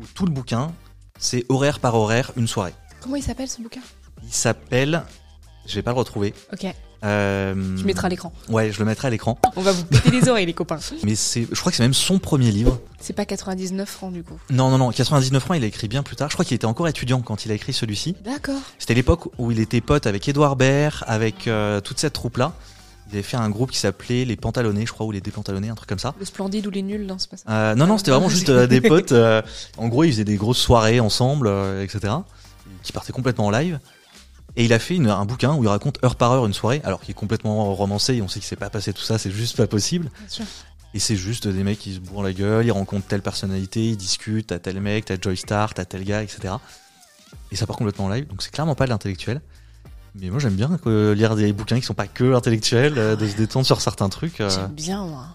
où 0.00 0.04
tout 0.14 0.24
le 0.26 0.30
bouquin, 0.32 0.72
c'est 1.18 1.44
horaire 1.48 1.80
par 1.80 1.94
horaire, 1.94 2.32
une 2.36 2.46
soirée. 2.48 2.74
Comment 3.00 3.16
il 3.16 3.22
s'appelle 3.22 3.48
ce 3.48 3.60
bouquin? 3.60 3.80
Il 4.24 4.32
s'appelle, 4.32 5.02
je 5.66 5.74
vais 5.74 5.82
pas 5.82 5.92
le 5.92 5.98
retrouver. 5.98 6.34
Ok, 6.52 6.66
Euh, 7.04 7.54
tu 7.76 7.84
mettras 7.84 8.06
à 8.08 8.10
l'écran. 8.10 8.32
Ouais, 8.48 8.72
je 8.72 8.78
le 8.80 8.84
mettrai 8.84 9.06
à 9.06 9.10
l'écran. 9.12 9.38
On 9.54 9.60
va 9.62 9.70
vous 9.70 9.84
péter 9.84 10.10
les 10.10 10.28
oreilles, 10.28 10.46
les 10.46 10.52
copains. 10.52 10.80
Mais 11.04 11.14
c'est, 11.14 11.46
je 11.50 11.60
crois 11.60 11.70
que 11.70 11.76
c'est 11.76 11.84
même 11.84 11.94
son 11.94 12.18
premier 12.18 12.50
livre. 12.50 12.80
C'est 13.00 13.12
pas 13.12 13.24
99 13.24 13.88
francs, 13.88 14.12
du 14.12 14.24
coup. 14.24 14.36
Non, 14.50 14.68
non, 14.70 14.78
non, 14.78 14.90
99 14.90 15.40
francs, 15.40 15.56
il 15.56 15.62
a 15.62 15.68
écrit 15.68 15.86
bien 15.86 16.02
plus 16.02 16.16
tard. 16.16 16.28
Je 16.28 16.34
crois 16.34 16.44
qu'il 16.44 16.56
était 16.56 16.64
encore 16.66 16.88
étudiant 16.88 17.20
quand 17.20 17.44
il 17.44 17.52
a 17.52 17.54
écrit 17.54 17.72
celui-ci. 17.72 18.16
D'accord. 18.24 18.58
C'était 18.80 18.94
l'époque 18.94 19.28
où 19.38 19.52
il 19.52 19.60
était 19.60 19.80
pote 19.80 20.08
avec 20.08 20.28
Edouard 20.28 20.56
Baird, 20.56 21.04
avec 21.06 21.46
euh, 21.46 21.80
toute 21.80 22.00
cette 22.00 22.14
troupe-là. 22.14 22.52
Il 23.10 23.14
avait 23.14 23.22
fait 23.22 23.36
un 23.38 23.48
groupe 23.48 23.70
qui 23.70 23.78
s'appelait 23.78 24.24
Les 24.24 24.36
Pantalonnés, 24.36 24.84
je 24.86 24.92
crois, 24.92 25.06
ou 25.06 25.12
Les 25.12 25.20
Dépantalonnés, 25.20 25.70
un 25.70 25.74
truc 25.74 25.88
comme 25.88 25.98
ça. 25.98 26.14
Le 26.18 26.24
splendide 26.26 26.66
ou 26.66 26.70
les 26.70 26.82
nuls, 26.82 27.06
non, 27.06 27.16
c'est 27.18 27.30
pas 27.30 27.36
ça. 27.38 27.44
Euh, 27.48 27.74
non, 27.74 27.86
non, 27.86 27.96
c'était 27.98 28.10
vraiment 28.10 28.28
juste 28.28 28.50
euh, 28.50 28.66
des 28.66 28.80
potes. 28.82 29.12
euh, 29.12 29.40
en 29.78 29.88
gros, 29.88 30.04
ils 30.04 30.12
faisaient 30.12 30.24
des 30.24 30.36
grosses 30.36 30.58
soirées 30.58 31.00
ensemble, 31.00 31.48
etc. 31.82 32.12
Qui 32.82 32.92
partaient 32.92 33.12
complètement 33.12 33.46
en 33.46 33.50
live. 33.50 33.80
Et 34.56 34.64
il 34.64 34.72
a 34.72 34.78
fait 34.78 34.96
une- 34.96 35.08
un 35.08 35.24
bouquin 35.24 35.54
où 35.54 35.62
il 35.62 35.68
raconte 35.68 36.02
heure 36.04 36.16
par 36.16 36.32
heure 36.32 36.44
une 36.46 36.52
soirée, 36.52 36.80
alors 36.84 37.00
qu'il 37.00 37.10
est 37.12 37.14
complètement 37.14 37.74
romancé 37.74 38.14
et 38.16 38.22
on 38.22 38.28
sait 38.28 38.40
qu'il 38.40 38.48
s'est 38.48 38.56
pas 38.56 38.70
passé 38.70 38.92
tout 38.92 39.02
ça, 39.02 39.16
c'est 39.18 39.30
juste 39.30 39.56
pas 39.56 39.66
possible. 39.66 40.10
Bien 40.20 40.28
sûr. 40.28 40.44
Et 40.94 40.98
c'est 40.98 41.16
juste 41.16 41.46
des 41.46 41.62
mecs 41.62 41.78
qui 41.78 41.94
se 41.94 42.00
bourrent 42.00 42.22
la 42.22 42.32
gueule, 42.32 42.66
ils 42.66 42.72
rencontrent 42.72 43.06
telle 43.06 43.20
personnalité, 43.22 43.90
ils 43.90 43.96
discutent, 43.96 44.48
t'as 44.48 44.58
tel 44.58 44.80
mec, 44.80 45.04
t'as 45.04 45.16
Joy 45.20 45.36
Star, 45.36 45.74
t'as 45.74 45.84
tel 45.84 46.02
gars, 46.02 46.22
etc. 46.22 46.54
Et 47.52 47.56
ça 47.56 47.66
part 47.66 47.76
complètement 47.76 48.06
en 48.06 48.08
live, 48.08 48.26
donc 48.26 48.42
c'est 48.42 48.50
clairement 48.50 48.74
pas 48.74 48.86
de 48.86 48.90
l'intellectuel. 48.90 49.40
Mais 50.20 50.30
moi 50.30 50.38
j'aime 50.38 50.54
bien 50.54 50.78
que 50.82 51.12
lire 51.12 51.36
des 51.36 51.52
bouquins 51.52 51.78
qui 51.78 51.86
sont 51.86 51.94
pas 51.94 52.06
que 52.06 52.34
intellectuels, 52.34 52.98
euh, 52.98 53.16
de 53.16 53.26
se 53.26 53.36
détendre 53.36 53.66
sur 53.66 53.80
certains 53.80 54.08
trucs. 54.08 54.40
euh. 54.40 54.50
J'aime 54.50 54.68
bien, 54.72 55.04
moi. 55.04 55.26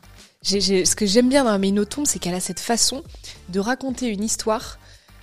J'ai- 0.44 0.60
j'ai- 0.62 0.84
ce 0.86 0.96
que 0.96 1.06
j'aime 1.06 1.30
bien 1.30 1.46
dans 1.46 1.52
Amélie 1.52 1.72
Nothomb, 1.74 2.04
c'est 2.06 2.20
qu'elle 2.20 2.34
a 2.36 2.40
cette 2.42 2.60
façon 2.60 3.02
de 3.50 3.60
raconter 3.60 4.08
une 4.08 4.24
histoire 4.24 4.78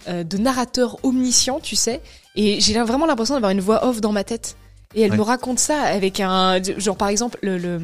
euh, 0.08 0.24
de 0.24 0.38
narrateur 0.38 0.96
omniscient, 1.04 1.60
tu 1.60 1.76
sais. 1.76 2.00
Et 2.34 2.58
j'ai 2.58 2.80
vraiment 2.82 3.04
l'impression 3.04 3.34
d'avoir 3.34 3.52
une 3.52 3.60
voix 3.60 3.84
off 3.86 4.00
dans 4.00 4.12
ma 4.12 4.24
tête. 4.24 4.56
Et 4.94 5.02
elle 5.02 5.10
Ouais. 5.10 5.16
me 5.18 5.22
raconte 5.22 5.58
ça 5.58 5.82
avec 5.82 6.20
un. 6.20 6.58
Genre, 6.78 6.96
par 6.96 7.08
exemple, 7.08 7.38
le. 7.42 7.58
le- 7.58 7.80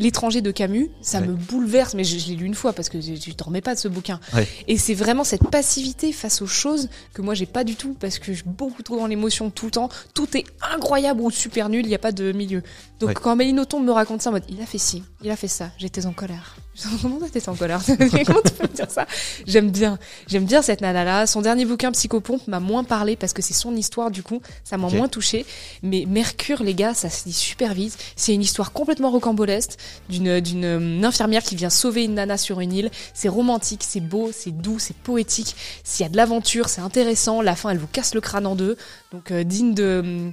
L'étranger 0.00 0.40
de 0.40 0.50
Camus, 0.50 0.90
ça 1.02 1.20
Ouais. 1.20 1.26
me 1.28 1.34
bouleverse, 1.34 1.94
mais 1.94 2.02
je, 2.04 2.18
je 2.18 2.26
l'ai 2.28 2.34
lu 2.34 2.46
une 2.46 2.54
fois 2.54 2.72
parce 2.72 2.88
que 2.88 3.00
je, 3.00 3.14
je 3.14 3.30
dormais 3.34 3.60
pas 3.60 3.74
de 3.74 3.78
ce 3.78 3.86
bouquin. 3.86 4.18
Ouais. 4.34 4.48
Et 4.66 4.78
c'est 4.78 4.94
vraiment 4.94 5.22
cette 5.24 5.48
passivité 5.50 6.10
face 6.12 6.42
aux 6.42 6.46
choses 6.48 6.88
que 7.14 7.22
moi 7.22 7.34
j'ai 7.34 7.46
pas 7.46 7.62
du 7.62 7.76
tout 7.76 7.94
parce 8.00 8.18
que 8.18 8.32
je 8.32 8.38
suis 8.38 8.44
beaucoup 8.48 8.82
trop 8.82 8.96
dans 8.96 9.06
l'émotion 9.06 9.50
tout 9.50 9.66
le 9.66 9.70
temps. 9.72 9.88
Tout 10.14 10.36
est 10.36 10.44
incroyable 10.74 11.20
ou 11.20 11.30
super 11.30 11.68
nul, 11.68 11.84
il 11.84 11.88
n'y 11.88 11.94
a 11.94 11.98
pas 11.98 12.12
de 12.12 12.32
milieu. 12.32 12.62
Donc 12.98 13.10
Ouais. 13.10 13.14
quand 13.14 13.36
Nothomb 13.36 13.80
me 13.80 13.92
raconte 13.92 14.22
ça 14.22 14.30
en 14.30 14.32
mode 14.32 14.44
il 14.48 14.60
a 14.60 14.66
fait 14.66 14.78
ci, 14.78 15.02
il 15.22 15.30
a 15.30 15.36
fait 15.36 15.48
ça, 15.48 15.70
j'étais 15.78 16.06
en 16.06 16.12
colère. 16.12 16.56
Comment 17.02 17.18
t'étais 17.20 17.46
en 17.48 17.54
colère? 17.54 17.80
Comment 17.86 18.40
tu 18.42 18.52
peux 18.56 18.66
me 18.68 18.74
dire 18.74 18.90
ça? 18.90 19.06
J'aime 19.46 19.70
bien, 19.70 19.98
j'aime 20.28 20.44
bien 20.46 20.62
cette 20.62 20.80
nana 20.80 21.04
là. 21.04 21.26
Son 21.26 21.42
dernier 21.42 21.66
bouquin 21.66 21.92
Psychopompe 21.92 22.46
m'a 22.48 22.60
moins 22.60 22.84
parlé 22.84 23.16
parce 23.16 23.32
que 23.34 23.42
c'est 23.42 23.52
son 23.54 23.76
histoire 23.76 24.10
du 24.10 24.22
coup, 24.22 24.40
ça 24.64 24.78
m'a 24.78 24.88
moins 24.88 25.08
touché. 25.08 25.44
Mais 25.82 26.06
Mercure 26.08 26.62
les 26.62 26.74
gars, 26.74 26.94
ça 26.94 27.10
se 27.10 27.26
lit 27.26 27.32
super 27.34 27.74
vite. 27.74 27.98
C'est 28.16 28.34
une 28.34 28.40
histoire 28.42 28.72
complètement 28.72 29.10
rocambolesque 29.10 29.72
d'une 30.08 30.28
euh, 30.64 31.02
infirmière 31.02 31.42
qui 31.42 31.56
vient 31.56 31.70
sauver 31.70 32.04
une 32.04 32.14
nana 32.14 32.36
sur 32.36 32.60
une 32.60 32.72
île. 32.72 32.90
C'est 33.14 33.28
romantique, 33.28 33.82
c'est 33.86 34.00
beau, 34.00 34.30
c'est 34.32 34.50
doux, 34.50 34.78
c'est 34.78 34.96
poétique. 34.96 35.54
S'il 35.84 36.04
y 36.04 36.06
a 36.06 36.10
de 36.10 36.16
l'aventure, 36.16 36.68
c'est 36.68 36.80
intéressant. 36.80 37.42
La 37.42 37.56
fin, 37.56 37.70
elle 37.70 37.78
vous 37.78 37.86
casse 37.86 38.14
le 38.14 38.20
crâne 38.20 38.46
en 38.46 38.56
deux. 38.56 38.76
Donc 39.12 39.30
euh, 39.30 39.44
digne 39.44 39.74
de 39.74 40.30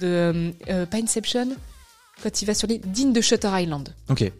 de 0.00 0.52
euh, 0.68 0.86
pas 0.86 0.98
Inception 0.98 1.48
quand 2.22 2.42
il 2.42 2.44
va 2.46 2.54
sur 2.54 2.66
l'île, 2.68 2.80
digne 2.86 3.12
de 3.12 3.20
Shutter 3.20 3.50
Island. 3.52 3.94
Ok. 4.08 4.30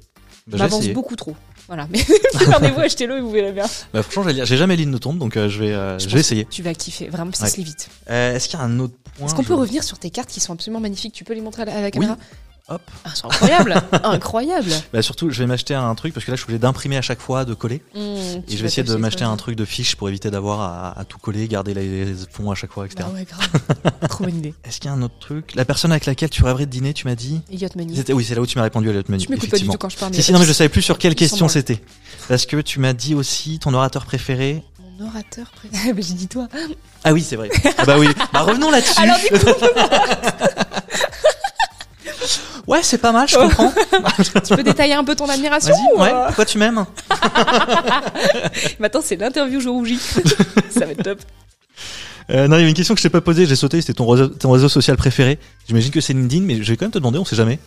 Bah, 0.49 0.67
essayé. 0.67 0.93
beaucoup 0.95 1.15
trop. 1.15 1.37
Voilà, 1.67 1.87
mais 1.91 1.99
regardez-vous, 2.35 2.81
achetez-le 2.81 3.19
et 3.19 3.21
vous 3.21 3.31
verrez 3.31 3.53
bien. 3.53 3.67
Bah, 3.93 4.03
franchement, 4.03 4.33
j'ai 4.45 4.57
jamais 4.57 4.75
lu 4.77 4.87
de 4.87 4.97
tombe, 4.99 5.19
donc 5.19 5.37
euh, 5.37 5.49
je 5.51 5.59
vais, 5.61 5.73
euh, 5.75 5.99
je 5.99 6.09
vais 6.09 6.21
essayer. 6.21 6.47
Tu 6.47 6.63
vas 6.63 6.73
kiffer, 6.75 7.09
vraiment, 7.09 7.31
ça 7.33 7.45
Ouais. 7.45 7.51
se 7.51 7.57
lit 7.59 7.65
vite. 7.65 7.91
Euh, 8.11 8.35
Est-ce 8.35 8.49
qu'il 8.49 8.59
y 8.59 8.63
a 8.63 8.65
un 8.65 8.79
autre 8.81 8.95
point 9.17 9.27
Est-ce 9.27 9.35
qu'on 9.35 9.43
je- 9.43 9.49
peut 9.49 9.55
revenir 9.55 9.85
sur 9.85 9.99
tes 9.99 10.09
cartes 10.11 10.31
qui 10.31 10.41
sont 10.41 10.55
absolument 10.55 10.81
magnifiques? 10.81 11.13
Tu 11.13 11.25
peux 11.25 11.35
les 11.35 11.43
montrer 11.43 11.63
à 11.63 11.65
la, 11.67 11.77
à 11.77 11.81
la 11.83 11.91
caméra 11.91 12.17
Hop. 12.71 12.83
Ah, 13.05 13.11
C'est 13.15 13.25
incroyable 13.25 13.75
Incroyable 14.05 14.71
Bah 14.93 15.01
surtout, 15.01 15.31
je 15.31 15.39
vais 15.39 15.47
m'acheter 15.47 15.75
un 15.75 15.95
truc 15.95 16.13
parce 16.13 16.27
que 16.27 16.31
là, 16.31 16.37
je 16.37 16.41
suis 16.43 16.47
obligé 16.47 16.59
d'imprimer 16.59 16.99
à 16.99 17.03
chaque 17.03 17.21
fois, 17.21 17.45
de 17.47 17.55
coller. 17.55 17.83
Mmh, 17.95 17.99
Et 17.99 18.43
je 18.51 18.57
vais 18.59 18.67
essayer 18.67 18.83
de 18.83 18.95
m'acheter 18.97 19.25
un 19.25 19.37
truc 19.37 19.57
de 19.57 19.65
fiche 19.65 19.97
pour 19.97 20.09
éviter 20.11 20.31
d'avoir 20.31 20.61
à, 20.61 20.99
à 21.01 21.05
tout 21.05 21.19
coller, 21.19 21.49
garder 21.49 21.73
les 21.73 22.07
fonds 22.31 22.51
à 22.51 22.55
chaque 22.55 22.73
fois, 22.73 22.85
etc. 22.85 23.09
Bah 23.09 23.15
ouais, 23.15 23.25
grave. 23.25 23.99
Trop 24.11 24.25
bonne 24.25 24.37
idée. 24.37 24.55
Est-ce 24.65 24.81
qu'il 24.81 24.91
y 24.91 24.93
a 24.93 24.97
un 24.97 25.03
autre 25.03 25.19
truc? 25.19 25.55
La 25.55 25.65
personne 25.65 25.93
avec 25.93 26.05
laquelle 26.07 26.31
tu 26.31 26.45
rêverais 26.45 26.67
de 26.67 26.71
dîner, 26.71 26.93
tu 26.93 27.07
m'as 27.07 27.15
dit? 27.15 27.41
Elliot. 27.51 27.69
C'était- 27.95 28.13
Oui, 28.13 28.25
c'est 28.25 28.35
là 28.35 28.43
où 28.43 28.47
tu 28.47 28.59
m'as 28.59 28.65
répondu 28.65 28.89
à 28.89 28.91
Elliot 28.91 29.03
Money. 29.09 29.25
Tu 29.25 29.31
m'écoutes 29.33 29.51
pas 29.51 29.59
du 29.59 29.67
tout 29.67 29.79
quand 29.79 29.89
je 29.89 29.97
parle. 29.97 30.13
Si, 30.15 30.23
si, 30.23 30.33
non, 30.33 30.39
mais 30.39 30.45
je 30.47 30.53
savais 30.53 30.69
plus 30.69 30.83
sur 30.83 30.99
quelle 30.99 31.15
question 31.15 31.49
c'était. 31.49 31.81
Parce 32.29 32.45
que 32.45 32.59
tu 32.61 32.81
m'as 32.81 32.93
dit 32.93 33.15
aussi 33.15 33.59
ton 33.59 33.73
orateur 33.73 34.05
préféré. 34.05 34.63
Mon 35.01 35.07
orateur 35.07 35.51
préféré. 35.53 35.93
bah, 35.95 36.01
j'ai 36.07 36.15
dit 36.15 36.29
toi. 36.29 36.49
Ah 37.05 37.13
oui, 37.15 37.23
c'est 37.27 37.37
vrai. 37.37 37.49
ah 37.79 37.85
bah 37.87 37.97
oui. 37.99 38.09
Bah 38.33 38.43
revenons 38.43 38.71
là-dessus. 38.71 39.01
Alors, 39.01 39.17
du 39.17 39.29
ouais, 42.67 42.83
c'est 42.83 42.99
pas 42.99 43.13
mal, 43.13 43.29
je 43.29 43.37
comprends. 43.37 43.73
Tu 44.47 44.55
peux 44.57 44.63
détailler 44.63 44.95
un 44.95 45.05
peu 45.05 45.15
ton 45.15 45.29
admiration 45.29 45.75
ou, 45.95 46.01
ouais. 46.01 46.13
euh 46.13 46.27
Pourquoi 46.27 46.45
tu 46.45 46.59
m'aimes 46.59 46.85
Maintenant, 48.79 49.01
c'est 49.05 49.17
l'interview, 49.17 49.61
je 49.61 49.69
rougis. 49.69 49.99
ça 50.71 50.87
va 50.87 50.93
être 50.93 51.03
top. 51.03 51.21
euh, 52.31 52.49
Non, 52.49 52.57
il 52.57 52.61
y 52.61 52.63
avait 52.63 52.69
une 52.71 52.75
question 52.75 52.95
que 52.95 52.99
je 53.01 53.03
t'ai 53.05 53.11
pas 53.11 53.21
posée, 53.21 53.47
j'ai 53.47 53.57
sauté, 53.57 53.81
c'était 53.81 53.95
ton 53.95 54.07
réseau, 54.07 54.29
ton 54.29 54.51
réseau 54.51 54.69
social 54.69 54.97
préféré. 54.97 55.39
J'imagine 55.67 55.91
que 55.91 56.01
c'est 56.01 56.13
LinkedIn, 56.13 56.45
mais 56.45 56.63
je 56.63 56.71
vais 56.73 56.77
quand 56.77 56.85
même 56.87 56.93
te 56.93 56.99
demander, 56.99 57.19
on 57.19 57.25
sait 57.25 57.37
jamais. 57.37 57.59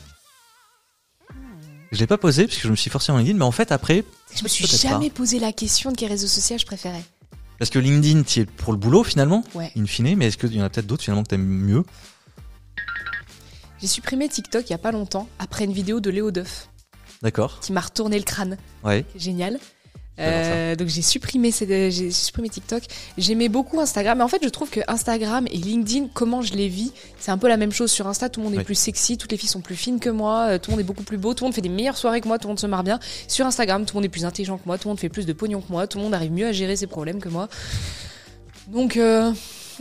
Je 1.91 1.99
l'ai 1.99 2.07
pas 2.07 2.17
posé 2.17 2.45
parce 2.45 2.57
que 2.57 2.63
je 2.63 2.71
me 2.71 2.75
suis 2.77 2.89
forcé 2.89 3.11
en 3.11 3.17
LinkedIn, 3.17 3.37
mais 3.37 3.43
en 3.45 3.51
fait 3.51 3.71
après, 3.71 4.03
Je 4.33 4.43
me 4.43 4.47
suis 4.47 4.65
jamais 4.65 5.09
posé 5.09 5.39
la 5.39 5.51
question 5.51 5.91
de 5.91 5.97
quel 5.97 6.09
réseau 6.09 6.27
social 6.27 6.57
je 6.57 6.65
préférais. 6.65 7.03
parce 7.59 7.69
que 7.69 7.79
LinkedIn, 7.79 8.23
tu 8.23 8.39
es 8.41 8.45
pour 8.45 8.71
le 8.71 8.79
boulot 8.79 9.03
finalement, 9.03 9.43
Ouais. 9.55 9.71
in 9.77 9.85
fine, 9.85 10.15
mais 10.15 10.27
est-ce 10.27 10.37
qu'il 10.37 10.55
y 10.55 10.61
en 10.61 10.65
a 10.65 10.69
peut-être 10.69 10.87
d'autres 10.87 11.03
finalement 11.03 11.23
que 11.23 11.29
t'aimes 11.29 11.45
mieux? 11.45 11.83
J'ai 13.81 13.87
supprimé 13.87 14.29
TikTok 14.29 14.69
il 14.69 14.71
y 14.71 14.75
a 14.75 14.79
pas 14.79 14.91
longtemps 14.91 15.27
après 15.39 15.65
une 15.65 15.73
vidéo 15.73 15.99
de 15.99 16.09
Léo 16.09 16.31
Duff 16.31 16.69
D'accord. 17.21 17.59
qui 17.61 17.71
m'a 17.73 17.81
retourné 17.81 18.17
le 18.17 18.23
crâne. 18.23 18.57
Ouais. 18.83 19.05
Génial. 19.15 19.59
Euh, 20.19 20.75
donc 20.75 20.87
j'ai 20.87 21.01
supprimé, 21.01 21.49
ces- 21.51 21.89
j'ai 21.89 22.11
supprimé 22.11 22.47
TikTok. 22.49 22.83
J'aimais 23.17 23.49
beaucoup 23.49 23.79
Instagram. 23.79 24.19
Mais 24.19 24.23
en 24.23 24.27
fait, 24.27 24.41
je 24.43 24.49
trouve 24.49 24.69
que 24.69 24.81
Instagram 24.87 25.47
et 25.49 25.57
LinkedIn, 25.57 26.09
comment 26.13 26.43
je 26.43 26.53
les 26.53 26.67
vis, 26.67 26.91
c'est 27.17 27.31
un 27.31 27.39
peu 27.39 27.47
la 27.47 27.57
même 27.57 27.71
chose. 27.71 27.89
Sur 27.91 28.05
Insta, 28.07 28.29
tout 28.29 28.39
le 28.41 28.47
monde 28.49 28.59
est 28.59 28.63
plus 28.63 28.75
sexy, 28.75 29.17
toutes 29.17 29.31
les 29.31 29.37
filles 29.37 29.49
sont 29.49 29.61
plus 29.61 29.75
fines 29.75 29.99
que 29.99 30.09
moi, 30.11 30.47
euh, 30.49 30.57
tout 30.59 30.69
le 30.69 30.73
monde 30.75 30.81
est 30.81 30.87
beaucoup 30.87 31.03
plus 31.03 31.17
beau, 31.17 31.33
tout 31.33 31.43
le 31.43 31.47
monde 31.47 31.55
fait 31.55 31.61
des 31.61 31.69
meilleures 31.69 31.97
soirées 31.97 32.21
que 32.21 32.27
moi, 32.27 32.37
tout 32.37 32.47
le 32.47 32.51
monde 32.51 32.59
se 32.59 32.67
marre 32.67 32.83
bien. 32.83 32.99
Sur 33.27 33.47
Instagram, 33.47 33.83
tout 33.85 33.95
le 33.95 33.99
monde 33.99 34.05
est 34.05 34.09
plus 34.09 34.25
intelligent 34.25 34.57
que 34.57 34.63
moi, 34.67 34.77
tout 34.77 34.89
le 34.89 34.91
monde 34.91 34.99
fait 34.99 35.09
plus 35.09 35.25
de 35.25 35.33
pognon 35.33 35.59
que 35.61 35.71
moi, 35.71 35.87
tout 35.87 35.97
le 35.97 36.03
monde 36.03 36.13
arrive 36.13 36.31
mieux 36.31 36.45
à 36.45 36.51
gérer 36.51 36.75
ses 36.75 36.87
problèmes 36.87 37.19
que 37.19 37.29
moi. 37.29 37.47
Donc, 38.67 38.97
euh, 38.97 39.31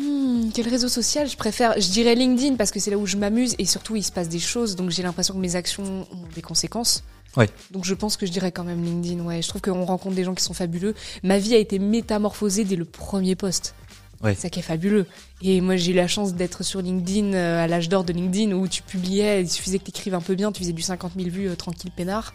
hmm, 0.00 0.50
quel 0.52 0.68
réseau 0.68 0.88
social? 0.88 1.28
Je 1.28 1.36
préfère 1.36 1.80
Je 1.80 1.88
dirais 1.90 2.14
LinkedIn 2.14 2.56
parce 2.56 2.70
que 2.70 2.80
c'est 2.80 2.90
là 2.90 2.98
où 2.98 3.06
je 3.06 3.16
m'amuse 3.16 3.54
et 3.58 3.64
surtout 3.64 3.96
il 3.96 4.02
se 4.02 4.12
passe 4.12 4.28
des 4.28 4.38
choses, 4.38 4.76
donc 4.76 4.90
j'ai 4.90 5.02
l'impression 5.02 5.34
que 5.34 5.40
mes 5.40 5.56
actions 5.56 6.06
ont 6.10 6.34
des 6.34 6.42
conséquences. 6.42 7.04
Ouais. 7.36 7.48
Donc 7.70 7.84
je 7.84 7.94
pense 7.94 8.16
que 8.16 8.26
je 8.26 8.32
dirais 8.32 8.52
quand 8.52 8.64
même 8.64 8.84
LinkedIn. 8.84 9.22
Ouais, 9.24 9.42
je 9.42 9.48
trouve 9.48 9.60
qu'on 9.60 9.84
rencontre 9.84 10.16
des 10.16 10.24
gens 10.24 10.34
qui 10.34 10.42
sont 10.42 10.54
fabuleux. 10.54 10.94
Ma 11.22 11.38
vie 11.38 11.54
a 11.54 11.58
été 11.58 11.78
métamorphosée 11.78 12.64
dès 12.64 12.76
le 12.76 12.84
premier 12.84 13.36
poste. 13.36 13.74
Ouais. 14.22 14.34
C'est 14.34 14.42
ça 14.42 14.50
qui 14.50 14.58
est 14.58 14.62
fabuleux. 14.62 15.06
Et 15.40 15.60
moi, 15.60 15.76
j'ai 15.76 15.92
eu 15.92 15.94
la 15.94 16.08
chance 16.08 16.34
d'être 16.34 16.62
sur 16.62 16.82
LinkedIn 16.82 17.32
euh, 17.32 17.64
à 17.64 17.66
l'âge 17.66 17.88
d'or 17.88 18.04
de 18.04 18.12
LinkedIn 18.12 18.52
où 18.52 18.68
tu 18.68 18.82
publiais, 18.82 19.40
il 19.40 19.48
suffisait 19.48 19.78
que 19.78 19.84
tu 19.84 19.90
écrives 19.90 20.14
un 20.14 20.20
peu 20.20 20.34
bien, 20.34 20.52
tu 20.52 20.60
faisais 20.60 20.72
du 20.72 20.82
50 20.82 21.12
000 21.16 21.30
vues 21.30 21.48
euh, 21.48 21.56
tranquille 21.56 21.90
peinard. 21.96 22.34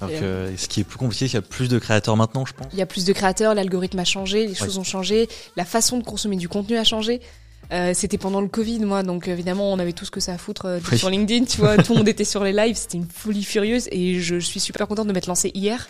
Alors 0.00 0.10
Et, 0.14 0.18
que 0.20 0.52
ce 0.56 0.68
qui 0.68 0.80
est 0.80 0.84
plus 0.84 0.98
compliqué, 0.98 1.24
c'est 1.26 1.30
qu'il 1.30 1.34
y 1.36 1.38
a 1.38 1.42
plus 1.42 1.68
de 1.68 1.78
créateurs 1.78 2.16
maintenant, 2.16 2.44
je 2.44 2.52
pense. 2.52 2.66
Il 2.72 2.78
y 2.78 2.82
a 2.82 2.86
plus 2.86 3.04
de 3.04 3.12
créateurs, 3.12 3.54
l'algorithme 3.54 3.98
a 3.98 4.04
changé, 4.04 4.46
les 4.46 4.54
choses 4.54 4.74
Ouais. 4.74 4.80
ont 4.80 4.84
changé, 4.84 5.28
la 5.56 5.64
façon 5.64 5.98
de 5.98 6.04
consommer 6.04 6.36
du 6.36 6.48
contenu 6.48 6.76
a 6.76 6.84
changé. 6.84 7.20
Euh, 7.72 7.92
c'était 7.94 8.18
pendant 8.18 8.40
le 8.40 8.46
Covid, 8.48 8.78
moi, 8.80 9.02
donc 9.02 9.26
évidemment, 9.26 9.72
on 9.72 9.78
avait 9.78 9.92
tout 9.92 10.04
ce 10.04 10.10
que 10.10 10.20
ça 10.20 10.34
à 10.34 10.38
foutre 10.38 10.66
euh, 10.66 10.78
Oui. 10.92 10.98
sur 10.98 11.10
LinkedIn, 11.10 11.46
tu 11.46 11.58
vois, 11.58 11.76
tout 11.78 11.92
le 11.94 11.98
monde 11.98 12.08
était 12.08 12.24
sur 12.24 12.44
les 12.44 12.52
lives, 12.52 12.76
c'était 12.76 12.98
une 12.98 13.08
folie 13.08 13.42
furieuse 13.42 13.88
et 13.90 14.20
je 14.20 14.38
suis 14.38 14.60
super 14.60 14.86
contente 14.86 15.08
de 15.08 15.12
m'être 15.12 15.26
lancée 15.26 15.50
hier. 15.54 15.88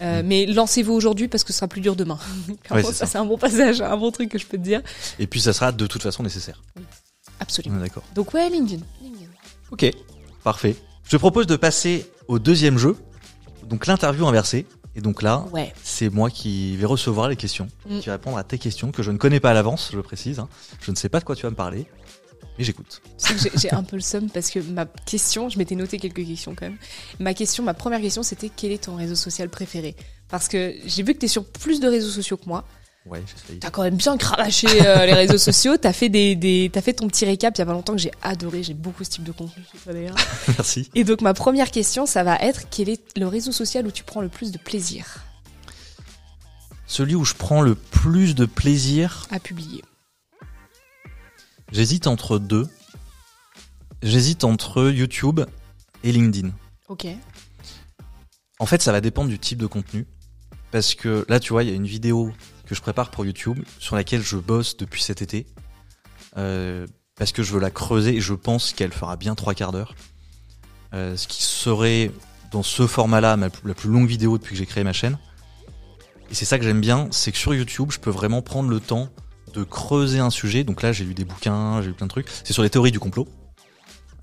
Euh, 0.00 0.22
Mais 0.24 0.46
lancez-vous 0.46 0.92
aujourd'hui 0.94 1.28
parce 1.28 1.44
que 1.44 1.52
ce 1.52 1.58
sera 1.58 1.68
plus 1.68 1.80
dur 1.82 1.96
demain. 1.96 2.18
Mm. 2.48 2.82
ça, 2.82 2.92
ça. 2.92 3.06
c'est 3.06 3.18
un 3.18 3.26
bon 3.26 3.36
passage, 3.36 3.82
un 3.82 3.96
bon 3.96 4.10
truc 4.10 4.30
que 4.30 4.38
je 4.38 4.46
peux 4.46 4.56
te 4.56 4.62
dire. 4.62 4.80
Et 5.18 5.26
puis 5.26 5.40
ça 5.40 5.52
sera 5.52 5.70
de 5.72 5.86
toute 5.86 6.02
façon 6.02 6.22
nécessaire. 6.22 6.62
Absolument. 7.40 7.78
D'accord. 7.80 8.02
Donc 8.14 8.32
ouais, 8.34 8.48
LinkedIn. 8.48 8.82
LinkedIn. 9.02 9.26
Ok, 9.70 9.90
parfait. 10.44 10.76
Je 11.04 11.10
te 11.10 11.16
propose 11.16 11.46
de 11.46 11.56
passer 11.56 12.06
au 12.28 12.38
deuxième 12.38 12.78
jeu, 12.78 12.96
donc 13.72 13.86
l'interview 13.86 14.26
inversée. 14.26 14.66
Et 14.94 15.00
donc 15.00 15.22
là, 15.22 15.46
Ouais. 15.52 15.72
c'est 15.82 16.10
moi 16.10 16.28
qui 16.28 16.76
vais 16.76 16.84
recevoir 16.84 17.28
les 17.28 17.36
questions, 17.36 17.68
Mm. 17.88 18.00
qui 18.00 18.06
va 18.08 18.12
répondre 18.12 18.36
à 18.36 18.44
tes 18.44 18.58
questions 18.58 18.92
que 18.92 19.02
je 19.02 19.10
ne 19.10 19.16
connais 19.16 19.40
pas 19.40 19.50
à 19.50 19.54
l'avance, 19.54 19.88
je 19.92 19.98
précise. 20.00 20.38
hein. 20.38 20.48
Je 20.82 20.90
ne 20.90 20.96
sais 20.96 21.08
pas 21.08 21.18
de 21.18 21.24
quoi 21.24 21.34
tu 21.34 21.44
vas 21.44 21.50
me 21.50 21.56
parler, 21.56 21.86
mais 22.58 22.64
j'écoute. 22.64 23.00
J'ai- 23.56 23.72
un 23.72 23.82
peu 23.84 23.96
le 23.96 24.02
seum 24.02 24.28
parce 24.28 24.50
que 24.50 24.58
ma 24.60 24.84
question, 24.84 25.48
je 25.48 25.56
m'étais 25.56 25.76
noté 25.76 25.98
quelques 25.98 26.26
questions 26.26 26.54
quand 26.54 26.66
même. 26.66 26.76
Ma 27.20 27.32
question, 27.32 27.64
ma 27.64 27.72
première 27.72 28.02
question, 28.02 28.22
c'était 28.22 28.50
quel 28.54 28.70
est 28.72 28.84
ton 28.84 28.96
réseau 28.96 29.14
social 29.14 29.48
préféré? 29.48 29.96
Parce 30.28 30.46
que 30.48 30.74
j'ai 30.84 31.02
vu 31.02 31.14
que 31.14 31.20
tu 31.20 31.24
es 31.24 31.28
sur 31.28 31.46
plus 31.46 31.80
de 31.80 31.88
réseaux 31.88 32.10
sociaux 32.10 32.36
que 32.36 32.46
moi. 32.46 32.64
Ouais, 33.04 33.22
j'essaye. 33.26 33.58
T'as 33.58 33.70
quand 33.70 33.82
même 33.82 33.96
bien 33.96 34.16
cravaché 34.16 34.68
euh, 34.86 35.06
les 35.06 35.14
réseaux 35.14 35.38
sociaux. 35.38 35.76
T'as 35.76 35.92
fait 35.92 36.08
des, 36.08 36.36
des 36.36 36.70
t'as 36.72 36.82
fait 36.82 36.92
ton 36.92 37.08
petit 37.08 37.24
récap 37.24 37.56
il 37.56 37.58
y 37.58 37.62
a 37.62 37.66
pas 37.66 37.72
longtemps 37.72 37.94
que 37.94 38.00
j'ai 38.00 38.12
adoré. 38.22 38.62
J'ai 38.62 38.74
beaucoup 38.74 39.02
ce 39.02 39.10
type 39.10 39.24
de 39.24 39.32
contenu 39.32 39.64
d'ailleurs. 39.86 40.16
Merci. 40.48 40.88
Et 40.94 41.02
donc 41.02 41.20
ma 41.20 41.34
première 41.34 41.70
question, 41.70 42.06
ça 42.06 42.22
va 42.22 42.36
être 42.36 42.68
quel 42.70 42.88
est 42.88 43.18
le 43.18 43.26
réseau 43.26 43.50
social 43.50 43.86
où 43.86 43.90
tu 43.90 44.04
prends 44.04 44.20
le 44.20 44.28
plus 44.28 44.52
de 44.52 44.58
plaisir? 44.58 45.24
Celui 46.86 47.14
où 47.14 47.24
je 47.24 47.34
prends 47.34 47.62
le 47.62 47.74
plus 47.74 48.34
de 48.34 48.44
plaisir, 48.44 49.26
à 49.30 49.40
publier 49.40 49.82
j'hésite 51.72 52.06
entre 52.06 52.38
deux. 52.38 52.68
J'hésite 54.02 54.44
entre 54.44 54.90
YouTube 54.90 55.40
et 56.04 56.12
LinkedIn. 56.12 56.50
Ok. 56.88 57.06
En 58.58 58.66
fait, 58.66 58.82
ça 58.82 58.92
va 58.92 59.00
dépendre 59.00 59.30
du 59.30 59.38
type 59.38 59.58
de 59.58 59.66
contenu. 59.66 60.06
Parce 60.70 60.94
que 60.94 61.24
là, 61.28 61.40
tu 61.40 61.52
vois, 61.52 61.62
il 61.64 61.70
y 61.70 61.72
a 61.72 61.74
une 61.74 61.86
vidéo 61.86 62.32
que 62.66 62.74
je 62.74 62.80
prépare 62.80 63.10
pour 63.10 63.24
YouTube 63.24 63.60
sur 63.78 63.96
laquelle 63.96 64.22
je 64.22 64.36
bosse 64.36 64.76
depuis 64.76 65.02
cet 65.02 65.22
été. 65.22 65.46
Euh, 66.36 66.86
parce 67.16 67.32
que 67.32 67.42
je 67.42 67.52
veux 67.52 67.60
la 67.60 67.70
creuser 67.70 68.16
et 68.16 68.20
je 68.20 68.34
pense 68.34 68.72
qu'elle 68.72 68.92
fera 68.92 69.16
bien 69.16 69.34
trois 69.34 69.54
quarts 69.54 69.72
d'heure. 69.72 69.94
Euh, 70.94 71.16
ce 71.16 71.26
qui 71.26 71.42
serait, 71.42 72.10
dans 72.50 72.62
ce 72.62 72.86
format-là, 72.86 73.36
ma- 73.36 73.48
la 73.64 73.74
plus 73.74 73.90
longue 73.90 74.08
vidéo 74.08 74.38
depuis 74.38 74.52
que 74.52 74.58
j'ai 74.58 74.66
créé 74.66 74.84
ma 74.84 74.92
chaîne. 74.92 75.18
Et 76.30 76.34
c'est 76.34 76.44
ça 76.44 76.58
que 76.58 76.64
j'aime 76.64 76.80
bien, 76.80 77.08
c'est 77.10 77.32
que 77.32 77.38
sur 77.38 77.54
YouTube, 77.54 77.90
je 77.90 77.98
peux 77.98 78.10
vraiment 78.10 78.40
prendre 78.40 78.70
le 78.70 78.80
temps 78.80 79.10
de 79.52 79.64
creuser 79.64 80.18
un 80.18 80.30
sujet. 80.30 80.64
Donc 80.64 80.82
là, 80.82 80.92
j'ai 80.92 81.04
lu 81.04 81.14
des 81.14 81.24
bouquins, 81.24 81.82
j'ai 81.82 81.88
lu 81.88 81.94
plein 81.94 82.06
de 82.06 82.10
trucs. 82.10 82.28
C'est 82.44 82.54
sur 82.54 82.62
les 82.62 82.70
théories 82.70 82.92
du 82.92 83.00
complot. 83.00 83.28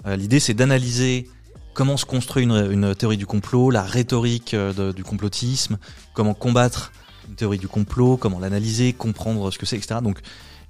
Euh, 0.07 0.15
L'idée, 0.15 0.39
c'est 0.39 0.55
d'analyser 0.55 1.29
comment 1.75 1.97
se 1.97 2.05
construit 2.05 2.43
une, 2.43 2.95
théorie 2.95 3.17
du 3.17 3.27
complot, 3.27 3.69
la 3.69 3.83
rhétorique 3.83 4.55
du 4.95 5.03
complotisme, 5.03 5.77
comment 6.13 6.33
combattre 6.33 6.91
une 7.29 7.35
théorie 7.35 7.59
du 7.59 7.67
complot, 7.67 8.17
comment 8.17 8.39
l'analyser, 8.39 8.93
comprendre 8.93 9.51
ce 9.51 9.57
que 9.57 9.65
c'est, 9.65 9.77
etc. 9.77 10.01
Donc 10.03 10.19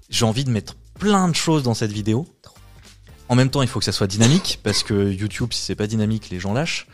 j'ai 0.10 0.26
envie 0.26 0.44
de 0.44 0.52
mettre 0.52 0.76
plein 1.00 1.28
de 1.30 1.36
choses 1.36 1.64
dans 1.64 1.74
cette 1.74 1.92
vidéo. 1.92 2.28
En 3.30 3.36
même 3.36 3.50
temps, 3.50 3.62
il 3.62 3.68
faut 3.68 3.80
que 3.80 3.86
ça 3.86 3.92
soit 3.92 4.08
dynamique, 4.08 4.60
parce 4.64 4.84
que 4.84 5.12
YouTube, 5.12 5.54
si 5.54 5.62
c'est 5.62 5.76
pas 5.76 5.88
dynamique, 5.88 6.30
les 6.30 6.40
gens 6.40 6.54
lâchent. 6.54 6.88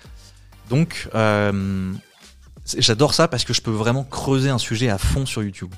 Donc 0.70 1.10
euh, 1.16 1.94
j'adore 2.78 3.14
ça 3.14 3.28
parce 3.28 3.44
que 3.44 3.54
je 3.54 3.62
peux 3.62 3.72
vraiment 3.72 4.04
creuser 4.04 4.50
un 4.50 4.58
sujet 4.58 4.90
à 4.90 4.98
fond 4.98 5.26
sur 5.26 5.44
YouTube. 5.44 5.74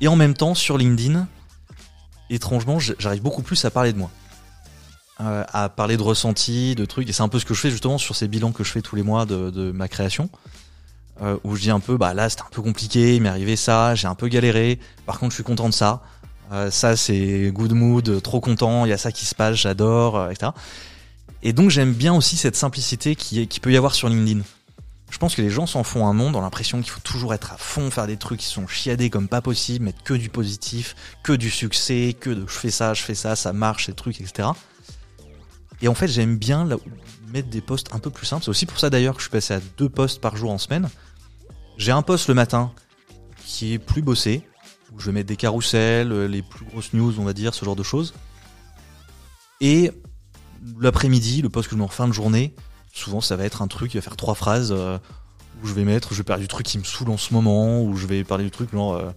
Et 0.00 0.08
en 0.08 0.16
même 0.16 0.34
temps, 0.34 0.54
sur 0.54 0.78
LinkedIn, 0.78 1.28
étrangement, 2.30 2.78
j'arrive 2.78 3.22
beaucoup 3.22 3.42
plus 3.42 3.64
à 3.64 3.70
parler 3.70 3.92
de 3.92 3.98
moi 3.98 4.10
euh, 5.20 5.44
à 5.52 5.68
parler 5.68 5.98
de 5.98 6.02
ressenti, 6.02 6.74
de 6.74 6.86
trucs. 6.86 7.08
Et 7.08 7.12
c'est 7.12 7.22
un 7.22 7.28
peu 7.28 7.38
ce 7.38 7.44
que 7.44 7.52
je 7.52 7.60
fais 7.60 7.70
justement 7.70 7.98
sur 7.98 8.16
ces 8.16 8.26
bilans 8.26 8.52
que 8.52 8.64
je 8.64 8.72
fais 8.72 8.80
tous 8.80 8.96
les 8.96 9.02
mois 9.02 9.26
de 9.26 9.70
ma 9.72 9.86
création. 9.86 10.30
Euh, 11.22 11.36
où 11.44 11.54
je 11.54 11.60
dis 11.60 11.70
un 11.70 11.80
peu, 11.80 11.98
bah 11.98 12.14
là 12.14 12.30
c'était 12.30 12.42
un 12.42 12.50
peu 12.50 12.62
compliqué, 12.62 13.16
il 13.16 13.22
m'est 13.22 13.28
arrivé 13.28 13.54
ça, 13.54 13.94
j'ai 13.94 14.08
un 14.08 14.14
peu 14.14 14.28
galéré. 14.28 14.78
Par 15.04 15.18
contre, 15.18 15.32
je 15.32 15.36
suis 15.36 15.44
content 15.44 15.68
de 15.68 15.74
ça. 15.74 16.02
Euh, 16.52 16.70
ça 16.70 16.96
c'est 16.96 17.50
good 17.52 17.72
mood, 17.72 18.22
trop 18.22 18.40
content, 18.40 18.86
il 18.86 18.88
y 18.88 18.92
a 18.92 18.98
ça 18.98 19.12
qui 19.12 19.26
se 19.26 19.34
passe, 19.34 19.56
j'adore, 19.56 20.16
euh, 20.16 20.30
etc. 20.30 20.52
Et 21.42 21.52
donc 21.52 21.70
j'aime 21.70 21.92
bien 21.92 22.14
aussi 22.14 22.36
cette 22.36 22.56
simplicité 22.56 23.16
qui, 23.16 23.46
peut 23.60 23.70
y 23.70 23.76
avoir 23.76 23.94
sur 23.94 24.08
LinkedIn. 24.08 24.40
Je 25.10 25.18
pense 25.18 25.34
que 25.34 25.42
les 25.42 25.50
gens 25.50 25.66
s'en 25.66 25.84
font 25.84 26.06
un 26.06 26.12
monde, 26.12 26.36
ont 26.36 26.40
l'impression 26.40 26.80
qu'il 26.80 26.90
faut 26.90 27.00
toujours 27.00 27.34
être 27.34 27.52
à 27.52 27.56
fond, 27.56 27.90
faire 27.90 28.06
des 28.06 28.16
trucs 28.16 28.40
qui 28.40 28.46
sont 28.46 28.66
chiadés 28.66 29.10
comme 29.10 29.28
pas 29.28 29.42
possible, 29.42 29.84
mettre 29.84 30.02
que 30.02 30.14
du 30.14 30.28
positif, 30.30 30.96
que 31.22 31.32
du 31.32 31.50
succès, 31.50 32.16
que 32.18 32.30
de 32.30 32.46
je 32.46 32.52
fais 32.54 32.70
ça, 32.70 32.94
je 32.94 33.02
fais 33.02 33.14
ça, 33.14 33.36
ça 33.36 33.52
marche, 33.52 33.86
ces 33.86 33.92
trucs, 33.92 34.20
etc. 34.20 34.48
Et 35.82 35.88
en 35.88 35.94
fait, 35.94 36.08
j'aime 36.08 36.36
bien 36.36 36.68
mettre 37.32 37.48
des 37.48 37.60
posts 37.60 37.88
un 37.92 37.98
peu 37.98 38.10
plus 38.10 38.26
simples. 38.26 38.44
C'est 38.44 38.50
aussi 38.50 38.66
pour 38.66 38.78
ça 38.78 38.90
d'ailleurs 38.90 39.14
que 39.14 39.20
je 39.20 39.24
suis 39.24 39.32
passé 39.32 39.54
à 39.54 39.60
deux 39.78 39.88
posts 39.88 40.20
par 40.20 40.36
jour 40.36 40.50
en 40.50 40.58
semaine. 40.58 40.88
J'ai 41.80 41.92
un 41.92 42.02
post 42.02 42.28
le 42.28 42.34
matin 42.34 42.72
qui 43.42 43.72
est 43.72 43.78
plus 43.78 44.02
bossé, 44.02 44.42
où 44.92 45.00
je 45.00 45.06
vais 45.06 45.12
mettre 45.12 45.28
des 45.28 45.36
carousels, 45.36 46.12
euh, 46.12 46.28
les 46.28 46.42
plus 46.42 46.66
grosses 46.66 46.92
news, 46.92 47.18
on 47.18 47.24
va 47.24 47.32
dire, 47.32 47.54
ce 47.54 47.64
genre 47.64 47.74
de 47.74 47.82
choses. 47.82 48.12
Et 49.62 49.90
l'après-midi, 50.78 51.40
le 51.40 51.48
post 51.48 51.68
que 51.68 51.76
je 51.76 51.78
mets 51.78 51.84
en 51.86 51.88
fin 51.88 52.06
de 52.06 52.12
journée, 52.12 52.54
souvent 52.92 53.22
ça 53.22 53.34
va 53.36 53.46
être 53.46 53.62
un 53.62 53.66
truc 53.66 53.92
qui 53.92 53.96
va 53.96 54.02
faire 54.02 54.18
trois 54.18 54.34
phrases 54.34 54.74
euh, 54.76 54.98
où 55.62 55.66
je 55.66 55.72
vais 55.72 55.84
mettre, 55.84 56.12
je 56.12 56.18
vais 56.18 56.22
parler 56.22 56.42
du 56.42 56.48
truc 56.48 56.66
qui 56.66 56.76
me 56.76 56.84
saoule 56.84 57.08
en 57.08 57.16
ce 57.16 57.32
moment, 57.32 57.82
où 57.82 57.96
je 57.96 58.06
vais 58.06 58.24
parler 58.24 58.44
du 58.44 58.50
truc 58.50 58.72
genre 58.72 58.92
euh, 58.92 59.10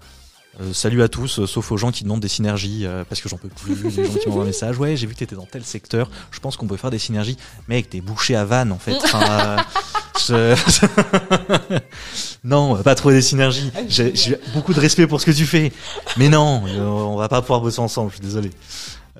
euh, 0.62 0.72
salut 0.74 1.02
à 1.02 1.08
tous, 1.08 1.40
euh, 1.40 1.48
sauf 1.48 1.72
aux 1.72 1.78
gens 1.78 1.92
qui 1.92 2.04
demandent 2.04 2.20
des 2.20 2.28
synergies 2.28 2.86
euh, 2.86 3.04
parce 3.08 3.22
que 3.22 3.30
j'en 3.30 3.38
peux 3.38 3.48
plus, 3.50 3.76
les 3.98 4.06
gens 4.06 4.14
qui 4.14 4.28
m'envoient 4.28 4.44
un 4.44 4.48
message, 4.48 4.78
ouais 4.78 4.96
j'ai 4.96 5.08
vu 5.08 5.14
que 5.14 5.20
t'étais 5.20 5.36
dans 5.36 5.46
tel 5.46 5.64
secteur, 5.64 6.10
je 6.32 6.40
pense 6.40 6.58
qu'on 6.58 6.68
peut 6.68 6.78
faire 6.78 6.92
des 6.92 7.00
synergies. 7.00 7.38
Mec, 7.68 7.90
t'es 7.90 8.02
bouché 8.02 8.36
à 8.36 8.46
vanne 8.46 8.72
en 8.72 8.80
fait. 8.80 8.96
Enfin, 9.04 9.58
euh, 10.30 10.56
je- 10.60 11.78
non, 12.44 12.72
on 12.72 12.74
va 12.76 12.84
pas 12.84 12.96
trouver 12.96 13.16
des 13.16 13.22
synergies. 13.22 13.72
J'ai 13.90 14.16
j'ai 14.16 14.38
beaucoup 14.54 14.74
de 14.74 14.80
respect 14.80 15.08
pour 15.08 15.20
ce 15.20 15.26
que 15.26 15.32
tu 15.32 15.46
fais, 15.46 15.72
mais 16.18 16.30
non, 16.30 16.64
euh, 16.68 16.82
on 16.82 17.18
va 17.18 17.28
pas 17.30 17.42
pouvoir 17.42 17.62
bosser 17.62 17.80
ensemble. 17.80 18.12
Je 18.12 18.16
suis 18.18 18.24
désolé. 18.26 18.52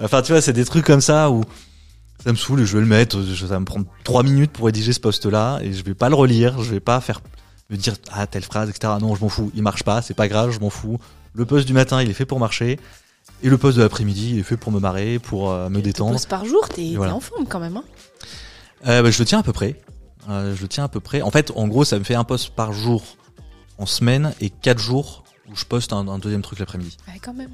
Enfin, 0.02 0.22
tu 0.22 0.32
vois, 0.32 0.42
c'est 0.42 0.54
des 0.54 0.66
trucs 0.66 0.86
comme 0.86 1.02
ça 1.02 1.30
où 1.32 1.44
ça 2.24 2.32
me 2.32 2.38
saoule 2.38 2.62
et 2.62 2.66
je 2.66 2.74
vais 2.74 2.82
le 2.82 2.88
mettre. 2.88 3.18
Ça 3.36 3.46
va 3.48 3.60
me 3.60 3.66
prendre 3.66 3.86
trois 4.04 4.24
minutes 4.24 4.52
pour 4.52 4.66
rédiger 4.68 4.94
ce 4.94 5.00
post-là 5.00 5.60
et 5.62 5.74
je 5.74 5.84
vais 5.84 5.94
pas 5.96 6.10
le 6.10 6.16
relire. 6.16 6.62
Je 6.62 6.72
vais 6.72 6.80
pas 6.80 7.02
faire 7.02 7.22
me 7.70 7.78
dire 7.78 7.96
ah 8.12 8.28
telle 8.28 8.44
phrase, 8.44 8.70
etc. 8.70 8.94
Non, 9.02 9.16
je 9.16 9.22
m'en 9.22 9.30
fous. 9.30 9.52
Il 9.56 9.64
marche 9.64 9.84
pas, 9.84 10.02
c'est 10.02 10.14
pas 10.14 10.28
grave, 10.28 10.52
je 10.52 10.60
m'en 10.60 10.70
fous. 10.70 11.00
Le 11.34 11.46
post 11.46 11.66
du 11.66 11.74
matin, 11.74 12.02
il 12.02 12.10
est 12.10 12.14
fait 12.14 12.26
pour 12.26 12.40
marcher. 12.40 12.80
Et 13.42 13.50
le 13.50 13.58
post 13.58 13.78
de 13.78 13.84
l'après-midi, 13.84 14.32
il 14.32 14.40
est 14.40 14.44
fait 14.44 14.58
pour 14.58 14.72
me 14.72 14.80
marrer, 14.80 15.20
pour 15.20 15.52
euh, 15.52 15.70
me 15.70 15.82
détendre. 15.82 16.14
Pause 16.14 16.26
par 16.26 16.46
jour, 16.46 16.68
t'es 16.70 16.94
voilà. 16.96 17.16
en 17.16 17.20
forme 17.20 17.46
quand 17.48 17.60
même. 17.60 17.78
Hein 17.78 17.84
Euh, 18.88 19.02
bah, 19.02 19.12
je 19.12 19.20
le 19.20 19.26
tiens 19.26 19.40
à 19.40 19.44
peu 19.44 19.54
près. 19.54 19.82
Euh, 20.30 20.56
je 20.56 20.62
le 20.62 20.68
tiens 20.68 20.84
à 20.86 20.88
peu 20.88 21.00
près. 21.00 21.22
En 21.22 21.32
fait, 21.32 21.52
en 21.56 21.68
gros, 21.68 21.84
ça 21.86 21.98
me 22.00 22.04
fait 22.04 22.16
un 22.16 22.24
post 22.24 22.50
par 22.52 22.74
jour 22.74 23.04
en 23.78 23.86
semaine 23.86 24.34
et 24.40 24.50
quatre 24.50 24.80
jours 24.80 25.24
où 25.50 25.56
je 25.56 25.66
poste 25.66 25.94
un, 25.94 26.08
un 26.08 26.20
deuxième 26.20 26.42
truc 26.42 26.60
l'après-midi. 26.60 26.98
ouais, 27.08 27.20
quand 27.22 27.34
même. 27.34 27.52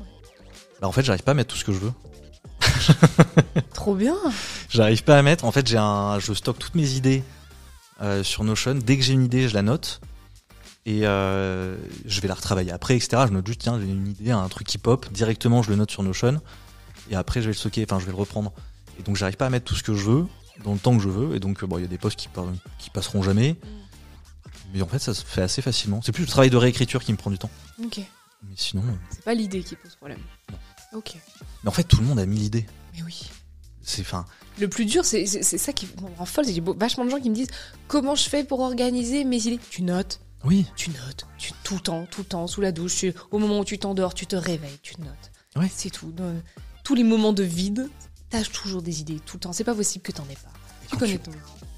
Bah, 0.81 0.87
en 0.87 0.91
fait, 0.91 1.03
j'arrive 1.03 1.23
pas 1.23 1.31
à 1.31 1.35
mettre 1.35 1.51
tout 1.53 1.57
ce 1.57 1.65
que 1.65 1.71
je 1.71 1.79
veux. 1.79 1.91
Trop 3.73 3.95
bien. 3.95 4.15
J'arrive 4.69 5.03
pas 5.03 5.17
à 5.17 5.21
mettre. 5.21 5.45
En 5.45 5.51
fait, 5.51 5.67
j'ai 5.67 5.77
un, 5.77 6.19
je 6.19 6.33
stocke 6.33 6.59
toutes 6.59 6.75
mes 6.75 6.91
idées 6.91 7.23
euh, 8.01 8.23
sur 8.23 8.43
Notion. 8.43 8.75
Dès 8.75 8.97
que 8.97 9.03
j'ai 9.03 9.13
une 9.13 9.23
idée, 9.25 9.47
je 9.47 9.53
la 9.53 9.61
note 9.61 10.01
et 10.85 11.05
euh, 11.05 11.77
je 12.05 12.21
vais 12.21 12.27
la 12.27 12.33
retravailler 12.33 12.71
après, 12.71 12.95
etc. 12.95 13.23
Je 13.27 13.33
note 13.33 13.45
juste 13.45 13.61
tiens, 13.61 13.79
j'ai 13.79 13.87
une 13.87 14.07
idée, 14.07 14.31
un 14.31 14.47
truc 14.47 14.67
qui 14.67 14.77
pop 14.77 15.11
directement, 15.11 15.61
je 15.61 15.69
le 15.69 15.75
note 15.75 15.91
sur 15.91 16.03
Notion 16.03 16.41
et 17.11 17.15
après 17.15 17.41
je 17.41 17.45
vais 17.45 17.53
le 17.53 17.57
stocker. 17.57 17.83
Enfin, 17.83 17.99
je 17.99 18.05
vais 18.05 18.11
le 18.11 18.17
reprendre. 18.17 18.53
Et 18.99 19.03
donc, 19.03 19.15
j'arrive 19.15 19.37
pas 19.37 19.45
à 19.45 19.49
mettre 19.49 19.65
tout 19.65 19.75
ce 19.75 19.83
que 19.83 19.93
je 19.93 20.03
veux 20.09 20.25
dans 20.63 20.73
le 20.73 20.79
temps 20.79 20.95
que 20.95 21.01
je 21.01 21.09
veux. 21.09 21.35
Et 21.35 21.39
donc, 21.39 21.63
euh, 21.63 21.67
bon, 21.67 21.77
il 21.77 21.81
y 21.81 21.85
a 21.85 21.87
des 21.87 21.97
posts 21.97 22.19
qui, 22.19 22.27
qui 22.77 22.89
passeront 22.89 23.23
jamais. 23.23 23.55
Mais 24.73 24.81
en 24.81 24.87
fait, 24.87 24.99
ça 24.99 25.13
se 25.13 25.25
fait 25.25 25.41
assez 25.41 25.61
facilement. 25.61 26.01
C'est 26.03 26.11
plus 26.11 26.23
le 26.23 26.27
travail 26.27 26.49
de 26.49 26.57
réécriture 26.57 27.03
qui 27.03 27.11
me 27.11 27.17
prend 27.17 27.31
du 27.31 27.37
temps. 27.37 27.49
Ok. 27.83 27.97
Mais 27.97 28.53
sinon, 28.55 28.83
C'est 29.09 29.23
pas 29.23 29.33
l'idée 29.33 29.63
qui 29.63 29.75
pose 29.75 29.95
problème. 29.95 30.19
Ok. 30.93 31.15
mais 31.63 31.69
en 31.69 31.71
fait, 31.71 31.83
tout 31.83 31.97
le 31.97 32.05
monde 32.05 32.19
a 32.19 32.25
mis 32.25 32.37
l'idée. 32.37 32.65
Mais 32.95 33.03
oui. 33.03 33.29
C'est 33.81 34.01
enfin, 34.01 34.25
Le 34.59 34.67
plus 34.67 34.85
dur, 34.85 35.05
c'est 35.05 35.25
ça 35.25 35.73
qui 35.73 35.87
me 36.01 36.15
rend 36.17 36.25
folle. 36.25 36.45
J'ai 36.45 36.61
vachement 36.61 37.05
de 37.05 37.09
gens 37.09 37.19
qui 37.19 37.29
me 37.29 37.35
disent 37.35 37.47
comment 37.87 38.15
je 38.15 38.29
fais 38.29 38.43
pour 38.43 38.59
organiser 38.59 39.23
mes 39.23 39.37
idées? 39.47 39.59
Tu 39.69 39.81
notes, 39.81 40.19
oui, 40.43 40.65
tu 40.75 40.89
notes, 40.91 41.25
tu, 41.37 41.51
tout 41.63 41.75
le 41.75 41.79
temps, 41.81 42.05
tout 42.09 42.21
le 42.21 42.25
temps, 42.27 42.47
sous 42.47 42.61
la 42.61 42.71
douche. 42.71 42.95
tu- 42.97 43.13
au 43.31 43.39
moment 43.39 43.59
où 43.59 43.65
tu 43.65 43.79
t'endors, 43.79 44.13
tu 44.13 44.25
te 44.27 44.35
réveilles, 44.35 44.79
tu 44.81 44.93
notes. 45.01 45.31
Ouais. 45.55 45.69
C'est 45.73 45.89
tout. 45.89 46.11
Dans 46.11 46.33
tous 46.83 46.95
les 46.95 47.03
moments 47.03 47.33
de 47.33 47.43
vide, 47.43 47.89
t'as 48.29 48.43
toujours 48.43 48.81
des 48.81 49.01
idées 49.01 49.19
tout 49.25 49.37
le 49.37 49.41
temps. 49.41 49.53
C'est 49.53 49.63
pas 49.63 49.75
possible 49.75 50.03
que 50.03 50.11
t'en 50.11 50.23
aies 50.29 50.35
pas. 50.35 50.51
Tu 50.83 50.89
quand 50.91 50.97
connais 50.99 51.13
tu- 51.13 51.19
ton. 51.19 51.31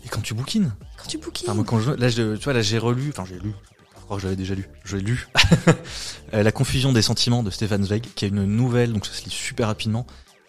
Et 0.04 0.10
quand 0.10 0.22
tu 0.22 0.34
bouquines. 0.34 0.74
Quand 0.98 1.08
tu. 1.08 1.20
Enfin, 1.44 1.54
moi, 1.54 1.64
quand 1.64 1.80
je, 1.80 1.92
là, 1.92 2.10
je- 2.10 2.36
tu 2.36 2.44
vois, 2.44 2.54
là, 2.54 2.62
j'ai 2.62 2.78
relu, 2.78 3.10
enfin, 3.10 3.24
j'ai 3.28 3.40
lu, 3.40 3.52
je 3.98 4.02
crois 4.04 4.18
que 4.18 4.22
je 4.22 4.28
l'avais 4.28 4.36
déjà 4.38 4.56
lu, 4.56 4.68
je 4.84 4.98
l'ai 4.98 5.04
lu, 5.04 5.28
Euh, 6.34 6.44
La 6.44 6.52
confusion 6.52 6.92
des 6.94 7.02
sentiments 7.02 7.44
de 7.44 7.50
Stefan 7.52 7.84
Zweig, 7.84 8.06
qui 8.16 8.26
est 8.26 8.30
une 8.30 8.46
nouvelle, 8.46 8.94
donc 8.94 9.06
ça 9.06 9.14
se 9.14 9.24
lit 9.26 9.30
super 9.32 9.68
rapidement. 9.68 10.06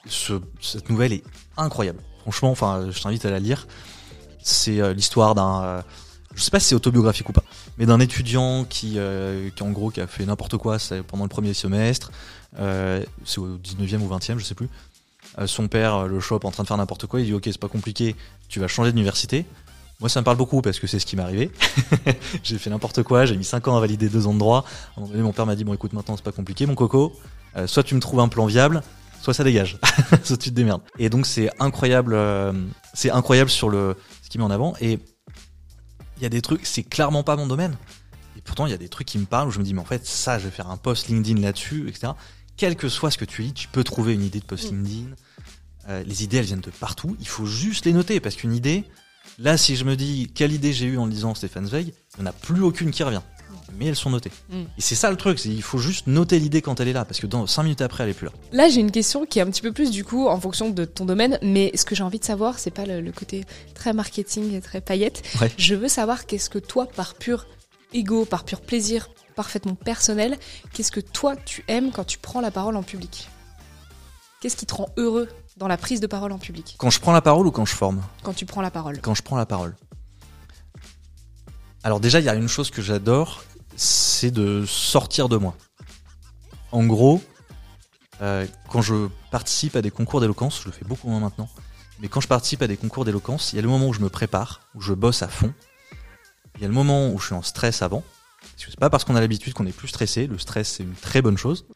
Ce, 0.07 0.35
cette 0.61 0.91
nouvelle 0.91 1.13
est 1.13 1.25
incroyable. 1.57 2.01
Franchement, 2.21 2.51
enfin, 2.51 2.91
je 2.91 3.01
t'invite 3.01 3.25
à 3.25 3.31
la 3.31 3.39
lire. 3.39 3.67
C'est 4.43 4.81
euh, 4.81 4.93
l'histoire 4.93 5.35
d'un, 5.35 5.63
euh, 5.63 5.83
je 6.35 6.43
sais 6.43 6.51
pas 6.51 6.61
si 6.61 6.69
c'est 6.69 6.75
autobiographique 6.75 7.29
ou 7.29 7.33
pas, 7.33 7.45
mais 7.79 7.87
d'un 7.87 8.01
étudiant 8.01 8.65
qui, 8.65 8.95
euh, 8.97 9.51
qui 9.55 9.63
en 9.63 9.71
gros, 9.71 9.91
qui 9.91 10.01
a 10.01 10.07
fait 10.07 10.25
n'importe 10.25 10.57
quoi 10.57 10.79
pendant 11.07 11.25
le 11.25 11.29
premier 11.29 11.55
semestre. 11.55 12.11
Euh, 12.59 13.05
c'est 13.25 13.39
au 13.39 13.59
19e 13.59 14.01
ou 14.01 14.09
20e, 14.09 14.39
je 14.39 14.45
sais 14.45 14.55
plus. 14.55 14.69
Son 15.47 15.67
père 15.67 16.07
le 16.09 16.21
chope 16.21 16.45
en 16.45 16.51
train 16.51 16.63
de 16.63 16.69
faire 16.69 16.77
n'importe 16.77 17.07
quoi. 17.07 17.21
Il 17.21 17.27
dit, 17.27 17.33
ok, 17.33 17.45
c'est 17.47 17.59
pas 17.59 17.69
compliqué, 17.69 18.17
tu 18.49 18.61
vas 18.61 18.69
changer 18.69 18.93
d'université. 18.93 19.47
Moi, 20.01 20.09
ça 20.09 20.21
me 20.21 20.25
parle 20.25 20.37
beaucoup 20.37 20.61
parce 20.61 20.79
que 20.79 20.87
c'est 20.87 20.99
ce 20.99 21.07
qui 21.07 21.17
m'est 21.17 21.23
arrivé. 21.23 21.51
j'ai 22.43 22.59
fait 22.59 22.69
n'importe 22.69 23.03
quoi, 23.03 23.25
j'ai 23.25 23.37
mis 23.37 23.45
5 23.45 23.69
ans 23.69 23.77
à 23.77 23.81
valider 23.81 24.09
deux 24.09 24.27
ans 24.27 24.35
de 24.35 24.39
droit. 24.39 24.65
À 24.97 24.99
un 24.99 25.01
moment 25.01 25.13
donné, 25.13 25.23
mon 25.23 25.33
père 25.33 25.47
m'a 25.47 25.55
dit, 25.55 25.65
bon, 25.65 25.73
écoute, 25.73 25.93
maintenant, 25.93 26.17
c'est 26.17 26.25
pas 26.25 26.33
compliqué, 26.33 26.67
mon 26.67 26.75
coco. 26.75 27.13
Soit 27.67 27.83
tu 27.83 27.95
me 27.95 28.01
trouves 28.01 28.21
un 28.21 28.29
plan 28.29 28.47
viable, 28.47 28.83
soit 29.23 29.33
ça 29.33 29.45
dégage. 29.45 29.79
soit 30.25 30.37
tu 30.37 30.51
te 30.51 30.55
démerdes. 30.55 30.83
Et 30.99 31.09
donc, 31.09 31.27
c'est 31.27 31.49
incroyable, 31.61 32.13
euh, 32.15 32.53
c'est 32.93 33.11
incroyable 33.11 33.49
sur 33.49 33.71
le, 33.71 33.97
ce 34.23 34.29
qu'il 34.29 34.41
met 34.41 34.47
en 34.47 34.51
avant. 34.51 34.75
Et 34.81 34.99
il 36.17 36.23
y 36.23 36.27
a 36.27 36.29
des 36.29 36.43
trucs, 36.43 36.67
c'est 36.67 36.83
clairement 36.83 37.23
pas 37.23 37.37
mon 37.37 37.47
domaine. 37.47 37.77
Et 38.37 38.41
pourtant, 38.43 38.67
il 38.67 38.71
y 38.71 38.75
a 38.75 38.79
des 38.79 38.89
trucs 38.89 39.07
qui 39.07 39.19
me 39.19 39.25
parlent 39.25 39.49
où 39.49 39.51
je 39.53 39.59
me 39.59 39.65
dis, 39.65 39.75
mais 39.75 39.81
en 39.81 39.87
fait, 39.87 40.05
ça, 40.05 40.39
je 40.39 40.45
vais 40.45 40.51
faire 40.51 40.71
un 40.71 40.77
post 40.77 41.09
LinkedIn 41.09 41.41
là-dessus, 41.41 41.89
etc. 41.89 42.13
Quel 42.57 42.77
que 42.77 42.89
soit 42.89 43.11
ce 43.11 43.19
que 43.19 43.25
tu 43.25 43.43
lis, 43.43 43.53
tu 43.53 43.69
peux 43.69 43.85
trouver 43.85 44.15
une 44.15 44.25
idée 44.25 44.41
de 44.41 44.45
post 44.45 44.71
LinkedIn. 44.71 45.15
Euh, 45.89 46.03
les 46.05 46.25
idées, 46.25 46.39
elles 46.39 46.45
viennent 46.45 46.61
de 46.61 46.71
partout. 46.71 47.17
Il 47.21 47.29
faut 47.29 47.47
juste 47.47 47.87
les 47.87 47.93
noter 47.93 48.21
parce 48.21 48.35
qu'une 48.35 48.55
idée, 48.55 48.85
là, 49.39 49.57
si 49.57 49.77
je 49.77 49.85
me 49.85 49.97
dis 49.97 50.31
quelle 50.35 50.53
idée 50.53 50.73
j'ai 50.73 50.87
eue 50.87 50.99
en 50.99 51.07
lisant 51.07 51.35
Stéphane 51.35 51.67
Zweig, 51.67 51.93
il 52.17 52.23
n'y 52.23 52.29
en 52.29 52.31
a 52.31 52.33
plus 52.33 52.63
aucune 52.63 52.91
qui 52.91 53.03
revient. 53.03 53.23
Mais 53.79 53.87
elles 53.87 53.97
sont 53.97 54.11
notées. 54.11 54.33
Mm. 54.51 54.63
Et 54.63 54.81
c'est 54.81 54.95
ça 54.95 55.11
le 55.11 55.17
truc, 55.17 55.39
c'est 55.39 55.49
il 55.49 55.63
faut 55.63 55.79
juste 55.79 56.07
noter 56.07 56.39
l'idée 56.39 56.63
quand 56.63 56.81
elle 56.81 56.89
est 56.89 56.93
là 56.93 57.05
parce 57.05 57.21
que 57.21 57.27
dans 57.27 57.47
5 57.47 57.63
minutes 57.63 57.83
après, 57.83 58.05
elle 58.05 58.11
est 58.11 58.15
plus 58.15 58.27
là. 58.27 58.33
Là, 58.53 58.69
j'ai 58.69 58.81
une 58.81 58.91
question 58.91 59.27
qui 59.27 59.39
est 59.39 59.43
un 59.43 59.51
petit 59.51 59.63
peu 59.63 59.73
plus 59.73 59.91
du 59.91 60.05
coup 60.05 60.29
en 60.29 60.41
fonction 60.41 60.71
de 60.71 60.85
ton 60.85 61.05
domaine, 61.05 61.39
mais 61.43 61.71
ce 61.75 61.85
que 61.85 61.95
j'ai 61.95 62.03
envie 62.03 62.19
de 62.19 62.25
savoir, 62.25 62.59
c'est 62.59 62.71
pas 62.71 62.87
le, 62.87 63.01
le 63.01 63.13
côté 63.13 63.45
très 63.75 63.93
marketing 63.93 64.55
et 64.55 64.61
très 64.61 64.81
paillette. 64.81 65.23
Ouais. 65.41 65.51
Je 65.57 65.75
veux 65.75 65.89
savoir 65.89 66.27
qu'est-ce 66.27 66.51
que 66.51 66.59
toi, 66.59 66.87
par 66.87 67.15
pur 67.15 67.47
ego, 67.95 68.25
par 68.25 68.45
pur 68.45 68.61
plaisir, 68.61 69.09
parfaitement 69.35 69.75
personnel, 69.75 70.39
qu'est-ce 70.73 70.93
que 70.93 71.01
toi 71.01 71.37
tu 71.37 71.65
aimes 71.69 71.91
quand 71.93 72.05
tu 72.05 72.19
prends 72.19 72.41
la 72.41 72.51
parole 72.51 72.77
en 72.77 72.83
public? 72.83 73.29
Qu'est-ce 74.41 74.57
qui 74.57 74.67
te 74.67 74.75
rend 74.75 74.89
heureux 74.97 75.29
dans 75.57 75.69
la 75.69 75.77
prise 75.77 76.01
de 76.01 76.07
parole 76.07 76.33
en 76.33 76.39
public? 76.39 76.75
Quand 76.79 76.91
je 76.91 77.01
prends 77.01 77.13
la 77.13 77.23
parole 77.23 77.47
ou 77.47 77.51
quand 77.51 77.65
je 77.65 77.75
forme? 77.75 78.03
Quand 78.23 78.33
tu 78.33 78.47
prends 78.47 78.63
la 78.63 78.71
parole 78.71 79.01
Quand 79.01 79.15
je 79.15 79.23
prends 79.23 79.37
la 79.37 79.47
parole. 79.47 79.77
Alors 81.85 82.01
déjà, 82.01 82.21
il 82.21 82.25
y 82.25 82.29
a 82.29 82.35
une 82.35 82.49
chose 82.49 82.71
que 82.71 82.81
j'adore, 82.81 83.45
c'est 83.77 84.31
de 84.31 84.65
sortir 84.67 85.29
de 85.29 85.37
moi. 85.37 85.57
En 86.71 86.85
gros, 86.85 87.21
euh, 88.21 88.47
quand 88.69 88.83
je 88.83 89.09
participe 89.31 89.75
à 89.75 89.83
des 89.83 89.91
concours 89.91 90.21
d'éloquence, 90.21 90.61
je 90.63 90.67
le 90.67 90.73
fais 90.73 90.85
beaucoup 90.85 91.09
moins 91.09 91.21
maintenant, 91.21 91.49
mais 92.01 92.09
quand 92.09 92.21
je 92.21 92.29
participe 92.29 92.63
à 92.63 92.69
des 92.69 92.77
concours 92.77 93.05
d'éloquence, 93.05 93.53
il 93.53 93.57
y 93.57 93.59
a 93.59 93.63
le 93.63 93.69
moment 93.69 93.89
où 93.89 93.93
je 93.93 94.01
me 94.01 94.09
prépare, 94.09 94.61
où 94.75 94.81
je 94.81 94.95
bosse 94.95 95.23
à 95.23 95.29
fond. 95.29 95.53
Il 96.57 96.63
y 96.63 96.65
a 96.65 96.69
le 96.69 96.75
moment 96.75 97.11
où 97.11 97.19
je 97.19 97.27
suis 97.27 97.35
en 97.35 97.43
stress 97.43 97.83
avant. 97.83 98.05
Parce 98.41 98.65
que 98.65 98.71
c'est 98.71 98.79
pas 98.81 98.91
parce 98.91 99.05
qu'on 99.05 99.17
a 99.17 99.21
l'habitude 99.21 99.53
qu'on 99.53 99.67
est 99.67 99.77
plus 99.77 99.89
stressé. 99.89 100.27
Le 100.27 100.39
stress, 100.39 100.69
c'est 100.69 100.83
une 100.83 100.95
très 100.95 101.23
bonne 101.23 101.39
chose. 101.39 101.67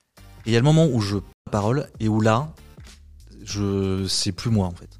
Et 0.45 0.51
il 0.51 0.53
y 0.53 0.57
a 0.57 0.61
le 0.61 0.65
moment 0.65 0.87
où 0.87 1.01
je 1.01 1.19
parole 1.51 1.89
et 2.01 2.09
où 2.09 2.21
là, 2.21 2.53
je 3.43 4.07
c'est 4.09 4.33
plus 4.33 4.51
moi 4.51 4.67
en 4.67 4.75
fait. 4.75 4.91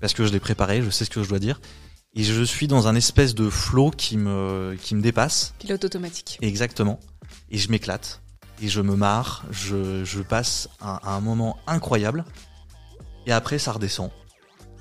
Parce 0.00 0.14
que 0.14 0.24
je 0.24 0.32
l'ai 0.32 0.40
préparé, 0.40 0.82
je 0.82 0.90
sais 0.90 1.04
ce 1.04 1.10
que 1.10 1.22
je 1.22 1.28
dois 1.28 1.38
dire. 1.38 1.60
Et 2.14 2.24
je 2.24 2.42
suis 2.42 2.66
dans 2.66 2.88
un 2.88 2.96
espèce 2.96 3.34
de 3.34 3.48
flow 3.48 3.90
qui 3.90 4.16
me, 4.16 4.76
qui 4.82 4.94
me 4.96 5.00
dépasse. 5.00 5.54
Pilote 5.60 5.84
automatique. 5.84 6.38
Exactement. 6.42 6.98
Et 7.50 7.58
je 7.58 7.70
m'éclate. 7.70 8.20
Et 8.60 8.68
je 8.68 8.80
me 8.80 8.96
marre. 8.96 9.44
Je, 9.50 10.04
je 10.04 10.20
passe 10.20 10.68
un, 10.80 10.98
un 11.04 11.20
moment 11.20 11.58
incroyable. 11.68 12.24
Et 13.26 13.32
après, 13.32 13.60
ça 13.60 13.72
redescend. 13.72 14.10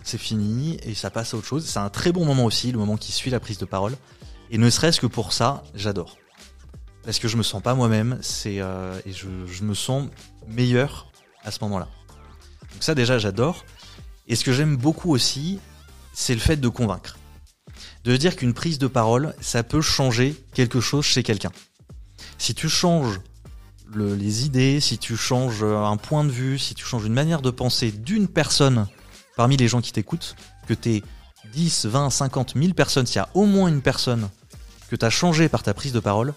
C'est 0.04 0.18
fini. 0.18 0.80
Et 0.84 0.96
ça 0.96 1.12
passe 1.12 1.36
à 1.36 1.38
autre 1.38 1.46
chose. 1.46 1.66
C'est 1.68 1.78
un 1.80 1.90
très 1.90 2.12
bon 2.12 2.26
moment 2.26 2.46
aussi, 2.46 2.72
le 2.72 2.80
moment 2.80 2.98
qui 2.98 3.12
suit 3.12 3.30
la 3.30 3.40
prise 3.40 3.60
de 3.60 3.66
parole. 3.66 3.96
Et 4.50 4.58
ne 4.58 4.70
serait-ce 4.72 5.00
que 5.00 5.06
pour 5.06 5.32
ça, 5.32 5.64
j'adore. 5.76 6.18
Parce 7.04 7.20
que 7.20 7.28
je 7.28 7.38
me 7.38 7.44
sens 7.44 7.62
pas 7.62 7.76
moi-même. 7.76 8.18
C'est, 8.22 8.60
euh, 8.60 9.00
et 9.06 9.14
je, 9.14 9.28
je 9.46 9.64
me 9.64 9.76
sens 9.76 10.08
meilleur 10.48 11.12
à 11.44 11.52
ce 11.52 11.60
moment-là. 11.62 11.88
Donc 12.74 12.82
ça, 12.82 12.96
déjà, 12.96 13.20
j'adore. 13.20 13.66
Et 14.28 14.36
ce 14.36 14.44
que 14.44 14.52
j'aime 14.52 14.78
beaucoup 14.78 15.12
aussi, 15.14 15.60
c'est 16.12 16.34
le 16.34 16.40
fait 16.40 16.58
de 16.58 16.68
convaincre. 16.70 17.18
De 18.04 18.16
dire 18.18 18.36
qu'une 18.36 18.54
prise 18.54 18.80
de 18.80 18.88
parole, 18.88 19.36
ça 19.42 19.64
peut 19.64 19.82
changer 19.82 20.36
quelque 20.54 20.80
chose 20.80 21.06
chez 21.06 21.24
quelqu'un. 21.24 21.52
Si 22.38 22.56
tu 22.56 22.70
changes 22.70 23.20
le- 23.94 24.16
les 24.16 24.46
idées, 24.46 24.80
si 24.80 24.98
tu 24.98 25.18
changes 25.18 25.64
un 25.64 25.98
point 25.98 26.24
de 26.24 26.30
vue, 26.32 26.58
si 26.60 26.76
tu 26.76 26.86
changes 26.86 27.06
une 27.06 27.14
manière 27.14 27.42
de 27.42 27.50
penser 27.52 27.92
d'une 27.92 28.28
personne 28.28 28.88
parmi 29.36 29.58
les 29.58 29.68
gens 29.68 29.82
qui 29.82 29.92
t'écoutent, 29.92 30.36
que 30.68 30.74
t'es 30.74 31.04
10, 31.54 31.86
20, 31.86 32.10
50 32.10 32.56
1000 32.56 32.74
personnes, 32.76 33.06
s'il 33.06 33.18
y 33.18 33.20
a 33.20 33.30
au 33.34 33.46
moins 33.46 33.68
une 33.70 33.82
personne 33.82 34.30
que 34.90 34.96
t'as 34.96 35.10
changé 35.10 35.50
par 35.50 35.64
ta 35.64 35.74
prise 35.74 35.92
de 35.94 36.00
parole, 36.00 36.34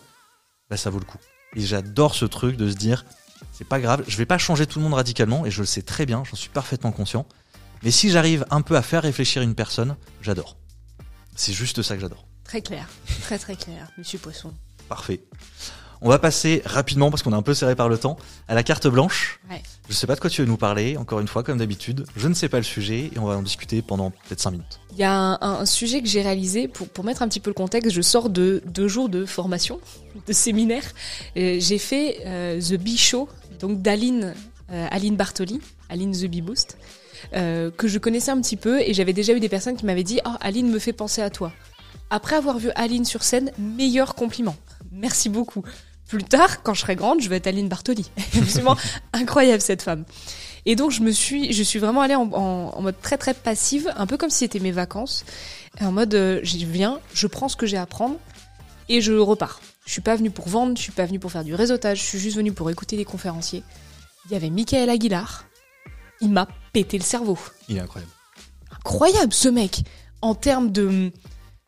bah 0.70 0.76
ça 0.76 0.90
vaut 0.90 0.98
le 0.98 1.04
coup. 1.04 1.18
Et 1.56 1.60
j'adore 1.60 2.14
ce 2.14 2.24
truc 2.24 2.56
de 2.56 2.70
se 2.70 2.76
dire, 2.76 3.04
c'est 3.52 3.66
pas 3.66 3.80
grave, 3.80 4.02
je 4.08 4.16
vais 4.16 4.26
pas 4.26 4.38
changer 4.38 4.66
tout 4.66 4.78
le 4.78 4.84
monde 4.84 4.94
radicalement, 4.94 5.44
et 5.46 5.50
je 5.50 5.60
le 5.60 5.66
sais 5.66 5.82
très 5.82 6.06
bien, 6.06 6.22
j'en 6.24 6.36
suis 6.36 6.48
parfaitement 6.48 6.92
conscient. 6.92 7.26
Mais 7.82 7.90
si 7.90 8.10
j'arrive 8.10 8.46
un 8.50 8.62
peu 8.62 8.76
à 8.76 8.82
faire 8.82 9.02
réfléchir 9.02 9.42
une 9.42 9.54
personne, 9.54 9.96
j'adore. 10.22 10.56
C'est 11.36 11.52
juste 11.52 11.82
ça 11.82 11.94
que 11.94 12.00
j'adore. 12.00 12.26
Très 12.44 12.62
clair. 12.62 12.88
Très 13.22 13.38
très 13.38 13.56
clair, 13.56 13.90
monsieur 13.98 14.18
Poisson. 14.18 14.52
Parfait. 14.88 15.20
On 16.04 16.08
va 16.08 16.18
passer 16.18 16.62
rapidement, 16.64 17.10
parce 17.10 17.22
qu'on 17.22 17.32
est 17.32 17.36
un 17.36 17.42
peu 17.42 17.54
serré 17.54 17.76
par 17.76 17.88
le 17.88 17.96
temps, 17.96 18.16
à 18.48 18.54
la 18.54 18.64
carte 18.64 18.88
blanche. 18.88 19.38
Ouais. 19.48 19.62
Je 19.88 19.94
sais 19.94 20.08
pas 20.08 20.16
de 20.16 20.20
quoi 20.20 20.28
tu 20.28 20.40
veux 20.42 20.48
nous 20.48 20.56
parler, 20.56 20.96
encore 20.96 21.20
une 21.20 21.28
fois, 21.28 21.44
comme 21.44 21.58
d'habitude. 21.58 22.04
Je 22.16 22.26
ne 22.26 22.34
sais 22.34 22.48
pas 22.48 22.56
le 22.56 22.64
sujet, 22.64 23.10
et 23.14 23.18
on 23.20 23.26
va 23.26 23.36
en 23.36 23.42
discuter 23.42 23.82
pendant 23.82 24.10
peut-être 24.10 24.40
5 24.40 24.50
minutes. 24.50 24.80
Il 24.90 24.98
y 24.98 25.04
a 25.04 25.12
un, 25.12 25.38
un 25.40 25.64
sujet 25.64 26.02
que 26.02 26.08
j'ai 26.08 26.20
réalisé 26.20 26.66
pour, 26.66 26.88
pour 26.88 27.04
mettre 27.04 27.22
un 27.22 27.28
petit 27.28 27.38
peu 27.38 27.50
le 27.50 27.54
contexte. 27.54 27.92
Je 27.92 28.02
sors 28.02 28.30
de 28.30 28.64
deux 28.66 28.88
jours 28.88 29.08
de 29.08 29.24
formation, 29.24 29.80
de 30.26 30.32
séminaire. 30.32 30.82
Euh, 31.36 31.58
j'ai 31.60 31.78
fait 31.78 32.18
euh, 32.26 32.60
The 32.60 32.74
Bee 32.74 32.98
Show, 32.98 33.28
donc 33.60 33.80
d'Aline 33.80 34.34
euh, 34.72 34.86
Aline 34.90 35.16
Bartoli, 35.16 35.60
Aline 35.88 36.12
The 36.12 36.24
Bee 36.24 36.40
Boost, 36.40 36.78
euh, 37.34 37.70
que 37.70 37.88
je 37.88 37.98
connaissais 37.98 38.30
un 38.30 38.40
petit 38.40 38.56
peu 38.56 38.80
et 38.80 38.94
j'avais 38.94 39.12
déjà 39.12 39.32
eu 39.32 39.40
des 39.40 39.48
personnes 39.48 39.76
qui 39.76 39.86
m'avaient 39.86 40.04
dit 40.04 40.20
Oh, 40.26 40.34
Aline 40.40 40.70
me 40.70 40.78
fait 40.78 40.92
penser 40.92 41.22
à 41.22 41.30
toi. 41.30 41.52
Après 42.10 42.36
avoir 42.36 42.58
vu 42.58 42.70
Aline 42.74 43.04
sur 43.04 43.22
scène, 43.22 43.52
meilleur 43.58 44.14
compliment. 44.14 44.56
Merci 44.90 45.28
beaucoup. 45.28 45.62
Plus 46.08 46.24
tard, 46.24 46.62
quand 46.62 46.74
je 46.74 46.80
serai 46.82 46.94
grande, 46.94 47.22
je 47.22 47.28
vais 47.28 47.36
être 47.36 47.46
Aline 47.46 47.68
Bartoli. 47.68 48.10
Absolument 48.38 48.76
incroyable 49.12 49.62
cette 49.62 49.82
femme. 49.82 50.04
Et 50.66 50.76
donc 50.76 50.90
je 50.90 51.00
me 51.00 51.10
suis, 51.10 51.52
je 51.52 51.62
suis 51.62 51.78
vraiment 51.78 52.02
allée 52.02 52.14
en, 52.14 52.80
mode 52.80 53.00
très 53.00 53.18
très 53.18 53.34
passive, 53.34 53.90
un 53.96 54.06
peu 54.06 54.16
comme 54.16 54.30
si 54.30 54.38
c'était 54.38 54.60
mes 54.60 54.70
vacances, 54.70 55.24
en 55.80 55.90
mode 55.90 56.14
euh, 56.14 56.40
je 56.42 56.58
viens, 56.58 57.00
je 57.14 57.26
prends 57.26 57.48
ce 57.48 57.56
que 57.56 57.66
j'ai 57.66 57.78
à 57.78 57.86
prendre 57.86 58.16
et 58.88 59.00
je 59.00 59.14
repars. 59.14 59.60
Je 59.86 59.92
suis 59.92 60.00
pas 60.00 60.14
venue 60.14 60.30
pour 60.30 60.48
vendre, 60.48 60.76
je 60.76 60.82
suis 60.82 60.92
pas 60.92 61.06
venue 61.06 61.18
pour 61.18 61.32
faire 61.32 61.42
du 61.42 61.54
réseautage, 61.54 61.98
je 61.98 62.04
suis 62.04 62.18
juste 62.18 62.36
venue 62.36 62.52
pour 62.52 62.70
écouter 62.70 62.96
les 62.96 63.04
conférenciers. 63.04 63.64
Il 64.26 64.32
y 64.32 64.36
avait 64.36 64.50
Michael 64.50 64.88
Aguilar, 64.88 65.46
il 66.22 66.30
m'a 66.30 66.48
pété 66.72 66.96
le 66.98 67.04
cerveau. 67.04 67.38
Il 67.68 67.76
est 67.76 67.80
incroyable. 67.80 68.12
Incroyable 68.78 69.32
ce 69.32 69.48
mec 69.48 69.82
en 70.22 70.34
termes 70.34 70.70
de, 70.72 71.10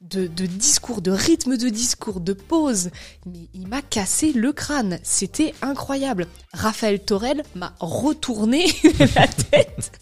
de, 0.00 0.26
de 0.26 0.46
discours, 0.46 1.00
de 1.02 1.10
rythme 1.10 1.56
de 1.56 1.68
discours, 1.68 2.20
de 2.20 2.32
pause. 2.32 2.90
Mais 3.26 3.48
il 3.52 3.66
m'a 3.68 3.82
cassé 3.82 4.32
le 4.32 4.52
crâne. 4.52 4.98
C'était 5.02 5.54
incroyable. 5.62 6.26
Raphaël 6.52 7.00
Torel 7.04 7.42
m'a 7.54 7.74
retourné 7.80 8.66
la 9.16 9.26
tête. 9.26 9.92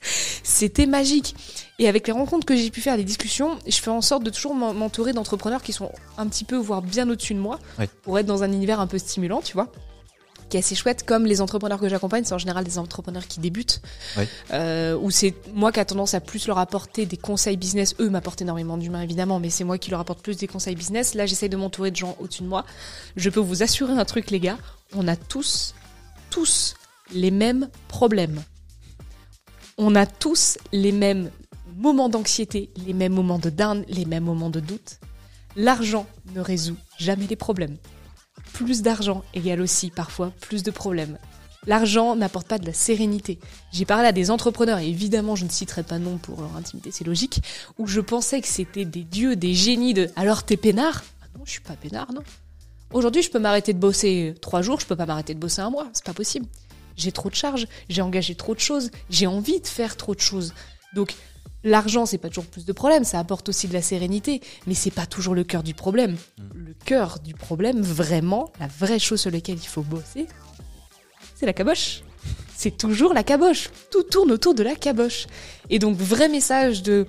C'était 0.43 0.87
magique. 0.87 1.35
Et 1.79 1.89
avec 1.89 2.07
les 2.07 2.13
rencontres 2.13 2.47
que 2.47 2.55
j'ai 2.55 2.71
pu 2.71 2.81
faire, 2.81 2.97
les 2.97 3.05
discussions, 3.05 3.59
je 3.67 3.77
fais 3.77 3.91
en 3.91 4.03
sorte 4.03 4.23
de 4.23 4.31
toujours 4.31 4.55
m'en- 4.55 4.75
m'entourer 4.75 5.13
d'entrepreneurs 5.13 5.63
qui 5.63 5.73
sont 5.73 5.91
un 6.19 6.27
petit 6.29 6.45
peu, 6.45 6.57
voire 6.57 6.83
bien 6.83 7.09
au-dessus 7.11 7.35
de 7.35 7.41
moi, 7.41 7.59
Ouais. 7.79 7.89
pour 8.03 8.19
être 8.19 8.27
dans 8.27 8.43
un 8.45 8.53
univers 8.53 8.79
un 8.81 8.87
peu 8.87 8.99
stimulant, 8.99 9.41
tu 9.41 9.55
vois 9.55 9.73
qui 10.53 10.59
est 10.59 10.61
assez 10.61 10.75
chouette, 10.75 11.05
comme 11.07 11.25
les 11.25 11.41
entrepreneurs 11.41 11.81
que 11.81 11.89
j'accompagne, 11.89 12.25
c'est 12.25 12.35
en 12.35 12.39
général 12.39 12.63
des 12.63 12.77
entrepreneurs 12.79 13.27
qui 13.27 13.41
débutent, 13.41 13.81
Ouais. 14.19 14.29
euh, 14.53 14.95
où 15.01 15.11
c'est 15.11 15.35
moi 15.55 15.73
qui 15.73 15.81
a 15.81 15.85
tendance 15.87 16.13
à 16.13 16.21
plus 16.21 16.47
leur 16.47 16.59
apporter 16.59 17.07
des 17.07 17.17
conseils 17.17 17.57
business. 17.57 17.95
Eux 18.01 18.11
m'apportent 18.11 18.43
énormément 18.43 18.77
d'humains 18.77 19.01
évidemment, 19.01 19.41
mais 19.41 19.49
c'est 19.49 19.65
moi 19.65 19.79
qui 19.79 19.91
leur 19.91 20.01
apporte 20.01 20.21
plus 20.21 20.37
des 20.37 20.47
conseils 20.47 20.75
business. 20.77 21.15
Là, 21.15 21.25
j'essaye 21.25 21.49
de 21.49 21.57
m'entourer 21.57 21.91
de 21.91 21.97
gens 21.97 22.17
au-dessus 22.21 22.43
de 22.43 22.49
moi. 22.49 22.67
Je 23.17 23.31
peux 23.31 23.41
vous 23.41 23.63
assurer 23.63 23.95
un 23.95 24.05
truc, 24.05 24.31
les 24.31 24.41
gars, 24.41 24.59
on 24.95 25.09
a 25.09 25.17
tous, 25.17 25.75
tous 26.29 26.75
les 27.15 27.31
mêmes 27.31 27.71
problèmes. 27.89 28.43
On 29.79 29.95
a 29.95 30.05
tous 30.05 30.59
les 30.73 30.93
mêmes 30.93 31.31
moments 31.79 32.11
d'anxiété, 32.11 32.69
les 32.87 32.93
mêmes 32.93 33.15
moments 33.15 33.39
de 33.39 33.49
down, 33.49 33.87
les 33.89 34.05
mêmes 34.05 34.25
moments 34.25 34.51
de 34.51 34.61
doute. 34.61 34.99
L'argent 35.57 36.07
ne 36.35 36.41
résout 36.43 36.77
jamais 36.99 37.27
les 37.27 37.37
problèmes. 37.37 37.79
Plus 38.55 38.83
d'argent 38.83 39.25
égale 39.35 39.61
aussi 39.61 39.91
parfois 39.91 40.33
plus 40.41 40.63
de 40.63 40.71
problèmes. 40.71 41.19
L'argent 41.67 42.17
n'apporte 42.17 42.49
pas 42.49 42.59
de 42.59 42.67
la 42.67 42.73
sérénité. 42.73 43.39
J'ai 43.73 43.85
parlé 43.85 44.07
à 44.09 44.13
des 44.13 44.31
entrepreneurs, 44.31 44.79
et 44.79 44.89
évidemment 44.89 45.37
je 45.37 45.45
ne 45.45 45.51
citerai 45.51 45.85
pas 45.85 45.99
nom 45.99 46.19
pour 46.19 46.41
leur 46.41 46.57
intimité, 46.57 46.91
c'est 46.91 47.05
logique, 47.05 47.41
où 47.79 47.87
je 47.87 48.01
pensais 48.01 48.41
que 48.41 48.49
c'était 48.49 48.85
des 48.85 49.05
dieux, 49.05 49.37
des 49.37 49.55
génies 49.55 49.95
de 49.95 50.11
alors 50.17 50.43
t'es 50.43 50.57
peinard? 50.57 51.05
Ah 51.23 51.27
non, 51.39 51.45
je 51.45 51.53
suis 51.53 51.61
pas 51.61 51.75
peinard, 51.75 52.13
non. 52.13 52.23
Aujourd'hui, 52.93 53.23
je 53.23 53.31
peux 53.31 53.39
m'arrêter 53.39 53.73
de 53.73 53.79
bosser 53.79 54.35
trois 54.43 54.61
jours, 54.61 54.81
je 54.81 54.87
peux 54.87 54.97
pas 54.97 55.07
m'arrêter 55.07 55.35
de 55.35 55.39
bosser 55.39 55.61
un 55.61 55.71
mois, 55.71 55.89
c'est 55.93 56.05
pas 56.05 56.13
possible. 56.13 56.47
J'ai 56.97 57.13
trop 57.13 57.31
de 57.31 57.35
charges, 57.35 57.67
j'ai 57.89 58.03
engagé 58.03 58.35
trop 58.35 58.55
de 58.55 58.61
choses, 58.61 58.91
j'ai 59.09 59.27
envie 59.27 59.61
de 59.61 59.67
faire 59.67 59.97
trop 59.97 60.15
de 60.15 60.21
choses. 60.21 60.53
Donc 60.95 61.15
l'argent, 61.65 62.07
c'est 62.07 62.19
pas 62.19 62.29
toujours 62.29 62.47
plus 62.47 62.65
de 62.65 62.73
problème, 62.73 63.05
ça 63.05 63.19
apporte 63.19 63.49
aussi 63.49 63.69
de 63.69 63.73
la 63.73 63.83
sérénité, 63.83 64.41
mais 64.67 64.75
c'est 64.75 64.91
pas 64.91 65.07
toujours 65.07 65.35
le 65.35 65.45
cœur 65.45 65.63
du 65.63 65.75
problème. 65.75 66.17
Le 66.55 66.75
cœur 66.85 67.19
du 67.21 67.35
problème, 67.35 67.81
vraiment, 67.81 68.53
la 68.61 68.67
vraie 68.67 68.99
chose 68.99 69.21
sur 69.21 69.31
laquelle 69.31 69.59
il 69.59 69.69
faut 69.69 69.83
bosser, 69.83 70.27
c'est 71.35 71.47
la 71.47 71.53
caboche. 71.53 72.03
C'est 72.57 72.77
toujours 72.77 73.15
la 73.15 73.25
caboche. 73.25 73.71
Tout 73.91 74.05
tourne 74.05 74.31
autour 74.31 74.55
de 74.55 74.63
la 74.63 74.77
caboche. 74.77 75.27
Et 75.71 75.81
donc, 75.81 75.97
vrai 75.97 76.29
message 76.29 76.83
de 76.83 77.07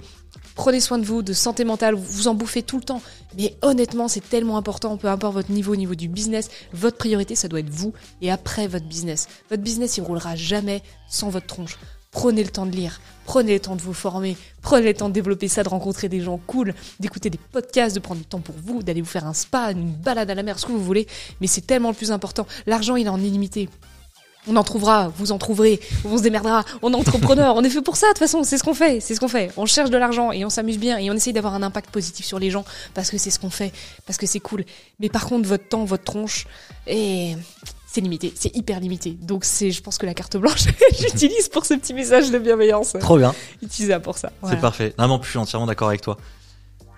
prenez 0.56 0.80
soin 0.80 0.98
de 0.98 1.06
vous, 1.06 1.22
de 1.22 1.34
santé 1.34 1.64
mentale, 1.66 1.96
vous 1.96 2.28
en 2.28 2.34
bouffez 2.34 2.64
tout 2.64 2.78
le 2.78 2.84
temps. 2.84 3.02
Mais 3.38 3.56
honnêtement, 3.62 4.08
c'est 4.08 4.28
tellement 4.28 4.58
important, 4.58 4.98
peu 4.98 5.08
importe 5.08 5.34
votre 5.34 5.52
niveau, 5.52 5.74
au 5.74 5.76
niveau 5.76 5.96
du 5.96 6.08
business, 6.08 6.50
votre 6.74 6.98
priorité, 6.98 7.36
ça 7.36 7.48
doit 7.48 7.60
être 7.60 7.70
vous 7.70 7.94
et 8.22 8.32
après 8.32 8.68
votre 8.68 8.86
business. 8.86 9.28
Votre 9.50 9.64
business, 9.64 9.98
il 9.98 10.02
roulera 10.02 10.36
jamais 10.36 10.82
sans 11.08 11.30
votre 11.30 11.48
tronche. 11.48 11.78
Prenez 12.14 12.44
le 12.44 12.50
temps 12.50 12.68
de 12.68 12.72
lire, 12.72 13.02
prenez 13.26 13.54
le 13.54 13.60
temps 13.60 13.76
de 13.76 13.82
vous 13.82 13.94
former, 13.94 14.38
prenez 14.62 14.88
le 14.88 14.94
temps 14.94 15.10
de 15.10 15.14
développer 15.14 15.48
ça, 15.48 15.64
de 15.64 15.70
rencontrer 15.70 16.10
des 16.10 16.22
gens 16.22 16.40
cool, 16.46 16.76
d'écouter 17.00 17.32
des 17.32 17.40
podcasts, 17.40 17.96
de 17.96 18.00
prendre 18.00 18.22
du 18.22 18.26
temps 18.26 18.40
pour 18.40 18.56
vous, 18.64 18.84
d'aller 18.84 19.02
vous 19.02 19.08
faire 19.08 19.26
un 19.26 19.34
spa, 19.34 19.72
une 19.72 19.92
balade 19.92 20.30
à 20.30 20.36
la 20.36 20.44
mer, 20.44 20.60
ce 20.60 20.68
que 20.68 20.72
vous 20.72 20.84
voulez. 20.84 21.08
Mais 21.42 21.48
c'est 21.48 21.66
tellement 21.66 21.90
le 21.90 21.96
plus 21.96 22.12
important. 22.12 22.46
L'argent, 22.68 22.96
il 22.96 23.08
est 23.08 23.10
en 23.10 23.20
illimité. 23.20 23.68
On 24.48 24.56
en 24.58 24.64
trouvera, 24.64 25.08
vous 25.18 25.32
en 25.32 25.38
trouverez, 25.38 25.80
on 26.04 26.18
se 26.18 26.22
démerdera, 26.22 26.66
on 26.82 26.92
est 26.92 26.96
entrepreneur, 26.96 27.56
on 27.58 27.64
est 27.64 27.70
fait 27.70 27.82
pour 27.82 27.96
ça 27.96 28.08
de 28.08 28.12
toute 28.12 28.20
façon, 28.20 28.44
c'est 28.44 28.58
ce 28.58 28.64
qu'on 28.64 28.74
fait, 28.74 29.00
c'est 29.00 29.16
ce 29.16 29.20
qu'on 29.20 29.30
fait. 29.30 29.52
On 29.56 29.66
cherche 29.66 29.90
de 29.90 29.98
l'argent 29.98 30.34
et 30.34 30.44
on 30.44 30.50
s'amuse 30.50 30.78
bien 30.78 30.98
et 30.98 31.10
on 31.10 31.14
essaye 31.14 31.32
d'avoir 31.32 31.56
un 31.56 31.64
impact 31.64 31.90
positif 31.92 32.26
sur 32.26 32.40
les 32.40 32.52
gens 32.52 32.66
parce 32.94 33.10
que 33.10 33.18
c'est 33.18 33.32
ce 33.32 33.40
qu'on 33.40 33.50
fait, 33.50 33.72
parce 34.06 34.18
que 34.18 34.28
c'est 34.28 34.42
cool. 34.42 34.66
Mais 35.00 35.08
par 35.08 35.26
contre, 35.26 35.48
votre 35.48 35.68
temps, 35.68 35.86
votre 35.86 36.04
tronche, 36.04 36.46
et 36.88 37.38
c'est 37.94 38.02
limité, 38.02 38.34
c'est 38.36 38.56
hyper 38.56 38.80
limité. 38.80 39.12
Donc 39.22 39.46
c'est, 39.46 39.70
je 39.72 39.82
pense 39.82 39.98
que 39.98 40.06
la 40.06 40.14
carte 40.14 40.36
blanche, 40.38 40.64
j'utilise 41.00 41.48
pour 41.50 41.66
ce 41.66 41.76
petit 41.76 41.94
message 41.94 42.32
de 42.32 42.40
bienveillance. 42.40 42.94
Trop 43.00 43.18
bien. 43.18 43.34
Utilisez 43.62 44.00
pour 44.00 44.18
ça. 44.18 44.32
C'est 44.50 44.60
parfait. 44.60 44.94
Non, 44.98 45.08
mais 45.08 45.24
je 45.24 45.30
suis 45.30 45.38
entièrement 45.40 45.68
d'accord 45.68 45.90
avec 45.90 46.02
toi. 46.02 46.18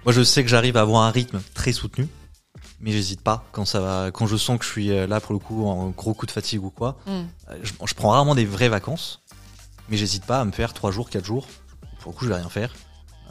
Moi, 0.05 0.13
je 0.13 0.23
sais 0.23 0.43
que 0.43 0.49
j'arrive 0.49 0.77
à 0.77 0.81
avoir 0.81 1.01
un 1.03 1.11
rythme 1.11 1.41
très 1.53 1.71
soutenu 1.73 2.07
mais 2.81 2.91
j'hésite 2.91 3.21
pas 3.21 3.45
quand 3.53 3.63
ça 3.65 3.79
va 3.79 4.11
quand 4.11 4.27
je 4.27 4.35
sens 4.35 4.59
que 4.59 4.65
je 4.65 4.69
suis 4.69 4.91
euh, 4.91 5.07
là 5.07 5.19
pour 5.21 5.31
le 5.33 5.39
coup 5.39 5.65
en 5.65 5.89
gros 5.89 6.13
coup 6.13 6.25
de 6.25 6.31
fatigue 6.31 6.63
ou 6.63 6.69
quoi 6.69 6.97
Mm. 7.07 7.11
euh, 7.11 7.23
je, 7.63 7.71
je 7.85 7.93
prends 7.93 8.09
rarement 8.09 8.35
des 8.35 8.45
vraies 8.45 8.67
vacances 8.69 9.21
mais 9.89 9.95
j'hésite 9.97 10.25
pas 10.25 10.41
à 10.41 10.45
me 10.45 10.51
faire 10.51 10.73
trois 10.73 10.91
jours 10.91 11.09
quatre 11.09 11.25
jours 11.25 11.47
pour 12.01 12.11
le 12.11 12.17
coup 12.17 12.25
je 12.25 12.29
vais 12.29 12.35
rien 12.35 12.49
faire 12.49 12.73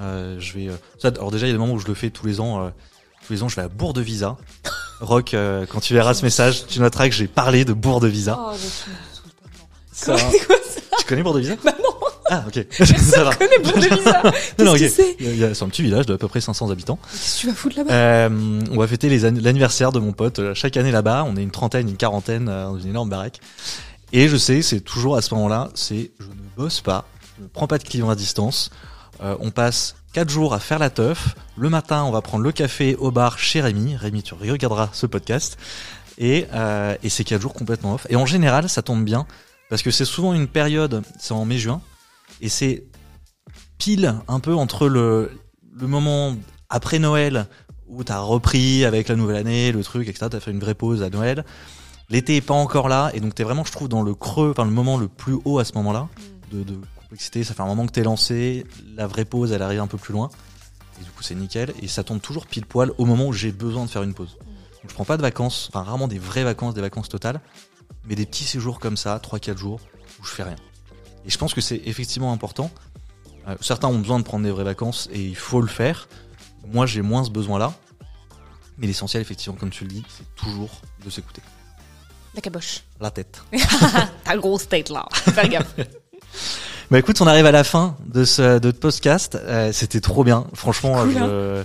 Euh, 0.01 0.41
je 0.41 0.55
vais 0.55 0.69
ça, 0.99 1.09
alors 1.09 1.31
déjà 1.31 1.47
il 1.47 1.51
y 1.51 1.53
a 1.53 1.55
des 1.55 1.59
moments 1.59 1.75
où 1.75 1.79
je 1.79 1.87
le 1.87 1.95
fais 1.95 2.11
tous 2.11 2.27
les 2.27 2.41
ans 2.41 2.65
euh, 2.65 2.71
tous 3.27 3.33
les 3.35 3.43
ans 3.43 3.49
je 3.49 3.57
vais 3.57 3.62
à 3.62 3.69
Bourg 3.69 3.93
de 3.93 4.01
Visa 4.01 4.37
Rock 5.01 5.35
euh, 5.35 5.67
quand 5.69 5.81
tu 5.81 5.95
verras 5.95 6.15
ce 6.15 6.25
message 6.25 6.67
tu 6.67 6.81
noteras 6.81 7.09
que 7.09 7.15
j'ai 7.15 7.27
parlé 7.29 7.65
de 7.65 7.73
Bourg 7.73 8.01
de 8.01 8.09
Visa 8.09 8.39
Oh. 8.41 8.53
Ça- 9.93 10.17
quoi 10.47 10.57
ça 10.69 10.81
tu 10.99 11.05
connais 11.07 11.23
Bourg 11.23 11.35
de 11.35 11.41
Visa 11.41 11.55
Bah 11.65 11.73
non, 11.83 11.91
ah 12.31 12.45
ok 12.49 12.67
ça 12.99 13.25
va 13.25 13.35
connaît 13.35 13.59
Bourg 13.59 13.75
de 13.75 13.81
Visa. 13.95 14.23
Non, 14.59 14.65
non, 14.67 14.75
Qu'est-ce 14.75 14.97
que 14.97 15.03
ok. 15.03 15.09
c'est 15.11 15.17
Il 15.21 15.27
y 15.27 15.29
a- 15.29 15.33
il 15.33 15.39
y 15.39 15.45
a- 15.45 15.55
c'est 15.55 15.65
un 15.65 15.69
petit 15.69 15.83
village 15.83 16.07
de 16.07 16.15
à 16.15 16.19
peu 16.19 16.27
près 16.29 16.41
500 16.41 16.71
habitants 16.71 16.99
Qu'est-ce 17.11 17.35
que 17.37 17.41
tu 17.43 17.47
vas 17.49 17.55
foutre 17.55 17.77
là-bas 17.79 17.93
Euh, 17.93 18.61
on 18.71 18.77
va 18.79 18.87
fêter 18.87 19.09
les 19.09 19.25
an- 19.27 19.35
l'anniversaire 19.41 19.93
de 19.93 19.99
mon 20.01 20.13
pote 20.13 20.39
euh, 20.39 20.55
chaque 20.55 20.77
année 20.77 20.91
là-bas. 20.91 21.25
On 21.29 21.37
est 21.37 21.43
une 21.43 21.51
trentaine, 21.51 21.89
une 21.89 21.97
quarantaine 21.97 22.49
euh, 22.49 22.65
dans 22.67 22.79
une 22.79 22.89
énorme 22.89 23.09
baraque. 23.11 23.41
Et 24.13 24.29
je 24.29 24.37
sais, 24.37 24.63
c'est 24.63 24.81
toujours 24.81 25.17
à 25.17 25.23
ce 25.23 25.35
moment-là, 25.35 25.71
c'est 25.75 26.13
je 26.19 26.27
ne 26.27 26.33
bosse 26.57 26.81
pas, 26.81 27.05
je 27.39 27.43
ne 27.43 27.49
prends 27.49 27.67
pas 27.67 27.79
de 27.79 27.85
clients 27.85 28.11
à 28.11 28.15
distance. 28.15 28.71
Euh, 29.23 29.37
on 29.41 29.51
passe 29.51 29.97
quatre 30.12 30.31
jours 30.31 30.55
à 30.55 30.61
faire 30.61 30.79
la 30.79 30.91
teuf. 30.91 31.35
Le 31.57 31.69
matin, 31.69 32.05
on 32.05 32.11
va 32.11 32.23
prendre 32.23 32.45
le 32.45 32.53
café 32.53 32.97
au 32.97 33.11
bar 33.11 33.39
chez 33.39 33.61
Rémi. 33.61 33.97
Rémi, 33.97 34.23
tu 34.23 34.35
regarderas 34.35 34.91
ce 34.93 35.07
podcast. 35.07 35.59
Et, 36.19 36.47
euh, 36.53 36.97
et 37.03 37.09
c'est 37.09 37.25
quatre 37.25 37.43
jours 37.43 37.55
complètement 37.55 37.95
off. 37.95 38.07
Et 38.11 38.17
en 38.17 38.27
général, 38.27 38.69
ça 38.69 38.83
tombe 38.83 39.05
bien 39.05 39.27
parce 39.69 39.83
que 39.83 39.91
c'est 39.91 40.05
souvent 40.05 40.35
une 40.35 40.47
période, 40.47 41.03
c'est 41.19 41.33
en 41.33 41.45
mai-juin, 41.45 41.81
et 42.41 42.49
c'est 42.49 42.85
pile 43.79 44.15
un 44.29 44.39
peu 44.39 44.55
entre 44.55 44.89
le, 44.89 45.31
le 45.75 45.87
moment 45.87 46.37
après 46.69 46.99
Noël 46.99 47.47
où 47.89 48.05
t'as 48.05 48.21
repris 48.21 48.85
avec 48.85 49.09
la 49.09 49.17
nouvelle 49.17 49.37
année, 49.37 49.73
le 49.73 49.83
truc, 49.83 50.09
etc. 50.09 50.27
T'as 50.31 50.41
fait 50.41 50.51
une 50.51 50.61
vraie 50.61 50.75
pause 50.75 51.03
à 51.03 51.11
Noël. 51.11 51.45
L'été 52.11 52.37
est 52.37 52.41
pas 52.41 52.55
encore 52.55 52.89
là, 52.89 53.11
et 53.15 53.21
donc 53.21 53.35
t'es 53.35 53.45
vraiment, 53.45 53.65
je 53.65 53.73
trouve, 53.73 53.89
dans 53.89 54.03
le 54.03 54.15
creux, 54.15 54.51
enfin 54.51 54.65
le 54.65 54.71
moment 54.71 54.99
le 54.99 55.09
plus 55.09 55.39
haut 55.45 55.59
à 55.59 55.65
ce 55.65 55.73
moment-là 55.75 56.09
de, 56.53 56.62
de 56.62 56.79
Ça 57.19 57.55
fait 57.55 57.61
un 57.61 57.67
moment 57.67 57.87
que 57.87 57.93
t'es 57.93 58.03
lancé, 58.03 58.67
la 58.97 59.07
vraie 59.07 59.25
pause, 59.25 59.53
elle 59.53 59.62
arrive 59.62 59.81
un 59.81 59.87
peu 59.87 59.99
plus 59.99 60.12
loin, 60.12 60.31
et 61.01 61.05
du 61.05 61.11
coup 61.11 61.23
c'est 61.23 61.35
nickel. 61.35 61.73
Et 61.83 61.89
ça 61.89 62.05
tombe 62.05 62.21
toujours 62.21 62.47
pile 62.47 62.67
poil 62.67 62.93
au 62.99 63.05
moment 63.05 63.27
où 63.27 63.33
j'ai 63.33 63.53
besoin 63.53 63.85
de 63.85 63.91
faire 63.91 64.03
une 64.03 64.15
pause. 64.15 64.37
Donc 64.39 64.91
je 64.91 64.95
prends 64.95 65.05
pas 65.05 65.17
de 65.17 65.23
vacances, 65.23 65.69
enfin 65.71 65.83
rarement 65.85 66.09
des 66.09 66.19
vraies 66.19 66.45
vacances, 66.45 66.75
des 66.75 66.81
vacances 66.81 67.09
totales, 67.09 67.41
mais 68.05 68.15
des 68.15 68.27
petits 68.27 68.45
séjours 68.45 68.81
comme 68.81 68.97
ça, 68.97 69.19
3-4 69.19 69.57
jours 69.57 69.81
où 70.21 70.25
je 70.25 70.31
fais 70.31 70.43
rien. 70.43 70.57
Et 71.27 71.31
je 71.31 71.39
pense 71.39 71.55
que 71.55 71.61
c'est 71.61 71.81
effectivement 71.87 72.33
important. 72.33 72.71
Euh, 73.49 73.57
certains 73.61 73.89
ont 73.89 73.99
besoin 73.99 74.19
de 74.19 74.25
prendre 74.25 74.45
des 74.45 74.51
vraies 74.51 74.65
vacances 74.65 75.09
et 75.12 75.23
il 75.23 75.37
faut 75.37 75.61
le 75.61 75.69
faire. 75.69 76.09
Moi, 76.67 76.87
j'ai 76.87 77.03
moins 77.03 77.25
ce 77.25 77.31
besoin-là. 77.31 77.73
Mais 78.79 78.87
l'essentiel, 78.87 79.23
effectivement, 79.23 79.57
comme 79.57 79.71
tu 79.71 79.85
le 79.85 79.91
dis, 79.91 80.05
c'est 80.09 80.35
toujours 80.35 80.71
de 81.05 81.11
s'écouter. 81.11 81.43
La 82.35 82.41
caboche. 82.41 82.83
La 83.01 83.11
tête. 83.11 83.43
Ta 84.25 84.37
grosse 84.37 84.69
tête 84.69 84.91
là. 84.91 85.07
Faire 85.12 85.49
gaffe. 85.49 85.75
Bah 86.91 86.99
écoute, 86.99 87.20
on 87.20 87.26
arrive 87.26 87.47
à 87.47 87.53
la 87.53 87.64
fin 87.64 87.97
de 88.07 88.24
ce 88.24 88.59
de 88.59 88.70
ce 88.70 88.76
podcast. 88.76 89.39
Euh, 89.43 89.72
C'était 89.72 90.01
trop 90.01 90.22
bien. 90.24 90.47
Franchement, 90.55 91.03
Cool, 91.03 91.12
je... 91.14 91.18
la 91.59 91.64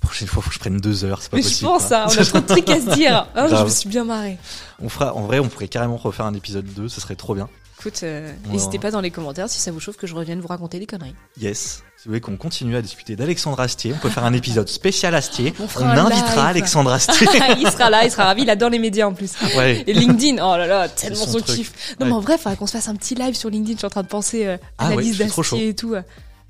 prochaine 0.00 0.28
fois, 0.28 0.42
faut 0.42 0.48
que 0.48 0.54
je 0.54 0.60
prenne 0.60 0.78
deux 0.78 1.04
heures. 1.04 1.20
C'est 1.22 1.30
pas 1.30 1.36
Mais 1.36 1.42
je 1.42 1.48
possible. 1.48 1.70
pense, 1.70 1.92
hein, 1.92 2.06
on 2.08 2.18
a 2.20 2.24
trop 2.24 2.40
de 2.40 2.46
trucs 2.46 2.70
à 2.70 2.80
se 2.80 2.94
dire. 2.94 3.26
Oh, 3.36 3.46
je 3.50 3.64
me 3.64 3.68
suis 3.68 3.88
bien 3.88 4.04
marrée. 4.04 4.38
On 4.80 4.88
fera, 4.88 5.14
en 5.14 5.22
vrai, 5.22 5.38
on 5.40 5.48
pourrait 5.48 5.68
carrément 5.68 5.96
refaire 5.96 6.26
un 6.26 6.34
épisode 6.34 6.66
2. 6.74 6.88
Ce 6.88 7.00
serait 7.00 7.16
trop 7.16 7.34
bien. 7.34 7.48
Écoute, 7.80 8.00
euh, 8.02 8.30
Ouais. 8.46 8.52
n'hésitez 8.52 8.78
pas 8.78 8.90
dans 8.90 9.00
les 9.00 9.10
commentaires 9.10 9.48
si 9.48 9.60
ça 9.60 9.70
vous 9.70 9.80
chauffe 9.80 9.96
que 9.96 10.06
je 10.06 10.14
revienne 10.14 10.40
vous 10.40 10.48
raconter 10.48 10.78
des 10.78 10.86
conneries. 10.86 11.14
Yes. 11.40 11.82
Si 11.98 12.04
vous 12.04 12.10
voulez 12.12 12.20
qu'on 12.20 12.36
continue 12.36 12.76
à 12.76 12.80
discuter 12.80 13.16
d'Alexandre 13.16 13.58
Astier, 13.58 13.92
on 13.92 13.98
peut 13.98 14.08
faire 14.08 14.24
un 14.24 14.32
épisode 14.32 14.68
spécial 14.68 15.16
Astier. 15.16 15.52
On 15.58 15.84
invitera. 15.84 16.46
Alexandre 16.46 16.92
Astier. 16.92 17.26
il 17.58 17.68
sera 17.68 17.90
là, 17.90 18.04
il 18.04 18.10
sera 18.12 18.26
ravi, 18.26 18.42
il 18.42 18.50
adore 18.50 18.70
les 18.70 18.78
médias 18.78 19.08
en 19.08 19.14
plus. 19.14 19.32
ouais. 19.56 19.82
Et 19.84 19.92
LinkedIn, 19.94 20.34
oh 20.40 20.56
là 20.56 20.68
là, 20.68 20.88
tellement 20.88 21.16
son 21.16 21.32
son, 21.32 21.40
kiff. 21.40 21.96
Non 21.98 22.06
Ouais. 22.06 22.10
mais 22.12 22.16
en 22.16 22.20
vrai, 22.20 22.34
il 22.34 22.38
faudrait 22.38 22.56
qu'on 22.56 22.68
se 22.68 22.72
fasse 22.72 22.86
un 22.86 22.94
petit 22.94 23.16
live 23.16 23.34
sur 23.34 23.50
LinkedIn, 23.50 23.72
je 23.72 23.78
suis 23.78 23.86
en 23.86 23.90
train 23.90 24.04
de 24.04 24.06
penser 24.06 24.46
euh, 24.46 24.56
Ah 24.78 24.90
ouais, 24.90 24.92
analyse 24.92 25.18
trop 25.26 25.42
d'Astier 25.42 25.68
et 25.70 25.74
tout. 25.74 25.94
euh, 25.94 26.02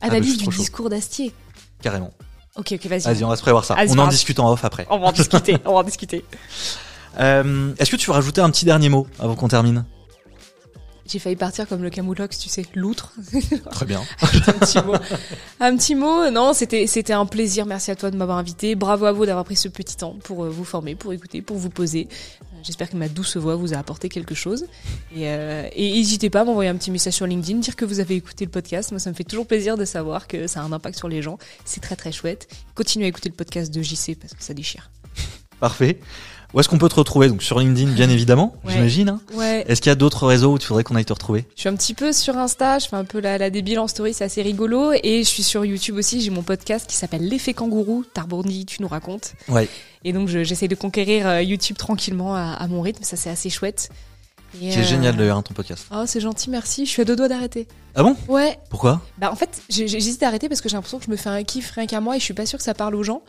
je 0.03 0.07
Analyse 0.09 0.37
du 0.37 0.49
discours 0.49 0.91
d'Astier. 0.91 1.33
Carrément. 1.81 2.11
Ok, 2.57 2.73
ok, 2.73 2.87
vas-y. 2.87 3.01
Vas-y, 3.01 3.25
on 3.25 3.29
va 3.29 3.37
se 3.37 3.41
prévoir 3.41 3.65
ça. 3.65 3.75
On 3.89 3.99
en 3.99 4.09
discute 4.09 4.41
en 4.41 4.53
off 4.53 4.67
après. 4.67 4.87
On 4.91 4.99
va 4.99 5.07
en 5.07 5.13
discuter, 5.13 5.57
on 5.65 5.73
va 5.73 5.79
en 5.79 5.85
discuter. 5.85 6.27
Euh, 7.19 7.73
Est-ce 7.79 7.91
que 7.91 7.97
tu 7.97 8.07
veux 8.07 8.13
rajouter 8.13 8.43
un 8.43 8.51
petit 8.51 8.65
dernier 8.65 8.91
mot 8.91 9.09
avant 9.19 9.35
qu'on 9.35 9.49
termine? 9.49 9.85
J'ai 11.09 11.19
failli 11.19 11.37
partir 11.37 11.67
comme 11.67 11.83
le 11.83 11.89
camoulox, 11.91 12.39
tu 12.39 12.49
sais, 12.51 12.65
l'outre. 12.75 13.13
Très 13.71 13.87
bien. 13.87 14.03
un 14.23 14.27
petit 14.53 14.79
mot. 14.83 14.95
Un 15.59 15.77
petit 15.77 15.95
mot. 15.95 16.31
Non, 16.31 16.53
c'était 16.53 16.87
c'était 16.87 17.15
un 17.15 17.25
plaisir. 17.27 17.65
Merci 17.67 17.91
à 17.91 17.97
toi 17.97 18.11
de 18.11 18.17
m'avoir 18.17 18.37
invité. 18.39 18.75
Bravo 18.75 19.07
à 19.07 19.13
vous 19.13 19.25
d'avoir 19.25 19.45
pris 19.45 19.57
ce 19.57 19.69
petit 19.69 19.97
temps 19.97 20.17
pour 20.25 20.45
euh, 20.45 20.51
vous 20.51 20.65
former, 20.65 20.95
pour 20.95 21.13
écouter, 21.15 21.41
pour 21.41 21.57
vous 21.57 21.71
poser. 21.71 22.09
Euh, 22.11 22.45
J'espère 22.63 22.91
que 22.91 22.97
ma 22.97 23.09
douce 23.09 23.37
voix 23.39 23.55
vous 23.57 23.73
a 23.73 23.79
apporté 23.79 24.09
quelque 24.11 24.35
chose. 24.35 24.67
Et 25.17 25.29
euh, 25.29 25.67
et 25.75 25.93
n'hésitez 25.93 26.29
pas 26.29 26.41
à 26.41 26.45
m'envoyer 26.45 26.69
un 26.69 26.77
petit 26.77 26.91
message 26.91 27.15
sur 27.15 27.27
LinkedIn, 27.27 27.61
dire 27.61 27.75
que 27.77 27.85
vous 27.87 28.01
avez 28.01 28.17
écouté 28.17 28.45
le 28.45 28.51
podcast. 28.51 28.91
Moi, 28.91 28.99
ça 28.99 29.09
me 29.11 29.15
fait 29.15 29.25
toujours 29.25 29.47
plaisir 29.47 29.77
de 29.79 29.85
savoir 29.87 30.27
que 30.29 30.47
ça 30.47 30.61
a 30.61 30.65
un 30.65 30.73
impact 30.73 30.99
sur 30.99 31.09
les 31.09 31.23
gens. 31.23 31.39
C'est 31.65 31.81
très 31.81 31.97
très 31.97 32.13
chouette. 32.13 32.49
Continuez 32.75 33.07
à 33.07 33.09
écouter 33.09 33.31
le 33.31 33.35
podcast 33.35 33.73
de 33.73 33.81
JC 33.83 34.15
parce 34.21 34.35
que 34.35 34.43
ça 34.45 34.53
déchire. 34.55 34.91
Parfait. 35.61 35.99
Où 36.55 36.61
est-ce 36.61 36.69
qu'on 36.69 36.79
peut 36.79 36.89
te 36.89 36.95
retrouver? 36.95 37.29
Donc 37.29 37.43
sur 37.43 37.59
LinkedIn, 37.59 37.93
bien 37.93 38.09
évidemment, 38.09 38.55
Ouais. 38.65 38.73
j'imagine. 38.73 39.09
hein. 39.11 39.21
Ouais. 39.35 39.48
Est-ce 39.67 39.81
qu'il 39.81 39.91
y 39.91 39.93
a 39.93 39.97
d'autres 39.97 40.27
réseaux 40.27 40.53
où 40.53 40.59
tu 40.59 40.69
voudrais 40.69 40.85
qu'on 40.85 40.95
aille 40.97 41.05
te 41.05 41.13
retrouver? 41.13 41.45
Je 41.57 41.61
suis 41.61 41.69
un 41.69 41.75
petit 41.77 41.95
peu 41.95 42.13
sur 42.13 42.37
Insta, 42.37 42.79
je 42.79 42.87
fais 42.89 42.97
un 42.97 43.05
peu 43.05 43.21
la, 43.21 43.39
la 43.39 43.51
débile 43.51 43.79
en 43.79 43.89
story, 43.89 44.15
c'est 44.15 44.25
assez 44.25 44.43
rigolo. 44.43 44.93
Et 45.03 45.25
je 45.25 45.29
suis 45.29 45.43
sur 45.43 45.65
YouTube 45.65 45.97
aussi, 45.97 46.21
j'ai 46.21 46.31
mon 46.31 46.43
podcast 46.43 46.87
qui 46.89 46.97
s'appelle 46.97 47.27
L'effet 47.29 47.55
kangourou. 47.55 48.05
Tarbourni, 48.15 48.67
tu 48.67 48.83
nous 48.83 48.89
racontes. 48.89 49.33
Ouais. 49.49 49.69
Et 50.05 50.13
donc 50.13 50.29
je- 50.29 50.45
j'essaie 50.45 50.69
de 50.69 50.75
conquérir 50.75 51.27
euh, 51.27 51.43
YouTube 51.43 51.77
tranquillement 51.77 52.35
à, 52.35 52.53
à 52.53 52.67
mon 52.69 52.81
rythme, 52.83 53.03
ça 53.03 53.17
c'est 53.17 53.31
assez 53.31 53.51
chouette. 53.51 53.89
Et, 54.63 54.73
C'est 54.73 54.79
euh, 54.81 54.83
génial 54.85 55.15
d'ailleurs 55.17 55.37
hein, 55.37 55.43
ton 55.43 55.53
podcast. 55.55 55.85
Oh 55.95 56.05
c'est 56.07 56.21
gentil, 56.21 56.49
merci. 56.49 56.87
Je 56.87 56.91
suis 56.91 57.03
à 57.03 57.05
deux 57.05 57.17
doigts 57.17 57.29
d'arrêter. 57.29 57.67
Ah 57.95 58.03
bon? 58.03 58.17
Ouais. 58.29 58.59
Pourquoi? 58.71 59.03
Bah 59.19 59.31
en 59.31 59.37
fait, 59.37 59.61
hésité 59.69 60.25
à 60.25 60.29
arrêter 60.29 60.49
parce 60.49 60.61
que 60.63 60.69
j'ai 60.69 60.77
l'impression 60.77 60.99
que 60.99 61.05
je 61.05 61.11
me 61.11 61.17
fais 61.17 61.29
un 61.29 61.43
kiff 61.43 61.73
rien 61.73 61.87
qu'à 61.87 62.01
moi 62.01 62.17
et 62.17 62.19
je 62.19 62.25
suis 62.25 62.33
pas 62.35 62.47
sûre 62.47 62.59
que 62.59 62.65
ça 62.65 62.73
parle 62.75 62.95
aux 62.95 63.03
gens. 63.03 63.23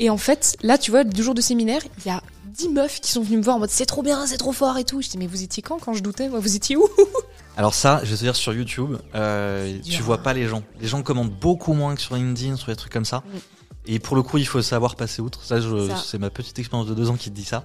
Et 0.00 0.10
en 0.10 0.16
fait, 0.16 0.56
là, 0.62 0.78
tu 0.78 0.90
vois, 0.92 1.04
deux 1.04 1.22
jours 1.22 1.34
de 1.34 1.40
séminaire, 1.40 1.80
il 1.98 2.06
y 2.06 2.10
a 2.10 2.22
dix 2.58 2.68
meufs 2.68 3.00
qui 3.00 3.10
sont 3.12 3.22
venues 3.22 3.38
me 3.38 3.42
voir 3.42 3.56
en 3.56 3.58
mode 3.60 3.70
c'est 3.70 3.86
trop 3.86 4.02
bien, 4.02 4.26
c'est 4.26 4.36
trop 4.36 4.52
fort 4.52 4.76
et 4.78 4.84
tout. 4.84 5.00
Je 5.00 5.08
dis 5.08 5.18
mais 5.18 5.26
vous 5.26 5.42
étiez 5.42 5.62
quand 5.62 5.78
quand 5.78 5.94
je 5.94 6.02
doutais 6.02 6.28
Moi, 6.28 6.40
vous 6.40 6.56
étiez 6.56 6.76
où 6.76 6.86
Alors 7.56 7.74
ça, 7.74 8.00
je 8.04 8.10
vais 8.10 8.16
te 8.16 8.22
dire 8.22 8.36
sur 8.36 8.52
YouTube, 8.52 8.96
euh, 9.16 9.78
tu 9.82 10.00
vois 10.02 10.18
pas 10.18 10.32
les 10.32 10.46
gens. 10.46 10.62
Les 10.80 10.86
gens 10.86 11.02
commentent 11.02 11.32
beaucoup 11.38 11.72
moins 11.72 11.94
que 11.96 12.00
sur 12.00 12.14
LinkedIn, 12.14 12.56
sur 12.56 12.68
des 12.68 12.76
trucs 12.76 12.92
comme 12.92 13.04
ça. 13.04 13.18
Mm. 13.18 13.38
Et 13.86 13.98
pour 13.98 14.14
le 14.16 14.22
coup, 14.22 14.38
il 14.38 14.46
faut 14.46 14.62
savoir 14.62 14.94
passer 14.94 15.22
outre. 15.22 15.42
Ça, 15.42 15.56
c'est 16.04 16.18
ma 16.18 16.30
petite 16.30 16.58
expérience 16.58 16.86
de 16.86 16.94
deux 16.94 17.08
ans 17.10 17.16
qui 17.16 17.30
te 17.30 17.34
dit 17.34 17.44
ça. 17.44 17.64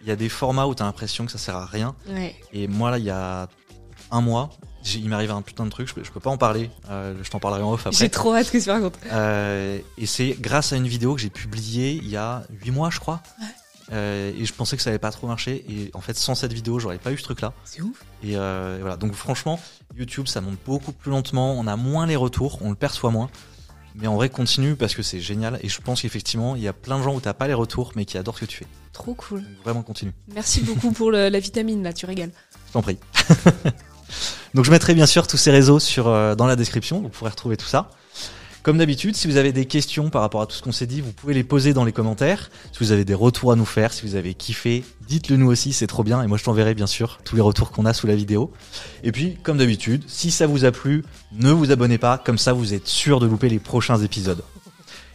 Il 0.00 0.08
y 0.08 0.10
a 0.10 0.16
des 0.16 0.28
formats 0.28 0.66
où 0.66 0.74
t'as 0.74 0.84
l'impression 0.84 1.26
que 1.26 1.32
ça 1.32 1.38
sert 1.38 1.56
à 1.56 1.66
rien. 1.66 1.94
Ouais. 2.08 2.34
Et 2.52 2.68
moi, 2.68 2.90
là, 2.90 2.98
il 2.98 3.04
y 3.04 3.10
a 3.10 3.48
un 4.10 4.20
mois, 4.20 4.50
j'ai- 4.84 5.00
il 5.00 5.08
m'arrive 5.08 5.32
un 5.32 5.42
putain 5.42 5.64
de 5.64 5.70
truc, 5.70 5.88
je 5.88 5.94
peux, 5.94 6.04
je 6.04 6.12
peux 6.12 6.20
pas 6.20 6.30
en 6.30 6.36
parler, 6.38 6.70
euh, 6.90 7.14
je 7.20 7.28
t'en 7.28 7.40
parlerai 7.40 7.62
en 7.62 7.72
off 7.72 7.82
J'ai 7.90 8.04
après. 8.04 8.08
trop 8.08 8.34
hâte 8.34 8.50
que 8.50 8.58
tu 8.58 8.70
racontes. 8.70 8.96
Euh, 9.12 9.80
et 9.98 10.06
c'est 10.06 10.36
grâce 10.40 10.72
à 10.72 10.76
une 10.76 10.86
vidéo 10.86 11.14
que 11.16 11.20
j'ai 11.20 11.30
publiée 11.30 11.92
il 12.00 12.08
y 12.08 12.16
a 12.16 12.44
8 12.62 12.70
mois, 12.70 12.90
je 12.90 13.00
crois. 13.00 13.20
Euh, 13.92 14.32
et 14.36 14.44
je 14.44 14.52
pensais 14.52 14.76
que 14.76 14.82
ça 14.82 14.90
allait 14.90 14.98
pas 14.98 15.10
trop 15.12 15.26
marcher. 15.26 15.64
Et 15.68 15.90
en 15.94 16.00
fait, 16.00 16.16
sans 16.16 16.34
cette 16.34 16.52
vidéo, 16.52 16.78
j'aurais 16.78 16.98
pas 16.98 17.12
eu 17.12 17.18
ce 17.18 17.22
truc-là. 17.22 17.52
C'est 17.64 17.82
ouf. 17.82 18.04
Et 18.22 18.36
euh, 18.36 18.78
voilà. 18.80 18.96
Donc 18.96 19.12
franchement, 19.14 19.60
YouTube, 19.96 20.26
ça 20.26 20.40
monte 20.40 20.58
beaucoup 20.66 20.92
plus 20.92 21.10
lentement. 21.10 21.52
On 21.58 21.66
a 21.66 21.76
moins 21.76 22.06
les 22.06 22.16
retours, 22.16 22.58
on 22.62 22.70
le 22.70 22.76
perçoit 22.76 23.10
moins. 23.10 23.30
Mais 23.98 24.08
en 24.08 24.16
vrai, 24.16 24.28
continue 24.28 24.76
parce 24.76 24.94
que 24.94 25.02
c'est 25.02 25.20
génial. 25.20 25.58
Et 25.62 25.68
je 25.70 25.80
pense 25.80 26.02
qu'effectivement, 26.02 26.54
il 26.56 26.62
y 26.62 26.68
a 26.68 26.72
plein 26.74 26.98
de 26.98 27.02
gens 27.04 27.14
où 27.14 27.20
t'as 27.20 27.32
pas 27.32 27.46
les 27.48 27.54
retours, 27.54 27.92
mais 27.96 28.04
qui 28.04 28.18
adorent 28.18 28.34
ce 28.36 28.40
que 28.40 28.46
tu 28.50 28.58
fais. 28.58 28.66
Trop 28.92 29.14
cool. 29.14 29.40
Donc 29.40 29.50
vraiment, 29.64 29.82
continue. 29.82 30.12
Merci 30.34 30.60
beaucoup 30.62 30.92
pour 30.92 31.10
le- 31.10 31.28
la 31.30 31.38
vitamine, 31.40 31.82
là, 31.82 31.92
tu 31.94 32.04
régales. 32.06 32.32
Je 32.68 32.72
t'en 32.72 32.82
prie. 32.82 32.98
Donc 34.54 34.64
je 34.64 34.70
mettrai 34.70 34.94
bien 34.94 35.06
sûr 35.06 35.26
tous 35.26 35.36
ces 35.36 35.50
réseaux 35.50 35.78
sur, 35.80 36.08
euh, 36.08 36.34
dans 36.34 36.46
la 36.46 36.56
description, 36.56 37.00
vous 37.00 37.08
pourrez 37.08 37.30
retrouver 37.30 37.56
tout 37.56 37.66
ça. 37.66 37.90
Comme 38.66 38.78
d'habitude, 38.78 39.14
si 39.14 39.28
vous 39.28 39.36
avez 39.36 39.52
des 39.52 39.64
questions 39.64 40.10
par 40.10 40.22
rapport 40.22 40.40
à 40.42 40.46
tout 40.46 40.56
ce 40.56 40.60
qu'on 40.60 40.72
s'est 40.72 40.88
dit, 40.88 41.00
vous 41.00 41.12
pouvez 41.12 41.34
les 41.34 41.44
poser 41.44 41.72
dans 41.72 41.84
les 41.84 41.92
commentaires. 41.92 42.50
Si 42.72 42.80
vous 42.80 42.90
avez 42.90 43.04
des 43.04 43.14
retours 43.14 43.52
à 43.52 43.54
nous 43.54 43.64
faire, 43.64 43.92
si 43.92 44.04
vous 44.04 44.16
avez 44.16 44.34
kiffé, 44.34 44.82
dites-le 45.06 45.36
nous 45.36 45.46
aussi, 45.46 45.72
c'est 45.72 45.86
trop 45.86 46.02
bien. 46.02 46.20
Et 46.20 46.26
moi 46.26 46.36
je 46.36 46.42
t'enverrai 46.42 46.74
bien 46.74 46.88
sûr 46.88 47.20
tous 47.22 47.36
les 47.36 47.42
retours 47.42 47.70
qu'on 47.70 47.86
a 47.86 47.92
sous 47.92 48.08
la 48.08 48.16
vidéo. 48.16 48.50
Et 49.04 49.12
puis, 49.12 49.38
comme 49.44 49.58
d'habitude, 49.58 50.02
si 50.08 50.32
ça 50.32 50.48
vous 50.48 50.64
a 50.64 50.72
plu, 50.72 51.04
ne 51.30 51.52
vous 51.52 51.70
abonnez 51.70 51.96
pas, 51.96 52.18
comme 52.18 52.38
ça 52.38 52.52
vous 52.54 52.74
êtes 52.74 52.88
sûr 52.88 53.20
de 53.20 53.26
louper 53.28 53.48
les 53.48 53.60
prochains 53.60 53.98
épisodes. 54.02 54.42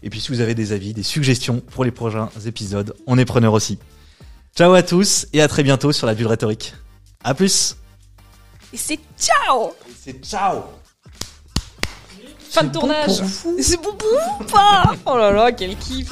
Et 0.01 0.09
puis 0.09 0.21
si 0.21 0.29
vous 0.29 0.39
avez 0.39 0.55
des 0.55 0.71
avis, 0.71 0.93
des 0.93 1.03
suggestions 1.03 1.59
pour 1.59 1.83
les 1.83 1.91
prochains 1.91 2.29
épisodes, 2.45 2.95
on 3.05 3.17
est 3.17 3.25
preneur 3.25 3.51
aussi. 3.51 3.79
Ciao 4.55 4.71
à 4.71 4.81
tous 4.81 5.27
et 5.33 5.41
à 5.41 5.49
très 5.49 5.63
bientôt 5.63 5.91
sur 5.91 6.07
la 6.07 6.15
bulle 6.15 6.27
rhétorique. 6.27 6.73
À 7.21 7.33
plus 7.33 7.75
Et 8.71 8.77
c'est 8.77 8.99
ciao 9.19 9.73
C'est 9.99 10.23
ciao 10.23 10.63
Fin 12.51 12.63
de 12.63 12.71
tournage. 12.73 13.21
C'est 13.61 13.77
bon 13.77 13.93
pour 13.93 14.09
vous 14.09 14.43
ou 14.43 14.43
pas? 14.43 14.83
Oh 15.05 15.17
là 15.17 15.31
là, 15.31 15.51
quel 15.53 15.77
kiff 15.77 16.09